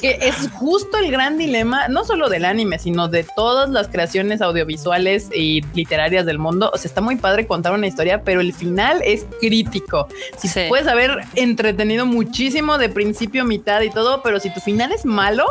Que 0.00 0.18
es 0.20 0.48
justo 0.52 0.98
el 0.98 1.10
gran 1.10 1.38
dilema, 1.38 1.88
no 1.88 2.04
solo 2.04 2.28
del 2.28 2.44
anime, 2.44 2.78
sino 2.78 3.08
de 3.08 3.24
todas 3.36 3.70
las 3.70 3.88
creaciones 3.88 4.42
audiovisuales 4.42 5.30
y 5.34 5.62
literarias 5.74 6.26
del 6.26 6.38
mundo. 6.38 6.70
O 6.72 6.78
sea, 6.78 6.88
está 6.88 7.00
muy 7.00 7.16
padre 7.16 7.46
contar 7.46 7.72
una 7.72 7.86
historia, 7.86 8.22
pero 8.22 8.40
el 8.40 8.52
final 8.52 9.00
es 9.04 9.26
crítico. 9.40 10.08
Si 10.36 10.48
puedes 10.68 10.86
haber 10.86 11.24
entretenido 11.34 12.06
muchísimo 12.06 12.43
de 12.78 12.88
principio, 12.88 13.44
mitad 13.44 13.80
y 13.80 13.90
todo, 13.90 14.22
pero 14.22 14.40
si 14.40 14.52
tu 14.52 14.60
final 14.60 14.92
es 14.92 15.04
malo, 15.04 15.46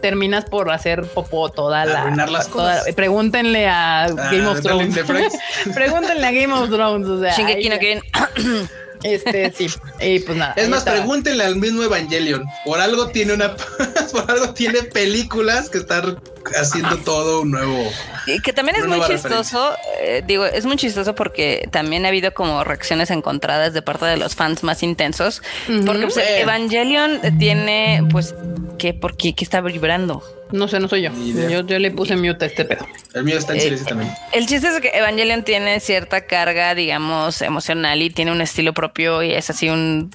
terminas 0.00 0.44
por 0.44 0.70
hacer 0.70 1.02
popó 1.02 1.50
toda 1.50 1.84
la. 1.84 2.26
las 2.26 2.48
cosas. 2.48 2.84
pregúntenle 2.94 3.68
a 3.68 4.04
ah, 4.04 4.08
Game 4.30 4.46
of 4.46 4.60
Thrones. 4.60 4.98
pregúntenle 5.74 6.26
a 6.26 6.32
Game 6.32 6.52
of 6.52 6.70
Thrones. 6.70 7.08
O 7.08 7.20
sea, 7.20 7.34
Este 9.02 9.52
sí, 9.52 9.66
y 10.00 10.20
pues 10.20 10.36
nada. 10.36 10.54
Es 10.56 10.68
más, 10.68 10.82
pregúntenle 10.82 11.44
al 11.44 11.56
mismo 11.56 11.82
Evangelion. 11.82 12.44
Por 12.64 12.80
algo 12.80 13.08
tiene 13.08 13.34
una, 13.34 13.56
por 14.12 14.30
algo 14.30 14.52
tiene 14.54 14.82
películas 14.82 15.70
que 15.70 15.78
están 15.78 16.20
haciendo 16.60 16.96
todo 16.98 17.42
un 17.42 17.52
nuevo. 17.52 17.90
Y 18.26 18.40
que 18.40 18.52
también 18.52 18.76
es 18.76 18.86
muy 18.86 19.00
chistoso. 19.06 19.74
Eh, 20.00 20.22
digo, 20.26 20.44
es 20.44 20.66
muy 20.66 20.76
chistoso 20.76 21.14
porque 21.14 21.68
también 21.70 22.04
ha 22.04 22.08
habido 22.08 22.32
como 22.34 22.64
reacciones 22.64 23.10
encontradas 23.10 23.72
de 23.72 23.82
parte 23.82 24.06
de 24.06 24.16
los 24.16 24.34
fans 24.34 24.62
más 24.62 24.82
intensos. 24.82 25.42
Porque 25.86 26.06
pues, 26.06 26.18
Evangelion 26.18 27.20
tiene, 27.38 28.04
pues, 28.10 28.34
¿qué? 28.78 28.94
¿Por 28.94 29.16
qué? 29.16 29.34
¿Qué 29.34 29.44
está 29.44 29.60
vibrando? 29.60 30.22
No 30.52 30.68
sé, 30.68 30.80
no 30.80 30.88
soy 30.88 31.02
yo. 31.02 31.10
Yo, 31.48 31.78
le 31.78 31.90
puse 31.90 32.16
mute 32.16 32.44
a 32.44 32.48
este 32.48 32.64
pedo. 32.64 32.86
El 33.14 33.24
mío 33.24 33.38
está 33.38 33.54
en 33.54 33.60
silencio 33.60 33.86
eh, 33.86 33.88
también. 33.88 34.12
El 34.32 34.46
chiste 34.46 34.68
es 34.68 34.80
que 34.80 34.88
Evangelion 34.88 35.44
tiene 35.44 35.80
cierta 35.80 36.26
carga, 36.26 36.74
digamos, 36.74 37.42
emocional 37.42 38.02
y 38.02 38.10
tiene 38.10 38.32
un 38.32 38.40
estilo 38.40 38.72
propio 38.72 39.22
y 39.22 39.32
es 39.32 39.50
así 39.50 39.68
un. 39.68 40.10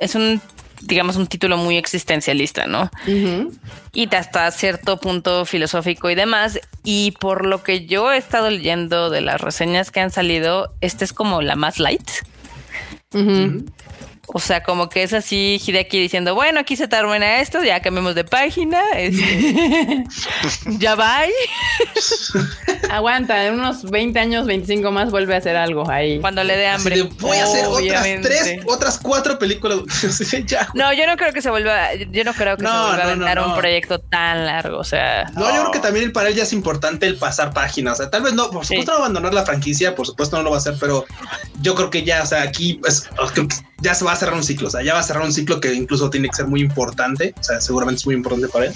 Es 0.00 0.14
un 0.14 0.40
digamos, 0.86 1.16
un 1.16 1.26
título 1.26 1.56
muy 1.56 1.76
existencialista, 1.76 2.66
¿no? 2.66 2.90
Y 3.92 4.14
hasta 4.14 4.50
cierto 4.50 4.98
punto 4.98 5.44
filosófico 5.46 6.10
y 6.10 6.14
demás. 6.14 6.60
Y 6.82 7.12
por 7.12 7.46
lo 7.46 7.62
que 7.62 7.86
yo 7.86 8.12
he 8.12 8.18
estado 8.18 8.50
leyendo 8.50 9.08
de 9.08 9.20
las 9.20 9.40
reseñas 9.40 9.90
que 9.90 10.00
han 10.00 10.10
salido, 10.10 10.74
esta 10.80 11.04
es 11.04 11.12
como 11.12 11.42
la 11.42 11.56
más 11.56 11.78
light. 11.78 12.10
O 14.26 14.40
sea, 14.40 14.62
como 14.62 14.88
que 14.88 15.02
es 15.02 15.12
así 15.12 15.60
Hideki 15.64 16.00
diciendo, 16.00 16.34
bueno, 16.34 16.60
aquí 16.60 16.76
se 16.76 16.88
termina 16.88 17.40
esto, 17.40 17.62
ya 17.62 17.80
cambiamos 17.80 18.14
de 18.14 18.24
página, 18.24 18.82
este, 18.96 20.04
ya 20.78 20.94
va. 20.94 21.20
Aguanta, 22.90 23.46
en 23.46 23.54
unos 23.54 23.82
20 23.90 24.18
años, 24.18 24.46
25 24.46 24.90
más 24.90 25.10
vuelve 25.10 25.34
a 25.34 25.38
hacer 25.38 25.56
algo 25.56 25.88
ahí. 25.90 26.20
Cuando 26.20 26.42
le 26.42 26.56
dé 26.56 26.66
hambre. 26.66 27.02
voy 27.20 27.36
a 27.38 27.44
hacer 27.44 27.66
otras 27.66 28.04
tres, 28.22 28.60
otras 28.66 28.98
cuatro 28.98 29.38
películas. 29.38 29.78
no, 30.74 30.92
yo 30.92 31.06
no 31.06 31.16
creo 31.16 31.32
que 31.32 31.42
se 31.42 31.50
vuelva, 31.50 31.94
yo 31.94 32.24
no 32.24 32.32
creo 32.34 32.56
que 32.56 32.64
se 32.64 32.72
vuelva 32.72 33.12
a 33.12 33.16
dar 33.16 33.38
un 33.40 33.54
proyecto 33.56 33.98
tan 33.98 34.46
largo, 34.46 34.78
o 34.78 34.84
sea. 34.84 35.24
No, 35.34 35.54
yo 35.54 35.60
creo 35.60 35.70
que 35.70 35.80
también 35.80 36.12
para 36.12 36.28
él 36.28 36.34
ya 36.34 36.44
es 36.44 36.52
importante 36.52 37.06
el 37.06 37.16
pasar 37.16 37.52
páginas, 37.52 37.94
o 37.94 38.02
sea, 38.02 38.10
tal 38.10 38.22
vez 38.22 38.32
no, 38.32 38.50
por 38.50 38.64
supuesto 38.64 38.92
no 38.92 38.98
abandonar 38.98 39.34
la 39.34 39.44
franquicia, 39.44 39.94
por 39.94 40.06
supuesto 40.06 40.36
no 40.36 40.42
lo 40.42 40.50
va 40.50 40.56
a 40.56 40.60
hacer, 40.60 40.74
pero 40.80 41.04
yo 41.60 41.74
creo 41.74 41.90
que 41.90 42.02
ya, 42.04 42.22
o 42.22 42.26
sea, 42.26 42.42
aquí 42.42 42.74
pues, 42.74 43.08
ya 43.84 43.94
se 43.94 44.04
va 44.04 44.12
a 44.12 44.16
cerrar 44.16 44.34
un 44.34 44.42
ciclo, 44.42 44.68
o 44.68 44.70
sea, 44.70 44.82
ya 44.82 44.94
va 44.94 45.00
a 45.00 45.02
cerrar 45.02 45.22
un 45.22 45.32
ciclo 45.32 45.60
que 45.60 45.72
incluso 45.72 46.10
tiene 46.10 46.28
que 46.28 46.36
ser 46.36 46.46
muy 46.46 46.60
importante, 46.60 47.34
o 47.38 47.42
sea, 47.42 47.60
seguramente 47.60 48.00
es 48.00 48.06
muy 48.06 48.14
importante 48.14 48.48
para 48.48 48.66
él, 48.66 48.74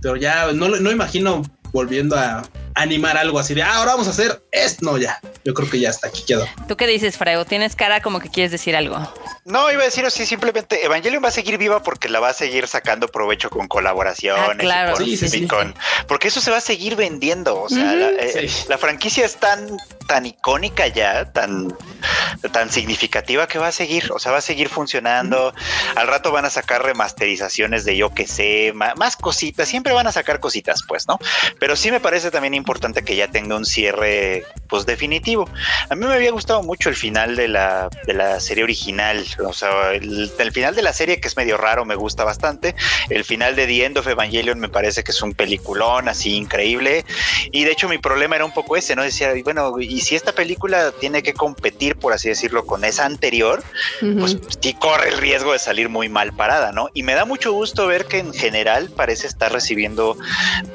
pero 0.00 0.16
ya 0.16 0.52
no, 0.52 0.68
no 0.68 0.90
imagino 0.90 1.42
volviendo 1.74 2.16
a 2.16 2.44
animar 2.74 3.16
algo 3.16 3.38
así 3.38 3.52
de 3.52 3.62
ah, 3.62 3.76
ahora 3.76 3.92
vamos 3.92 4.06
a 4.06 4.10
hacer 4.10 4.42
esto. 4.52 4.84
No, 4.84 4.96
ya, 4.96 5.20
yo 5.44 5.54
creo 5.54 5.68
que 5.68 5.80
ya 5.80 5.90
está 5.90 6.08
aquí 6.08 6.24
quedó. 6.24 6.46
¿Tú 6.68 6.76
qué 6.76 6.86
dices, 6.86 7.16
Freo? 7.16 7.44
¿Tienes 7.44 7.76
cara 7.76 8.00
como 8.00 8.20
que 8.20 8.30
quieres 8.30 8.52
decir 8.52 8.76
algo? 8.76 8.96
No, 9.44 9.70
iba 9.70 9.82
a 9.82 9.84
decir 9.84 10.04
así, 10.06 10.24
simplemente 10.24 10.84
Evangelion 10.84 11.22
va 11.22 11.28
a 11.28 11.32
seguir 11.32 11.58
viva 11.58 11.82
porque 11.82 12.08
la 12.08 12.20
va 12.20 12.30
a 12.30 12.32
seguir 12.32 12.66
sacando 12.66 13.08
provecho 13.08 13.50
con 13.50 13.68
colaboraciones. 13.68 14.48
Ah, 14.50 14.56
claro, 14.56 14.94
porque 16.08 16.28
eso 16.28 16.40
se 16.40 16.50
va 16.50 16.58
a 16.58 16.62
seguir 16.62 16.96
vendiendo. 16.96 17.60
O 17.60 17.68
sea, 17.68 17.92
eh, 17.92 18.50
la, 18.68 18.78
franquicia 18.78 19.26
es 19.26 19.36
tan, 19.36 19.76
tan 20.06 20.26
icónica 20.26 20.86
ya, 20.88 21.32
tan, 21.32 21.74
tan 22.52 22.70
significativa 22.70 23.46
que 23.46 23.58
va 23.58 23.68
a 23.68 23.72
seguir. 23.72 24.10
O 24.12 24.18
sea, 24.18 24.32
va 24.32 24.38
a 24.38 24.42
seguir 24.42 24.68
funcionando. 24.68 25.54
Al 25.96 26.06
rato 26.06 26.32
van 26.32 26.44
a 26.44 26.50
sacar 26.50 26.82
remasterizaciones 26.82 27.84
de 27.84 27.96
yo 27.96 28.10
que 28.10 28.26
sé, 28.26 28.72
más, 28.74 29.16
cositas. 29.16 29.68
Siempre 29.68 29.92
van 29.92 30.06
a 30.06 30.12
sacar 30.12 30.40
cositas, 30.40 30.82
pues, 30.86 31.06
¿no? 31.08 31.18
Pero 31.58 31.76
sí 31.76 31.90
me 31.90 32.00
parece 32.00 32.30
también 32.30 32.54
importante 32.54 33.04
que 33.04 33.16
ya 33.16 33.28
tenga 33.28 33.56
un 33.56 33.64
cierre, 33.64 34.44
pues, 34.68 34.86
definitivo. 34.86 35.48
A 35.88 35.94
mí 35.94 36.06
me 36.06 36.14
había 36.14 36.30
gustado 36.30 36.62
mucho 36.62 36.88
el 36.88 36.96
final 36.96 37.36
de 37.36 37.48
la, 37.48 37.88
de 38.06 38.14
la 38.14 38.40
serie 38.40 38.64
original. 38.64 39.24
O 39.46 39.52
sea, 39.52 39.92
el, 39.92 40.30
final 40.52 40.74
de 40.74 40.82
la 40.82 40.92
serie, 40.92 41.20
que 41.20 41.28
es 41.28 41.36
medio 41.36 41.56
raro, 41.56 41.84
me 41.84 41.94
gusta 41.94 42.24
bastante. 42.24 42.74
El 43.08 43.24
final 43.24 43.56
de 43.56 43.66
The 43.66 43.84
End 43.84 43.98
of 43.98 44.06
Evangelion 44.06 44.58
me 44.58 44.68
parece 44.68 45.02
que 45.02 45.10
es 45.10 45.22
un 45.22 45.34
peliculón 45.34 46.08
así 46.08 46.34
increíble. 46.34 47.04
Y 47.50 47.64
de 47.64 47.72
hecho, 47.72 47.88
mi 47.88 47.98
problema 47.98 48.36
era 48.36 48.44
un 48.44 48.52
poco 48.52 48.76
ese, 48.76 48.94
¿no? 48.96 49.02
Decía, 49.02 49.32
bueno, 49.42 49.74
si 50.00 50.16
esta 50.16 50.32
película 50.32 50.92
tiene 50.92 51.22
que 51.22 51.34
competir, 51.34 51.96
por 51.96 52.12
así 52.12 52.28
decirlo, 52.28 52.66
con 52.66 52.84
esa 52.84 53.04
anterior, 53.04 53.62
pues 54.18 54.36
sí 54.60 54.74
corre 54.74 55.10
el 55.10 55.18
riesgo 55.18 55.52
de 55.52 55.58
salir 55.58 55.88
muy 55.88 56.08
mal 56.08 56.32
parada, 56.32 56.72
¿no? 56.72 56.88
Y 56.94 57.02
me 57.02 57.14
da 57.14 57.24
mucho 57.24 57.52
gusto 57.52 57.86
ver 57.86 58.06
que 58.06 58.18
en 58.18 58.32
general 58.32 58.90
parece 58.90 59.26
estar 59.26 59.52
recibiendo 59.52 60.16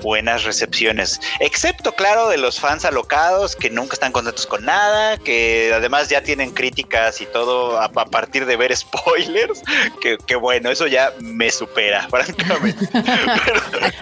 buenas 0.01 0.43
recepciones, 0.43 1.19
excepto, 1.39 1.93
claro, 1.93 2.29
de 2.29 2.37
los 2.37 2.59
fans 2.59 2.85
alocados 2.85 3.55
que 3.55 3.69
nunca 3.69 3.93
están 3.93 4.11
contentos 4.11 4.45
con 4.45 4.65
nada, 4.65 5.17
que 5.17 5.71
además 5.73 6.09
ya 6.09 6.21
tienen 6.21 6.51
críticas 6.51 7.21
y 7.21 7.25
todo 7.25 7.79
a, 7.79 7.89
partir 7.89 8.45
de 8.45 8.57
ver 8.57 8.75
spoilers, 8.75 9.61
que, 10.01 10.35
bueno, 10.35 10.69
eso 10.69 10.87
ya 10.87 11.13
me 11.19 11.49
supera, 11.51 12.07
francamente. 12.09 12.87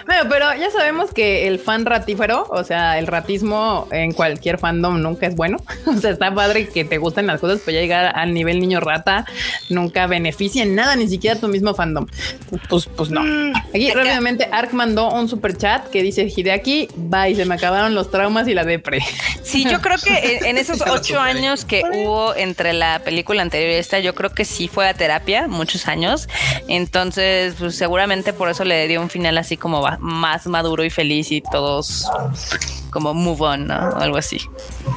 pero, 0.06 0.28
pero 0.28 0.54
ya 0.54 0.70
sabemos 0.70 1.12
que 1.12 1.46
el 1.48 1.58
fan 1.58 1.84
ratífero, 1.84 2.46
o 2.50 2.64
sea, 2.64 2.98
el 2.98 3.06
ratismo 3.06 3.88
en 3.90 4.12
cualquier 4.12 4.58
fandom 4.58 5.00
nunca 5.08 5.26
es 5.26 5.36
bueno. 5.36 5.58
O 5.88 6.00
sea, 6.00 6.10
está 6.10 6.32
padre 6.34 6.68
que 6.68 6.84
te 6.84 6.98
gusten 6.98 7.26
las 7.26 7.40
cosas, 7.40 7.60
pero 7.64 7.76
ya 7.76 7.80
llegar 7.80 8.12
al 8.14 8.34
nivel 8.34 8.60
niño 8.60 8.78
rata 8.78 9.24
nunca 9.68 10.06
beneficia 10.06 10.62
en 10.62 10.74
nada, 10.74 10.96
ni 10.96 11.08
siquiera 11.08 11.40
tu 11.40 11.48
mismo 11.48 11.74
fandom. 11.74 12.06
Pues, 12.68 12.86
pues 12.86 13.10
no. 13.10 13.22
Mm. 13.22 13.52
Aquí 13.74 13.90
rápidamente 13.90 14.48
Ark 14.52 14.72
mandó 14.72 15.10
un 15.10 15.28
super 15.28 15.56
chat 15.56 15.88
que 15.88 16.02
dice 16.02 16.30
Hideaki, 16.34 16.88
bye, 16.96 17.34
se 17.34 17.44
me 17.46 17.54
acabaron 17.54 17.94
los 17.94 18.10
traumas 18.10 18.46
y 18.48 18.54
la 18.54 18.64
depre. 18.64 19.00
Sí, 19.42 19.64
yo 19.64 19.80
creo 19.80 19.96
que 19.98 20.40
en 20.44 20.58
esos 20.58 20.82
ocho 20.90 21.18
años 21.18 21.64
que 21.64 21.82
hubo 21.94 22.34
entre 22.36 22.72
la 22.74 23.00
película 23.00 23.42
anterior 23.42 23.70
y 23.72 23.74
esta, 23.74 23.98
yo 23.98 24.14
creo 24.14 24.30
que 24.30 24.44
sí 24.44 24.68
fue 24.68 24.88
a 24.88 24.94
terapia 24.94 25.48
muchos 25.48 25.88
años. 25.88 26.28
Entonces, 26.68 27.54
pues, 27.58 27.76
seguramente 27.76 28.32
por 28.32 28.48
eso 28.48 28.64
le 28.64 28.86
dio 28.88 29.00
un 29.00 29.10
final 29.10 29.38
así 29.38 29.56
como 29.56 29.82
más 30.00 30.46
maduro 30.46 30.84
y 30.84 30.90
feliz 30.90 31.32
y 31.32 31.40
todos 31.40 32.06
como 32.90 33.14
move 33.14 33.42
on, 33.42 33.66
¿no? 33.66 33.74
algo 33.74 34.16
así. 34.16 34.40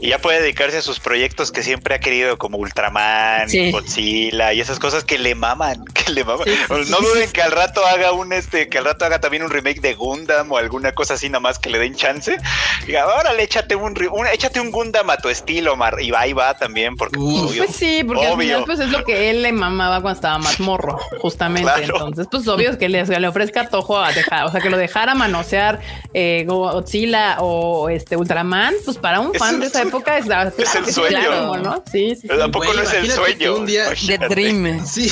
Y 0.00 0.08
ya 0.08 0.18
puede 0.18 0.40
dedicarse 0.40 0.78
a 0.78 0.82
sus 0.82 0.98
proyectos 0.98 1.52
que 1.52 1.62
siempre 1.62 1.94
ha 1.94 2.00
querido, 2.00 2.38
como 2.38 2.56
Ultraman, 2.56 3.48
Godzilla 3.70 4.52
y 4.54 4.60
esas 4.60 4.78
cosas 4.78 5.04
que 5.04 5.18
le 5.18 5.34
maman, 5.34 5.84
que 5.94 6.12
le 6.12 6.24
maman. 6.24 6.46
no 6.88 7.00
duden 7.00 7.30
que 7.30 7.42
al 7.42 7.52
rato 7.52 7.84
haga 7.84 8.12
un 8.12 8.32
este, 8.32 8.68
que 8.68 8.78
al 8.78 8.86
rato 8.86 9.04
haga 9.04 9.20
también 9.20 9.42
un 9.42 9.50
remake 9.50 9.80
de 9.80 9.94
Gundam 9.94 10.50
o 10.52 10.56
alguna 10.56 10.92
cosa 10.92 11.14
así 11.14 11.28
nada 11.28 11.40
más 11.40 11.58
que 11.58 11.68
le 11.68 11.78
den 11.78 11.94
chance. 11.94 12.36
Diga, 12.86 13.06
órale, 13.06 13.42
échate 13.42 13.76
un, 13.76 13.94
échate 14.32 14.58
un 14.60 14.70
Gundam 14.70 15.10
a 15.10 15.18
tu 15.18 15.28
estilo, 15.28 15.76
Mar, 15.76 15.96
y 16.00 16.10
va 16.10 16.26
y 16.26 16.32
va 16.32 16.56
también, 16.56 16.96
porque 16.96 17.18
pues 17.18 17.76
sí, 17.76 18.02
porque 18.04 18.26
al 18.26 18.38
final 18.38 18.64
pues 18.64 18.80
es 18.80 18.90
lo 18.90 19.04
que 19.04 19.30
él 19.30 19.42
le 19.42 19.52
mamaba 19.52 20.00
cuando 20.00 20.16
estaba 20.16 20.38
más 20.38 20.60
morro, 20.60 20.98
justamente. 21.18 21.70
Entonces, 21.82 22.26
pues 22.30 22.48
obvio 22.48 22.78
que 22.78 22.88
le, 22.88 23.04
le 23.04 23.28
ofrezca 23.28 23.68
tojo 23.68 23.98
a 23.98 24.12
dejar, 24.12 24.46
o 24.46 24.50
sea, 24.50 24.60
que 24.60 24.70
lo 24.70 24.78
dejara 24.78 25.14
manosear 25.14 25.80
eh, 26.14 26.44
Godzilla 26.46 27.36
o 27.40 27.90
este 27.90 28.16
Ultraman, 28.16 28.74
pues 28.84 28.96
para 28.96 29.20
un 29.20 29.34
fan 29.34 29.60
de 29.60 29.66
esa 29.66 29.89
época 29.90 30.18
es, 30.18 30.26
es 30.58 30.74
el 30.74 30.92
sueño, 30.92 31.56
¿no? 31.58 31.84
Sí, 31.90 32.16
sí. 32.16 32.28
Tampoco 32.28 32.72
no 32.72 32.82
es 32.82 32.92
el 32.92 33.10
sueño. 33.10 33.56
Un 33.56 33.66
día, 33.66 33.92
The 34.06 34.18
Dream. 34.28 34.86
Sí. 34.86 35.10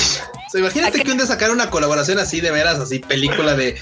O 0.51 0.57
imagínate 0.57 1.03
que 1.03 1.11
un 1.11 1.17
día 1.17 1.27
sacar 1.27 1.51
una 1.51 1.69
colaboración 1.69 2.17
así 2.17 2.41
de 2.41 2.51
veras, 2.51 2.79
así 2.79 2.99
película 2.99 3.55
de 3.55 3.77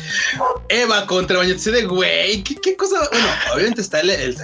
Eva 0.67 1.05
contra 1.05 1.37
Bañetsu 1.37 1.71
de 1.71 1.85
güey, 1.85 2.43
¿qué, 2.43 2.75
cosa. 2.75 2.97
Bueno, 3.09 3.27
obviamente 3.53 3.81
está, 3.81 4.01
el, 4.01 4.35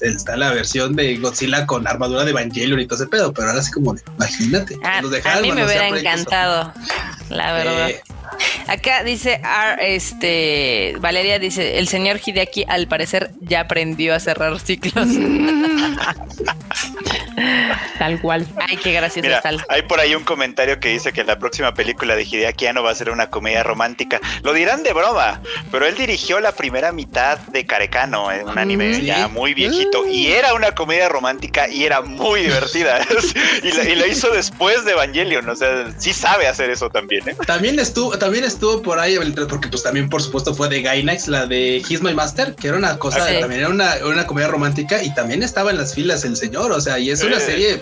está 0.00 0.36
la 0.36 0.52
versión 0.52 0.96
de 0.96 1.16
Godzilla 1.18 1.66
con 1.66 1.86
armadura 1.86 2.24
de 2.24 2.30
Evangelion 2.30 2.80
y 2.80 2.86
todo 2.86 3.02
ese 3.02 3.10
pedo, 3.10 3.32
pero 3.32 3.48
ahora 3.48 3.62
sí 3.62 3.70
como 3.72 3.94
de, 3.94 4.02
imagínate. 4.16 4.78
Ah, 4.82 4.98
a 4.98 5.40
mí 5.40 5.52
me 5.52 5.64
hubiera 5.64 5.88
encantado, 5.88 6.72
la 7.28 7.52
verdad. 7.52 7.90
Eh, 7.90 8.02
Acá 8.66 9.02
dice 9.02 9.40
este 9.80 10.96
Valeria 11.00 11.38
dice 11.38 11.78
el 11.78 11.88
señor 11.88 12.20
Hideaki 12.24 12.64
al 12.68 12.86
parecer 12.86 13.30
ya 13.40 13.60
aprendió 13.60 14.14
a 14.14 14.20
cerrar 14.20 14.58
ciclos. 14.60 15.08
tal 17.98 18.20
cual. 18.20 18.46
Ay, 18.56 18.76
qué 18.76 18.92
gracioso 18.92 19.28
tal. 19.42 19.64
Hay 19.68 19.82
por 19.82 20.00
ahí 20.00 20.14
un 20.14 20.24
comentario 20.24 20.80
que 20.80 20.88
dice 20.90 21.12
que 21.12 21.24
la 21.24 21.38
próxima 21.38 21.74
película 21.74 22.16
de 22.16 22.24
Hideaki 22.24 22.66
no 22.74 22.82
va 22.82 22.90
a 22.90 22.94
ser 22.94 23.10
una 23.10 23.30
comedia 23.30 23.62
romántica. 23.62 24.20
Lo 24.42 24.52
dirán 24.52 24.82
de 24.82 24.92
broma, 24.92 25.40
pero 25.70 25.86
él 25.86 25.96
dirigió 25.96 26.40
la 26.40 26.52
primera 26.52 26.92
mitad 26.92 27.38
de 27.38 27.64
Carecano, 27.66 28.30
en 28.32 28.48
un 28.48 28.58
anime 28.58 29.02
ya 29.02 29.28
muy 29.28 29.54
viejito, 29.54 30.06
y 30.06 30.28
era 30.28 30.54
una 30.54 30.72
comedia 30.72 31.08
romántica 31.08 31.68
y 31.68 31.84
era 31.84 32.00
muy 32.02 32.42
divertida. 32.42 33.00
y, 33.62 33.94
la, 33.94 34.06
hizo 34.06 34.30
después 34.30 34.84
de 34.84 34.92
Evangelion, 34.92 35.48
o 35.48 35.56
sea, 35.56 35.92
sí 35.98 36.12
sabe 36.12 36.46
hacer 36.46 36.70
eso 36.70 36.90
también. 36.90 37.28
¿eh? 37.28 37.36
También 37.46 37.78
estuvo, 37.78 38.18
también 38.18 38.44
estuvo 38.44 38.82
por 38.82 38.98
ahí, 38.98 39.18
porque 39.48 39.68
pues 39.68 39.82
también 39.82 40.08
por 40.08 40.22
supuesto 40.22 40.54
fue 40.54 40.68
de 40.68 40.82
Gainax, 40.82 41.28
la 41.28 41.46
de 41.46 41.76
He's 41.88 42.02
My 42.02 42.14
Master, 42.14 42.54
que 42.54 42.68
era 42.68 42.76
una 42.76 42.98
cosa, 42.98 43.24
ah, 43.24 43.40
también 43.40 43.60
era 43.60 43.70
una, 43.70 43.94
una 44.04 44.26
comedia 44.26 44.48
romántica 44.48 45.02
y 45.02 45.14
también 45.14 45.42
estaba 45.42 45.70
en 45.70 45.78
las 45.78 45.94
filas 45.94 46.24
el 46.24 46.36
señor, 46.36 46.72
o 46.72 46.80
sea, 46.80 46.98
y 46.98 47.10
es 47.10 47.22
una 47.28 47.40
serie 47.40 47.80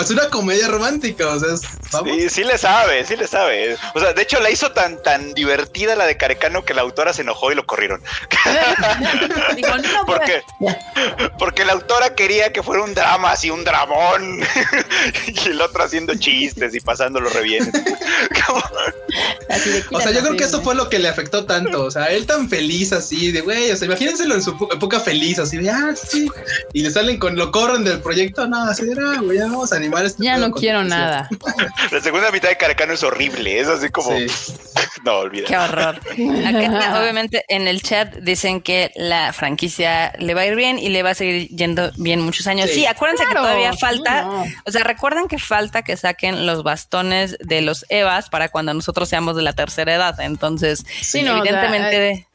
es 0.00 0.10
una 0.10 0.28
comedia 0.28 0.68
romántica, 0.68 1.28
o 1.28 1.38
sea, 1.38 1.56
Sí, 2.04 2.28
sí 2.30 2.44
le 2.44 2.56
sabe, 2.56 3.04
sí 3.04 3.16
le 3.16 3.26
sabe. 3.26 3.76
O 3.94 4.00
sea, 4.00 4.14
de 4.14 4.22
hecho 4.22 4.40
la 4.40 4.50
hizo 4.50 4.72
tan 4.72 5.02
tan 5.02 5.34
divertida 5.34 5.94
la 5.94 6.06
de 6.06 6.16
Carecano 6.16 6.64
que 6.64 6.72
la 6.72 6.82
autora 6.82 7.12
se 7.12 7.22
enojó 7.22 7.52
y 7.52 7.54
lo 7.54 7.66
corrieron. 7.66 8.00
porque, 10.06 10.42
porque 11.38 11.64
la 11.64 11.72
autora 11.72 12.14
quería 12.14 12.52
que 12.52 12.62
fuera 12.62 12.82
un 12.82 12.94
drama 12.94 13.32
así, 13.32 13.50
un 13.50 13.64
dramón. 13.64 14.40
y 15.26 15.48
el 15.48 15.60
otro 15.60 15.84
haciendo 15.84 16.14
chistes 16.14 16.74
y 16.74 16.80
pasándolo 16.80 17.28
re 17.28 17.42
bien. 17.42 17.70
o 19.90 20.00
sea, 20.00 20.12
yo 20.12 20.20
creo 20.20 20.36
que 20.36 20.44
eso 20.44 20.62
fue 20.62 20.74
lo 20.74 20.88
que 20.88 20.98
le 20.98 21.08
afectó 21.08 21.44
tanto. 21.44 21.84
O 21.84 21.90
sea, 21.90 22.06
él 22.06 22.26
tan 22.26 22.48
feliz 22.48 22.92
así, 22.92 23.32
de 23.32 23.42
güey, 23.42 23.70
o 23.70 23.76
sea, 23.76 23.86
imagínenselo 23.86 24.34
en 24.34 24.42
su 24.42 24.52
época 24.72 25.00
feliz, 25.00 25.38
así 25.38 25.58
de 25.58 25.70
ah, 25.70 25.94
sí. 25.94 26.28
Y 26.72 26.82
le 26.82 26.90
salen 26.90 27.18
con 27.18 27.36
lo 27.36 27.50
corren 27.50 27.84
del 27.84 28.00
proyecto, 28.00 28.46
no, 28.46 28.64
así 28.64 28.86
de 28.86 28.94
ah, 28.98 29.20
güey, 29.20 29.38
ya 29.38 29.44
vamos 29.44 29.71
a 29.72 29.76
animar 29.76 30.04
este 30.04 30.24
Ya 30.24 30.36
no 30.38 30.50
quiero 30.52 30.84
nada. 30.84 31.28
La 31.90 32.00
segunda 32.00 32.30
mitad 32.30 32.48
de 32.48 32.56
Caracano 32.56 32.92
es 32.92 33.02
horrible, 33.02 33.58
es 33.58 33.68
así 33.68 33.88
como 33.88 34.10
no 35.04 35.18
olvida. 35.18 35.46
Qué 35.46 35.56
horror. 35.56 36.00
obviamente 36.98 37.44
en 37.48 37.66
el 37.68 37.82
chat 37.82 38.14
dicen 38.16 38.60
que 38.60 38.92
la 38.94 39.32
franquicia 39.32 40.12
le 40.18 40.34
va 40.34 40.42
a 40.42 40.46
ir 40.46 40.54
bien 40.54 40.78
y 40.78 40.88
le 40.90 41.02
va 41.02 41.10
a 41.10 41.14
seguir 41.14 41.48
yendo 41.48 41.90
bien 41.96 42.20
muchos 42.20 42.46
años. 42.46 42.70
Sí, 42.70 42.86
acuérdense 42.86 43.24
que 43.26 43.34
todavía 43.34 43.72
falta, 43.72 44.28
o 44.64 44.70
sea, 44.70 44.84
recuerden 44.84 45.28
que 45.28 45.38
falta 45.38 45.82
que 45.82 45.96
saquen 45.96 46.46
los 46.46 46.62
bastones 46.62 47.36
de 47.40 47.62
los 47.62 47.84
Evas 47.88 48.28
para 48.28 48.48
cuando 48.48 48.74
nosotros 48.74 49.08
seamos 49.08 49.36
de 49.36 49.42
la 49.42 49.52
tercera 49.52 49.94
edad. 49.94 50.20
Entonces, 50.20 50.84
evidentemente 51.14 52.26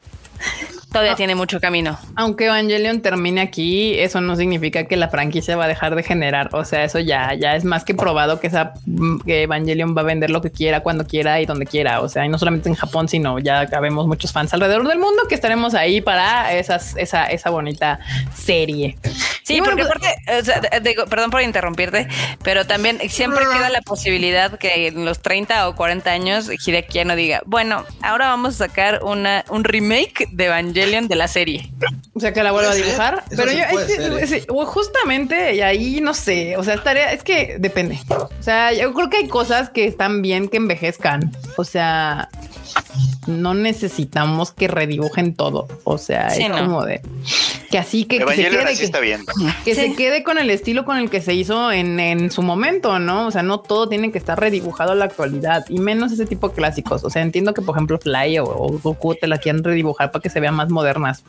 Todavía 0.90 1.14
tiene 1.16 1.34
mucho 1.34 1.60
camino. 1.60 1.98
Aunque 2.16 2.46
Evangelion 2.46 3.02
termine 3.02 3.42
aquí, 3.42 3.98
eso 3.98 4.22
no 4.22 4.36
significa 4.36 4.84
que 4.84 4.96
la 4.96 5.10
franquicia 5.10 5.54
va 5.54 5.66
a 5.66 5.68
dejar 5.68 5.94
de 5.94 6.02
generar. 6.02 6.48
O 6.54 6.64
sea, 6.64 6.82
eso 6.82 6.98
ya, 6.98 7.34
ya 7.34 7.56
es 7.56 7.64
más 7.64 7.84
que 7.84 7.94
probado 7.94 8.40
que 8.40 8.46
esa 8.46 8.72
que 9.26 9.42
Evangelion 9.42 9.94
va 9.94 10.00
a 10.00 10.04
vender 10.04 10.30
lo 10.30 10.40
que 10.40 10.50
quiera, 10.50 10.80
cuando 10.80 11.06
quiera 11.06 11.42
y 11.42 11.46
donde 11.46 11.66
quiera. 11.66 12.00
O 12.00 12.08
sea, 12.08 12.24
y 12.24 12.30
no 12.30 12.38
solamente 12.38 12.70
en 12.70 12.74
Japón, 12.74 13.06
sino 13.06 13.38
ya 13.38 13.66
vemos 13.82 14.06
muchos 14.06 14.32
fans 14.32 14.54
alrededor 14.54 14.88
del 14.88 14.98
mundo 14.98 15.24
que 15.28 15.34
estaremos 15.34 15.74
ahí 15.74 16.00
para 16.00 16.54
esas, 16.54 16.96
esa, 16.96 17.26
esa 17.26 17.50
bonita 17.50 18.00
serie. 18.34 18.96
Sí, 19.42 19.60
porque 19.62 19.84
pues, 19.84 20.48
aparte, 20.48 20.96
perdón 21.10 21.30
por 21.30 21.42
interrumpirte, 21.42 22.08
pero 22.42 22.66
también 22.66 22.98
siempre 23.10 23.44
queda 23.52 23.68
la 23.68 23.82
posibilidad 23.82 24.58
que 24.58 24.88
en 24.88 25.04
los 25.04 25.20
30 25.20 25.68
o 25.68 25.76
40 25.76 26.10
años 26.10 26.50
Hideaki 26.50 27.04
no 27.04 27.14
diga, 27.14 27.42
bueno, 27.44 27.84
ahora 28.02 28.28
vamos 28.28 28.54
a 28.54 28.68
sacar 28.68 29.02
una, 29.02 29.44
un 29.50 29.64
remake 29.64 30.28
de 30.32 30.46
Evangelion 30.46 30.77
de 30.86 31.16
la 31.16 31.28
serie. 31.28 31.72
O 32.14 32.20
sea, 32.20 32.32
que 32.32 32.42
la 32.42 32.52
vuelva 32.52 32.72
a 32.72 32.74
dibujar. 32.74 33.24
Pero 33.30 33.52
yo, 33.52 34.18
es 34.18 34.32
¿eh? 34.32 34.46
justamente, 34.48 35.54
y 35.54 35.60
ahí 35.60 36.00
no 36.00 36.14
sé, 36.14 36.56
o 36.56 36.64
sea, 36.64 36.74
estaría, 36.74 37.12
es 37.12 37.22
que 37.22 37.56
depende. 37.58 37.98
O 38.08 38.42
sea, 38.42 38.72
yo 38.72 38.92
creo 38.94 39.10
que 39.10 39.18
hay 39.18 39.28
cosas 39.28 39.70
que 39.70 39.86
están 39.86 40.22
bien 40.22 40.48
que 40.48 40.56
envejezcan. 40.56 41.32
O 41.56 41.64
sea, 41.64 42.28
no 43.28 43.54
necesitamos 43.54 44.52
que 44.52 44.66
redibujen 44.66 45.34
todo. 45.34 45.68
O 45.84 45.98
sea, 45.98 46.28
es 46.28 46.50
como 46.50 46.84
de 46.84 47.00
que 47.70 47.78
así 47.78 48.04
que, 48.04 48.18
que 48.18 48.34
se 48.34 48.48
quede, 48.48 48.72
está 48.72 49.00
bien. 49.00 49.24
que 49.64 49.74
se 49.74 49.94
quede 49.94 50.22
con 50.22 50.38
el 50.38 50.48
estilo 50.48 50.84
con 50.84 50.96
el 50.96 51.10
que 51.10 51.20
se 51.20 51.34
hizo 51.34 51.70
en, 51.70 52.00
en, 52.00 52.30
su 52.30 52.42
momento, 52.42 52.98
¿no? 52.98 53.26
O 53.26 53.30
sea, 53.30 53.42
no 53.42 53.60
todo 53.60 53.88
tiene 53.88 54.10
que 54.10 54.18
estar 54.18 54.40
redibujado 54.40 54.92
a 54.92 54.94
la 54.94 55.04
actualidad 55.04 55.66
y 55.68 55.78
menos 55.78 56.10
ese 56.12 56.24
tipo 56.24 56.48
de 56.48 56.54
clásicos. 56.54 57.04
O 57.04 57.10
sea, 57.10 57.22
entiendo 57.22 57.52
que 57.52 57.60
por 57.60 57.76
ejemplo 57.76 57.98
Fly 57.98 58.38
o, 58.38 58.46
Goku 58.82 59.14
te 59.14 59.26
la 59.26 59.38
quieren 59.38 59.62
redibujar 59.62 60.10
para 60.10 60.22
que 60.22 60.30
se 60.30 60.40
vean 60.40 60.54
más 60.54 60.70
modernas. 60.70 61.22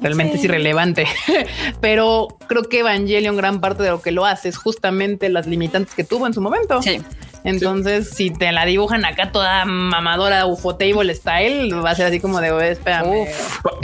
Realmente 0.00 0.36
es 0.36 0.44
irrelevante, 0.44 1.06
pero 1.80 2.28
creo 2.48 2.64
que 2.64 2.80
Evangelion 2.80 3.36
gran 3.36 3.60
parte 3.60 3.82
de 3.82 3.90
lo 3.90 4.02
que 4.02 4.10
lo 4.10 4.26
hace 4.26 4.48
es 4.48 4.56
justamente 4.56 5.28
las 5.28 5.46
limitantes 5.46 5.94
que 5.94 6.04
tuvo 6.04 6.26
en 6.26 6.34
su 6.34 6.40
momento. 6.40 6.82
Sí. 6.82 7.00
Entonces, 7.44 8.10
si 8.10 8.30
te 8.30 8.52
la 8.52 8.66
dibujan 8.66 9.04
acá 9.04 9.32
toda 9.32 9.64
mamadora, 9.64 10.46
ufotable 10.46 11.14
style, 11.14 11.72
va 11.74 11.90
a 11.90 11.94
ser 11.94 12.06
así 12.06 12.20
como 12.20 12.40
de, 12.40 12.72
espérame. 12.72 13.26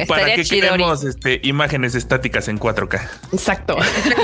¿Para 0.06 0.34
qué 0.34 0.44
queremos 0.44 1.04
este, 1.04 1.40
imágenes 1.42 1.94
estáticas 1.94 2.48
en 2.48 2.60
4K? 2.60 3.00
Exacto. 3.32 3.76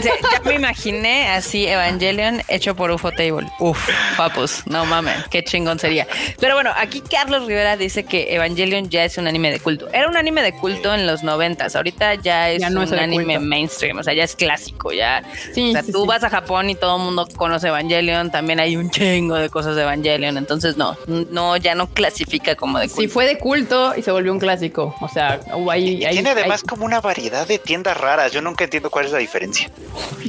ya 0.03 0.13
me 0.45 0.55
imaginé 0.55 1.29
así 1.31 1.67
Evangelion 1.67 2.43
hecho 2.49 2.77
por 2.77 2.91
Ufotable. 2.91 3.51
Uf, 3.59 3.89
papus, 4.17 4.63
no 4.67 4.85
mames, 4.85 5.25
qué 5.31 5.43
chingón 5.43 5.79
sería. 5.79 6.07
Pero 6.39 6.55
bueno, 6.55 6.71
aquí 6.77 7.01
Carlos 7.01 7.47
Rivera 7.47 7.77
dice 7.77 8.05
que 8.05 8.35
Evangelion 8.35 8.91
ya 8.91 9.05
es 9.05 9.17
un 9.17 9.27
anime 9.27 9.51
de 9.51 9.61
culto. 9.61 9.89
Era 9.93 10.09
un 10.09 10.17
anime 10.17 10.43
de 10.43 10.53
culto 10.53 10.95
en 10.95 11.07
los 11.07 11.23
noventas, 11.23 11.75
ahorita 11.75 12.17
ya 12.17 12.51
es 12.51 12.63
un 12.69 12.95
anime 12.95 13.39
mainstream, 13.39 13.99
o 13.99 14.03
sea, 14.03 14.13
ya 14.13 14.25
es 14.25 14.37
clásico, 14.37 14.93
ya. 14.93 15.23
Sí, 15.55 15.71
o 15.71 15.73
sea, 15.73 15.83
tú 15.83 16.05
vas 16.07 16.23
a 16.23 16.31
Japón 16.31 16.69
y 16.69 16.75
todo 16.75 16.97
el 16.97 17.03
mundo 17.03 17.27
conoce 17.37 17.69
Evangelion, 17.69 18.31
también 18.31 18.61
hay 18.61 18.77
un 18.77 18.91
chingo 18.91 19.22
de 19.31 19.51
cosas 19.51 19.77
de 19.77 19.82
Evangelion, 19.82 20.36
entonces 20.36 20.77
no, 20.77 20.97
no, 21.07 21.57
ya 21.57 21.74
no 21.74 21.89
clasifica 21.89 22.55
como 22.57 22.78
de 22.78 22.89
culto. 22.89 23.03
Sí, 23.03 23.09
fue 23.09 23.27
de 23.27 23.39
culto 23.39 23.94
y 23.97 24.03
se 24.03 24.11
volvió 24.11 24.32
un 24.32 24.39
clásico. 24.39 24.94
O 25.01 25.09
sea, 25.09 25.40
tiene 25.40 26.31
además 26.31 26.62
como 26.62 26.85
una 26.85 27.01
variedad 27.01 27.47
de 27.47 27.59
tiendas 27.59 27.97
raras. 27.97 28.32
Yo 28.32 28.43
nunca 28.43 28.65
entiendo 28.65 28.90
cuál 28.90 29.07
es 29.07 29.12
la 29.12 29.19
diferencia. 29.19 29.70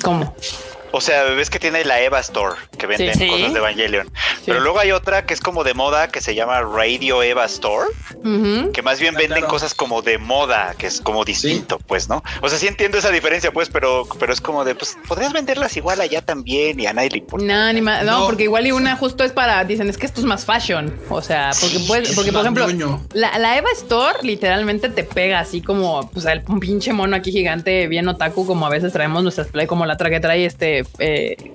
¿Cómo? 0.03 0.35
O 0.95 1.01
sea, 1.01 1.23
ves 1.23 1.49
que 1.49 1.57
tiene 1.57 1.83
la 1.83 2.01
Eva 2.01 2.19
Store, 2.19 2.55
que 2.77 2.85
venden 2.85 3.27
cosas 3.27 3.51
de 3.51 3.57
Evangelion. 3.57 4.11
Pero 4.45 4.59
luego 4.59 4.77
hay 4.77 4.91
otra 4.91 5.25
que 5.25 5.33
es 5.33 5.41
como 5.41 5.63
de 5.63 5.73
moda, 5.73 6.09
que 6.09 6.21
se 6.21 6.35
llama 6.35 6.61
Radio 6.61 7.23
Eva 7.23 7.45
Store, 7.45 7.89
que 8.71 8.81
más 8.83 8.99
bien 8.99 9.15
ah, 9.15 9.17
venden 9.17 9.45
cosas 9.45 9.73
como 9.73 10.03
de 10.03 10.19
moda, 10.19 10.75
que 10.77 10.85
es 10.85 11.01
como 11.01 11.25
distinto, 11.25 11.79
pues, 11.87 12.09
¿no? 12.09 12.23
O 12.41 12.49
sea, 12.49 12.59
sí 12.59 12.67
entiendo 12.67 12.99
esa 12.99 13.09
diferencia, 13.09 13.51
pues, 13.51 13.69
pero, 13.69 14.07
pero 14.19 14.31
es 14.33 14.39
como 14.39 14.63
de, 14.63 14.75
pues, 14.75 14.95
podrías 15.07 15.33
venderlas 15.33 15.75
igual 15.77 15.99
allá 15.99 16.21
también 16.21 16.79
y 16.79 16.85
a 16.85 16.93
nadie 16.93 17.09
le 17.09 17.17
importa. 17.17 17.43
No, 17.43 17.73
ni 17.73 17.81
más, 17.81 18.05
no, 18.05 18.27
porque 18.27 18.43
igual 18.43 18.67
y 18.67 18.71
una 18.71 18.95
justo 18.95 19.23
es 19.23 19.31
para, 19.31 19.63
dicen, 19.63 19.89
es 19.89 19.97
que 19.97 20.05
esto 20.05 20.21
es 20.21 20.27
más 20.27 20.45
fashion. 20.45 20.93
O 21.09 21.23
sea, 21.23 21.53
porque, 21.59 21.79
puedes, 21.87 22.13
porque 22.13 22.31
por 22.31 22.41
ejemplo, 22.41 22.67
la, 23.13 23.35
la, 23.39 23.57
Eva 23.57 23.69
Store 23.75 24.19
literalmente 24.21 24.89
te 24.89 25.03
pega 25.03 25.39
así 25.39 25.59
como, 25.59 26.07
pues, 26.11 26.27
un 26.47 26.59
pinche 26.59 26.93
mono 26.93 27.15
aquí 27.15 27.31
gigante, 27.31 27.87
bien 27.87 28.07
otaku, 28.07 28.45
como 28.45 28.67
a 28.67 28.69
veces 28.69 28.93
traemos 28.93 29.23
nuestras 29.23 29.47
play, 29.47 29.65
como 29.65 29.87
la 29.87 29.97
trae 29.97 30.11
que 30.11 30.19
trae 30.19 30.45
este 30.45 30.82
eh, 30.99 31.51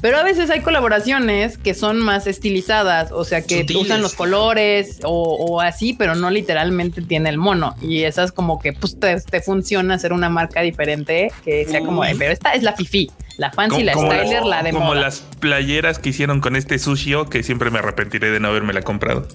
pero 0.00 0.18
a 0.18 0.22
veces 0.22 0.50
hay 0.50 0.60
colaboraciones 0.60 1.58
que 1.58 1.74
son 1.74 2.00
más 2.00 2.26
estilizadas, 2.26 3.12
o 3.12 3.24
sea, 3.24 3.42
que 3.42 3.66
usan 3.76 4.02
los 4.02 4.14
colores 4.14 5.00
o, 5.04 5.60
así, 5.60 5.92
pero 5.92 6.14
no 6.14 6.30
literalmente 6.30 7.02
tiene 7.02 7.28
el 7.28 7.38
mono. 7.38 7.74
Y 7.80 8.04
esas 8.04 8.32
como 8.32 8.58
que 8.58 8.72
pues 8.72 8.98
te, 8.98 9.40
funciona 9.40 9.94
hacer 9.94 10.12
una 10.12 10.28
marca 10.28 10.62
diferente 10.62 11.30
que 11.44 11.66
sea 11.66 11.80
como, 11.80 12.02
pero 12.18 12.32
esta 12.32 12.52
es 12.52 12.62
la 12.62 12.72
Fifi. 12.72 13.10
La 13.36 13.50
fancy, 13.50 13.82
la 13.82 13.94
styler, 13.94 14.44
la 14.44 14.62
de 14.62 14.70
Como 14.70 14.94
las 14.94 15.24
playeras 15.40 15.98
que 15.98 16.10
hicieron 16.10 16.40
con 16.40 16.54
este 16.54 16.78
sushio, 16.78 17.28
que 17.28 17.42
siempre 17.42 17.68
me 17.70 17.80
arrepentiré 17.80 18.30
de 18.30 18.38
no 18.38 18.46
haberme 18.46 18.72
la 18.72 18.82
comprado. 18.82 19.26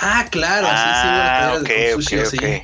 Ah, 0.00 0.26
claro, 0.30 0.66
ah, 0.70 1.58
sí, 1.98 2.02
sí, 2.02 2.18
sí. 2.30 2.62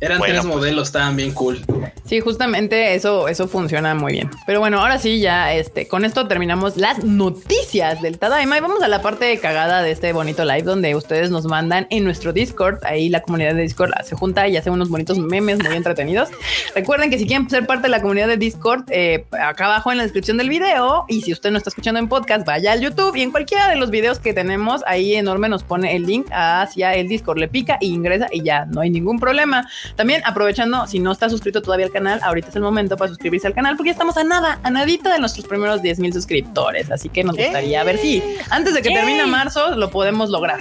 Eran 0.00 0.20
tres 0.20 0.40
pues. 0.40 0.46
modelos, 0.46 0.88
estaban 0.88 1.16
bien 1.16 1.32
cool. 1.32 1.60
Sí, 2.04 2.20
justamente 2.20 2.94
eso, 2.94 3.28
eso 3.28 3.46
funciona 3.46 3.94
muy 3.94 4.14
bien. 4.14 4.30
Pero 4.46 4.58
bueno, 4.58 4.80
ahora 4.80 4.98
sí, 4.98 5.20
ya 5.20 5.52
este, 5.54 5.86
con 5.86 6.04
esto 6.04 6.26
terminamos 6.26 6.76
las 6.76 7.04
noticias 7.04 8.02
del 8.02 8.18
Tadaima 8.18 8.58
y 8.58 8.60
vamos 8.60 8.82
a 8.82 8.88
la 8.88 9.02
parte 9.02 9.26
de 9.26 9.38
cagada 9.38 9.82
de 9.82 9.92
este 9.92 10.12
bonito 10.12 10.44
live 10.44 10.62
donde 10.62 10.94
ustedes 10.96 11.30
nos 11.30 11.44
mandan 11.44 11.86
en 11.90 12.02
nuestro 12.02 12.32
Discord. 12.32 12.78
Ahí 12.84 13.10
la 13.10 13.20
comunidad 13.20 13.54
de 13.54 13.62
Discord 13.62 13.92
se 14.04 14.16
junta 14.16 14.48
y 14.48 14.56
hace 14.56 14.70
unos 14.70 14.88
bonitos 14.88 15.18
memes 15.18 15.62
muy 15.62 15.76
entretenidos. 15.76 16.30
Recuerden 16.74 17.10
que 17.10 17.18
si 17.18 17.26
quieren 17.26 17.48
ser 17.48 17.66
parte 17.66 17.84
de 17.84 17.90
la 17.90 18.00
comunidad 18.00 18.28
de 18.28 18.36
Discord, 18.36 18.84
eh, 18.88 19.26
acá 19.40 19.66
abajo 19.66 19.92
en 19.92 19.98
la 19.98 20.02
descripción 20.02 20.36
del 20.36 20.48
video 20.48 21.04
y 21.08 21.22
si 21.22 21.32
usted 21.32 21.50
no 21.50 21.58
está 21.58 21.70
escuchando 21.70 22.00
en 22.00 22.08
podcast, 22.08 22.46
vaya 22.46 22.72
al 22.72 22.80
YouTube 22.80 23.14
y 23.16 23.22
en 23.22 23.30
cualquiera 23.30 23.68
de 23.68 23.76
los 23.76 23.90
videos 23.90 24.18
que 24.18 24.32
tenemos, 24.32 24.82
ahí 24.86 25.14
enorme 25.14 25.48
nos 25.48 25.62
pone 25.62 25.94
el 25.94 26.06
link 26.06 26.26
hacia 26.32 26.94
el 26.94 27.08
Discord, 27.08 27.38
le 27.38 27.48
pica 27.48 27.78
e 27.80 27.86
ingresa 27.86 28.26
y 28.32 28.42
ya 28.42 28.64
no 28.64 28.80
hay 28.80 28.90
ningún 28.90 29.20
problema. 29.20 29.68
También 29.96 30.22
aprovechando, 30.24 30.86
si 30.86 30.98
no 30.98 31.12
está 31.12 31.28
suscrito 31.28 31.62
todavía 31.62 31.86
al 31.86 31.92
canal, 31.92 32.20
ahorita 32.22 32.48
es 32.48 32.56
el 32.56 32.62
momento 32.62 32.96
para 32.96 33.08
suscribirse 33.08 33.46
al 33.46 33.54
canal 33.54 33.76
porque 33.76 33.88
ya 33.88 33.92
estamos 33.92 34.16
a 34.16 34.24
nada, 34.24 34.60
a 34.62 34.70
nadita 34.70 35.12
de 35.12 35.18
nuestros 35.18 35.46
primeros 35.46 35.82
10 35.82 36.00
mil 36.00 36.12
suscriptores. 36.12 36.90
Así 36.90 37.08
que 37.08 37.24
nos 37.24 37.36
gustaría 37.36 37.82
ver 37.84 37.98
si 37.98 38.22
antes 38.50 38.74
de 38.74 38.82
que 38.82 38.90
termine 38.90 39.26
marzo 39.26 39.76
lo 39.76 39.90
podemos 39.90 40.30
lograr. 40.30 40.60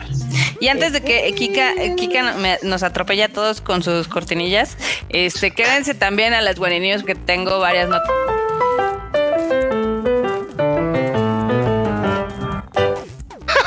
Y 0.60 0.68
antes 0.68 0.93
de 0.93 1.01
que 1.01 1.34
Kika, 1.34 1.73
Kika 1.95 2.35
nos 2.64 2.84
atropella 2.84 3.26
a 3.26 3.30
todos 3.30 3.61
con 3.61 3.81
sus 3.81 4.07
cortinillas, 4.07 4.77
este, 5.10 5.51
quédense 5.51 5.93
también 5.93 6.34
a 6.34 6.41
las 6.41 6.57
bueninios 6.57 7.03
que 7.03 7.15
tengo 7.15 7.60
varias 7.60 7.89
notas. 7.89 8.10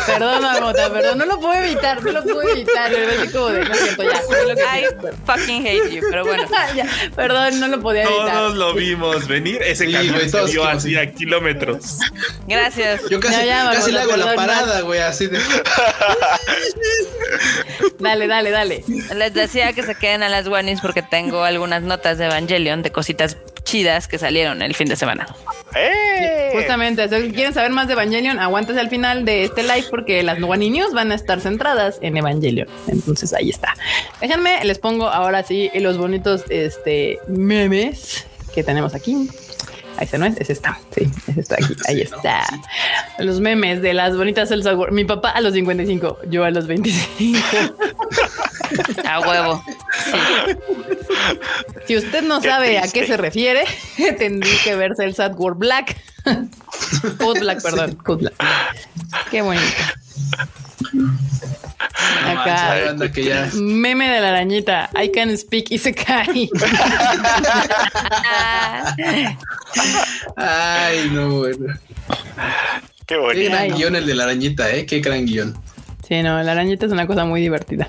Perdón, 0.07 0.43
Marmota, 0.43 0.93
perdón, 0.93 1.19
no 1.19 1.27
lo 1.27 1.41
puedo 1.41 1.55
evitar, 1.55 2.03
no 2.03 2.13
lo 2.13 2.23
puedo 2.23 2.49
evitar. 2.49 2.91
Me 2.91 3.31
como 3.31 3.49
de, 3.49 3.65
no 3.65 3.75
siento 3.75 4.03
ya. 4.03 4.81
I 4.81 4.87
fucking 5.27 5.67
hate 5.67 5.91
you, 5.91 6.03
pero 6.11 6.25
bueno. 6.25 6.45
ya, 6.77 6.87
perdón, 7.15 7.61
no 7.61 7.69
lo 7.69 7.81
podía 7.81 8.05
evitar. 8.05 8.33
Todos 8.33 8.55
lo 8.55 8.75
vimos 8.75 9.29
venir. 9.29 9.61
Ese 9.63 9.87
sí, 9.87 9.93
camión 9.93 10.29
se 10.29 10.45
vio 10.45 10.65
así 10.65 10.97
a 10.97 11.13
kilómetros. 11.13 11.99
Gracias. 12.47 13.03
Yo 13.09 13.21
casi, 13.21 13.47
casi 13.47 13.93
le 13.93 14.01
hago 14.01 14.17
la 14.17 14.35
parada, 14.35 14.81
güey, 14.83 15.01
así 15.01 15.27
de. 15.27 15.39
dale, 17.99 18.27
dale, 18.27 18.51
dale. 18.51 18.85
Les 19.15 19.35
decía 19.35 19.73
que 19.73 19.83
se 19.83 19.95
queden 19.95 20.23
a 20.23 20.29
las 20.29 20.49
guanis 20.49 20.81
porque 20.81 21.03
tengo 21.03 21.45
algunas 21.45 21.83
notas 21.83 22.19
de 22.19 22.27
Evangelion 22.27 22.83
de 22.83 22.91
cositas 22.91 23.37
chidas 23.65 24.09
que 24.09 24.19
salieron 24.19 24.63
el 24.63 24.75
fin 24.75 24.89
de 24.89 24.97
semana. 24.97 25.27
¡Eh! 25.75 26.51
Justamente, 26.53 27.09
si 27.09 27.33
quieren 27.33 27.55
saber 27.55 27.71
más 27.71 27.87
de 27.87 27.95
Evangelion, 27.95 28.39
aguántese 28.39 28.81
al 28.81 28.91
final 28.91 29.25
de 29.25 29.45
este 29.45 29.63
live 29.63 29.87
porque 29.91 30.23
las 30.23 30.39
Nueva 30.39 30.57
Niños 30.57 30.93
van 30.93 31.13
a 31.13 31.15
estar 31.15 31.41
centradas 31.41 31.99
en 32.03 32.17
Evangelion. 32.17 32.69
Entonces 32.89 33.33
ahí 33.33 33.51
está. 33.51 33.75
Déjenme, 34.21 34.65
les 34.65 34.79
pongo 34.79 35.09
ahora 35.09 35.43
sí 35.43 35.71
los 35.75 35.97
bonitos 35.97 36.45
este, 36.49 37.19
memes 37.27 38.27
que 38.55 38.63
tenemos 38.63 38.95
aquí. 38.95 39.29
Ahí 39.97 40.05
está, 40.05 40.19
¿no 40.19 40.27
es? 40.27 40.37
Es 40.39 40.51
esta. 40.51 40.79
Sí, 40.95 41.09
es 41.29 41.37
esta 41.37 41.57
aquí. 41.57 41.77
Ahí 41.89 42.01
está. 42.01 42.45
Los 43.19 43.41
memes 43.41 43.83
de 43.83 43.95
las 43.95 44.17
bonitas 44.17 44.51
Elsa 44.51 44.75
Mi 44.91 45.05
papá 45.05 45.31
a 45.31 45.41
los 45.41 45.55
55, 45.55 46.19
yo 46.29 46.45
a 46.45 46.51
los 46.51 46.67
25. 46.67 47.39
A 49.05 49.21
huevo. 49.21 49.63
Si 51.87 51.97
usted 51.97 52.23
no 52.23 52.41
sabe 52.41 52.79
a 52.79 52.89
qué 52.89 53.07
se 53.07 53.17
refiere, 53.17 53.65
tendría 54.19 54.57
que 54.65 54.75
verse 54.75 55.05
el 55.05 55.15
Sad 55.15 55.35
World 55.37 55.59
Black. 55.59 55.97
Code 57.19 57.41
Black, 57.41 57.63
perdón. 57.63 57.97
Code 57.97 58.21
Black. 58.21 58.35
Qué 59.31 59.43
bonito. 59.43 59.65
Acá. 62.27 62.95
Meme 63.55 64.09
de 64.09 64.21
la 64.21 64.29
arañita. 64.29 64.91
I 65.01 65.11
can 65.11 65.37
speak 65.37 65.71
y 65.71 65.79
se 65.79 65.95
cae. 65.95 66.49
Ay, 70.37 71.11
no, 71.13 71.39
bueno. 71.39 71.75
Qué 73.07 73.17
bonito. 73.17 73.41
Qué 73.41 73.49
gran 73.49 73.77
guion 73.77 73.97
el 73.97 74.07
de 74.07 74.15
la 74.15 74.25
arañita, 74.25 74.71
¿eh? 74.73 74.87
Qué 74.87 75.01
gran 75.01 75.27
guion. 75.27 75.57
Sí, 76.07 76.23
no, 76.23 76.43
la 76.43 76.53
arañita 76.53 76.87
es 76.87 76.93
una 76.93 77.07
cosa 77.07 77.25
muy 77.25 77.41
divertida. 77.41 77.89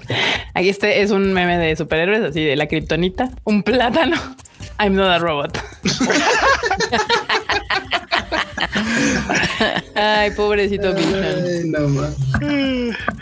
Aquí 0.54 0.70
este 0.70 1.02
es 1.02 1.12
un 1.12 1.34
meme 1.34 1.58
de 1.58 1.76
superhéroes, 1.76 2.24
así 2.24 2.44
de 2.44 2.56
la 2.56 2.68
kriptonita, 2.68 3.30
un 3.44 3.64
plátano. 3.64 4.16
I'm 4.80 4.96
not 4.96 5.10
a 5.10 5.20
robot. 5.20 5.60
Ay, 9.96 10.32
pobrecito 10.32 10.94
Ay, 10.96 11.64
no 11.66 11.88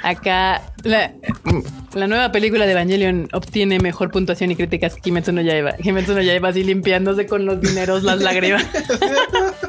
Acá 0.04 0.62
la, 0.84 2.08
nueva 2.08 2.32
película 2.32 2.66
de 2.66 2.72
Evangelion 2.72 3.28
obtiene 3.34 3.80
mejor 3.80 4.12
puntuación 4.12 4.52
y 4.52 4.56
críticas 4.56 4.96
que 4.96 5.02
Kimetsu 5.02 5.32
no 5.32 5.42
Yaiba. 5.42 5.74
Kimetsu 5.74 6.14
no 6.14 6.22
Yaiba 6.22 6.50
así 6.50 6.64
limpiándose 6.64 7.28
con 7.28 7.46
los 7.46 7.62
dineros 7.62 8.04
las 8.04 8.20
lágrimas. 8.20 8.66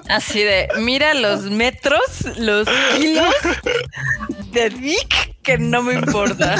Así 0.09 0.40
de, 0.43 0.69
mira 0.81 1.14
los 1.14 1.43
metros, 1.51 2.02
los 2.39 2.69
kilos 2.97 3.35
de 4.52 4.70
Dick 4.70 5.32
que 5.43 5.59
no 5.59 5.82
me 5.82 5.94
importa. 5.94 6.55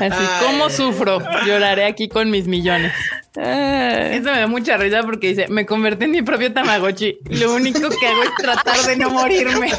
Así, 0.00 0.24
como 0.44 0.70
sufro? 0.70 1.20
Lloraré 1.46 1.86
aquí 1.86 2.08
con 2.08 2.30
mis 2.30 2.46
millones. 2.46 2.92
Eso 3.34 4.32
me 4.32 4.40
da 4.40 4.46
mucha 4.46 4.76
risa 4.76 5.02
porque 5.02 5.28
dice, 5.28 5.48
me 5.48 5.64
convertí 5.66 6.04
en 6.04 6.12
mi 6.18 6.24
propio 6.24 6.52
Tamagotchi. 6.52 7.18
Lo 7.30 7.54
único 7.54 7.88
que 7.88 8.06
hago 8.06 8.22
es 8.24 8.30
tratar 8.38 8.76
de 8.86 8.96
no 8.96 9.10
morirme. 9.10 9.70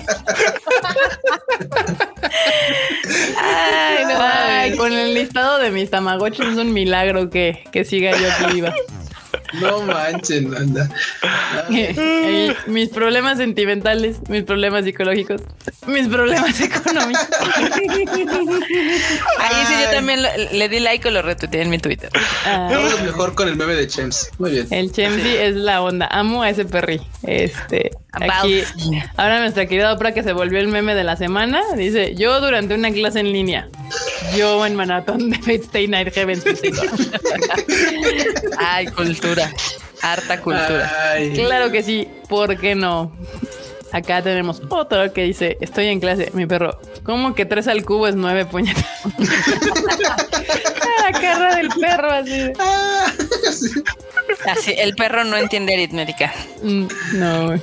Ay, 3.41 4.06
no, 4.06 4.18
ay, 4.22 4.78
con 4.78 4.94
el 4.94 5.14
listado 5.14 5.57
de 5.60 5.72
mis 5.72 5.90
tamagotchis 5.90 6.45
es 6.45 6.57
un 6.57 6.72
milagro 6.72 7.30
que, 7.30 7.64
que 7.72 7.84
siga 7.84 8.11
yo 8.18 8.32
aquí 8.32 8.53
viva. 8.53 8.74
No 9.54 9.82
manchen, 9.82 10.56
anda. 10.56 10.90
mis 12.68 12.90
problemas 12.90 13.38
sentimentales, 13.38 14.18
mis 14.30 14.44
problemas 14.44 14.86
psicológicos, 14.86 15.42
mis 15.88 16.08
problemas 16.08 16.60
económicos. 16.62 17.28
Ahí 19.40 19.66
sí 19.68 19.74
yo 19.84 19.90
también 19.92 20.22
le 20.52 20.70
di 20.70 20.80
like 20.80 21.08
o 21.08 21.12
lo 21.12 21.22
retuiteé 21.22 21.62
en 21.62 21.70
mi 21.70 21.80
Twitter. 21.80 22.10
Ah. 22.46 22.70
mejor 23.04 23.36
con 23.36 23.48
el 23.48 23.56
meme 23.56 23.74
de 23.74 23.88
Chems. 23.88 24.32
Muy 24.38 24.52
bien. 24.52 24.68
El 24.72 24.92
Chemsy 24.92 25.36
es 25.36 25.56
la 25.56 25.82
onda. 25.82 26.08
Amo 26.08 26.44
a 26.44 26.50
ese 26.50 26.66
perri. 26.66 27.02
Este, 27.24 27.92
aquí, 28.12 28.64
ahora 29.18 29.40
nuestra 29.40 29.66
querida 29.66 29.94
Oprah 29.94 30.14
que 30.14 30.24
se 30.24 30.34
volvió 30.34 30.60
el 30.60 30.68
meme 30.68 30.96
de 30.96 31.04
la 31.04 31.16
semana, 31.16 31.62
dice, 31.76 32.16
yo 32.16 32.40
durante 32.42 32.74
una 32.74 32.92
clase 32.92 33.20
en 33.20 33.32
línea, 33.32 33.68
yo 34.38 34.66
en 34.66 34.76
maratón 34.76 35.30
de 35.30 35.38
Fate 35.38 35.56
Stay 35.56 35.88
Night 35.88 36.14
Heaven. 36.14 36.40
Ay, 38.58 38.88
cultura. 38.88 39.39
Harta 40.02 40.41
cultura. 40.41 40.91
Claro 41.36 41.72
que 41.72 41.84
sí, 41.84 42.07
¿por 42.28 42.57
qué 42.57 42.76
no? 42.76 43.11
Acá 43.91 44.22
tenemos 44.22 44.61
otro 44.70 45.11
que 45.14 45.24
dice, 45.24 45.57
estoy 45.61 45.88
en 45.88 45.99
clase, 45.99 46.30
mi 46.34 46.45
perro. 46.45 46.80
¿Cómo 47.03 47.34
que 47.34 47.45
tres 47.45 47.68
al 47.68 47.84
cubo 47.84 48.07
es 48.07 48.16
nueve 48.16 48.45
puñetas? 48.45 48.86
la 51.02 51.20
cara 51.20 51.56
del 51.56 51.70
perro 51.70 52.11
así. 52.11 52.53
Así, 54.45 54.76
el 54.78 54.94
perro 54.95 55.24
no 55.24 55.38
entiende 55.38 55.74
aritmética. 55.74 56.32
Mm, 56.61 56.88
no. 57.14 57.53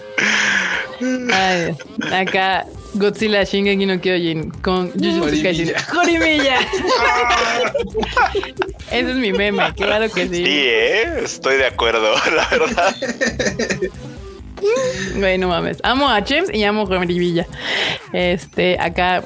Ay, 1.33 1.77
acá 2.13 2.67
Godzilla 2.99 3.45
Shingeki 3.45 3.87
no 3.87 4.01
Kyojin 4.01 4.51
con 4.63 4.91
Jujutsu 4.93 5.43
Kaisen. 5.43 5.75
Jorimilla. 5.93 6.59
Ese 8.91 9.11
es 9.11 9.17
mi 9.17 9.33
meme, 9.33 9.73
claro 9.75 10.11
que 10.11 10.29
sí. 10.29 10.37
Sí, 10.37 10.45
¿eh? 10.47 11.21
estoy 11.25 11.57
de 11.59 11.67
acuerdo, 11.67 12.15
la 12.35 12.49
verdad. 12.49 12.97
Güey, 15.17 15.39
no 15.39 15.49
mames. 15.49 15.79
Amo 15.83 16.09
a 16.09 16.23
Chems 16.25 16.53
y 16.55 16.65
amo 16.65 16.83
a 16.83 16.87
Jorimilla. 16.87 17.47
Este, 18.13 18.77
acá 18.81 19.25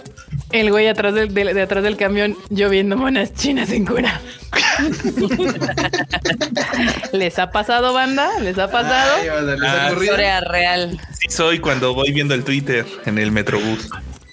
el 0.52 0.70
güey 0.70 0.88
atrás 0.88 1.14
del, 1.14 1.32
de, 1.32 1.62
atrás 1.62 1.82
del 1.82 1.96
camión 1.96 2.36
lloviendo 2.48 2.96
monas 2.96 3.34
chinas 3.34 3.70
en 3.70 3.86
cura. 3.86 4.20
¿Les 7.12 7.38
ha 7.38 7.50
pasado, 7.50 7.92
banda? 7.92 8.38
¿Les 8.40 8.58
ha 8.58 8.70
pasado? 8.70 9.16
Ay, 9.20 10.02
historia 10.02 10.40
real. 10.40 10.98
Sí, 11.18 11.28
soy 11.28 11.58
cuando 11.58 11.94
voy 11.94 12.12
viendo 12.12 12.34
el 12.34 12.44
Twitter 12.44 12.86
en 13.06 13.18
el 13.18 13.32
Metrobús. 13.32 13.88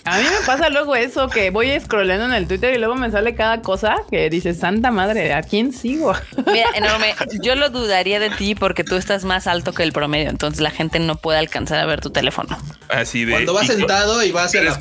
A 0.08 0.18
mí 0.18 0.24
me 0.24 0.46
pasa 0.46 0.70
luego 0.70 0.96
eso, 0.96 1.28
que 1.28 1.50
voy 1.50 1.78
scrollando 1.80 2.26
en 2.26 2.34
el 2.34 2.48
Twitter 2.48 2.74
y 2.74 2.78
luego 2.78 2.96
me 2.96 3.12
sale 3.12 3.36
cada 3.36 3.62
cosa 3.62 3.98
que 4.10 4.30
dice, 4.30 4.54
santa 4.54 4.90
madre, 4.92 5.34
¿a 5.34 5.42
quién 5.42 5.74
sigo? 5.74 6.14
Mira, 6.52 6.68
enorme, 6.76 7.14
yo 7.42 7.56
lo 7.56 7.70
dudaría 7.70 8.20
de 8.20 8.30
ti 8.30 8.56
porque 8.56 8.84
tú 8.84 8.96
estás 8.96 9.26
más 9.26 9.48
alto 9.48 9.74
que 9.74 9.84
el 9.84 9.92
promedio, 9.92 10.30
entonces 10.30 10.62
la 10.62 10.72
gente 10.72 11.00
no 11.00 11.18
puede 11.18 11.40
alcanzar 11.40 11.80
a 11.80 11.86
ver 11.86 12.00
tu 12.00 12.10
teléfono. 12.10 12.58
Así 12.90 13.26
de... 13.26 13.34
Cuando 13.34 13.54
vas 13.54 13.68
sentado 13.68 14.24
y 14.24 14.32
vas 14.32 14.56
a 14.56 14.62
la 14.62 14.78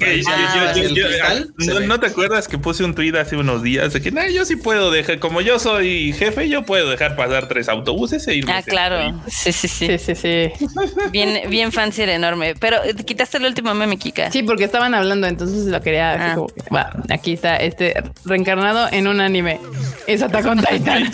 no, 1.87 2.01
te 2.01 2.07
acuerdas 2.07 2.49
que 2.49 2.59
puse 2.59 2.85
un 2.85 2.95
tweet 2.95 3.17
hace 3.19 3.37
unos 3.37 3.63
días 3.63 3.93
de 3.93 4.01
que, 4.01 4.13
nah, 4.13 4.27
yo 4.29 4.45
sí 4.45 4.57
puedo 4.57 4.91
dejar, 4.91 5.19
como 5.19 5.41
yo 5.41 5.59
soy 5.59 6.13
jefe, 6.13 6.49
yo 6.49 6.63
puedo 6.63 6.91
dejar 6.91 7.17
pasar 7.17 7.49
tres 7.49 7.69
autobuses 7.69 8.27
e 8.29 8.37
irme. 8.37 8.53
Ah, 8.53 8.63
claro. 8.63 9.21
Sí, 9.27 9.53
sí, 9.53 9.69
sí. 9.69 9.99
Sí, 9.99 10.15
sí, 10.15 10.53
Bien, 11.11 11.51
bien 11.51 11.73
fancy 11.73 12.03
el 12.03 12.11
enorme. 12.11 12.55
Pero 12.59 12.79
quitaste 13.05 13.39
el 13.39 13.45
último 13.45 13.75
meme, 13.75 13.99
Kika. 13.99 14.31
Sí, 14.31 14.43
porque 14.43 14.65
estaban 14.65 14.95
hablando 14.95 15.16
entonces 15.25 15.67
lo 15.67 15.81
quería 15.81 16.35
ah. 16.35 16.47
va, 16.75 16.91
aquí 17.11 17.33
está 17.33 17.57
este 17.57 17.95
reencarnado 18.25 18.89
en 18.91 19.07
un 19.07 19.21
anime. 19.21 19.61
Es 20.07 20.23
Attack 20.23 20.47
on 20.47 20.59
Titan. 20.59 21.05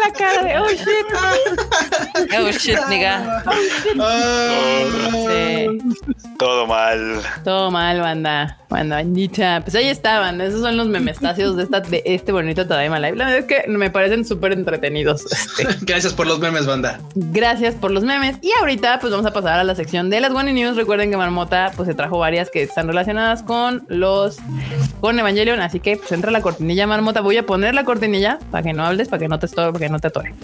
La 0.00 0.12
cara 0.16 0.42
de 0.42 0.58
oh 0.58 0.68
shit. 0.70 1.06
Oh 2.38 2.50
shit, 2.52 2.78
nigga. 2.88 3.42
Todo 6.38 6.66
mal. 6.66 7.22
Todo 7.44 7.70
mal, 7.70 8.00
banda. 8.00 8.59
Banda 8.70 8.96
bandita. 8.96 9.60
Pues 9.62 9.74
ahí 9.74 9.88
estaban. 9.88 10.40
Esos 10.40 10.60
son 10.60 10.76
los 10.76 10.86
memestacios 10.86 11.56
de, 11.56 11.64
esta, 11.64 11.80
de 11.80 12.02
este 12.06 12.30
bonito 12.30 12.66
Tadaima 12.66 13.00
Live. 13.00 13.16
La 13.16 13.24
verdad 13.26 13.38
es 13.40 13.44
que 13.46 13.68
me 13.68 13.90
parecen 13.90 14.24
súper 14.24 14.52
entretenidos. 14.52 15.24
Este. 15.30 15.66
Gracias 15.84 16.14
por 16.14 16.28
los 16.28 16.38
memes, 16.38 16.66
banda. 16.66 17.00
Gracias 17.14 17.74
por 17.74 17.90
los 17.90 18.04
memes. 18.04 18.36
Y 18.42 18.52
ahorita, 18.60 19.00
pues 19.00 19.10
vamos 19.10 19.26
a 19.26 19.32
pasar 19.32 19.58
a 19.58 19.64
la 19.64 19.74
sección 19.74 20.08
de 20.08 20.20
las 20.20 20.30
One 20.32 20.52
News. 20.52 20.76
Recuerden 20.76 21.10
que 21.10 21.16
Marmota 21.16 21.72
pues 21.76 21.88
se 21.88 21.94
trajo 21.94 22.18
varias 22.18 22.48
que 22.48 22.62
están 22.62 22.86
relacionadas 22.86 23.42
con 23.42 23.84
los 23.88 24.38
con 25.00 25.18
Evangelion, 25.18 25.60
así 25.60 25.80
que 25.80 25.96
pues 25.96 26.12
entra 26.12 26.30
la 26.30 26.40
cortinilla 26.40 26.86
marmota. 26.86 27.20
Voy 27.22 27.38
a 27.38 27.46
poner 27.46 27.74
la 27.74 27.84
cortinilla 27.84 28.38
para 28.52 28.62
que 28.62 28.72
no 28.72 28.84
hables, 28.84 29.08
para 29.08 29.20
que 29.20 29.28
no 29.28 29.38
te 29.40 29.46
estorbe, 29.46 29.72
para 29.72 29.86
que 29.86 29.92
no 29.92 29.98
te 29.98 30.06
atore. 30.08 30.34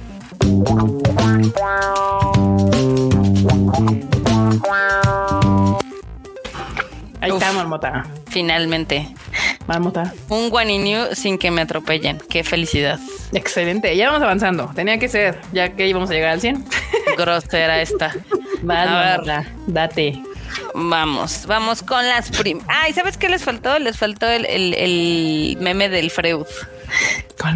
Ahí 7.20 7.30
está, 7.30 7.52
marmota. 7.52 8.06
Finalmente. 8.28 9.08
Marmota. 9.66 10.12
Un 10.28 10.50
Guaninu 10.50 11.14
sin 11.14 11.38
que 11.38 11.50
me 11.50 11.62
atropellen. 11.62 12.20
Qué 12.28 12.44
felicidad. 12.44 12.98
Excelente. 13.32 13.96
Ya 13.96 14.06
vamos 14.06 14.22
avanzando. 14.22 14.70
Tenía 14.74 14.98
que 14.98 15.08
ser, 15.08 15.40
ya 15.52 15.70
que 15.70 15.88
íbamos 15.88 16.10
a 16.10 16.12
llegar 16.12 16.32
al 16.32 16.40
100. 16.40 16.64
Grosera 17.16 17.80
esta. 17.80 18.14
a 18.68 19.18
ver, 19.24 19.46
date. 19.66 20.22
Vamos, 20.74 21.46
vamos 21.46 21.82
con 21.82 22.06
las 22.06 22.30
prim. 22.30 22.60
Ay, 22.68 22.92
¿sabes 22.92 23.16
qué 23.16 23.28
les 23.28 23.42
faltó? 23.42 23.78
Les 23.78 23.96
faltó 23.96 24.28
el, 24.28 24.44
el, 24.46 25.56
meme 25.60 25.88
del 25.88 26.10
Freud. 26.10 26.46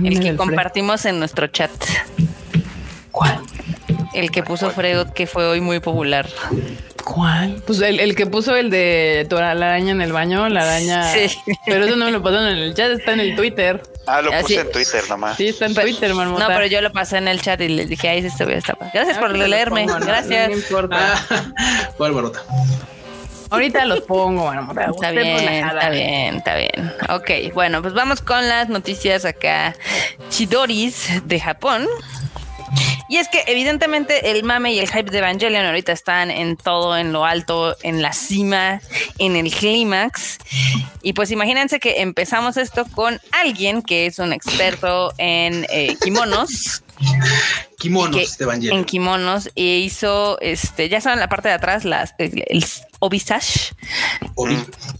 el 0.04 0.20
que 0.20 0.36
compartimos 0.36 1.04
en 1.04 1.18
nuestro 1.18 1.46
chat. 1.46 1.70
¿Cuál? 3.10 3.40
El 4.14 4.30
que 4.30 4.42
puso 4.42 4.70
Freud, 4.70 5.08
que 5.08 5.26
fue 5.26 5.46
hoy 5.46 5.60
muy 5.60 5.80
popular. 5.80 6.28
¿Cuál? 7.12 7.60
Pues 7.66 7.80
el, 7.80 8.14
que 8.14 8.26
puso 8.26 8.54
el 8.54 8.70
de 8.70 9.26
la 9.28 9.50
araña 9.50 9.90
en 9.90 10.00
el 10.00 10.12
baño, 10.12 10.48
la 10.48 10.62
araña. 10.62 11.12
Sí. 11.12 11.36
Pero 11.66 11.84
eso 11.84 11.96
no 11.96 12.04
me 12.04 12.12
lo 12.12 12.22
pasaron 12.22 12.46
en 12.46 12.58
el 12.58 12.72
chat, 12.72 12.92
está 12.92 13.14
en 13.14 13.20
el 13.20 13.34
Twitter. 13.34 13.82
Ah, 14.06 14.22
lo 14.22 14.30
puse 14.30 14.60
en 14.60 14.70
Twitter 14.70 15.02
nomás. 15.08 15.36
Sí, 15.36 15.48
está 15.48 15.66
en 15.66 15.74
Twitter, 15.74 16.14
marmota. 16.14 16.46
No, 16.46 16.54
pero 16.54 16.66
yo 16.66 16.80
lo 16.80 16.92
pasé 16.92 17.18
en 17.18 17.26
el 17.26 17.42
chat 17.42 17.60
y 17.62 17.68
les 17.68 17.88
dije, 17.88 18.08
ahí 18.08 18.30
se 18.30 18.44
voy 18.44 18.54
a 18.54 18.58
estar. 18.58 18.78
Gracias 18.94 19.18
por 19.18 19.36
leerme. 19.36 19.86
Gracias. 19.86 20.50
No 20.50 20.56
importa. 20.56 21.14
Ah, 21.30 21.44
marmota? 21.98 22.44
Ahorita 23.50 23.84
los 23.86 24.02
pongo, 24.02 24.44
marmota. 24.44 24.84
Está 24.84 25.10
bien, 25.10 25.26
está 25.26 25.90
bien, 25.90 26.36
está 26.36 26.54
bien. 26.54 26.92
Ok, 27.08 27.52
bueno, 27.54 27.82
pues 27.82 27.92
vamos 27.92 28.20
con 28.20 28.48
las 28.48 28.68
noticias 28.68 29.24
acá. 29.24 29.74
Chidoris 30.28 31.26
de 31.26 31.40
Japón. 31.40 31.88
Y 33.10 33.16
es 33.16 33.26
que 33.26 33.42
evidentemente 33.48 34.30
el 34.30 34.44
mame 34.44 34.72
y 34.72 34.78
el 34.78 34.86
hype 34.86 35.10
de 35.10 35.18
Evangelion 35.18 35.66
ahorita 35.66 35.90
están 35.90 36.30
en 36.30 36.56
todo, 36.56 36.96
en 36.96 37.12
lo 37.12 37.24
alto, 37.24 37.76
en 37.82 38.02
la 38.02 38.12
cima, 38.12 38.80
en 39.18 39.34
el 39.34 39.52
clímax. 39.52 40.38
Y 41.02 41.12
pues 41.12 41.32
imagínense 41.32 41.80
que 41.80 42.02
empezamos 42.02 42.56
esto 42.56 42.84
con 42.94 43.20
alguien 43.32 43.82
que 43.82 44.06
es 44.06 44.20
un 44.20 44.32
experto 44.32 45.12
en 45.18 45.66
eh, 45.70 45.96
kimonos. 46.00 46.84
Kimonos 47.78 48.36
de 48.36 48.44
Evangelion. 48.44 48.78
En 48.78 48.84
kimonos 48.84 49.50
e 49.54 49.78
hizo, 49.78 50.38
este, 50.40 50.88
ya 50.88 51.00
saben 51.00 51.18
la 51.18 51.28
parte 51.28 51.48
de 51.48 51.54
atrás, 51.54 51.84
las, 51.84 52.14
el, 52.18 52.44
el 52.46 52.64
obisage 52.98 53.74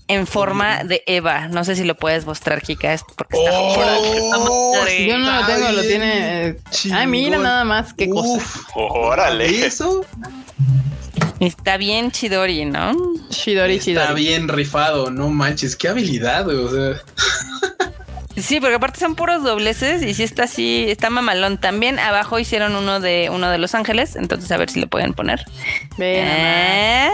en 0.09 0.27
forma 0.27 0.85
de 0.85 1.03
Eva. 1.07 1.49
No 1.49 1.63
sé 1.65 1.77
si 1.77 1.85
lo 1.85 1.95
puedes 1.95 2.25
mostrar, 2.25 2.63
Kika, 2.63 2.97
porque 3.17 3.37
está 3.37 3.51
oh, 3.53 4.87
Yo 5.07 5.19
no 5.19 5.41
lo 5.41 5.47
tengo, 5.47 5.73
lo 5.73 5.83
tiene. 5.83 6.49
Eh, 6.49 6.61
ay, 6.93 7.07
mira 7.07 7.39
nada 7.39 7.65
más 7.65 7.93
qué 7.93 8.09
cosa. 8.09 8.43
Órale. 8.75 9.67
¿Eso? 9.67 10.05
Está 11.39 11.77
bien 11.77 12.11
Chidori, 12.11 12.65
¿no? 12.65 12.95
Chidori, 13.31 13.79
Chidori. 13.79 14.03
Está 14.03 14.15
bien 14.15 14.49
rifado, 14.49 15.11
no 15.11 15.29
manches, 15.29 15.77
qué 15.77 15.89
habilidad, 15.89 16.49
o 16.49 16.71
sea. 16.71 17.03
Sí, 18.41 18.61
porque 18.61 18.77
aparte 18.77 19.01
son 19.01 19.15
puros 19.15 19.43
dobleces 19.43 20.03
y 20.03 20.15
si 20.15 20.23
está 20.23 20.45
así, 20.45 20.87
está 20.89 21.11
mamalón. 21.11 21.59
También 21.59 21.99
abajo 21.99 22.39
hicieron 22.39 22.75
uno 22.77 23.01
de 23.01 23.29
uno 23.33 23.51
de 23.51 23.59
Los 23.59 23.75
Ángeles, 23.75 24.17
entonces 24.17 24.51
a 24.53 24.57
ver 24.57 24.71
si 24.71 24.81
lo 24.81 24.89
pueden 24.89 25.15
poner. 25.15 25.45
Ven 25.99 26.27
¿Eh? 26.27 27.11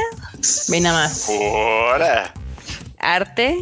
nada 0.80 1.02
más. 1.02 1.30
Arte, 2.98 3.56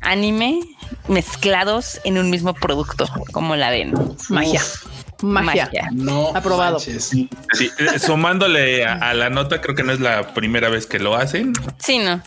anime, 0.00 0.60
mezclados 1.08 2.00
en 2.04 2.18
un 2.18 2.30
mismo 2.30 2.54
producto, 2.54 3.08
como 3.32 3.56
la 3.56 3.70
ven. 3.70 3.94
Magia. 4.28 4.60
Magia. 5.22 5.70
No. 5.92 6.32
Aprobado. 6.34 6.78
Sí, 6.78 7.28
eh, 7.78 7.98
sumándole 7.98 8.84
a, 8.84 8.94
a, 8.94 9.14
la 9.14 9.30
nota, 9.30 9.60
creo 9.60 9.74
que 9.74 9.82
no 9.82 9.92
es 9.92 10.00
la 10.00 10.34
primera 10.34 10.68
vez 10.68 10.86
que 10.86 10.98
lo 10.98 11.14
hacen. 11.14 11.52
Sí, 11.78 11.98
no. 11.98 12.20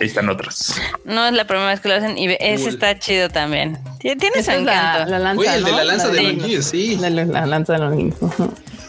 Ahí 0.00 0.06
están 0.06 0.28
otros. 0.28 0.74
No 1.04 1.26
es 1.26 1.32
la 1.32 1.46
primera 1.46 1.68
vez 1.68 1.80
que 1.80 1.88
lo 1.88 1.94
hacen 1.94 2.18
y 2.18 2.28
ese 2.40 2.68
está 2.68 2.98
chido 2.98 3.28
también. 3.28 3.78
Tiene 4.00 4.42
su 4.42 4.50
encanto. 4.50 5.10
La, 5.10 5.18
lanza, 5.18 5.56
el 5.56 5.64
de 5.64 5.72
la 5.72 5.84
lanza 5.84 6.08
de 6.08 6.32
los 6.32 6.66
sí. 6.66 6.96
La, 6.96 7.10
lanza 7.46 7.74
de 7.74 7.78
los 7.78 7.94
niños. 7.94 8.16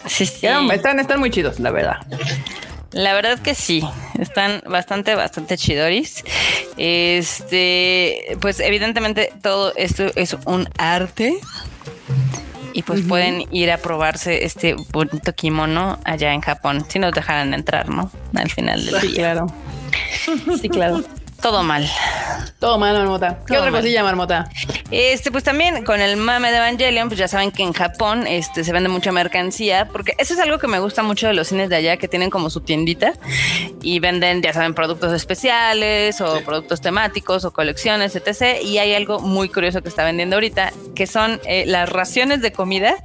Sí, 0.07 0.25
sí. 0.25 0.47
Están, 0.71 0.99
están 0.99 1.19
muy 1.19 1.31
chidos, 1.31 1.59
la 1.59 1.71
verdad. 1.71 1.97
La 2.91 3.13
verdad 3.13 3.39
que 3.39 3.55
sí, 3.55 3.83
están 4.19 4.61
bastante, 4.67 5.15
bastante 5.15 5.57
chidoris. 5.57 6.23
Este, 6.77 8.37
pues 8.39 8.59
evidentemente 8.59 9.33
todo 9.41 9.73
esto 9.75 10.05
es 10.15 10.37
un 10.45 10.69
arte. 10.77 11.37
Y 12.71 12.83
pues 12.83 13.01
pueden 13.03 13.45
ir 13.51 13.71
a 13.71 13.77
probarse 13.77 14.43
este 14.43 14.75
bonito 14.91 15.33
kimono 15.33 15.97
allá 16.03 16.33
en 16.33 16.41
Japón, 16.41 16.85
si 16.89 16.99
nos 16.99 17.13
dejaran 17.13 17.53
entrar, 17.53 17.87
¿no? 17.89 18.11
Al 18.33 18.51
final 18.51 18.85
del 18.85 19.01
día. 19.01 19.15
Claro. 19.15 19.47
Sí, 20.61 20.69
claro. 20.69 21.03
Todo 21.41 21.61
mal. 21.63 21.87
Todo 22.59 22.79
mal, 22.79 22.97
Marmota. 22.97 23.39
¿Qué 23.45 23.57
otra 23.57 23.69
cosilla, 23.69 24.01
Marmota? 24.03 24.49
Este, 24.89 25.31
pues 25.31 25.43
también 25.43 25.83
con 25.83 26.01
el 26.01 26.17
mame 26.17 26.49
de 26.49 26.57
Evangelion, 26.57 27.07
pues 27.07 27.19
ya 27.19 27.27
saben 27.27 27.51
que 27.51 27.61
en 27.61 27.73
Japón 27.73 28.25
este, 28.25 28.63
se 28.63 28.71
vende 28.71 28.89
mucha 28.89 29.11
mercancía, 29.11 29.89
porque 29.89 30.13
eso 30.17 30.33
es 30.33 30.39
algo 30.39 30.57
que 30.57 30.67
me 30.67 30.79
gusta 30.79 31.03
mucho 31.03 31.27
de 31.27 31.33
los 31.33 31.49
cines 31.49 31.69
de 31.69 31.75
allá, 31.75 31.97
que 31.97 32.07
tienen 32.07 32.29
como 32.29 32.49
su 32.49 32.61
tiendita 32.61 33.13
y 33.81 33.99
venden, 33.99 34.41
ya 34.41 34.53
saben, 34.53 34.73
productos 34.73 35.13
especiales 35.13 36.19
o 36.21 36.41
productos 36.41 36.81
temáticos 36.81 37.45
o 37.45 37.51
colecciones, 37.51 38.15
etc. 38.15 38.63
Y 38.63 38.79
hay 38.79 38.95
algo 38.95 39.19
muy 39.19 39.49
curioso 39.49 39.83
que 39.83 39.89
está 39.89 40.03
vendiendo 40.03 40.37
ahorita, 40.37 40.73
que 40.95 41.05
son 41.05 41.39
eh, 41.45 41.65
las 41.67 41.89
raciones 41.89 42.41
de 42.41 42.51
comida 42.53 42.95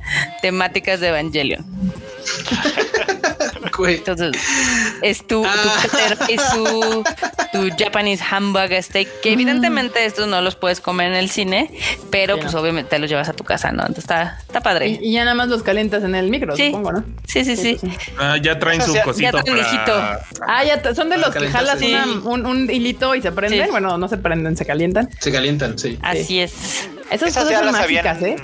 temáticas 0.40 1.00
de 1.00 1.08
Evangelion. 1.08 1.66
Entonces, 3.86 4.32
es 5.02 5.26
tu, 5.26 5.44
ah. 5.44 5.82
es 6.28 6.40
tu, 6.50 7.04
tu, 7.52 7.76
Japanese 7.78 8.22
hamburger 8.28 8.82
steak, 8.82 9.08
que 9.22 9.32
evidentemente 9.32 10.04
estos 10.04 10.28
no 10.28 10.40
los 10.40 10.56
puedes 10.56 10.80
comer 10.80 11.08
en 11.08 11.18
el 11.18 11.30
cine, 11.30 11.70
pero 12.10 12.38
pues 12.38 12.54
obviamente 12.54 12.90
te 12.90 12.98
los 12.98 13.08
llevas 13.08 13.28
a 13.28 13.32
tu 13.32 13.44
casa, 13.44 13.72
¿no? 13.72 13.82
Entonces 13.82 14.04
está, 14.04 14.38
está 14.40 14.60
padre. 14.60 14.98
Y, 15.00 15.12
ya 15.12 15.24
nada 15.24 15.34
más 15.34 15.48
los 15.48 15.62
calientas 15.62 16.02
en 16.04 16.14
el 16.14 16.30
micro, 16.30 16.56
supongo, 16.56 16.92
¿no? 16.92 17.04
Sí, 17.26 17.44
sí, 17.44 17.56
sí. 17.56 17.78
Ah, 18.18 18.36
ya 18.40 18.58
traen 18.58 18.82
su 18.82 18.94
cosito. 19.04 19.38
Ya 19.38 19.84
para... 19.84 20.20
Ah, 20.46 20.64
ya 20.64 20.94
son 20.94 21.10
de 21.10 21.18
los 21.18 21.34
que 21.34 21.48
jalas 21.48 21.80
un, 22.24 22.46
un, 22.46 22.70
hilito 22.70 23.14
y 23.14 23.22
se 23.22 23.32
prenden. 23.32 23.70
Bueno, 23.70 23.98
no 23.98 24.08
se 24.08 24.18
prenden, 24.18 24.56
se 24.56 24.66
calientan. 24.66 25.08
Se 25.18 25.32
calientan, 25.32 25.78
sí. 25.78 25.98
Así 26.02 26.40
es. 26.40 26.88
Esas, 27.10 27.48
ya 27.48 27.62
las 27.62 27.74
habían 27.74 28.24
¿eh? 28.24 28.36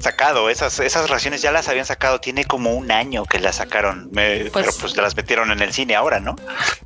sacado, 0.00 0.48
esas, 0.50 0.80
esas 0.80 1.10
raciones 1.10 1.42
ya 1.42 1.52
las 1.52 1.68
habían 1.68 1.84
sacado, 1.84 2.20
tiene 2.20 2.44
como 2.44 2.74
un 2.74 2.90
año 2.90 3.24
que 3.24 3.38
las 3.38 3.56
sacaron, 3.56 4.08
pues 4.12 4.50
pero 4.52 4.70
pues 4.80 4.96
las 4.96 5.16
metieron 5.16 5.50
en 5.50 5.60
el 5.60 5.72
cine 5.72 5.94
ahora, 5.94 6.20
¿no? 6.20 6.36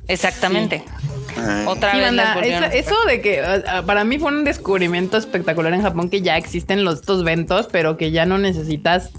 Exactamente. 0.07 0.83
Ah. 1.37 1.63
Otra 1.67 1.93
vez 1.95 2.13
eso, 2.73 2.95
de 3.07 3.21
que 3.21 3.41
para 3.85 4.03
mí 4.03 4.19
fue 4.19 4.31
un 4.31 4.43
descubrimiento 4.43 5.17
espectacular 5.17 5.73
en 5.73 5.81
Japón 5.81 6.09
que 6.09 6.21
ya 6.21 6.37
existen 6.37 6.83
los 6.83 7.01
estos 7.01 7.23
ventos, 7.23 7.67
pero 7.71 7.97
que 7.97 8.11
ya 8.11 8.25
no 8.25 8.37
necesitas 8.37 9.09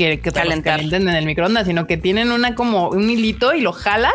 que, 0.00 0.20
que 0.20 0.32
calienten 0.32 1.08
en 1.08 1.14
el 1.14 1.26
microondas, 1.26 1.66
sino 1.66 1.86
que 1.86 1.98
tienen 1.98 2.32
una 2.32 2.54
como 2.54 2.88
un 2.88 3.10
hilito 3.10 3.52
y 3.52 3.60
lo 3.60 3.72
jalas 3.72 4.14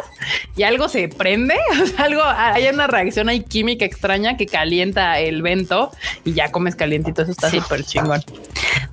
y 0.58 0.64
algo 0.64 0.90
se 0.90 1.10
prende, 1.10 1.56
algo 1.98 2.24
hay 2.24 2.68
una 2.70 2.88
reacción 2.88 3.30
ahí 3.30 3.42
química 3.42 3.86
extraña 3.86 4.36
que 4.36 4.48
calienta 4.48 5.20
el 5.20 5.44
vento 5.44 5.92
y 6.24 6.34
ya 6.34 6.52
comes 6.52 6.76
calientito. 6.76 7.22
Eso 7.22 7.32
está 7.32 7.52
súper 7.52 7.84
chingón. 7.84 8.24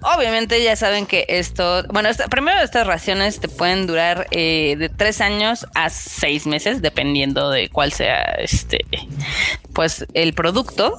Obviamente 0.02 0.62
ya 0.62 0.76
saben 0.76 1.06
que 1.06 1.24
esto, 1.28 1.84
bueno, 1.88 2.10
primero 2.30 2.60
estas 2.60 2.86
raciones 2.86 3.40
te 3.40 3.48
pueden 3.48 3.86
durar 3.86 4.26
eh, 4.30 4.76
de 4.76 4.88
tres 4.88 5.20
años 5.20 5.66
a 5.74 5.88
seis 5.88 6.46
meses, 6.46 6.82
dependiendo 6.82 7.50
de 7.50 7.68
cuál 7.70 7.92
sea 7.92 8.20
este, 8.38 8.84
pues 9.72 10.06
el 10.12 10.34
producto. 10.34 10.98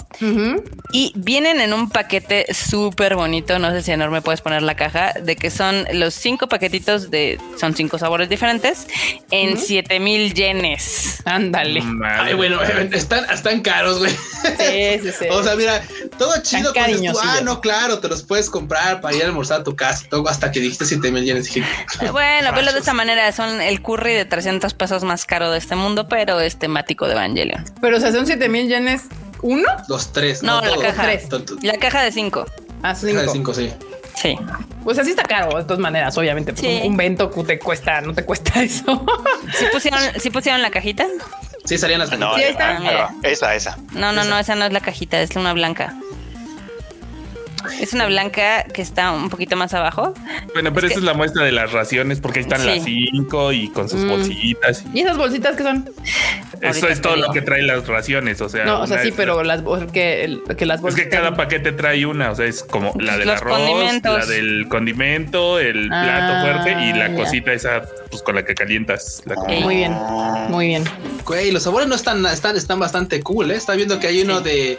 Y 0.91 1.11
vienen 1.15 1.59
en 1.59 1.73
un 1.73 1.89
paquete 1.89 2.53
súper 2.53 3.15
bonito. 3.15 3.59
No 3.59 3.71
sé 3.71 3.81
si 3.81 3.91
enorme 3.91 4.21
puedes 4.21 4.41
poner 4.41 4.61
la 4.61 4.75
caja 4.75 5.13
de 5.21 5.35
que 5.35 5.49
son 5.49 5.82
los 5.93 6.13
cinco 6.13 6.47
paquetitos 6.47 7.09
de, 7.11 7.39
son 7.59 7.75
cinco 7.75 7.97
sabores 7.97 8.29
diferentes 8.29 8.87
en 9.31 9.57
siete 9.57 9.99
mil 9.99 10.33
yenes. 10.33 11.21
Ándale. 11.25 11.83
Ay, 12.05 12.33
bueno, 12.33 12.61
están, 12.61 13.29
están 13.29 13.61
caros, 13.61 13.99
güey. 13.99 14.11
Sí, 14.11 14.99
sí, 15.01 15.11
sí. 15.19 15.25
o 15.31 15.43
sea, 15.43 15.55
mira, 15.55 15.81
todo 16.17 16.33
chido 16.41 16.73
con 16.73 16.83
esto. 16.83 17.19
Ah, 17.23 17.39
no, 17.43 17.61
claro, 17.61 17.99
te 17.99 18.09
los 18.09 18.23
puedes 18.23 18.49
comprar 18.49 19.01
para 19.01 19.15
ir 19.15 19.23
a 19.23 19.27
almorzar 19.27 19.61
a 19.61 19.63
tu 19.63 19.75
casa, 19.75 20.05
todo 20.09 20.27
hasta 20.27 20.51
que 20.51 20.59
dijiste 20.59 20.85
7 20.85 21.11
mil 21.11 21.23
yenes. 21.23 21.49
bueno, 22.11 22.51
pero 22.53 22.71
de 22.71 22.79
esta 22.79 22.93
manera 22.93 23.31
son 23.31 23.61
el 23.61 23.81
curry 23.81 24.13
de 24.13 24.25
300 24.25 24.73
pesos 24.73 25.03
más 25.03 25.25
caro 25.25 25.51
de 25.51 25.57
este 25.57 25.75
mundo, 25.75 26.07
pero 26.07 26.39
es 26.39 26.57
temático 26.57 27.07
de 27.07 27.13
Evangelion. 27.13 27.63
Pero 27.81 27.97
o 27.97 27.99
sea, 27.99 28.11
son 28.11 28.25
7 28.25 28.49
mil 28.49 28.67
yenes 28.67 29.03
uno. 29.43 29.67
Los 29.87 30.11
tres. 30.11 30.41
No, 30.41 30.61
la 30.61 30.75
caja. 30.77 31.07
La 31.61 31.77
caja 31.77 32.01
de 32.01 32.11
cinco. 32.11 32.45
Ah, 32.81 32.95
cinco. 32.95 33.21
de 33.21 33.29
cinco, 33.29 33.53
sí. 33.53 33.71
Sí. 34.15 34.37
Pues 34.83 34.99
así 34.99 35.11
está 35.11 35.23
caro, 35.23 35.57
de 35.57 35.63
todas 35.63 35.79
maneras, 35.79 36.17
obviamente. 36.17 36.53
Pues 36.53 36.83
un, 36.83 36.95
vento 36.97 37.29
te 37.29 37.59
cuesta, 37.59 38.01
no 38.01 38.13
te 38.13 38.23
cuesta 38.23 38.61
eso. 38.63 39.05
¿Sí 39.53 39.65
pusieron, 39.71 39.99
¿sí 40.19 40.29
pusieron 40.29 40.61
la 40.61 40.71
cajita? 40.71 41.05
Sí, 41.65 41.77
salían 41.77 41.99
las 41.99 42.17
No, 42.17 42.35
sí, 42.35 42.43
está. 42.43 43.09
esa, 43.23 43.55
esa. 43.55 43.77
No, 43.93 44.11
no, 44.11 44.23
no, 44.23 44.37
esa 44.37 44.55
no 44.55 44.65
es 44.65 44.73
la 44.73 44.81
cajita, 44.81 45.21
es 45.21 45.35
una 45.35 45.53
blanca. 45.53 45.95
Es 47.79 47.93
una 47.93 48.05
blanca 48.07 48.63
que 48.65 48.81
está 48.81 49.11
un 49.11 49.29
poquito 49.29 49.55
más 49.55 49.73
abajo. 49.73 50.13
Bueno, 50.53 50.73
pero 50.73 50.87
esa 50.87 50.99
es 50.99 51.03
la 51.03 51.13
muestra 51.13 51.43
de 51.43 51.51
las 51.51 51.71
raciones, 51.71 52.19
porque 52.19 52.39
ahí 52.39 52.43
están 52.43 52.65
las 52.65 52.83
cinco 52.83 53.51
y 53.51 53.69
con 53.69 53.89
sus 53.89 54.01
mm. 54.01 54.09
bolsitas. 54.09 54.83
Y... 54.93 55.01
esas 55.01 55.17
bolsitas 55.17 55.55
que 55.55 55.63
son? 55.63 55.89
Eso 56.61 56.87
es 56.87 57.01
todo 57.01 57.15
lo 57.15 57.31
que 57.31 57.41
trae 57.41 57.61
las 57.61 57.87
raciones, 57.87 58.39
o 58.41 58.49
sea. 58.49 58.65
No, 58.65 58.81
o 58.81 58.87
sea, 58.87 59.01
sí, 59.03 59.11
pero 59.15 59.43
las 59.43 59.61
que, 59.91 60.39
que 60.57 60.65
las 60.65 60.81
bolsitas. 60.81 61.05
Es 61.05 61.11
que 61.11 61.17
cada 61.17 61.35
paquete 61.35 61.71
trae 61.71 62.05
una, 62.05 62.31
o 62.31 62.35
sea, 62.35 62.45
es 62.45 62.63
como 62.63 62.93
la 62.99 63.17
del 63.17 63.29
arroz, 63.29 63.59
la 64.03 64.25
del 64.25 64.67
condimento, 64.69 65.59
el 65.59 65.87
plato 65.87 66.41
fuerte 66.41 66.71
y 66.83 66.93
la 66.93 67.05
ah, 67.05 67.15
cosita 67.15 67.53
esa 67.53 67.83
pues 68.09 68.21
con 68.21 68.35
la 68.35 68.45
que 68.45 68.55
calientas 68.55 69.23
la 69.25 69.35
comida. 69.35 69.59
Muy 69.61 69.75
bien, 69.75 69.93
muy 70.49 70.67
bien. 70.67 70.83
Güey, 71.25 71.51
los 71.51 71.63
sabores 71.63 71.87
no 71.87 71.95
están, 71.95 72.25
están, 72.25 72.55
están 72.55 72.79
bastante 72.79 73.21
cool, 73.21 73.51
¿eh? 73.51 73.55
Está 73.55 73.75
viendo 73.75 73.99
que 73.99 74.07
hay 74.07 74.21
uno 74.21 74.41
de, 74.41 74.77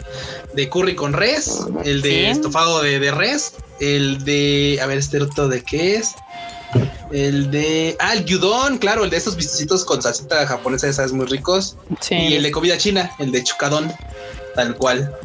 de 0.53 0.69
curry 0.69 0.95
con 0.95 1.13
res, 1.13 1.65
el 1.83 2.01
de 2.01 2.29
estofado 2.31 2.74
de, 2.81 3.11
res, 3.11 3.53
el 3.79 4.23
de, 4.23 4.79
a 4.81 4.85
ver, 4.85 4.97
este 4.97 5.21
otro 5.21 5.47
de 5.47 5.63
qué 5.63 5.97
es. 5.97 6.15
El 7.11 7.51
de. 7.51 7.95
Ah, 7.99 8.13
el 8.13 8.25
gyudon, 8.25 8.77
claro, 8.77 9.03
el 9.03 9.09
de 9.09 9.17
esos 9.17 9.35
vistecitos 9.35 9.85
con 9.85 10.01
salsita 10.01 10.45
japonesa, 10.45 10.87
esas 10.87 11.13
muy 11.13 11.25
ricos. 11.25 11.77
Sí. 12.01 12.15
Y 12.15 12.33
el 12.35 12.43
de 12.43 12.51
comida 12.51 12.77
china, 12.77 13.11
el 13.19 13.31
de 13.31 13.43
chukadon, 13.43 13.93
tal 14.55 14.75
cual. 14.75 15.15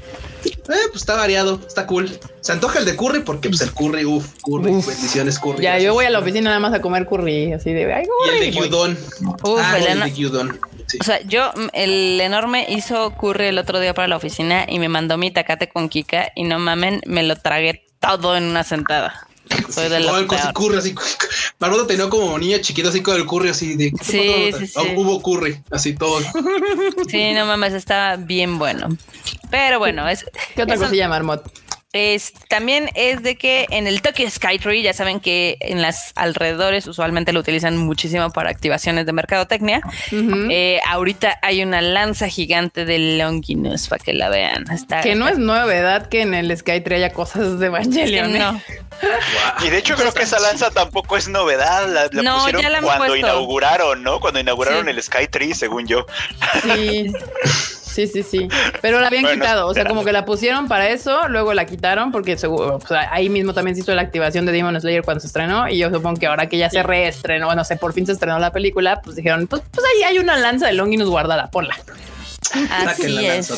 Eh, 0.70 0.88
pues 0.90 1.02
está 1.02 1.16
variado, 1.16 1.60
está 1.66 1.86
cool. 1.86 2.10
Se 2.40 2.52
antoja 2.52 2.78
el 2.78 2.84
de 2.84 2.96
curry 2.96 3.20
porque 3.20 3.48
pues 3.48 3.60
el 3.60 3.72
curry, 3.72 4.04
uff, 4.04 4.34
curry, 4.42 4.70
bendiciones 4.70 5.38
curry. 5.38 5.62
Ya, 5.62 5.78
yo 5.78 5.94
voy 5.94 6.04
a 6.04 6.10
la 6.10 6.20
oficina 6.20 6.50
nada 6.50 6.60
más 6.60 6.72
a 6.72 6.80
comer 6.80 7.06
curry, 7.06 7.52
así 7.52 7.72
de... 7.72 7.92
Ay, 7.92 8.04
y 8.26 8.28
el 8.28 8.40
de 8.40 8.50
gyudon. 8.52 8.98
ah, 9.58 9.78
el, 9.78 10.00
de 10.00 10.10
gyudon. 10.10 10.60
O 11.00 11.04
sea, 11.04 11.20
yo, 11.22 11.52
el 11.72 12.20
enorme 12.20 12.66
hizo 12.68 13.12
curry 13.16 13.46
el 13.46 13.58
otro 13.58 13.80
día 13.80 13.94
para 13.94 14.08
la 14.08 14.16
oficina 14.16 14.64
y 14.68 14.78
me 14.78 14.88
mandó 14.88 15.18
mi 15.18 15.30
tacate 15.30 15.68
con 15.68 15.88
Kika 15.88 16.32
y 16.34 16.44
no 16.44 16.58
mamen, 16.58 17.00
me 17.06 17.22
lo 17.22 17.36
tragué 17.36 17.86
todo 18.00 18.36
en 18.36 18.44
una 18.44 18.64
sentada. 18.64 19.26
Soy 19.70 19.88
de 19.88 20.00
la 20.00 20.26
curry 20.54 20.78
así. 20.78 20.94
Marmota 21.58 21.86
tenía 21.86 22.08
como 22.08 22.38
niña 22.38 22.60
chiquita 22.60 22.88
así 22.88 23.02
con 23.02 23.16
el 23.16 23.26
curry 23.26 23.50
así 23.50 23.76
de. 23.76 23.92
Sí, 24.02 24.52
sí, 24.58 24.66
sí. 24.66 24.80
Hubo 24.96 25.20
curry, 25.22 25.60
así 25.70 25.94
todo. 25.94 26.20
Sí, 27.08 27.32
no 27.32 27.46
mames, 27.46 27.74
estaba 27.74 28.16
bien 28.16 28.58
bueno. 28.58 28.88
Pero 29.50 29.78
bueno, 29.78 30.08
es. 30.08 30.24
¿Qué 30.54 30.62
otra 30.62 30.76
cosa 30.76 30.92
llama 30.92 31.16
Marmot? 31.16 31.50
Es, 31.92 32.32
también 32.48 32.88
es 32.94 33.24
de 33.24 33.36
que 33.36 33.66
en 33.70 33.88
el 33.88 34.00
Tokyo 34.00 34.30
Skytree, 34.30 34.80
ya 34.80 34.92
saben 34.92 35.18
que 35.18 35.56
en 35.58 35.82
las 35.82 36.12
alrededores 36.14 36.86
usualmente 36.86 37.32
lo 37.32 37.40
utilizan 37.40 37.76
muchísimo 37.76 38.30
para 38.30 38.48
activaciones 38.48 39.06
de 39.06 39.12
mercadotecnia. 39.12 39.80
Eh, 40.12 40.80
ahorita 40.86 41.40
hay 41.42 41.64
una 41.64 41.80
lanza 41.80 42.28
gigante 42.28 42.84
de 42.84 43.18
Longinus 43.18 43.88
para 43.88 44.04
que 44.04 44.12
la 44.12 44.28
vean. 44.28 44.66
que 45.02 45.16
no 45.16 45.26
es 45.26 45.38
novedad 45.38 46.08
que 46.08 46.22
en 46.22 46.34
el 46.34 46.56
Skytree 46.56 46.98
haya 46.98 47.12
cosas 47.12 47.58
de 47.58 47.66
Evangelion. 47.66 48.38
no. 48.38 48.60
Y 49.64 49.70
de 49.70 49.78
hecho 49.78 49.96
creo 49.96 50.12
que 50.12 50.22
esa 50.22 50.38
lanza 50.38 50.70
tampoco 50.70 51.16
es 51.16 51.26
novedad. 51.26 51.88
La, 51.88 52.08
pusieron 52.34 52.84
cuando 52.84 53.16
inauguraron, 53.16 54.04
¿no? 54.04 54.20
Cuando 54.20 54.38
inauguraron 54.38 54.88
el 54.88 55.02
Skytree, 55.02 55.54
según 55.54 55.88
yo. 55.88 56.06
Sí. 56.62 57.12
Sí, 57.90 58.06
sí, 58.06 58.22
sí. 58.22 58.48
Pero 58.80 59.00
la 59.00 59.08
habían 59.08 59.26
quitado. 59.26 59.66
O 59.66 59.74
sea, 59.74 59.84
como 59.84 60.04
que 60.04 60.12
la 60.12 60.24
pusieron 60.24 60.68
para 60.68 60.88
eso, 60.88 61.28
luego 61.28 61.54
la 61.54 61.66
quitaron 61.66 62.12
porque 62.12 62.36
ahí 63.10 63.28
mismo 63.28 63.52
también 63.52 63.74
se 63.74 63.82
hizo 63.82 63.94
la 63.94 64.02
activación 64.02 64.46
de 64.46 64.52
Demon 64.52 64.80
Slayer 64.80 65.02
cuando 65.02 65.20
se 65.20 65.26
estrenó. 65.26 65.68
Y 65.68 65.78
yo 65.78 65.90
supongo 65.90 66.18
que 66.18 66.26
ahora 66.26 66.48
que 66.48 66.58
ya 66.58 66.70
se 66.70 66.82
reestrenó, 66.82 67.46
bueno, 67.46 67.64
sé, 67.64 67.76
por 67.76 67.92
fin 67.92 68.06
se 68.06 68.12
estrenó 68.12 68.38
la 68.38 68.52
película, 68.52 69.00
pues 69.02 69.16
dijeron, 69.16 69.46
pues, 69.46 69.62
pues 69.70 69.86
ahí 69.86 70.02
hay 70.04 70.18
una 70.18 70.36
lanza 70.36 70.66
de 70.66 70.74
Longinus 70.74 71.08
guardada, 71.08 71.50
ponla. 71.50 71.76
Así 72.70 73.26
es. 73.26 73.50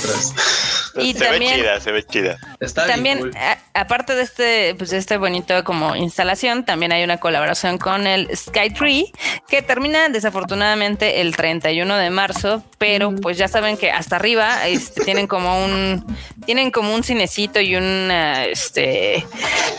Y 0.94 1.14
se 1.14 1.24
también, 1.24 1.54
ve 1.56 1.62
chida, 1.62 1.80
se 1.80 1.90
ve 1.92 2.04
chida. 2.04 2.36
Está 2.60 2.86
también, 2.86 3.18
cool. 3.20 3.32
a- 3.36 3.58
aparte 3.80 4.14
de 4.14 4.22
este, 4.22 4.74
pues 4.76 4.92
este 4.92 5.16
bonito 5.16 5.64
como 5.64 5.96
instalación, 5.96 6.64
también 6.66 6.92
hay 6.92 7.02
una 7.02 7.16
colaboración 7.18 7.78
con 7.78 8.06
el 8.06 8.28
Skytree 8.36 9.06
que 9.48 9.62
termina 9.62 10.10
desafortunadamente 10.10 11.22
el 11.22 11.34
31 11.34 11.96
de 11.96 12.10
marzo, 12.10 12.62
pero 12.76 13.14
pues 13.14 13.38
ya 13.38 13.48
saben 13.48 13.78
que 13.78 13.90
hasta 13.90 14.16
arriba 14.16 14.66
este, 14.68 15.02
tienen 15.04 15.26
como 15.26 15.64
un 15.64 16.04
tienen 16.44 16.70
como 16.70 16.94
un 16.94 17.02
cinecito 17.02 17.58
y 17.60 17.74
un 17.76 18.10
ah, 18.10 18.44
este 18.44 19.26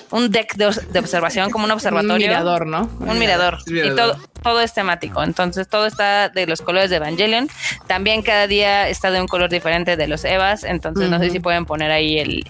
un 0.09 0.31
deck 0.31 0.55
de, 0.55 0.71
de 0.89 0.99
observación, 0.99 1.51
como 1.51 1.65
un 1.65 1.71
Un 1.71 1.75
observatorio. 1.75 2.27
mirador, 2.27 2.65
¿no? 2.65 2.89
Un 3.01 3.19
mirador. 3.19 3.59
Sí, 3.65 3.73
mirador. 3.73 3.93
Y 3.93 3.95
todo, 3.95 4.29
todo 4.43 4.61
es 4.61 4.73
temático. 4.73 5.23
Entonces 5.23 5.67
todo 5.67 5.85
está 5.85 6.29
de 6.29 6.45
los 6.45 6.61
colores 6.61 6.89
de 6.89 6.97
Evangelion. 6.97 7.49
También 7.87 8.21
cada 8.21 8.47
día 8.47 8.89
está 8.89 9.11
de 9.11 9.21
un 9.21 9.27
color 9.27 9.49
diferente 9.49 9.97
de 9.97 10.07
los 10.07 10.23
Evas. 10.25 10.63
Entonces 10.63 11.09
no 11.09 11.19
sé 11.19 11.29
si 11.29 11.39
pueden 11.39 11.65
poner 11.65 11.91
ahí 11.91 12.19
el, 12.19 12.43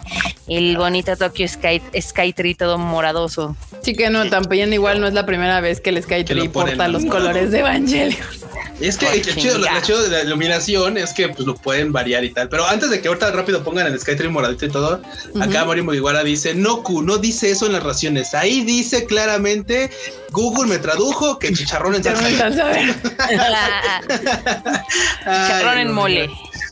el 0.48 0.78
bonito 0.78 1.16
Tokyo 1.16 1.48
Sky, 1.48 1.82
Skytree 2.00 2.56
todo 2.56 2.78
moradoso. 2.78 3.56
Sí 3.82 3.96
que 3.96 4.10
no, 4.10 4.30
también 4.30 4.74
igual 4.74 5.00
no 5.00 5.08
es 5.08 5.14
la 5.14 5.26
primera 5.26 5.62
vez 5.62 5.80
que 5.80 5.90
el 5.90 5.96
lo 5.96 6.52
ponen, 6.52 6.52
porta 6.52 6.88
los 6.88 7.06
colores 7.06 7.52
de 7.52 7.60
Evangelion. 7.60 8.43
Es 8.80 8.98
que 8.98 9.06
Por 9.06 9.16
el 9.16 9.24
chido, 9.24 9.58
lo, 9.58 9.68
chido 9.82 10.04
de 10.04 10.10
la 10.10 10.24
iluminación 10.24 10.98
es 10.98 11.14
que 11.14 11.30
pues 11.30 11.48
lo 11.48 11.56
pueden 11.56 11.92
variar 11.92 12.24
y 12.24 12.34
tal. 12.34 12.50
Pero 12.50 12.68
antes 12.68 12.90
de 12.90 13.02
que 13.02 13.08
ahorita 13.08 13.32
rápido 13.32 13.64
pongan 13.64 13.88
el 13.88 14.00
Skytree 14.00 14.30
moradito 14.30 14.66
y 14.66 14.70
todo, 14.70 15.02
acá 15.40 15.66
Mario 15.66 15.86
Mugiwara 15.86 16.24
dice, 16.24 16.54
Noku, 16.54 17.02
no 17.02 17.18
dice 17.18 17.52
eso 17.52 17.66
en 17.66 17.74
las 17.74 17.84
raciones. 17.84 18.34
Ahí 18.34 18.64
dice 18.64 19.06
claramente, 19.06 19.90
Google 20.32 20.70
me 20.70 20.80
tradujo 20.80 21.40
que 21.40 21.54
chicharrón 21.54 21.96
en 21.96 22.04
no 22.04 22.38
salsa. 22.38 22.72
Chicharrón 25.20 25.80
en 25.80 25.88
no, 25.88 25.94
mole. 25.94 26.30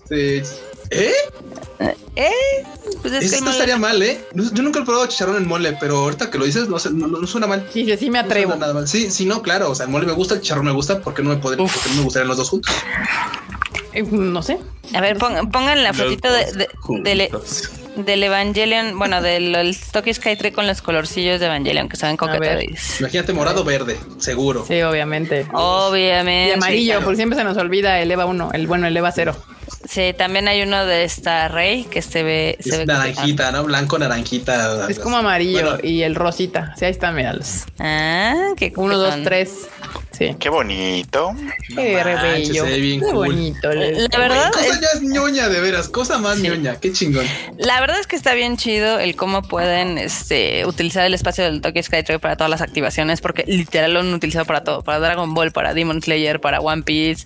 Sí. 0.09 0.41
¿Eh? 0.91 1.13
Eh, 2.15 2.29
pues 3.01 3.13
es 3.13 3.19
que 3.21 3.25
Esto 3.27 3.39
mole- 3.45 3.51
estaría 3.51 3.77
mal, 3.77 4.01
¿eh? 4.01 4.19
No- 4.33 4.43
Yo 4.51 4.61
nunca 4.61 4.81
he 4.81 4.83
probado 4.83 5.07
chicharrón 5.07 5.37
en 5.37 5.47
mole, 5.47 5.75
pero 5.79 5.97
ahorita 5.99 6.29
que 6.29 6.37
lo 6.37 6.45
dices, 6.45 6.67
no, 6.67 6.77
sé, 6.77 6.91
no, 6.91 7.07
no 7.07 7.25
suena 7.25 7.47
mal. 7.47 7.65
Dice, 7.73 7.97
sí 7.97 8.09
me 8.11 8.19
No 8.19 8.25
atrevo. 8.25 8.51
suena 8.51 8.61
nada 8.67 8.73
mal. 8.73 8.87
Sí, 8.87 9.09
sí, 9.09 9.25
no, 9.25 9.41
claro. 9.41 9.71
O 9.71 9.75
sea, 9.75 9.85
el 9.85 9.91
mole 9.91 10.05
me 10.05 10.11
gusta, 10.13 10.35
el 10.35 10.41
chicharrón 10.41 10.65
me 10.65 10.71
gusta. 10.71 10.99
¿Por 10.99 11.13
qué 11.13 11.23
no 11.23 11.29
me, 11.29 11.37
podría, 11.37 11.65
por 11.65 11.73
qué 11.81 11.89
no 11.89 11.95
me 11.95 12.03
gustarían 12.03 12.27
los 12.27 12.37
dos 12.37 12.49
juntos? 12.49 12.73
Eh, 13.93 14.03
No 14.03 14.41
sé. 14.43 14.57
A 14.93 15.01
ver, 15.01 15.17
pon- 15.17 15.49
pongan 15.51 15.81
la 15.83 15.93
fotito 15.93 16.31
de, 16.31 16.45
de- 16.51 16.69
del, 17.03 17.29
juntos. 17.31 17.71
del 17.95 18.23
Evangelion, 18.23 18.97
bueno, 18.99 19.21
del 19.21 19.55
el 19.55 19.77
Tokyo 19.91 20.13
Skytree 20.13 20.51
con 20.51 20.67
los 20.67 20.81
colorcillos 20.81 21.39
de 21.39 21.45
Evangelion 21.45 21.87
que 21.89 21.95
saben 21.97 22.17
coqueteros. 22.17 22.99
Imagínate 22.99 23.31
morado 23.33 23.63
verde, 23.63 23.97
seguro. 24.19 24.65
Sí, 24.67 24.81
obviamente. 24.81 25.47
Obviamente. 25.53 26.49
Y 26.49 26.53
amarillo, 26.53 26.91
claro. 26.95 27.05
porque 27.05 27.15
siempre 27.17 27.37
se 27.37 27.45
nos 27.45 27.57
olvida 27.57 27.99
el 28.01 28.11
EVA 28.11 28.25
1, 28.25 28.51
el 28.53 28.67
bueno, 28.67 28.87
el 28.87 28.95
EVA 28.97 29.11
0. 29.13 29.35
Sí, 29.87 30.13
también 30.17 30.47
hay 30.47 30.61
uno 30.61 30.85
de 30.85 31.03
esta 31.03 31.47
Rey 31.47 31.85
que 31.85 32.01
se 32.01 32.23
ve. 32.23 32.57
Se 32.59 32.69
Es 32.69 32.77
ve 32.79 32.85
naranjita, 32.85 33.51
¿no? 33.51 33.63
Blanco, 33.63 33.97
naranjita. 33.97 34.89
Es 34.89 34.99
como 34.99 35.17
amarillo 35.17 35.61
Bueno, 35.61 35.77
y 35.83 36.03
el 36.03 36.15
rosita. 36.15 36.73
Sí, 36.77 36.85
ahí 36.85 36.91
están, 36.91 37.15
míralos. 37.15 37.65
Ah, 37.79 38.53
qué 38.57 38.71
Uno, 38.75 38.97
dos, 38.97 39.15
tres. 39.23 39.67
Sí. 40.21 40.35
Qué 40.39 40.49
bonito. 40.49 41.33
Qué 41.75 41.93
manches, 42.03 42.21
bello. 42.53 42.65
Qué 42.65 42.99
cool. 43.01 43.13
bonito. 43.27 43.71
les- 43.71 44.07
La 44.11 44.19
verdad, 44.19 44.51
cosa 44.51 44.65
es, 44.67 44.79
ya 44.81 44.87
es 44.95 45.01
ñoña, 45.01 45.49
de 45.49 45.59
veras. 45.61 45.89
Cosa 45.89 46.17
más 46.19 46.39
ñoña. 46.39 46.75
Qué 46.79 46.91
chingón. 46.91 47.25
la 47.57 47.79
verdad 47.81 47.99
es 47.99 48.07
que 48.07 48.15
está 48.15 48.33
bien 48.33 48.57
chido 48.57 48.99
el 48.99 49.15
cómo 49.15 49.41
pueden 49.41 49.97
este, 49.97 50.65
utilizar 50.65 51.05
el 51.05 51.13
espacio 51.13 51.43
del 51.43 51.61
Tokyo 51.61 51.81
Skytree 51.81 52.19
para 52.19 52.35
todas 52.35 52.49
las 52.49 52.61
activaciones, 52.61 53.21
porque 53.21 53.43
literal 53.47 53.93
lo 53.93 53.99
han 54.01 54.13
utilizado 54.13 54.45
para 54.45 54.63
todo, 54.63 54.83
para 54.83 54.99
Dragon 54.99 55.33
Ball, 55.33 55.51
para 55.51 55.73
Demon 55.73 56.01
Slayer, 56.01 56.39
para 56.39 56.59
One 56.59 56.83
Piece, 56.83 57.25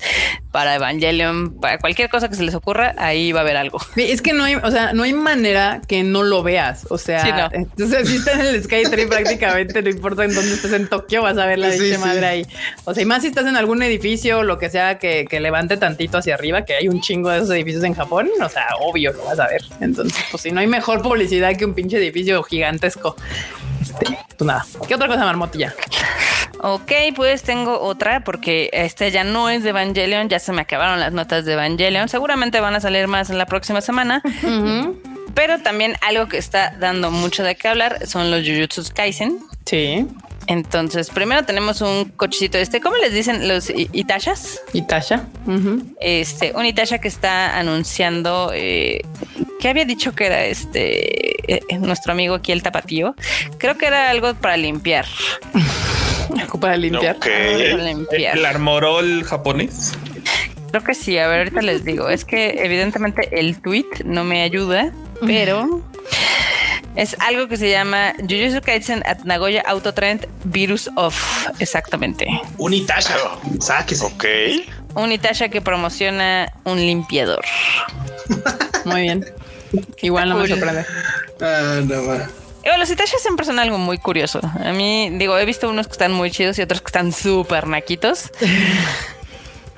para 0.51 0.75
Evangelion, 0.75 1.59
para 1.59 1.77
cualquier 1.79 2.09
cosa 2.09 2.29
que 2.29 2.35
se 2.35 2.43
les 2.43 2.55
ocurra, 2.55 2.95
ahí 2.97 3.31
va 3.31 3.39
a 3.39 3.43
haber 3.43 3.57
algo. 3.57 3.79
Sí, 3.95 4.03
Es 4.09 4.21
que 4.21 4.31
no 4.33 4.43
hay, 4.45 4.55
o 4.55 4.71
sea, 4.71 4.93
no 4.93 5.03
hay 5.03 5.13
manera 5.13 5.81
que 5.87 6.03
no 6.03 6.23
lo 6.23 6.43
veas. 6.43 6.85
O 6.89 6.97
sea, 6.97 7.23
Sí, 7.25 7.31
no. 7.31 7.49
entonces 7.51 8.07
si 8.09 8.15
estás 8.17 8.39
en 8.39 8.45
el 8.47 8.63
Skytree 8.63 9.07
prácticamente, 9.07 9.81
no 9.81 9.89
importa 9.89 10.23
en 10.23 10.33
dónde 10.33 10.53
estés 10.53 10.71
en 10.73 10.87
Tokio, 10.87 11.21
vas 11.23 11.37
a 11.37 11.45
ver 11.45 11.59
la 11.59 11.71
Sí, 11.71 11.79
dicha 11.79 11.95
sí. 11.97 12.01
madre 12.01 12.25
ahí. 12.25 12.47
O 12.85 12.93
sea, 12.93 13.03
y 13.03 13.05
más 13.05 13.23
si 13.23 13.27
estás 13.27 13.45
en 13.45 13.57
algún 13.57 13.81
edificio 13.83 14.39
o 14.39 14.43
lo 14.43 14.57
que 14.57 14.69
sea 14.69 14.97
que, 14.97 15.25
que 15.29 15.39
levante 15.39 15.77
tantito 15.77 16.19
hacia 16.19 16.35
arriba, 16.35 16.65
que 16.65 16.75
hay 16.75 16.87
un 16.87 17.01
chingo 17.01 17.29
de 17.29 17.37
esos 17.37 17.49
edificios 17.49 17.83
en 17.83 17.95
Japón, 17.95 18.29
o 18.41 18.49
sea, 18.49 18.67
obvio 18.79 19.11
lo 19.13 19.25
vas 19.25 19.39
a 19.39 19.47
ver. 19.47 19.63
Entonces, 19.81 20.23
pues 20.31 20.43
si 20.43 20.51
no 20.51 20.59
hay 20.59 20.67
mejor 20.67 21.01
publicidad 21.01 21.55
que 21.57 21.65
un 21.65 21.73
pinche 21.73 21.97
edificio 21.97 22.41
gigantesco. 22.43 23.15
Este, 23.81 24.05
pues 24.37 24.47
nada. 24.47 24.65
¿Qué 24.87 24.95
otra 24.95 25.07
cosa, 25.07 25.25
Marmotilla? 25.25 25.73
Ok, 26.59 26.91
pues 27.15 27.43
tengo 27.43 27.79
otra 27.79 28.23
porque 28.23 28.69
este 28.73 29.11
ya 29.11 29.23
no 29.23 29.49
es 29.49 29.63
de 29.63 29.69
Evangelion, 29.69 30.29
ya 30.29 30.39
se 30.39 30.51
me 30.51 30.61
acabaron 30.61 30.99
las 30.99 31.11
notas 31.13 31.45
de 31.45 31.53
Evangelion. 31.53 32.09
Seguramente 32.09 32.59
van 32.59 32.75
a 32.75 32.79
salir 32.79 33.07
más 33.07 33.29
en 33.29 33.37
la 33.37 33.45
próxima 33.45 33.81
semana. 33.81 34.21
Pero 35.33 35.59
también 35.59 35.95
algo 36.01 36.27
que 36.27 36.37
está 36.37 36.73
dando 36.79 37.11
mucho 37.11 37.43
de 37.43 37.55
qué 37.55 37.67
hablar 37.67 38.07
son 38.07 38.31
los 38.31 38.41
Jujutsu 38.41 38.83
Kaisen. 38.93 39.39
Sí. 39.65 40.07
Entonces, 40.47 41.09
primero 41.09 41.43
tenemos 41.43 41.81
un 41.81 42.05
cochecito 42.05 42.57
este, 42.57 42.81
¿cómo 42.81 42.97
les 42.97 43.13
dicen 43.13 43.47
los 43.47 43.69
Itashas? 43.69 44.61
Y 44.73 44.83
Tasha. 44.83 45.27
Ujú. 45.47 45.81
Este, 45.99 46.53
un 46.55 46.65
Itasha 46.65 46.99
que 46.99 47.07
está 47.07 47.57
anunciando 47.57 48.51
eh, 48.53 49.01
que 49.59 49.69
había 49.69 49.85
dicho 49.85 50.13
que 50.13 50.25
era 50.27 50.45
este 50.45 51.53
eh, 51.53 51.77
nuestro 51.79 52.11
amigo 52.11 52.35
aquí 52.35 52.51
el 52.51 52.63
tapatío. 52.63 53.15
Creo 53.57 53.77
que 53.77 53.87
era 53.87 54.09
algo 54.09 54.33
para 54.35 54.57
limpiar. 54.57 55.05
Para 56.59 56.77
limpiar. 56.77 57.17
Para 57.19 57.83
limpiar. 57.83 58.37
El 58.37 58.45
armorol 58.45 59.23
japonés. 59.23 59.93
Creo 60.71 60.83
que 60.83 60.93
sí, 60.93 61.17
a 61.17 61.27
ver, 61.27 61.39
ahorita 61.39 61.61
les 61.61 61.85
digo. 61.85 62.09
Es 62.09 62.25
que 62.25 62.63
evidentemente 62.63 63.29
el 63.39 63.61
tweet 63.61 63.85
no 64.03 64.23
me 64.23 64.41
ayuda, 64.41 64.91
pero 65.25 65.81
es 66.95 67.15
algo 67.19 67.47
que 67.47 67.57
se 67.57 67.69
llama 67.69 68.13
Jujutsu 68.19 68.61
Kaisen 68.61 69.03
at 69.05 69.19
Nagoya 69.23 69.61
Autotrend 69.65 70.27
Virus 70.45 70.89
Off. 70.95 71.47
Exactamente. 71.59 72.27
Un 72.57 72.73
Itasha. 72.73 73.15
Sáquese. 73.59 74.05
Ok. 74.05 74.25
Un 74.95 75.11
Itasha 75.11 75.49
que 75.49 75.61
promociona 75.61 76.51
un 76.63 76.77
limpiador. 76.77 77.43
Muy 78.85 79.01
bien. 79.01 79.25
Igual 80.01 80.29
no 80.29 80.37
me 80.37 80.47
sorprende. 80.47 80.85
Ah, 81.41 81.81
no, 81.83 82.05
va. 82.05 82.29
Digo, 82.63 82.77
los 82.77 82.89
Itashas 82.89 83.21
siempre 83.21 83.45
son 83.45 83.59
algo 83.59 83.77
muy 83.77 83.97
curioso. 83.97 84.39
A 84.43 84.71
mí, 84.71 85.11
digo, 85.11 85.37
he 85.37 85.45
visto 85.45 85.69
unos 85.69 85.85
que 85.87 85.91
están 85.91 86.11
muy 86.11 86.31
chidos 86.31 86.57
y 86.57 86.63
otros 86.63 86.81
que 86.81 86.87
están 86.87 87.11
súper 87.11 87.67
naquitos. 87.67 88.31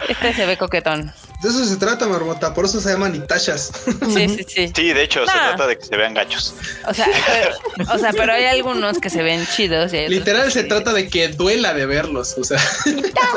Este 0.08 0.34
se 0.34 0.46
ve 0.46 0.58
coquetón. 0.58 1.12
De 1.42 1.50
eso 1.50 1.64
se 1.66 1.76
trata, 1.78 2.08
Marmota. 2.08 2.52
Por 2.54 2.66
eso 2.66 2.82
se 2.82 2.90
llaman 2.90 3.14
Itashas. 3.16 3.72
Sí, 4.12 4.28
sí, 4.30 4.46
sí. 4.48 4.72
Sí, 4.76 4.94
de 4.94 5.04
hecho, 5.04 5.20
se 5.26 5.32
trata 5.32 5.68
de 5.68 5.78
que 5.78 5.86
se 5.86 5.96
vean 5.96 6.16
gachos. 6.16 6.56
O 6.88 6.94
sea, 6.96 7.08
pero, 7.28 7.92
o 7.94 7.98
sea, 8.00 8.12
pero 8.12 8.34
hay 8.34 8.46
algunos 8.46 8.98
que 8.98 9.12
se 9.12 9.22
ven 9.22 9.46
chidos. 9.56 9.94
y 9.94 10.08
Literal 10.08 10.52
se 10.52 10.64
sí. 10.64 10.68
trata 10.68 10.94
de 10.94 11.08
que 11.08 11.28
duela 11.28 11.76
de 11.76 11.86
verlos. 11.86 12.36
O 12.40 12.44
sea, 12.44 12.60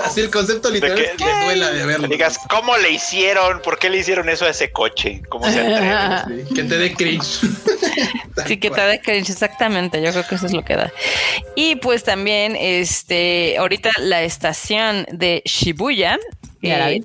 así 0.04 0.20
el 0.22 0.30
concepto 0.30 0.70
literal 0.70 0.96
que- 0.96 1.04
es 1.04 1.12
que 1.16 1.44
duela 1.44 1.70
de 1.72 1.80
Que 1.80 1.86
verlos. 1.86 2.10
digas, 2.10 2.38
¿cómo 2.48 2.74
le 2.78 2.90
hicieron? 2.90 3.60
¿Por 3.60 3.78
qué 3.78 3.90
le 3.90 3.98
hicieron 3.98 4.30
eso 4.30 4.46
a 4.46 4.50
ese 4.50 4.72
coche? 4.72 5.20
¿Cómo 5.28 5.50
se 5.50 5.60
atreven? 5.60 6.46
Sí, 6.48 6.54
que 6.54 6.64
te 6.64 6.78
dé 6.78 6.94
cringe. 6.94 7.40
Sí, 8.46 8.56
que 8.58 8.70
te 8.70 8.80
da 8.80 8.98
cringe, 9.00 9.28
exactamente. 9.30 10.00
Yo 10.02 10.10
creo 10.12 10.26
que 10.26 10.36
eso 10.36 10.46
es 10.46 10.52
lo 10.52 10.64
que 10.64 10.74
da. 10.76 10.90
Y 11.54 11.76
pues 11.76 12.02
también, 12.04 12.56
este, 12.56 13.58
ahorita 13.58 13.90
la 13.98 14.22
estación 14.22 15.06
de 15.12 15.42
Shibuya 15.44 16.18
eh. 16.62 17.02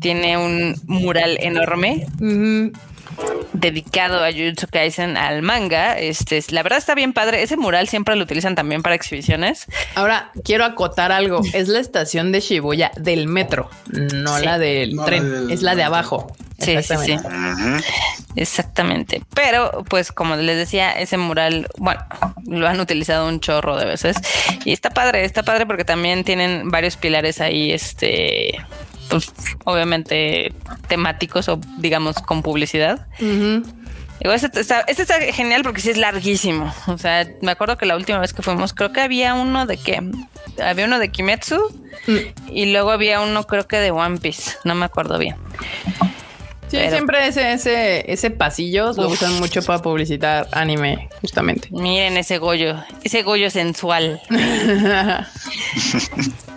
Tiene 0.00 0.36
un 0.36 0.74
mural 0.86 1.36
enorme 1.40 2.06
dedicado 3.52 4.22
a 4.24 4.30
Jujutsu 4.30 4.68
Kaisen 4.70 5.16
al 5.16 5.42
manga. 5.42 5.98
Este, 5.98 6.40
la 6.50 6.62
verdad 6.62 6.78
está 6.78 6.94
bien 6.94 7.12
padre. 7.12 7.42
Ese 7.42 7.56
mural 7.56 7.88
siempre 7.88 8.14
lo 8.14 8.22
utilizan 8.22 8.54
también 8.54 8.82
para 8.82 8.94
exhibiciones. 8.94 9.66
Ahora 9.96 10.30
quiero 10.44 10.64
acotar 10.64 11.10
algo. 11.10 11.40
Es 11.52 11.68
la 11.68 11.80
estación 11.80 12.30
de 12.32 12.40
Shibuya 12.40 12.92
del 12.96 13.26
metro, 13.26 13.70
no 13.90 14.38
Sí. 14.38 14.44
la 14.44 14.58
del 14.58 14.94
No, 14.94 15.02
la 15.02 15.06
tren. 15.06 15.30
del- 15.30 15.50
es 15.50 15.62
la 15.62 15.74
de 15.74 15.82
abajo. 15.82 16.32
Sí, 16.60 16.76
sí, 16.82 16.94
sí. 17.04 17.16
Exactamente. 18.36 19.22
Pero, 19.34 19.84
pues, 19.88 20.10
como 20.12 20.34
les 20.36 20.56
decía, 20.56 20.90
ese 20.92 21.16
mural, 21.16 21.68
bueno, 21.78 22.00
lo 22.46 22.66
han 22.66 22.80
utilizado 22.80 23.28
un 23.28 23.38
chorro 23.40 23.76
de 23.76 23.84
veces. 23.84 24.16
Y 24.64 24.72
está 24.72 24.90
padre, 24.90 25.24
está 25.24 25.44
padre 25.44 25.66
porque 25.66 25.84
también 25.84 26.24
tienen 26.24 26.68
varios 26.70 26.96
pilares 26.96 27.40
ahí, 27.40 27.70
este, 27.72 28.58
pues, 29.08 29.32
obviamente 29.64 30.52
temáticos 30.88 31.48
o 31.48 31.60
digamos 31.78 32.16
con 32.16 32.42
publicidad. 32.42 33.06
Digo, 34.20 34.32
este 34.32 34.60
está, 34.60 34.80
este 34.80 35.02
está 35.02 35.20
genial 35.32 35.62
porque 35.62 35.80
sí 35.80 35.90
es 35.90 35.96
larguísimo. 35.96 36.72
O 36.86 36.98
sea, 36.98 37.26
me 37.40 37.52
acuerdo 37.52 37.78
que 37.78 37.86
la 37.86 37.96
última 37.96 38.18
vez 38.18 38.32
que 38.32 38.42
fuimos, 38.42 38.72
creo 38.74 38.92
que 38.92 39.00
había 39.00 39.34
uno 39.34 39.66
de 39.66 39.76
que 39.76 40.02
había 40.62 40.86
uno 40.86 40.98
de 40.98 41.10
Kimetsu 41.10 41.60
y 42.50 42.72
luego 42.72 42.90
había 42.90 43.20
uno 43.20 43.44
creo 43.46 43.66
que 43.68 43.76
de 43.76 43.90
One 43.90 44.18
Piece. 44.18 44.52
No 44.64 44.74
me 44.74 44.84
acuerdo 44.84 45.18
bien. 45.18 45.36
Sí, 46.68 46.76
Pero- 46.76 46.90
siempre 46.90 47.26
ese, 47.26 47.52
ese, 47.52 48.12
ese 48.12 48.30
pasillo 48.30 48.92
lo 48.92 49.08
usan 49.08 49.38
mucho 49.38 49.62
para 49.62 49.80
publicitar 49.80 50.48
anime, 50.52 51.08
justamente. 51.20 51.68
Miren 51.70 52.16
ese 52.16 52.38
Goyo, 52.38 52.76
ese 53.02 53.22
Goyo 53.22 53.50
sensual. 53.50 54.20
La 54.28 55.28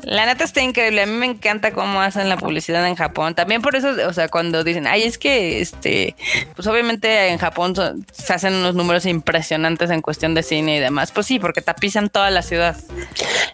La 0.04 0.26
neta 0.26 0.44
está 0.44 0.62
increíble. 0.62 1.04
A 1.04 1.06
mí 1.06 1.14
me 1.14 1.28
encanta 1.28 1.72
cómo 1.72 2.02
hacen 2.02 2.28
la 2.28 2.38
publicidad 2.38 2.86
en 2.88 2.96
Japón. 2.96 3.36
También 3.36 3.62
por 3.62 3.76
eso, 3.76 3.90
o 4.08 4.14
sea, 4.14 4.30
cuando 4.30 4.64
dicen, 4.64 4.88
ay, 4.88 5.04
es 5.04 5.18
que, 5.18 5.62
este, 5.62 6.16
pues 6.56 6.68
obviamente 6.68 7.28
en 7.30 7.38
Japón 7.38 7.76
se 8.12 8.34
hacen 8.34 8.56
unos 8.56 8.74
números 8.74 9.06
impresionantes 9.06 9.92
en 9.92 10.02
cuestión 10.02 10.34
de 10.34 10.44
cine 10.44 10.78
y 10.78 10.80
demás. 10.80 11.12
Pues 11.12 11.28
sí, 11.28 11.40
porque 11.40 11.62
tapizan 11.62 12.10
toda 12.10 12.32
la 12.32 12.42
ciudad. 12.42 12.76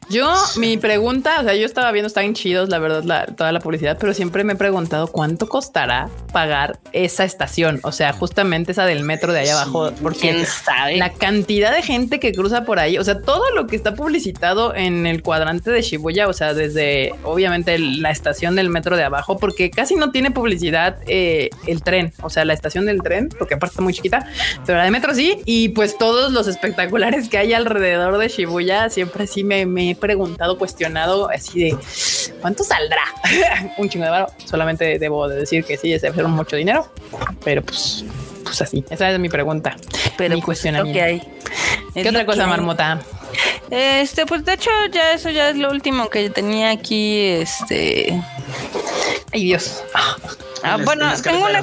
Yo, 0.09 0.33
mi 0.57 0.77
pregunta, 0.77 1.41
o 1.41 1.43
sea, 1.43 1.53
yo 1.53 1.65
estaba 1.65 1.91
viendo, 1.91 2.07
están 2.07 2.33
chidos, 2.33 2.69
la 2.69 2.79
verdad, 2.79 3.27
toda 3.35 3.51
la 3.51 3.59
publicidad, 3.59 3.97
pero 3.99 4.13
siempre 4.13 4.45
me 4.45 4.53
he 4.53 4.55
preguntado 4.55 5.07
cuánto 5.07 5.49
costará 5.49 6.09
pagar 6.31 6.46
esa 6.93 7.23
estación. 7.23 7.79
O 7.83 7.91
sea, 7.91 8.13
justamente 8.13 8.71
esa 8.71 8.85
del 8.85 9.03
metro 9.03 9.33
de 9.33 9.41
allá 9.41 9.61
abajo, 9.61 9.91
porque 10.01 10.45
la 10.95 11.11
cantidad 11.11 11.73
de 11.73 11.81
gente 11.81 12.19
que 12.19 12.33
cruza 12.33 12.65
por 12.65 12.79
ahí, 12.79 12.97
o 12.97 13.03
sea, 13.03 13.21
todo 13.21 13.43
lo 13.55 13.67
que 13.67 13.75
está 13.75 13.95
publicitado 13.95 14.75
en 14.75 15.05
el 15.05 15.21
cuadrante 15.21 15.71
de 15.71 15.81
Shibuya, 15.81 16.27
o 16.27 16.33
sea, 16.33 16.53
desde 16.53 17.13
obviamente 17.23 17.77
la 17.79 18.11
estación 18.11 18.55
del 18.55 18.69
metro 18.69 18.97
de 18.97 19.03
abajo, 19.03 19.37
porque 19.37 19.69
casi 19.69 19.95
no 19.95 20.11
tiene 20.11 20.31
publicidad 20.31 20.97
eh, 21.07 21.49
el 21.65 21.81
tren, 21.81 22.13
o 22.21 22.29
sea, 22.29 22.45
la 22.45 22.53
estación 22.53 22.85
del 22.85 23.01
tren, 23.01 23.29
porque 23.37 23.55
aparte 23.55 23.73
está 23.73 23.81
muy 23.81 23.93
chiquita, 23.93 24.27
pero 24.65 24.77
la 24.77 24.85
de 24.85 24.91
metro 24.91 25.13
sí, 25.13 25.41
y 25.45 25.69
pues 25.69 25.97
todos 25.97 26.31
los 26.31 26.47
espectaculares 26.47 27.29
que 27.29 27.37
hay 27.37 27.53
alrededor 27.53 28.17
de 28.17 28.27
Shibuya, 28.27 28.89
siempre 28.89 29.27
sí 29.27 29.43
me, 29.43 29.61
he 29.89 29.95
preguntado, 29.95 30.57
cuestionado, 30.57 31.29
así 31.29 31.59
de 31.59 31.77
cuánto 32.41 32.63
saldrá 32.63 33.01
un 33.77 33.89
chingo 33.89 34.05
de 34.05 34.11
barro. 34.11 34.27
Solamente 34.45 34.99
debo 34.99 35.27
de 35.27 35.37
decir 35.37 35.63
que 35.63 35.77
sí, 35.77 35.93
es 35.93 36.03
mucho 36.37 36.55
dinero, 36.55 36.87
pero 37.43 37.61
pues 37.61 38.05
pues 38.47 38.61
así, 38.61 38.85
esa 38.89 39.11
es 39.11 39.19
mi 39.19 39.27
pregunta. 39.27 39.75
Pero 40.17 40.35
mi 40.35 40.41
pues, 40.41 40.45
cuestionamiento. 40.45 41.03
hay. 41.03 41.21
¿Qué 41.93 42.07
otra 42.07 42.25
cosa, 42.25 42.47
Marmota? 42.47 43.01
Este, 43.69 44.25
pues 44.25 44.45
de 44.45 44.53
hecho, 44.53 44.69
ya 44.91 45.11
eso 45.13 45.29
ya 45.29 45.49
es 45.49 45.57
lo 45.57 45.71
último 45.71 46.09
que 46.09 46.29
tenía 46.29 46.71
aquí. 46.71 47.19
Este. 47.19 48.21
Ay, 49.33 49.43
Dios. 49.43 49.83
Ah, 50.63 50.77
bueno, 50.83 51.11
tengo 51.21 51.45
una, 51.45 51.61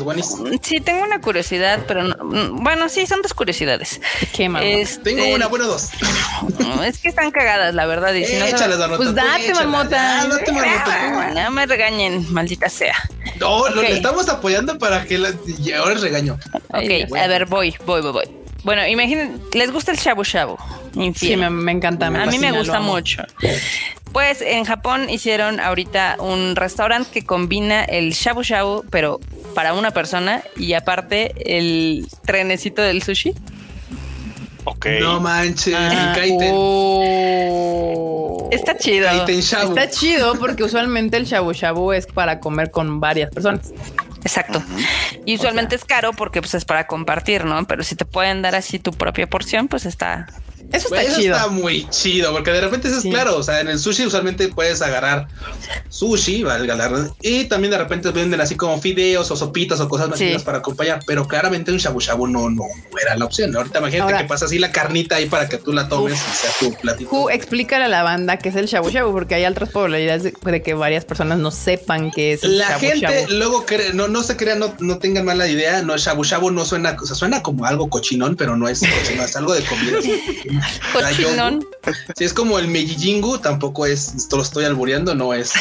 sí, 0.62 0.80
tengo 0.80 1.02
una 1.02 1.20
curiosidad, 1.20 1.80
pero 1.86 2.04
no, 2.04 2.16
bueno, 2.52 2.88
sí, 2.88 3.06
son 3.06 3.22
dos 3.22 3.34
curiosidades. 3.34 4.00
¿Qué 4.32 4.50
este, 4.62 5.14
tengo 5.14 5.34
una, 5.34 5.48
bueno, 5.48 5.66
dos. 5.66 5.90
Es 6.84 6.98
que 6.98 7.08
están 7.08 7.30
cagadas, 7.30 7.74
la 7.74 7.86
verdad. 7.86 8.14
Y 8.14 8.24
si 8.24 8.36
no 8.36 8.46
pues 8.96 9.14
date, 9.14 9.54
mamota. 9.54 10.22
Ah, 10.22 11.30
no 11.34 11.50
me 11.50 11.66
regañen, 11.66 12.32
maldita 12.32 12.68
sea. 12.68 12.94
No, 13.40 13.68
lo 13.68 13.82
le 13.82 13.92
estamos 13.92 14.28
apoyando 14.28 14.78
para 14.78 15.04
que 15.04 15.18
la, 15.18 15.34
ahora 15.78 15.94
el 15.94 16.00
regaño. 16.00 16.38
Ok, 16.68 17.14
a 17.16 17.26
ver, 17.26 17.46
voy, 17.46 17.74
voy, 17.84 18.00
voy, 18.00 18.12
voy. 18.12 18.43
Bueno, 18.64 18.86
imaginen, 18.86 19.40
¿les 19.52 19.70
gusta 19.70 19.92
el 19.92 19.98
shabu 19.98 20.24
shabu? 20.24 20.56
Sí, 21.14 21.36
me, 21.36 21.72
encanta. 21.72 22.06
a 22.06 22.26
mí 22.26 22.38
me 22.38 22.50
gusta 22.52 22.80
mucho. 22.80 23.22
Pues 24.12 24.40
en 24.40 24.64
Japón 24.64 25.10
hicieron 25.10 25.60
ahorita 25.60 26.16
un 26.20 26.56
restaurante 26.56 27.10
que 27.10 27.26
combina 27.26 27.84
el 27.84 28.12
shabu 28.12 28.42
shabu, 28.42 28.84
pero 28.90 29.20
para 29.54 29.74
una 29.74 29.90
persona 29.90 30.42
y 30.56 30.72
aparte 30.72 31.34
el 31.44 32.06
trenecito 32.24 32.80
del 32.80 33.02
sushi. 33.02 33.34
Ok. 34.64 34.86
No 35.00 35.20
manches, 35.20 35.74
ah, 35.76 36.16
oh. 36.52 38.48
Está 38.50 38.78
chido. 38.78 39.08
Está 39.26 39.90
chido 39.90 40.38
porque 40.38 40.64
usualmente 40.64 41.16
el 41.18 41.26
shabu 41.26 41.52
shabu 41.52 41.92
es 41.92 42.06
para 42.06 42.40
comer 42.40 42.70
con 42.70 43.00
varias 43.00 43.30
personas. 43.30 43.72
Exacto. 44.24 44.62
Y 45.26 45.36
usualmente 45.36 45.76
es 45.76 45.84
caro 45.84 46.12
porque 46.12 46.40
pues 46.40 46.54
es 46.54 46.64
para 46.64 46.86
compartir, 46.86 47.44
¿no? 47.44 47.66
Pero 47.66 47.82
si 47.84 47.94
te 47.94 48.04
pueden 48.04 48.42
dar 48.42 48.54
así 48.54 48.78
tu 48.78 48.92
propia 48.92 49.26
porción, 49.28 49.68
pues 49.68 49.86
está, 49.86 50.26
eso 50.74 50.94
está 50.94 51.14
chido. 51.14 51.36
está 51.36 51.48
muy 51.48 51.88
chido, 51.90 52.32
porque 52.32 52.50
de 52.50 52.60
repente 52.60 52.88
eso 52.88 52.98
es 52.98 53.04
claro. 53.04 53.36
O 53.36 53.42
sea, 53.42 53.60
en 53.60 53.68
el 53.68 53.78
sushi 53.78 54.06
usualmente 54.06 54.48
puedes 54.48 54.82
agarrar 54.82 55.28
sushi, 55.88 56.42
valga 56.42 56.74
la 56.74 56.84
y 57.22 57.44
también 57.44 57.70
de 57.70 57.78
repente 57.78 58.10
venden 58.10 58.40
así 58.40 58.56
como 58.56 58.80
fideos 58.80 59.30
o 59.30 59.36
sopitas 59.36 59.80
o 59.80 59.88
cosas 59.88 60.08
más 60.08 60.42
para 60.42 60.58
acompañar. 60.58 61.00
Pero 61.06 61.26
claramente 61.26 61.72
un 61.72 61.78
shabu 61.78 62.00
shabu 62.00 62.26
no, 62.26 62.50
no 62.50 62.64
era 63.00 63.16
la 63.16 63.24
opción. 63.24 63.54
Ahorita 63.56 63.78
imagínate 63.78 64.18
que 64.18 64.24
pasa 64.24 64.46
así 64.46 64.58
la 64.58 64.70
carnita 64.70 65.16
ahí 65.16 65.26
para 65.26 65.48
que 65.48 65.58
tú 65.58 65.72
la 65.72 65.88
tomes 65.88 66.14
y 66.14 66.36
sea 66.36 66.50
tu 66.58 66.74
platito. 66.74 67.30
explícale 67.30 67.84
a 67.84 67.88
la 67.88 68.02
banda 68.02 68.36
que 68.38 68.48
es 68.48 68.56
el 68.56 68.66
shabu 68.66 68.90
shabu, 68.90 69.12
porque 69.12 69.34
hay 69.34 69.44
otras 69.46 69.70
probabilidades 69.70 70.22
de, 70.24 70.62
que 70.62 70.74
varias 70.74 71.04
personas 71.04 71.38
no 71.38 71.50
sepan 71.50 72.10
que 72.10 72.32
es 72.32 72.44
el 72.44 72.58
La 72.58 72.78
gente 72.78 73.26
luego 73.28 73.64
cree, 73.64 73.92
no, 73.92 74.08
no 74.08 74.22
se 74.22 74.36
crea, 74.36 74.54
no, 74.54 74.74
no 74.80 74.98
tengan 74.98 75.24
mala 75.24 75.48
idea. 75.48 75.82
No, 75.82 75.96
shabu 75.96 76.24
shabu 76.24 76.50
no 76.50 76.64
suena, 76.64 76.96
o 77.00 77.06
sea, 77.06 77.16
suena 77.16 77.42
como 77.42 77.64
algo 77.64 77.88
cochinón, 77.88 78.36
pero 78.36 78.56
no 78.56 78.68
es 78.68 78.82
es 78.82 79.36
algo 79.36 79.54
de 79.54 79.62
comida. 79.64 79.98
Si 82.16 82.24
es 82.24 82.32
como 82.32 82.58
el 82.58 82.68
Mejijingu, 82.68 83.38
tampoco 83.38 83.86
es, 83.86 84.14
esto 84.14 84.36
lo 84.36 84.42
estoy 84.42 84.64
albureando, 84.64 85.14
no 85.14 85.34
es, 85.34 85.52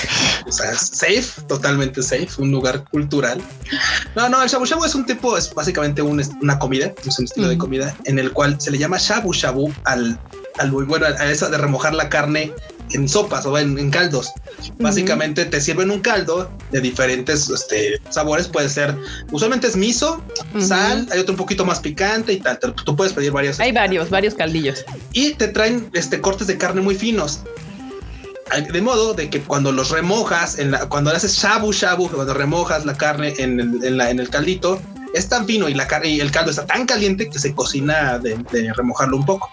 o 0.47 0.51
sea, 0.51 0.73
safe, 0.73 1.41
totalmente 1.47 2.01
safe, 2.01 2.29
un 2.37 2.51
lugar 2.51 2.85
cultural. 2.91 3.41
No, 4.15 4.29
no, 4.29 4.41
el 4.41 4.49
shabu 4.49 4.65
shabu 4.65 4.85
es 4.85 4.95
un 4.95 5.05
tipo, 5.05 5.37
es 5.37 5.53
básicamente 5.53 6.01
una 6.01 6.59
comida, 6.59 6.93
es 7.05 7.19
un 7.19 7.25
estilo 7.25 7.49
de 7.49 7.57
comida 7.57 7.95
en 8.05 8.19
el 8.19 8.31
cual 8.31 8.59
se 8.59 8.71
le 8.71 8.77
llama 8.77 8.97
shabu 8.97 9.33
shabu 9.33 9.73
al, 9.85 10.17
al 10.59 10.71
bueno, 10.71 11.05
a 11.05 11.31
eso 11.31 11.49
de 11.49 11.57
remojar 11.57 11.93
la 11.93 12.09
carne 12.09 12.53
en 12.91 13.07
sopas 13.07 13.45
o 13.45 13.57
en, 13.57 13.89
caldos. 13.91 14.31
Básicamente 14.79 15.45
te 15.45 15.59
sirven 15.59 15.91
un 15.91 15.99
caldo 16.01 16.49
de 16.71 16.81
diferentes 16.81 17.49
este, 17.49 17.99
sabores. 18.09 18.47
Puede 18.47 18.69
ser, 18.69 18.95
usualmente 19.31 19.67
es 19.67 19.75
miso, 19.75 20.21
sal, 20.59 21.07
hay 21.11 21.19
otro 21.19 21.33
un 21.33 21.37
poquito 21.37 21.65
más 21.65 21.79
picante 21.79 22.33
y 22.33 22.39
tal. 22.39 22.59
Tú 22.59 22.95
puedes 22.95 23.13
pedir 23.13 23.31
varios. 23.31 23.59
Hay 23.59 23.71
varios, 23.71 24.09
varios 24.09 24.35
caldillos. 24.35 24.85
Y 25.11 25.33
te 25.33 25.47
traen 25.47 25.89
este, 25.93 26.21
cortes 26.21 26.47
de 26.47 26.57
carne 26.57 26.81
muy 26.81 26.95
finos. 26.95 27.41
De 28.71 28.81
modo 28.81 29.15
de 29.15 29.29
que 29.29 29.41
cuando 29.41 29.71
los 29.71 29.89
remojas, 29.89 30.59
en 30.59 30.71
la, 30.71 30.87
cuando 30.87 31.09
haces 31.09 31.33
shabu 31.33 31.71
shabu, 31.71 32.09
cuando 32.09 32.33
remojas 32.35 32.85
la 32.85 32.95
carne 32.95 33.33
en 33.39 33.59
el, 33.59 33.99
en 33.99 34.19
el 34.19 34.29
caldito, 34.29 34.79
es 35.15 35.27
tan 35.27 35.47
fino 35.47 35.69
y 35.69 35.73
la 35.73 35.87
carne 35.87 36.09
y 36.09 36.19
el 36.19 36.29
caldo 36.29 36.51
está 36.51 36.65
tan 36.65 36.85
caliente 36.85 37.29
que 37.29 37.39
se 37.39 37.55
cocina 37.55 38.19
de 38.19 38.73
remojarlo 38.75 39.17
un 39.17 39.25
poco 39.25 39.49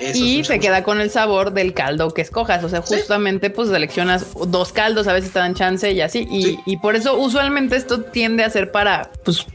y 0.00 0.44
se 0.44 0.58
queda 0.58 0.82
con 0.82 1.00
el 1.00 1.10
sabor 1.10 1.52
del 1.52 1.74
caldo 1.74 2.10
que 2.12 2.22
escojas. 2.22 2.64
O 2.64 2.68
sea, 2.68 2.82
justamente 2.82 3.50
pues 3.50 3.68
seleccionas 3.68 4.26
dos 4.46 4.72
caldos, 4.72 5.06
a 5.06 5.12
veces 5.12 5.32
te 5.32 5.38
dan 5.38 5.54
chance 5.54 5.90
y 5.90 6.00
así. 6.00 6.26
Y, 6.30 6.58
y, 6.66 6.76
por 6.78 6.96
eso 6.96 7.16
usualmente 7.16 7.76
esto 7.76 8.02
tiende 8.02 8.44
a 8.44 8.50
ser 8.50 8.70
para 8.70 9.10
pues, 9.24 9.46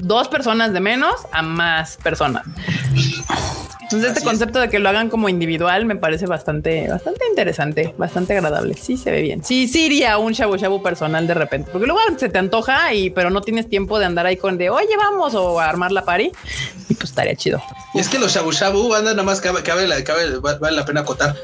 dos 0.00 0.28
personas 0.28 0.72
de 0.72 0.80
menos 0.80 1.14
a 1.32 1.42
más 1.42 1.96
personas. 2.02 2.44
Entonces, 3.94 4.18
este 4.18 4.28
concepto 4.28 4.60
de 4.60 4.68
que 4.68 4.78
lo 4.78 4.88
hagan 4.88 5.08
como 5.08 5.28
individual 5.28 5.86
me 5.86 5.96
parece 5.96 6.26
bastante, 6.26 6.88
bastante 6.88 7.20
interesante, 7.28 7.94
bastante 7.96 8.34
agradable. 8.34 8.74
Sí, 8.74 8.96
se 8.96 9.10
ve 9.10 9.22
bien. 9.22 9.44
Sí, 9.44 9.68
sí 9.68 9.86
iría 9.86 10.18
un 10.18 10.32
shabu 10.32 10.56
shabu 10.56 10.82
personal 10.82 11.26
de 11.26 11.34
repente, 11.34 11.70
porque 11.70 11.86
luego 11.86 12.00
se 12.16 12.28
te 12.28 12.38
antoja 12.38 12.92
y 12.92 13.10
pero 13.10 13.30
no 13.30 13.40
tienes 13.40 13.68
tiempo 13.68 13.98
de 13.98 14.06
andar 14.06 14.26
ahí 14.26 14.36
con 14.36 14.58
de 14.58 14.70
oye, 14.70 14.96
vamos 14.96 15.34
o 15.34 15.60
armar 15.60 15.92
la 15.92 16.04
pari 16.04 16.32
y 16.88 16.94
pues 16.94 17.10
estaría 17.10 17.34
chido. 17.36 17.62
Y 17.94 18.00
es 18.00 18.08
que 18.08 18.18
los 18.18 18.34
shabu 18.34 18.52
shabu, 18.52 18.88
banda, 18.88 19.12
nada 19.12 19.22
más 19.22 19.40
cabe, 19.40 19.62
cabe, 19.62 19.86
vale 20.38 20.76
la 20.76 20.84
pena 20.84 21.00
acotar. 21.00 21.36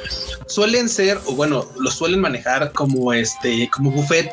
Suelen 0.47 0.89
ser, 0.89 1.19
o 1.27 1.35
bueno, 1.35 1.67
los 1.79 1.95
suelen 1.95 2.21
manejar 2.21 2.73
como 2.73 3.13
este, 3.13 3.69
como 3.71 3.91
buffet. 3.91 4.31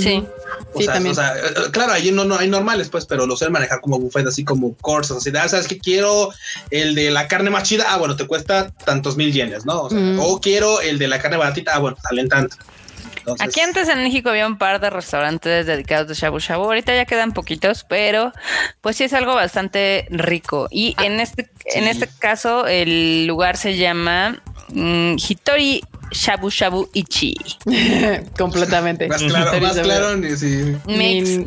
Sí. 0.00 0.24
O, 0.72 0.82
sea, 0.82 1.00
o 1.00 1.14
sea, 1.14 1.36
eh, 1.36 1.70
claro, 1.70 1.92
ahí 1.92 2.10
no, 2.10 2.24
no 2.24 2.36
hay 2.36 2.48
normales, 2.48 2.88
pues, 2.88 3.06
pero 3.06 3.26
lo 3.26 3.36
suelen 3.36 3.52
manejar 3.52 3.80
como 3.80 3.98
buffet, 3.98 4.26
así 4.26 4.44
como 4.44 4.74
courses. 4.76 5.16
Así, 5.16 5.30
ah, 5.36 5.48
sabes 5.48 5.68
que 5.68 5.78
quiero 5.78 6.30
el 6.70 6.94
de 6.94 7.10
la 7.10 7.28
carne 7.28 7.50
más 7.50 7.64
chida. 7.64 7.86
Ah, 7.88 7.96
bueno, 7.96 8.16
te 8.16 8.26
cuesta 8.26 8.70
tantos 8.84 9.16
mil 9.16 9.32
yenes, 9.32 9.64
¿no? 9.64 9.88
O, 10.20 10.40
quiero 10.40 10.80
el 10.80 10.98
de 10.98 11.08
la 11.08 11.20
carne 11.20 11.36
baratita. 11.36 11.74
Ah, 11.74 11.78
bueno, 11.78 11.96
salen 12.02 12.28
tanto. 12.28 12.56
Aquí 13.40 13.60
antes 13.60 13.88
en 13.88 14.02
México 14.04 14.28
había 14.28 14.46
un 14.46 14.56
par 14.56 14.80
de 14.80 14.88
restaurantes 14.88 15.66
dedicados 15.66 16.10
a 16.10 16.14
shabu 16.14 16.38
shabu. 16.38 16.64
Ahorita 16.64 16.94
ya 16.94 17.06
quedan 17.06 17.32
poquitos, 17.32 17.84
pero 17.88 18.32
pues 18.80 18.96
sí 18.96 19.04
es 19.04 19.12
algo 19.12 19.34
bastante 19.34 20.06
rico. 20.10 20.68
Y 20.70 20.94
ah, 20.98 21.06
en 21.06 21.20
este, 21.20 21.48
en 21.66 21.88
este 21.88 22.08
caso, 22.18 22.66
el 22.66 23.26
lugar 23.26 23.56
se 23.56 23.76
llama 23.76 24.42
mm, 24.68 25.16
Hitori 25.16 25.82
Shabu 26.10 26.50
Shabu 26.50 26.88
Ichi. 26.92 27.34
Completamente. 28.38 29.08
Más 29.08 29.22
claro, 29.22 29.60
más 29.60 29.78
claro. 29.78 30.36
Sí. 30.36 30.76
Makes 30.86 31.46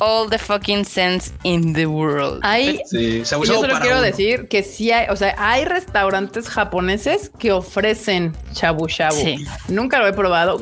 all 0.00 0.28
the 0.28 0.38
fucking 0.38 0.84
sense 0.84 1.32
in 1.42 1.72
the 1.72 1.86
world. 1.86 2.40
Hay, 2.42 2.80
yo 2.90 3.24
solo 3.24 3.80
quiero 3.80 4.00
decir 4.00 4.48
que 4.48 4.62
sí 4.62 4.90
hay, 4.90 5.08
o 5.10 5.16
sea, 5.16 5.34
hay 5.38 5.64
restaurantes 5.64 6.48
japoneses 6.48 7.30
que 7.38 7.52
ofrecen 7.52 8.36
shabu 8.52 8.86
shabu. 8.86 9.16
Nunca 9.68 9.98
lo 9.98 10.06
he 10.06 10.12
probado. 10.12 10.58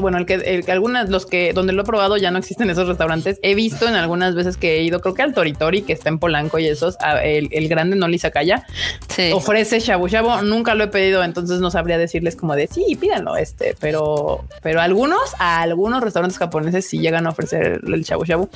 Bueno, 0.00 0.18
el 0.18 0.26
que, 0.26 0.34
el 0.34 0.70
algunas, 0.70 1.08
los 1.08 1.26
que 1.26 1.52
donde 1.52 1.72
lo 1.72 1.82
he 1.82 1.84
probado 1.84 2.16
ya 2.16 2.30
no 2.30 2.38
existen 2.38 2.70
esos 2.70 2.88
restaurantes. 2.88 3.38
He 3.42 3.54
visto 3.54 3.88
en 3.88 3.94
algunas 3.94 4.34
veces 4.34 4.56
que 4.56 4.78
he 4.78 4.82
ido, 4.82 5.00
creo 5.00 5.14
que 5.14 5.22
al 5.22 5.34
Toritori, 5.34 5.82
que 5.82 5.92
está 5.92 6.08
en 6.08 6.18
Polanco 6.18 6.58
y 6.58 6.66
esos, 6.66 6.96
el, 7.22 7.48
el 7.52 7.68
grande 7.68 7.96
no 7.96 8.06
Sakaya, 8.16 8.64
sí. 9.14 9.30
ofrece 9.32 9.80
shabu 9.80 10.08
shabu. 10.08 10.42
Nunca 10.42 10.74
lo 10.74 10.84
he 10.84 10.88
pedido, 10.88 11.22
entonces 11.22 11.60
no 11.60 11.70
sabría 11.70 11.98
decirles 11.98 12.34
como 12.34 12.54
de 12.54 12.66
sí, 12.66 12.96
pídanlo, 12.98 13.36
este, 13.36 13.76
pero, 13.78 14.44
pero 14.62 14.80
algunos, 14.80 15.34
a 15.38 15.60
algunos 15.60 16.02
restaurantes 16.02 16.38
japoneses 16.38 16.88
sí 16.88 16.98
llegan 16.98 17.26
a 17.26 17.30
ofrecer 17.30 17.80
el 17.86 18.02
shabu 18.02 18.24
shabu. 18.24 18.48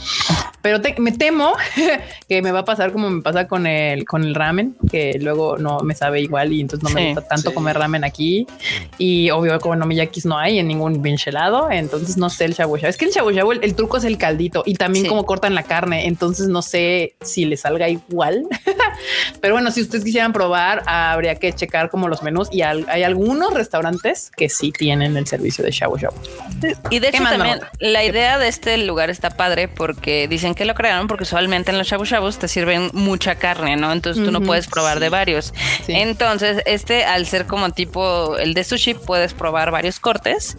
Pero 0.63 0.79
me 0.99 1.13
temo 1.13 1.55
que 2.29 2.43
me 2.43 2.53
va 2.53 2.61
a 2.61 2.65
pasar 2.65 2.93
como 2.93 3.09
me 3.09 3.23
pasa 3.23 3.49
con 3.49 3.67
el, 3.67 4.05
con 4.05 4.25
el 4.25 4.35
ramen, 4.35 4.77
que 4.91 5.19
luego 5.21 5.57
no 5.57 5.81
me 5.81 5.95
sabe 5.95 6.21
igual 6.21 6.53
y 6.53 6.61
entonces 6.61 6.89
no 6.89 6.95
me 6.95 7.13
gusta 7.13 7.27
tanto 7.27 7.55
comer 7.55 7.79
ramen 7.79 8.05
aquí. 8.05 8.47
Y 8.99 9.31
obvio, 9.31 9.59
como 9.61 9.77
no 9.77 9.87
miyakis 9.87 10.27
no 10.27 10.39
hay 10.39 10.59
en 10.59 10.69
ningún 10.69 11.01
helado, 11.27 11.71
entonces 11.71 12.17
no 12.17 12.31
sé 12.31 12.45
el 12.45 12.55
shabu 12.55 12.77
Es 12.77 12.97
que 12.97 13.07
el 13.07 13.11
shabu 13.11 13.31
el, 13.31 13.75
truco 13.75 13.97
es 13.97 14.05
el 14.05 14.19
caldito 14.19 14.63
y 14.67 14.75
también 14.75 15.07
como 15.07 15.25
cortan 15.25 15.55
la 15.55 15.63
carne, 15.63 16.07
entonces 16.07 16.49
no 16.49 16.63
sé 16.63 17.15
si 17.23 17.45
le 17.47 17.57
salga 17.57 17.89
igual. 17.89 18.47
Pero 19.41 19.55
bueno, 19.55 19.71
si 19.71 19.81
ustedes 19.81 20.05
quisieran 20.05 20.33
probar, 20.33 20.83
habría 20.87 21.37
que 21.37 21.53
checar 21.53 21.91
como 21.91 22.09
los 22.09 22.23
menús 22.23 22.49
y 22.53 22.63
hay 22.63 23.03
algunos 23.03 23.55
restaurantes 23.55 24.31
que 24.37 24.49
sí 24.49 24.73
tienen 24.73 25.17
el 25.17 25.27
servicio 25.27 25.65
de 25.65 25.71
shabu 25.71 25.97
Y 26.91 26.99
de 26.99 27.09
hecho 27.09 27.23
también 27.23 27.61
la 27.79 28.05
idea 28.05 28.39
de 28.39 28.49
este 28.49 28.77
lugar 28.79 29.09
está 29.09 29.31
padre 29.31 29.69
porque 29.69 30.10
dicen 30.29 30.55
que 30.55 30.65
lo 30.65 30.75
crearon 30.75 31.07
porque 31.07 31.25
usualmente 31.25 31.71
en 31.71 31.79
los 31.79 31.87
shabu 31.87 32.05
shabus 32.05 32.39
te 32.39 32.49
sirven 32.49 32.91
mucha 32.93 33.35
carne, 33.37 33.77
¿no? 33.77 33.93
Entonces 33.93 34.25
tú 34.25 34.31
no 34.31 34.41
puedes 34.41 34.67
probar 34.67 35.01
de 35.01 35.09
varios. 35.09 35.53
Entonces, 35.89 36.63
este 36.67 37.05
al 37.05 37.27
ser 37.27 37.47
como 37.47 37.71
tipo 37.71 38.37
el 38.39 38.55
de 38.55 38.65
sushi, 38.65 38.95
puedes 38.95 39.35
probar 39.35 39.71
varios 39.71 40.01
cortes 40.01 40.57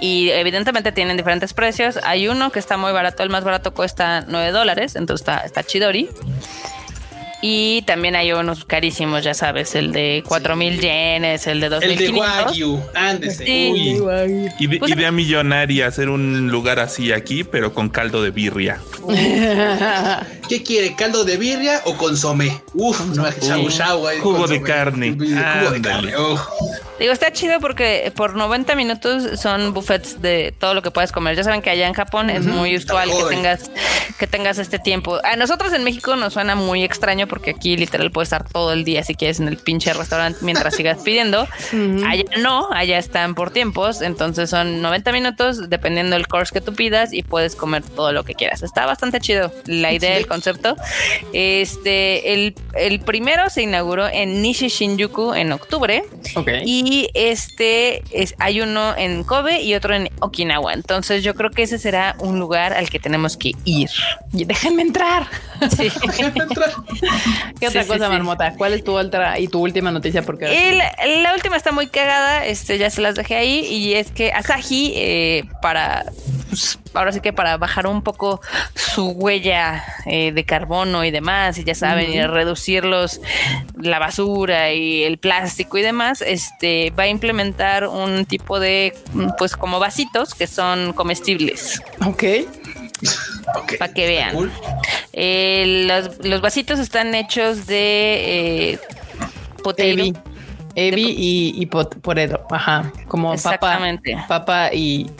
y 0.00 0.30
evidentemente 0.30 0.92
tienen 0.92 1.16
diferentes 1.16 1.54
precios. 1.54 1.98
Hay 2.04 2.28
uno 2.28 2.50
que 2.50 2.58
está 2.58 2.76
muy 2.76 2.92
barato, 2.92 3.22
el 3.22 3.30
más 3.30 3.44
barato 3.44 3.74
cuesta 3.74 4.24
9 4.26 4.50
dólares, 4.52 4.96
entonces 4.96 5.22
está, 5.22 5.38
está 5.38 5.62
chidori. 5.62 6.08
Y 7.42 7.82
también 7.82 8.16
hay 8.16 8.32
unos 8.32 8.64
carísimos, 8.64 9.22
ya 9.22 9.34
sabes, 9.34 9.74
el 9.74 9.92
de 9.92 10.24
4000 10.26 10.80
yenes, 10.80 11.46
el 11.46 11.60
de 11.60 11.68
2500. 11.68 12.08
El 12.08 12.14
de 12.14 12.20
Wagyu, 12.20 12.80
ándese. 12.94 13.44
Sí. 13.44 13.98
Uy. 14.00 14.78
Pues 14.78 14.92
idea 14.92 15.12
millonaria 15.12 15.86
hacer 15.86 16.08
un 16.08 16.50
lugar 16.50 16.78
así 16.78 17.12
aquí, 17.12 17.44
pero 17.44 17.74
con 17.74 17.90
caldo 17.90 18.22
de 18.22 18.30
birria. 18.30 18.80
¿Qué 20.48 20.62
quiere? 20.62 20.94
¿Caldo 20.94 21.24
de 21.24 21.36
birria 21.36 21.82
o 21.84 21.96
consomé? 21.96 22.62
Uf, 22.72 23.00
no, 23.14 23.30
shabu 23.30 23.68
shabu, 23.68 24.06
Jugo 24.22 24.46
de 24.46 24.62
carne. 24.62 25.12
Jugo 25.12 25.70
de 25.72 25.80
carne. 25.82 26.12
Digo, 26.98 27.12
está 27.12 27.32
chido 27.32 27.60
porque 27.60 28.10
por 28.16 28.34
90 28.34 28.74
minutos 28.74 29.38
son 29.38 29.74
buffets 29.74 30.22
de 30.22 30.54
todo 30.58 30.72
lo 30.74 30.82
que 30.82 30.90
puedes 30.90 31.12
comer. 31.12 31.36
Ya 31.36 31.44
saben 31.44 31.60
que 31.60 31.70
allá 31.70 31.86
en 31.86 31.92
Japón 31.92 32.30
es 32.30 32.46
muy 32.46 32.74
usual 32.76 33.10
que 33.10 33.34
tengas, 33.34 33.70
que 34.18 34.26
tengas 34.26 34.58
este 34.58 34.78
tiempo. 34.78 35.18
A 35.22 35.36
nosotros 35.36 35.72
en 35.74 35.84
México 35.84 36.16
nos 36.16 36.32
suena 36.32 36.54
muy 36.54 36.82
extraño 36.84 37.26
porque 37.26 37.50
aquí 37.50 37.76
literal 37.76 38.10
puedes 38.10 38.28
estar 38.28 38.48
todo 38.48 38.72
el 38.72 38.84
día 38.84 39.02
si 39.02 39.14
quieres 39.14 39.40
en 39.40 39.48
el 39.48 39.58
pinche 39.58 39.92
restaurante 39.92 40.38
mientras 40.42 40.74
sigas 40.74 40.98
pidiendo. 41.02 41.46
Allá 42.06 42.24
no, 42.38 42.72
allá 42.72 42.98
están 42.98 43.34
por 43.34 43.50
tiempos. 43.50 44.00
Entonces 44.00 44.48
son 44.48 44.80
90 44.80 45.12
minutos 45.12 45.68
dependiendo 45.68 46.16
del 46.16 46.26
course 46.28 46.52
que 46.52 46.60
tú 46.62 46.72
pidas 46.74 47.12
y 47.12 47.22
puedes 47.22 47.56
comer 47.56 47.82
todo 47.82 48.12
lo 48.12 48.24
que 48.24 48.34
quieras. 48.34 48.62
Está 48.62 48.86
bastante 48.86 49.20
chido 49.20 49.52
la 49.66 49.92
idea, 49.92 50.16
el 50.16 50.26
concepto. 50.26 50.76
Este, 51.34 52.32
el, 52.32 52.54
el 52.74 53.00
primero 53.00 53.50
se 53.50 53.62
inauguró 53.62 54.08
en 54.08 54.40
Nishi 54.40 54.68
Shinjuku 54.68 55.34
en 55.34 55.52
octubre. 55.52 56.04
Y 56.64 56.85
y 56.86 57.10
este 57.14 58.04
es, 58.12 58.36
hay 58.38 58.60
uno 58.60 58.96
en 58.96 59.24
Kobe 59.24 59.60
y 59.60 59.74
otro 59.74 59.92
en 59.92 60.08
Okinawa. 60.20 60.72
Entonces 60.72 61.24
yo 61.24 61.34
creo 61.34 61.50
que 61.50 61.64
ese 61.64 61.80
será 61.80 62.14
un 62.20 62.38
lugar 62.38 62.74
al 62.74 62.90
que 62.90 63.00
tenemos 63.00 63.36
que 63.36 63.56
ir. 63.64 63.90
Y 64.32 64.44
déjenme 64.44 64.82
entrar. 64.82 65.26
Sí. 65.76 65.90
¿Qué 67.58 67.66
otra 67.66 67.84
cosa, 67.86 68.08
Marmota? 68.08 68.54
¿Cuál 68.56 68.74
es 68.74 68.84
tu 68.84 68.96
otra 68.96 69.40
y 69.40 69.48
tu 69.48 69.60
última 69.60 69.90
noticia? 69.90 70.22
Porque 70.22 70.80
la 71.04 71.34
última 71.34 71.56
está 71.56 71.72
muy 71.72 71.88
cagada. 71.88 72.46
Este 72.46 72.78
ya 72.78 72.88
se 72.88 73.00
las 73.00 73.16
dejé 73.16 73.34
ahí. 73.34 73.66
Y 73.66 73.94
es 73.94 74.12
que 74.12 74.30
Asahi, 74.30 74.92
eh, 74.94 75.44
para 75.60 76.04
pues, 76.48 76.78
ahora 76.94 77.12
sí 77.12 77.20
que 77.20 77.32
para 77.32 77.56
bajar 77.56 77.86
un 77.86 78.02
poco 78.02 78.40
su 78.74 79.10
huella 79.10 79.84
eh, 80.06 80.32
de 80.32 80.44
carbono 80.44 81.04
y 81.04 81.10
demás, 81.10 81.58
y 81.58 81.64
ya 81.64 81.74
saben, 81.74 82.12
y 82.12 82.20
reducir 82.22 82.84
la 82.84 83.98
basura 83.98 84.72
y 84.72 85.04
el 85.04 85.18
plástico 85.18 85.78
y 85.78 85.82
demás, 85.82 86.22
este 86.22 86.90
va 86.90 87.04
a 87.04 87.08
implementar 87.08 87.86
un 87.86 88.26
tipo 88.26 88.60
de 88.60 88.94
pues 89.38 89.56
como 89.56 89.78
vasitos 89.78 90.34
que 90.34 90.46
son 90.46 90.92
comestibles. 90.92 91.80
Ok. 92.04 92.24
Para 93.78 93.92
que 93.92 94.06
vean. 94.06 94.52
Eh, 95.12 95.86
los, 96.20 96.40
vasitos 96.40 96.78
están 96.78 97.14
hechos 97.14 97.66
de 97.66 98.72
eh, 98.72 98.78
Evi, 99.76 100.14
Evi 100.74 101.14
y, 101.16 101.62
y 101.62 101.70
Ajá. 102.50 102.92
Como 103.08 103.34
papa, 103.36 103.80
papa 104.28 104.70
y 104.72 105.10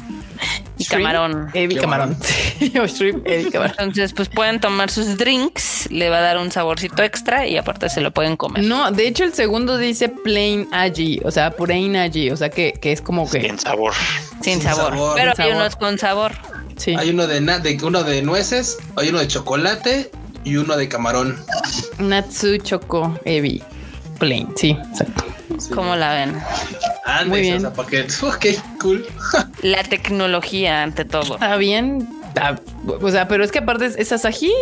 camarón. 0.88 1.50
Evi 1.54 1.76
camarón. 1.76 2.16
Entonces, 2.58 4.12
pues 4.12 4.28
pueden 4.28 4.60
tomar 4.60 4.90
sus 4.90 5.16
drinks, 5.16 5.88
le 5.90 6.10
va 6.10 6.18
a 6.18 6.20
dar 6.20 6.38
un 6.38 6.50
saborcito 6.50 7.02
extra 7.02 7.46
y 7.46 7.56
aparte 7.56 7.88
se 7.88 8.00
lo 8.00 8.12
pueden 8.12 8.36
comer. 8.36 8.64
No, 8.64 8.90
de 8.90 9.06
hecho 9.06 9.24
el 9.24 9.34
segundo 9.34 9.78
dice 9.78 10.08
plain 10.08 10.68
aji, 10.72 11.20
o 11.24 11.30
sea, 11.30 11.50
plain 11.50 11.96
aji, 11.96 12.30
o 12.30 12.36
sea 12.36 12.50
que, 12.50 12.72
que 12.72 12.92
es 12.92 13.00
como 13.00 13.28
que... 13.28 13.40
Sin 13.40 13.58
sabor. 13.58 13.92
Sin, 14.40 14.60
sabor. 14.60 14.94
Pero 15.14 15.32
hay 15.36 15.52
unos 15.52 15.76
con 15.76 15.98
sabor. 15.98 16.32
Sí. 16.76 16.94
Hay 16.96 17.10
uno 17.10 17.26
de, 17.26 17.40
de, 17.40 17.78
uno 17.82 18.02
de 18.02 18.22
nueces, 18.22 18.78
hay 18.96 19.08
uno 19.08 19.18
de 19.18 19.28
chocolate 19.28 20.10
y 20.44 20.56
uno 20.56 20.76
de 20.76 20.88
camarón. 20.88 21.36
Natsu 21.98 22.58
Choco 22.58 23.18
Evi. 23.24 23.62
Plain, 24.18 24.48
sí, 24.56 24.76
exacto. 24.90 25.24
¿Cómo 25.74 25.96
la 25.96 26.14
ven? 26.14 26.42
Muy 27.26 27.40
bien. 27.40 27.64
O 27.64 27.68
Ok, 28.28 28.46
cool. 28.80 29.06
La 29.62 29.82
tecnología 29.84 30.82
ante 30.82 31.04
todo. 31.04 31.34
Está 31.34 31.56
bien. 31.56 32.08
o 32.86 33.10
sea, 33.10 33.28
pero 33.28 33.44
es 33.44 33.52
que 33.52 33.58
aparte 33.58 33.86
es, 33.96 34.12
Asahi, 34.12 34.52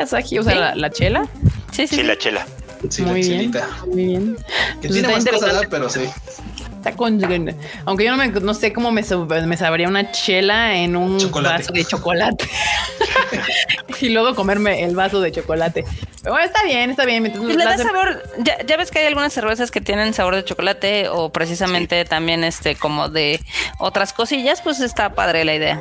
Asahi, 0.00 0.38
o 0.38 0.42
sea, 0.42 0.74
la, 0.74 0.90
chela. 0.90 1.28
Sí, 1.72 1.86
sí, 1.86 1.96
sí, 1.96 2.02
la 2.02 2.16
chela. 2.16 2.46
Sí, 2.88 3.02
muy, 3.02 3.20
bien, 3.20 3.52
muy 3.86 4.06
bien. 4.06 4.36
Que 4.80 4.88
pues 4.88 4.92
tiene 4.92 5.08
más 5.08 5.24
cosas, 5.24 5.62
pero 5.70 5.88
sí. 5.88 6.00
Está 6.82 6.96
con, 6.96 7.20
aunque 7.84 8.04
yo 8.04 8.10
no, 8.10 8.16
me, 8.16 8.26
no 8.26 8.54
sé 8.54 8.72
cómo 8.72 8.90
me, 8.90 9.04
me 9.46 9.56
sabría 9.56 9.86
una 9.86 10.10
chela 10.10 10.74
en 10.74 10.96
un 10.96 11.16
vaso 11.30 11.72
de 11.72 11.84
chocolate 11.84 12.44
y 14.00 14.08
luego 14.08 14.34
comerme 14.34 14.82
el 14.82 14.96
vaso 14.96 15.20
de 15.20 15.30
chocolate. 15.30 15.84
Pero 16.22 16.34
bueno, 16.34 16.44
está 16.44 16.64
bien, 16.64 16.90
está 16.90 17.04
bien. 17.04 17.22
le 17.22 17.64
da 17.64 17.78
sabor. 17.78 18.20
Ya, 18.66 18.76
ves 18.76 18.90
que 18.90 18.98
hay 18.98 19.06
algunas 19.06 19.32
cervezas 19.32 19.70
que 19.70 19.80
tienen 19.80 20.12
sabor 20.12 20.34
de 20.34 20.44
chocolate 20.44 21.08
o 21.08 21.30
precisamente 21.30 22.04
también 22.04 22.42
este 22.42 22.74
como 22.74 23.08
de 23.08 23.40
otras 23.78 24.12
cosillas, 24.12 24.60
pues 24.60 24.80
está 24.80 25.14
padre 25.14 25.44
la 25.44 25.54
idea. 25.54 25.80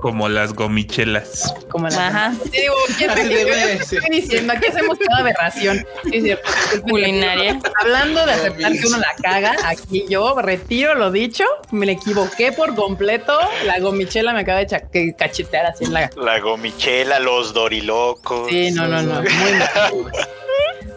Como 0.00 0.28
las 0.28 0.54
gomichelas. 0.54 1.54
Como 1.68 1.84
las 1.86 1.98
Ajá. 1.98 2.32
digo, 2.50 2.74
¿qué 2.98 3.04
estoy 3.04 4.10
diciendo? 4.10 4.52
Aquí 4.52 4.66
hacemos 4.66 4.98
toda 4.98 5.18
aberración. 5.18 5.86
Sí, 6.04 6.10
es 6.16 6.24
cierto. 6.24 6.50
culinaria. 6.82 7.58
Hablando 7.80 8.24
de 8.24 8.32
aceptar 8.32 8.72
que 8.72 8.86
uno 8.86 8.98
la 8.98 9.14
caga, 9.22 9.56
aquí 9.64 10.04
yo 10.08 10.40
retiro 10.40 10.94
lo 10.94 11.10
dicho. 11.10 11.44
Me 11.70 11.90
equivoqué 11.92 12.52
por 12.52 12.74
completo. 12.74 13.38
La 13.64 13.78
gomichela 13.78 14.32
me 14.32 14.40
acaba 14.40 14.60
de 14.64 15.14
cachetear 15.16 15.66
así 15.66 15.84
en 15.84 15.92
la. 15.92 16.10
La 16.16 16.40
gomichela, 16.40 17.18
los 17.18 17.52
dorilocos. 17.52 18.48
Sí, 18.48 18.70
no, 18.70 18.86
no, 18.88 19.02
no. 19.02 19.20
Muy 19.20 19.52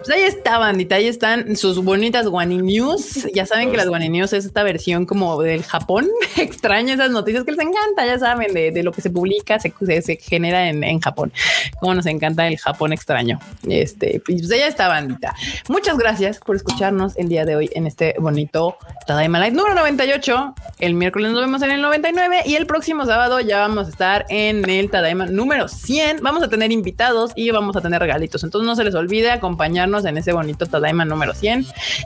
Pues 0.05 0.17
ahí 0.17 0.23
está, 0.23 0.57
bandita. 0.57 0.95
Ahí 0.95 1.07
están 1.07 1.55
sus 1.55 1.81
bonitas 1.81 2.27
Guani 2.27 2.57
News. 2.57 3.25
Ya 3.33 3.45
saben 3.45 3.71
que 3.71 3.77
las 3.77 3.87
Guani 3.87 4.09
News 4.09 4.33
es 4.33 4.43
esta 4.43 4.61
versión 4.61 5.05
como 5.05 5.41
del 5.41 5.63
Japón. 5.63 6.09
Extraña 6.37 6.95
esas 6.95 7.09
noticias 7.09 7.45
que 7.45 7.51
les 7.51 7.61
encanta. 7.61 8.05
Ya 8.05 8.19
saben 8.19 8.53
de, 8.53 8.83
lo 8.83 8.91
que 8.91 9.01
se 9.01 9.09
publica, 9.09 9.59
se, 9.61 9.71
se, 10.01 10.17
genera 10.17 10.67
en, 10.67 10.99
Japón. 10.99 11.31
Como 11.79 11.95
nos 11.95 12.05
encanta 12.05 12.45
el 12.49 12.57
Japón 12.57 12.91
extraño. 12.91 13.39
Este, 13.69 14.21
pues 14.25 14.45
ya 14.45 14.67
está, 14.67 14.89
bandita. 14.89 15.33
Muchas 15.69 15.97
gracias 15.97 16.37
por 16.39 16.57
escucharnos 16.57 17.15
el 17.15 17.29
día 17.29 17.45
de 17.45 17.55
hoy 17.55 17.69
en 17.73 17.87
este 17.87 18.15
bonito 18.19 18.77
Tadaima 19.07 19.39
Live 19.39 19.55
número 19.55 19.73
98. 19.73 20.53
El 20.79 20.95
miércoles 20.95 21.31
nos 21.31 21.39
vemos 21.39 21.61
en 21.61 21.71
el 21.71 21.81
99 21.81 22.41
y 22.45 22.55
el 22.55 22.65
próximo 22.65 23.05
sábado 23.05 23.39
ya 23.39 23.59
vamos 23.59 23.87
a 23.87 23.89
estar 23.89 24.25
en 24.27 24.69
el 24.69 24.89
Tadaima 24.89 25.27
número 25.27 25.69
100. 25.69 26.19
Vamos 26.21 26.43
a 26.43 26.49
tener 26.49 26.73
invitados 26.73 27.31
y 27.37 27.51
vamos 27.51 27.77
a 27.77 27.81
tener 27.81 28.01
regalitos. 28.01 28.43
Entonces 28.43 28.67
no 28.67 28.75
se 28.75 28.83
les 28.83 28.95
olvide 28.95 29.31
acompañarnos 29.31 29.92
en 29.99 30.17
ese 30.17 30.33
bonito 30.33 30.65
Tadaima 30.65 31.05
número 31.05 31.33
100. 31.33 31.65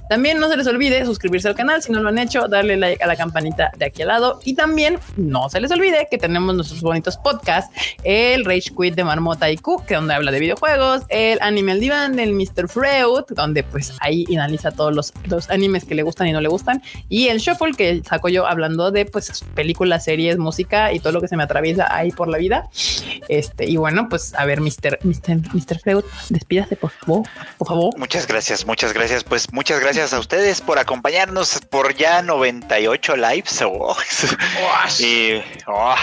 También 0.10 0.40
no 0.40 0.50
se 0.50 0.58
les 0.58 0.68
olvide 0.68 1.06
suscribirse 1.06 1.48
al 1.48 1.56
canal 1.56 1.82
si 1.82 1.92
no 1.92 2.02
lo 2.02 2.10
han 2.10 2.18
hecho, 2.18 2.48
darle 2.48 2.76
like 2.76 3.02
a 3.02 3.08
la 3.08 3.16
campanita 3.16 3.72
de 3.78 3.86
aquí 3.86 4.02
al 4.02 4.10
lado 4.10 4.40
y 4.44 4.56
también 4.56 5.00
no 5.16 5.50
se 5.50 5.62
les 5.62 5.72
olvide 5.72 6.08
que 6.12 6.18
tenemos 6.18 6.54
nuestros 6.54 6.82
bonitos 6.82 7.18
podcasts, 7.18 7.74
el 8.04 8.46
Rage 8.46 8.72
Quit 8.78 8.96
de 8.96 9.04
Marmota 9.04 9.50
y 9.50 9.58
Cook, 9.58 9.86
que 9.86 9.96
donde 9.96 10.14
habla 10.14 10.32
de 10.32 10.40
videojuegos, 10.40 11.04
el 11.10 11.40
Animal 11.42 11.80
Divan 11.80 12.16
del 12.16 12.34
Mr. 12.34 12.68
Freud, 12.68 13.24
donde 13.30 13.64
pues 13.64 13.94
ahí 14.02 14.26
analiza 14.36 14.72
todos 14.72 14.94
los, 14.94 15.14
los 15.26 15.50
animes 15.50 15.86
que 15.86 15.96
le 15.96 16.04
gustan 16.04 16.28
y 16.28 16.34
no 16.34 16.42
le 16.42 16.50
gustan, 16.50 16.82
y 17.10 17.28
el 17.30 17.40
Shuffle 17.40 17.74
que 17.74 18.02
saco 18.04 18.30
yo 18.30 18.46
hablando 18.46 18.92
de 18.92 19.06
pues 19.06 19.44
películas, 19.56 20.04
series, 20.04 20.38
música 20.38 20.92
y 20.94 21.00
todo 21.00 21.14
lo 21.14 21.22
que 21.22 21.28
se 21.28 21.38
me 21.38 21.44
atraviesa 21.44 21.94
ahí 21.94 22.12
por 22.12 22.28
la 22.28 22.38
vida. 22.38 22.70
Este, 23.30 23.66
y 23.66 23.78
bueno, 23.78 24.08
pues 24.10 24.34
a 24.36 24.46
ver, 24.46 24.62
Mr. 24.62 25.00
Mr. 25.04 25.54
Mr. 25.54 25.80
Freud, 25.80 26.04
despídase 26.30 26.76
por 26.76 26.92
favor, 26.92 27.28
por 27.58 27.68
favor 27.68 27.77
Muchas 27.98 28.28
gracias, 28.28 28.66
muchas 28.66 28.94
gracias. 28.94 29.24
Pues 29.24 29.52
muchas 29.54 29.80
gracias 29.80 30.14
a 30.14 30.20
ustedes 30.20 30.62
por 30.62 30.80
acompañarnos 30.80 31.60
por 31.70 31.96
ya 31.96 32.22
98 32.22 33.16
lives. 33.16 33.64
Oh, 33.70 33.96
y 35.00 35.42
oh, 35.68 35.96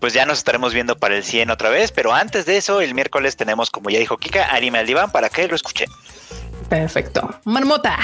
pues 0.00 0.12
ya 0.12 0.26
nos 0.26 0.38
estaremos 0.38 0.74
viendo 0.74 0.96
para 0.96 1.16
el 1.16 1.24
100 1.24 1.50
otra 1.50 1.70
vez. 1.70 1.92
Pero 1.92 2.12
antes 2.12 2.46
de 2.46 2.56
eso, 2.56 2.80
el 2.80 2.94
miércoles 2.94 3.36
tenemos, 3.36 3.70
como 3.70 3.90
ya 3.90 3.98
dijo 3.98 4.18
Kika, 4.18 4.54
anime 4.54 4.78
al 4.78 4.86
diván 4.86 5.10
para 5.10 5.28
que 5.28 5.48
lo 5.48 5.56
escuchen. 5.56 5.88
Perfecto. 6.68 7.40
Marmota. 7.44 7.96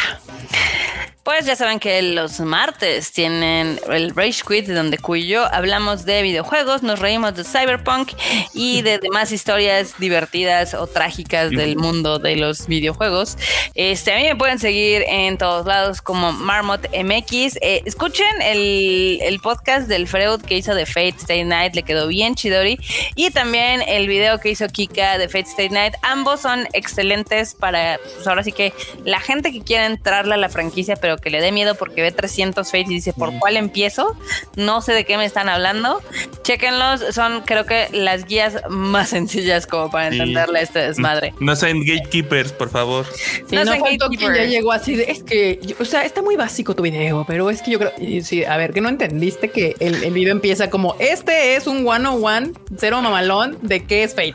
Pues 1.24 1.47
ya 1.47 1.55
saben 1.55 1.78
que 1.78 2.02
los 2.02 2.40
martes 2.40 3.12
tienen 3.12 3.78
el 3.89 4.12
Rage 4.12 4.43
Quit, 4.47 4.66
donde 4.66 4.98
cuyo 4.98 5.44
hablamos 5.55 6.05
de 6.05 6.20
videojuegos, 6.20 6.82
nos 6.82 6.98
reímos 6.98 7.36
de 7.36 7.44
Cyberpunk 7.44 8.10
y 8.55 8.82
de 8.82 8.98
demás 8.98 9.30
historias 9.30 9.94
divertidas 9.98 10.74
o 10.74 10.89
trágicas 10.89 11.51
del 11.51 11.76
mundo 11.76 12.18
de 12.18 12.34
los 12.34 12.66
videojuegos. 12.66 13.39
Este, 13.76 14.12
a 14.12 14.16
mí 14.16 14.24
me 14.24 14.34
pueden 14.34 14.59
seguir 14.59 15.05
en 15.06 15.39
todos 15.39 15.64
lados 15.64 16.02
como 16.02 16.32
Marmot 16.32 16.89
MX. 16.89 17.56
Eh, 17.62 17.82
escuchen 17.84 18.43
el, 18.43 19.20
el, 19.22 19.39
podcast 19.39 19.86
del 19.86 20.09
Freud 20.09 20.43
que 20.43 20.56
hizo 20.56 20.74
de 20.74 20.86
Fate 20.86 21.14
Stay 21.18 21.44
Night, 21.44 21.76
le 21.76 21.84
quedó 21.84 22.09
bien 22.09 22.34
chidori. 22.34 22.80
Y 23.14 23.30
también 23.30 23.82
el 23.86 24.09
video 24.09 24.40
que 24.40 24.51
hizo 24.51 24.66
Kika 24.66 25.18
de 25.18 25.28
Fate 25.28 25.48
Stay 25.48 25.68
Night. 25.68 25.94
Ambos 26.02 26.40
son 26.40 26.66
excelentes 26.72 27.55
para, 27.55 28.01
pues 28.16 28.26
ahora 28.26 28.43
sí 28.43 28.51
que 28.53 28.73
la 29.05 29.20
gente 29.20 29.53
que 29.53 29.61
quiera 29.62 29.87
entrarle 29.87 30.35
a 30.35 30.37
la 30.37 30.49
franquicia, 30.49 30.97
pero 30.97 31.19
que 31.19 31.31
le 31.31 31.41
dé 31.41 31.53
miedo 31.53 31.74
porque 31.74 32.03
ve 32.03 32.12
300 32.12 32.66
Fates 32.66 32.91
y 32.91 32.95
dice, 32.95 33.12
¿por 33.12 33.39
cuál 33.39 33.57
empiezo? 33.57 34.16
No 34.57 34.83
sé 34.83 34.93
de 34.93 35.05
qué 35.05 35.16
me 35.16 35.24
están 35.24 35.49
hablando. 35.49 36.01
Chequenlos, 36.43 37.15
son 37.15 37.43
creo 37.43 37.66
que 37.66 37.89
las 37.93 38.24
guías 38.24 38.62
más 38.69 39.11
sencillas 39.11 39.66
como 39.66 39.91
para 39.91 40.09
entenderle 40.09 40.61
a 40.61 40.62
este 40.62 40.79
desmadre. 40.81 41.35
No 41.41 41.57
sean 41.57 41.85
gatekeepers, 41.85 42.53
por 42.53 42.70
favor. 42.70 43.07
no, 43.51 43.65
no 43.65 43.73
que 43.83 44.19
ya 44.19 44.45
llegó 44.45 44.73
así 44.73 44.97
de, 44.97 45.05
es 45.05 45.23
que, 45.23 45.59
o 45.79 45.85
sea, 45.85 46.05
está 46.05 46.23
muy 46.23 46.37
básico 46.37 46.74
tu 46.74 46.83
video, 46.83 47.24
pero 47.27 47.51
es 47.51 47.62
que 47.62 47.70
yo 47.70 47.79
creo, 47.79 47.93
sí, 48.23 48.45
a 48.45 48.57
ver, 48.57 48.73
que 48.73 48.81
no 48.81 48.89
entendiste 48.89 49.51
que 49.51 49.77
el, 49.81 50.03
el 50.03 50.12
video 50.12 50.33
empieza 50.33 50.70
como, 50.70 50.97
este 50.99 51.57
es 51.57 51.66
un 51.66 51.87
one 51.87 52.09
on 52.09 52.24
one, 52.24 52.53
cero 52.79 53.01
mamalón, 53.03 53.59
de 53.62 53.85
qué 53.85 54.05
es 54.05 54.15
Fate. 54.15 54.35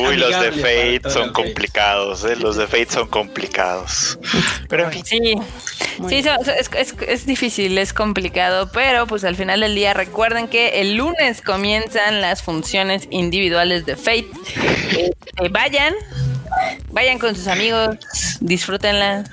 Uy, 0.00 0.16
los 0.16 0.40
de 0.40 0.52
Fate 0.52 1.10
son 1.10 1.32
complicados, 1.32 1.93
¿eh? 2.24 2.36
los 2.36 2.56
de 2.56 2.66
Fate 2.66 2.90
son 2.90 3.08
complicados. 3.08 4.18
Pero 4.68 4.90
Sí, 4.92 5.36
sí 6.08 6.24
es, 7.06 7.26
difícil, 7.26 7.78
es 7.78 7.92
complicado, 7.92 8.70
pero 8.72 9.06
pues 9.06 9.24
al 9.24 9.36
final 9.36 9.60
del 9.60 9.74
día 9.74 9.94
recuerden 9.94 10.48
que 10.48 10.80
el 10.80 10.96
lunes 10.96 11.40
comienzan 11.40 12.20
las 12.20 12.42
funciones 12.42 13.06
individuales 13.10 13.86
de 13.86 13.96
Fate. 13.96 14.28
Este, 14.90 15.48
vayan, 15.50 15.94
Vayan 16.92 17.18
con 17.18 17.34
sus 17.34 17.48
amigos, 17.48 17.96
disfrútenla. 18.40 19.24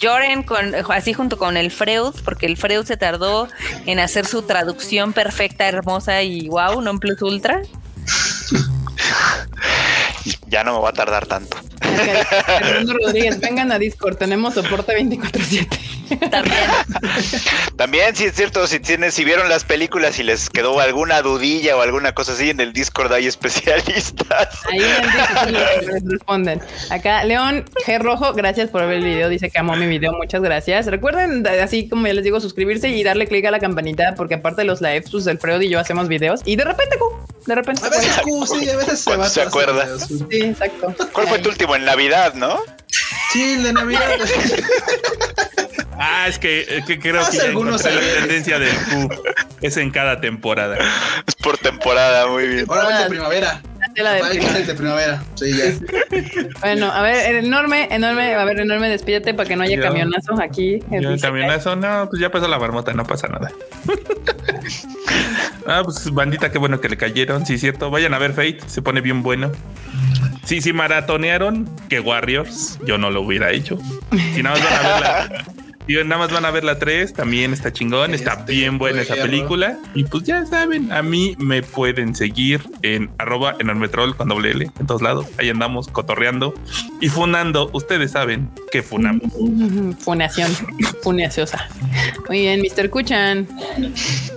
Lloren 0.00 0.42
con, 0.42 0.74
así 0.90 1.14
junto 1.14 1.38
con 1.38 1.56
el 1.56 1.70
Freud, 1.70 2.14
porque 2.24 2.46
el 2.46 2.58
Freud 2.58 2.84
se 2.84 2.98
tardó 2.98 3.48
en 3.86 3.98
hacer 3.98 4.26
su 4.26 4.42
traducción 4.42 5.14
perfecta, 5.14 5.66
hermosa 5.66 6.22
y 6.22 6.48
wow, 6.48 6.82
non 6.82 6.98
plus 6.98 7.22
ultra. 7.22 7.62
Ya 10.52 10.62
no 10.64 10.74
me 10.74 10.82
va 10.82 10.90
a 10.90 10.92
tardar 10.92 11.24
tanto. 11.24 11.56
Fernando 11.80 12.92
Rodríguez, 12.92 13.40
vengan 13.40 13.72
a 13.72 13.78
Discord, 13.78 14.16
tenemos 14.16 14.52
soporte 14.52 14.94
24-7. 14.94 15.66
También. 16.30 16.56
También, 17.76 18.14
sí 18.14 18.24
es 18.24 18.34
cierto, 18.34 18.66
si 18.66 18.78
tienen, 18.78 19.12
si 19.12 19.24
vieron 19.24 19.48
las 19.48 19.64
películas 19.64 20.18
y 20.18 20.22
les 20.22 20.50
quedó 20.50 20.78
alguna 20.78 21.22
dudilla 21.22 21.74
o 21.74 21.80
alguna 21.80 22.12
cosa 22.12 22.32
así, 22.32 22.50
en 22.50 22.60
el 22.60 22.74
Discord 22.74 23.10
hay 23.14 23.26
especialistas. 23.26 24.58
Ahí 24.70 24.80
en 24.80 25.90
el 25.90 26.10
responden. 26.10 26.60
Acá, 26.90 27.24
León 27.24 27.64
G. 27.86 27.98
Rojo, 27.98 28.34
gracias 28.34 28.68
por 28.68 28.86
ver 28.86 28.98
el 28.98 29.04
video. 29.04 29.30
Dice 29.30 29.48
que 29.48 29.58
amó 29.58 29.74
mi 29.74 29.86
video, 29.86 30.12
muchas 30.12 30.42
gracias. 30.42 30.84
Recuerden, 30.84 31.46
así 31.46 31.88
como 31.88 32.06
ya 32.06 32.12
les 32.12 32.24
digo, 32.24 32.40
suscribirse 32.40 32.90
y 32.90 33.02
darle 33.02 33.26
clic 33.26 33.46
a 33.46 33.50
la 33.50 33.58
campanita, 33.58 34.14
porque 34.16 34.34
aparte 34.34 34.60
de 34.60 34.66
los 34.66 34.82
lives, 34.82 35.10
pues 35.10 35.26
el 35.26 35.38
Freud 35.38 35.62
y 35.62 35.70
yo 35.70 35.80
hacemos 35.80 36.08
videos. 36.08 36.40
Y 36.44 36.56
de 36.56 36.64
repente, 36.64 36.98
de 37.46 37.54
repente. 37.54 37.86
A 37.86 37.88
veces, 37.88 38.14
sí, 38.46 38.68
a 38.68 38.76
veces 38.76 39.00
se, 39.00 39.16
va 39.16 39.28
se 39.28 39.42
acuerda. 39.42 39.98
Sí, 39.98 40.41
exacto. 40.46 40.94
¿Cuál 41.12 41.28
fue 41.28 41.38
tu 41.38 41.50
último 41.50 41.76
en 41.76 41.84
Navidad, 41.84 42.34
no? 42.34 42.60
Sí, 43.32 43.54
el 43.54 43.62
de 43.62 43.72
Navidad. 43.72 44.00
Ah, 46.04 46.26
es 46.26 46.38
que, 46.38 46.82
creo 47.00 47.22
que 47.30 47.40
algunos 47.40 47.84
la 47.84 48.00
tendencia 48.00 48.58
del 48.58 48.74
Q 48.74 49.08
es 49.60 49.76
en 49.76 49.92
cada 49.92 50.20
temporada. 50.20 50.76
Es 51.26 51.36
por 51.36 51.58
temporada, 51.58 52.26
muy 52.26 52.48
bien. 52.48 52.64
Ahora 52.68 52.98
es 52.98 53.04
de 53.04 53.10
primavera. 53.10 53.62
La 53.96 54.14
de, 54.14 54.64
de 54.64 54.74
primavera. 54.74 55.22
Sí, 55.34 55.52
ya. 55.56 55.64
bueno, 56.60 56.90
a 56.90 57.02
ver, 57.02 57.36
enorme, 57.36 57.88
enorme, 57.90 58.34
a 58.34 58.44
ver, 58.44 58.60
enorme, 58.60 58.88
despídete 58.88 59.34
para 59.34 59.48
que 59.48 59.54
no 59.54 59.62
haya 59.62 59.80
camionazo 59.80 60.40
aquí. 60.40 60.80
El 60.90 61.20
camionazo, 61.20 61.76
no, 61.76 62.08
pues 62.08 62.20
ya 62.20 62.30
pasó 62.30 62.48
la 62.48 62.58
marmota, 62.58 62.92
no 62.94 63.04
pasa 63.04 63.28
nada. 63.28 63.52
ah, 65.66 65.82
pues 65.84 66.12
bandita, 66.12 66.50
qué 66.50 66.58
bueno 66.58 66.80
que 66.80 66.88
le 66.88 66.96
cayeron, 66.96 67.44
sí, 67.46 67.58
cierto. 67.58 67.90
Vayan 67.90 68.14
a 68.14 68.18
ver 68.18 68.32
Fate, 68.32 68.60
se 68.66 68.82
pone 68.82 69.02
bien 69.02 69.22
bueno. 69.22 69.52
Sí, 70.44 70.60
sí, 70.60 70.72
maratonearon 70.72 71.68
que 71.88 72.00
Warriors, 72.00 72.78
yo 72.84 72.98
no 72.98 73.10
lo 73.10 73.22
hubiera 73.22 73.52
hecho. 73.52 73.78
Si 74.34 74.42
nada 74.42 74.58
más 74.58 74.70
van 74.70 75.32
a 75.40 75.44
y 75.88 75.94
nada 75.94 76.18
más 76.18 76.32
van 76.32 76.44
a 76.44 76.50
ver 76.50 76.64
la 76.64 76.78
3, 76.78 77.12
también 77.12 77.52
está 77.52 77.72
chingón, 77.72 78.14
está 78.14 78.36
bien 78.36 78.78
buena 78.78 79.02
esa 79.02 79.14
película. 79.14 79.78
Y 79.94 80.04
pues 80.04 80.24
ya 80.24 80.46
saben, 80.46 80.92
a 80.92 81.02
mí 81.02 81.34
me 81.38 81.62
pueden 81.62 82.14
seguir 82.14 82.62
en 82.82 83.10
arroba 83.18 83.56
enormetrol 83.58 84.16
con 84.16 84.28
doble 84.28 84.52
L 84.52 84.70
en 84.78 84.86
todos 84.86 85.02
lados. 85.02 85.26
Ahí 85.38 85.50
andamos 85.50 85.88
cotorreando 85.88 86.54
y 87.00 87.08
funando. 87.08 87.70
Ustedes 87.72 88.12
saben 88.12 88.50
que 88.70 88.82
funamos. 88.82 89.32
Funación, 89.98 90.50
funeaciosa. 91.02 91.68
Muy 92.28 92.40
bien, 92.40 92.62
Mr. 92.62 92.90
Kuchan. 92.90 93.48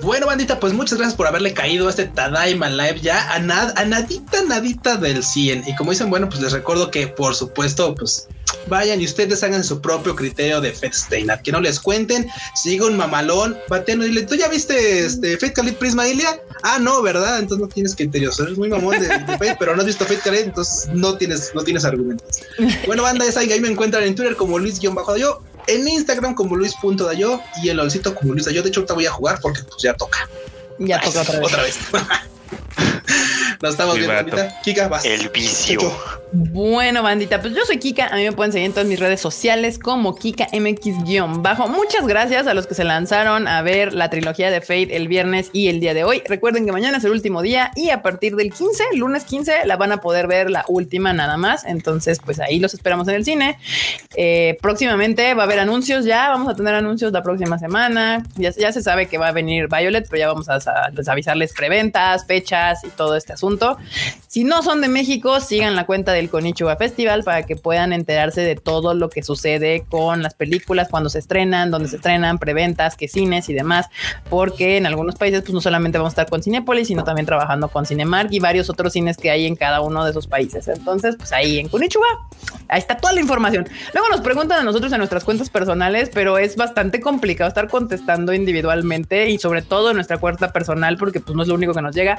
Bueno, 0.02 0.26
bandita, 0.26 0.60
pues 0.60 0.74
muchas 0.74 0.98
gracias 0.98 1.16
por 1.16 1.28
haberle 1.28 1.54
caído 1.54 1.88
a 1.88 1.90
este 1.90 2.06
Tadaima 2.06 2.70
Live 2.70 3.02
ya 3.02 3.32
a, 3.32 3.36
a 3.36 3.86
nadita, 3.86 4.44
nadita 4.48 4.98
del 4.98 5.24
100. 5.24 5.64
Y 5.68 5.76
como 5.76 5.92
dicen, 5.92 6.10
bueno, 6.10 6.28
pues 6.30 6.42
les 6.42 6.52
recuerdo 6.52 6.92
que 6.92 7.08
por 7.08 7.36
supuesto, 7.36 7.94
pues 7.96 8.28
vayan 8.68 9.02
y 9.02 9.06
ustedes 9.06 9.44
hagan 9.44 9.64
su 9.64 9.82
propio 9.82 10.16
criterio 10.16 10.62
de 10.62 10.72
Fate 10.72 11.26
Que 11.44 11.52
no 11.52 11.62
les 11.62 11.80
cuenten, 11.80 12.28
siga 12.56 12.86
un 12.86 12.98
mamalón, 12.98 13.58
baten 13.70 14.02
y 14.02 14.06
dile, 14.06 14.24
¿tú 14.24 14.36
ya 14.36 14.48
viste 14.48 15.06
este 15.06 15.38
Fate 15.38 15.54
Khalid 15.54 15.76
Prisma 15.76 16.08
Ilia? 16.08 16.40
Ah, 16.64 16.80
no, 16.80 17.02
¿verdad? 17.02 17.40
Entonces 17.40 17.68
no 17.68 17.74
tienes 17.74 17.96
criterio, 17.96 18.32
eres 18.38 18.58
muy 18.58 18.70
mamón 18.70 19.00
de, 19.00 19.08
Fate, 19.08 19.58
pero 19.60 19.76
no 19.76 19.82
has 19.82 19.88
visto 19.88 20.06
Fate 20.06 20.22
Khalid, 20.24 20.40
entonces 20.40 20.90
no 20.94 21.18
tienes, 21.18 21.52
no 21.54 21.64
tienes 21.64 21.86
argumentos. 21.86 22.42
Bueno, 22.86 23.04
banda, 23.04 23.26
esa 23.26 23.42
ahí 23.42 23.60
me 23.60 23.70
encuentran 23.70 24.04
en 24.04 24.16
Twitter 24.16 24.36
como 24.36 24.60
Luis-Dayo, 24.60 25.42
en 25.68 25.88
Instagram 25.88 26.36
como 26.36 26.56
Luis.dayo 26.56 27.42
y 27.64 27.70
en 27.70 27.78
LOLcito 27.78 28.14
como 28.16 28.34
Luis 28.34 28.46
Dayo. 28.46 28.62
De 28.62 28.70
hecho, 28.70 28.82
ahorita 28.82 28.94
voy 28.94 29.06
a 29.06 29.12
jugar 29.12 29.40
porque 29.42 29.62
pues 29.64 29.82
ya 29.82 29.94
toca. 29.94 30.30
Ya 30.80 31.00
toca 31.00 31.22
Otra 31.42 31.64
vez. 31.64 31.78
Nos 33.62 33.72
estamos 33.72 33.96
viendo, 33.96 34.14
bandita. 34.14 34.62
Kika, 34.62 34.88
vas. 34.88 35.06
El 35.06 35.30
vicio. 35.30 35.80
Bueno, 36.32 37.02
bandita, 37.02 37.40
pues 37.40 37.54
yo 37.54 37.64
soy 37.66 37.78
Kika. 37.78 38.08
A 38.08 38.16
mí 38.16 38.24
me 38.24 38.34
pueden 38.34 38.52
seguir 38.52 38.66
en 38.66 38.74
todas 38.74 38.88
mis 38.88 39.00
redes 39.00 39.22
sociales 39.22 39.80
como 39.80 40.16
Kika 40.16 40.48
MX-bajo. 40.52 41.68
Muchas 41.70 42.06
gracias 42.06 42.48
a 42.48 42.54
los 42.54 42.68
que 42.68 42.74
se 42.74 42.84
lanzaron 42.84 43.48
a 43.48 43.62
ver 43.62 43.94
la 43.94 44.10
trilogía 44.10 44.52
de 44.52 44.60
Fate 44.60 44.98
el 44.98 45.08
viernes 45.08 45.50
y 45.54 45.70
el 45.70 45.80
día 45.80 45.94
de 45.94 46.04
hoy. 46.04 46.22
Recuerden 46.28 46.66
que 46.66 46.74
mañana 46.74 46.98
es 46.98 47.04
el 47.06 47.12
último 47.12 47.42
día 47.42 47.72
y 47.76 47.90
a 47.90 48.02
partir 48.02 48.36
del 48.36 48.52
15, 48.52 48.84
lunes 48.96 49.24
15, 49.24 49.66
la 49.66 49.78
van 49.78 49.94
a 49.94 50.02
poder 50.02 50.28
ver 50.28 50.50
la 50.50 50.66
última 50.68 51.14
nada 51.14 51.38
más. 51.38 51.64
Entonces, 51.64 52.20
pues 52.24 52.40
ahí 52.42 52.60
los 52.60 52.74
esperamos 52.74 53.08
en 53.08 53.16
el 53.16 53.24
cine. 53.24 53.58
Eh, 54.16 54.58
próximamente 54.62 55.34
va 55.36 55.44
a 55.44 55.46
haber 55.46 55.60
anuncios 55.60 56.04
ya. 56.04 56.30
Vamos 56.30 56.52
a 56.52 56.56
tener 56.56 56.76
anuncios 56.76 57.14
la 57.14 57.24
próxima 57.24 57.58
semana. 57.60 58.24
Ya, 58.36 58.52
ya 58.52 58.74
se 58.74 58.82
sabe 58.82 59.06
que 59.08 59.18
va 59.18 59.30
a 59.30 59.32
venir 59.32 59.70
Violet, 59.70 60.06
pero 60.10 60.20
ya 60.20 60.28
vamos 60.28 60.50
a, 60.50 60.56
a 60.56 60.92
avisarles 61.08 61.54
preventas, 61.54 62.26
fechas 62.26 62.84
y 62.84 62.90
todo 62.90 63.16
este 63.16 63.32
asunto. 63.34 63.45
Si 64.28 64.44
no 64.44 64.64
son 64.64 64.82
de 64.82 64.88
México, 64.88 65.40
sigan 65.40 65.76
la 65.76 65.86
cuenta 65.86 66.12
del 66.12 66.30
Konichiwa 66.30 66.76
Festival 66.76 67.24
para 67.24 67.44
que 67.44 67.56
puedan 67.56 67.94
enterarse 67.94 68.42
de 68.42 68.56
todo 68.56 68.94
lo 68.94 69.10
que 69.10 69.24
sucede 69.24 69.86
con 69.90 70.22
las 70.22 70.34
películas, 70.34 70.90
cuando 70.90 71.10
se 71.10 71.20
estrenan, 71.20 71.72
dónde 71.72 71.88
se 71.88 71.98
estrenan, 71.98 72.38
preventas, 72.38 72.96
qué 72.96 73.08
cines 73.08 73.50
y 73.50 73.54
demás, 73.54 73.88
porque 74.30 74.78
en 74.78 74.86
algunos 74.86 75.16
países 75.16 75.42
pues 75.42 75.54
no 75.54 75.62
solamente 75.62 75.98
vamos 75.98 76.12
a 76.12 76.16
estar 76.22 76.30
con 76.30 76.44
Cinepolis, 76.44 76.88
sino 76.88 77.04
también 77.04 77.26
trabajando 77.26 77.70
con 77.70 77.86
Cinemark 77.86 78.32
y 78.32 78.40
varios 78.40 78.70
otros 78.70 78.94
cines 78.94 79.18
que 79.18 79.32
hay 79.32 79.46
en 79.46 79.56
cada 79.56 79.82
uno 79.82 80.04
de 80.04 80.12
esos 80.12 80.28
países. 80.28 80.68
Entonces, 80.68 81.16
pues 81.18 81.32
ahí 81.32 81.60
en 81.60 81.70
Konichiwa 81.70 82.06
Ahí 82.68 82.80
está 82.80 82.98
toda 82.98 83.14
la 83.14 83.22
información. 83.22 83.68
Luego 83.94 84.10
nos 84.10 84.22
preguntan 84.22 84.60
a 84.60 84.64
nosotros 84.64 84.92
en 84.92 84.98
nuestras 84.98 85.24
cuentas 85.24 85.50
personales, 85.50 86.10
pero 86.14 86.38
es 86.38 86.56
bastante 86.56 87.00
complicado 87.00 87.48
estar 87.48 87.68
contestando 87.68 88.34
individualmente 88.34 89.30
y 89.30 89.38
sobre 89.38 89.62
todo 89.62 89.92
en 89.92 89.96
nuestra 89.96 90.18
cuenta 90.18 90.52
personal, 90.52 90.98
porque 90.98 91.20
pues 91.20 91.36
no 91.36 91.44
es 91.44 91.48
lo 91.48 91.56
único 91.56 91.74
que 91.74 91.82
nos 91.82 91.96
llega. 91.96 92.18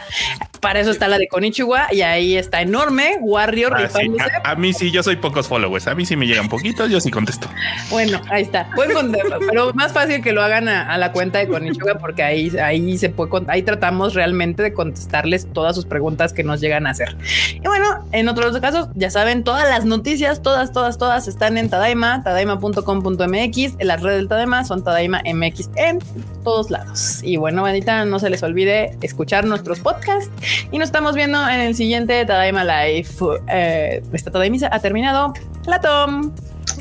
Para 0.61 0.81
eso 0.81 0.91
está 0.91 1.09
la 1.09 1.16
de 1.19 1.29
Konichiwa 1.29 1.89
y 1.93 2.03
ahí 2.03 2.37
está 2.37 2.63
enorme 2.63 3.19
Warrior. 3.21 3.75
Ah, 3.75 4.51
a, 4.51 4.55
mí 4.55 4.73
sí, 4.73 4.91
yo 4.91 5.03
soy 5.03 5.17
pocos 5.17 5.49
followers. 5.49 5.87
A 5.87 5.95
mí 5.95 6.07
sí 6.07 6.17
me 6.17 6.27
llegan 6.27 6.49
poquitos, 6.49 6.91
yo 6.91 7.01
sí 7.01 7.11
contesto. 7.11 7.49
Bueno, 7.91 8.21
ahí 8.31 8.43
está. 8.43 8.71
Pueden 8.75 9.13
pero 9.49 9.73
más 9.75 9.93
fácil 9.93 10.23
que 10.23 10.33
lo 10.33 10.43
hagan 10.43 10.69
a, 10.69 10.97
la 10.99 11.13
cuenta 11.13 11.39
de 11.39 11.49
Konichiwa 11.49 11.99
porque 11.99 12.23
ahí, 12.23 12.57
ahí 12.59 12.99
se 12.99 13.11
puede, 13.11 13.31
ahí 13.49 13.63
tratamos 13.63 14.15
realmente 14.15 14.63
de 14.63 14.73
contestarles 14.73 15.47
todas 15.53 15.75
sus 15.75 15.85
preguntas 15.85 16.33
que 16.33 16.45
nos 16.45 16.61
llegan 16.61 16.87
a 16.87 16.91
hacer. 16.91 17.17
Y 17.55 17.67
bueno, 17.67 18.07
en 18.13 18.29
otros 18.29 18.59
casos, 18.61 18.89
ya 18.95 19.11
saben, 19.11 19.45
todas 19.45 19.69
las 19.69 19.85
noticias, 19.85 20.43
todas, 20.43 20.73
todas, 20.73 20.99
todas 20.99 21.29
están 21.29 21.59
en 21.59 21.69
Tadaima, 21.69 22.23
tadaima.com.mx. 22.23 23.77
Las 23.81 24.03
redes 24.03 24.19
del 24.19 24.29
Tadaima 24.29 24.65
son 24.65 24.83
Tadaima 24.85 25.23
MX 25.25 25.71
en 25.77 25.99
todos 26.45 26.71
lados. 26.71 27.21
Y 27.23 27.37
bueno, 27.37 27.63
bandita, 27.63 28.05
no 28.05 28.19
se 28.19 28.31
les 28.31 28.43
olvide 28.43 28.97
escuchar 29.03 29.45
nuestros 29.45 29.81
podcasts 29.81 30.31
y 30.71 30.79
nos 30.79 30.89
estamos 30.89 31.06
viendo 31.15 31.49
en 31.49 31.61
el 31.61 31.75
siguiente 31.75 32.25
Tadaima 32.25 32.65
Live. 32.65 33.09
Eh, 33.49 34.03
esta 34.13 34.31
Tadaimisa 34.31 34.69
ha 34.73 34.81
terminado. 34.81 35.33
La 35.67 35.81
Tom. 35.81 36.33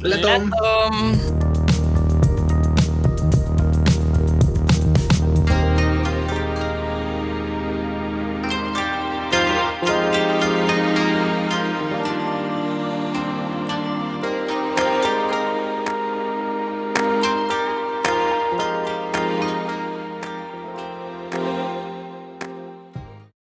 La 0.01 0.21
Tom. 0.21 0.51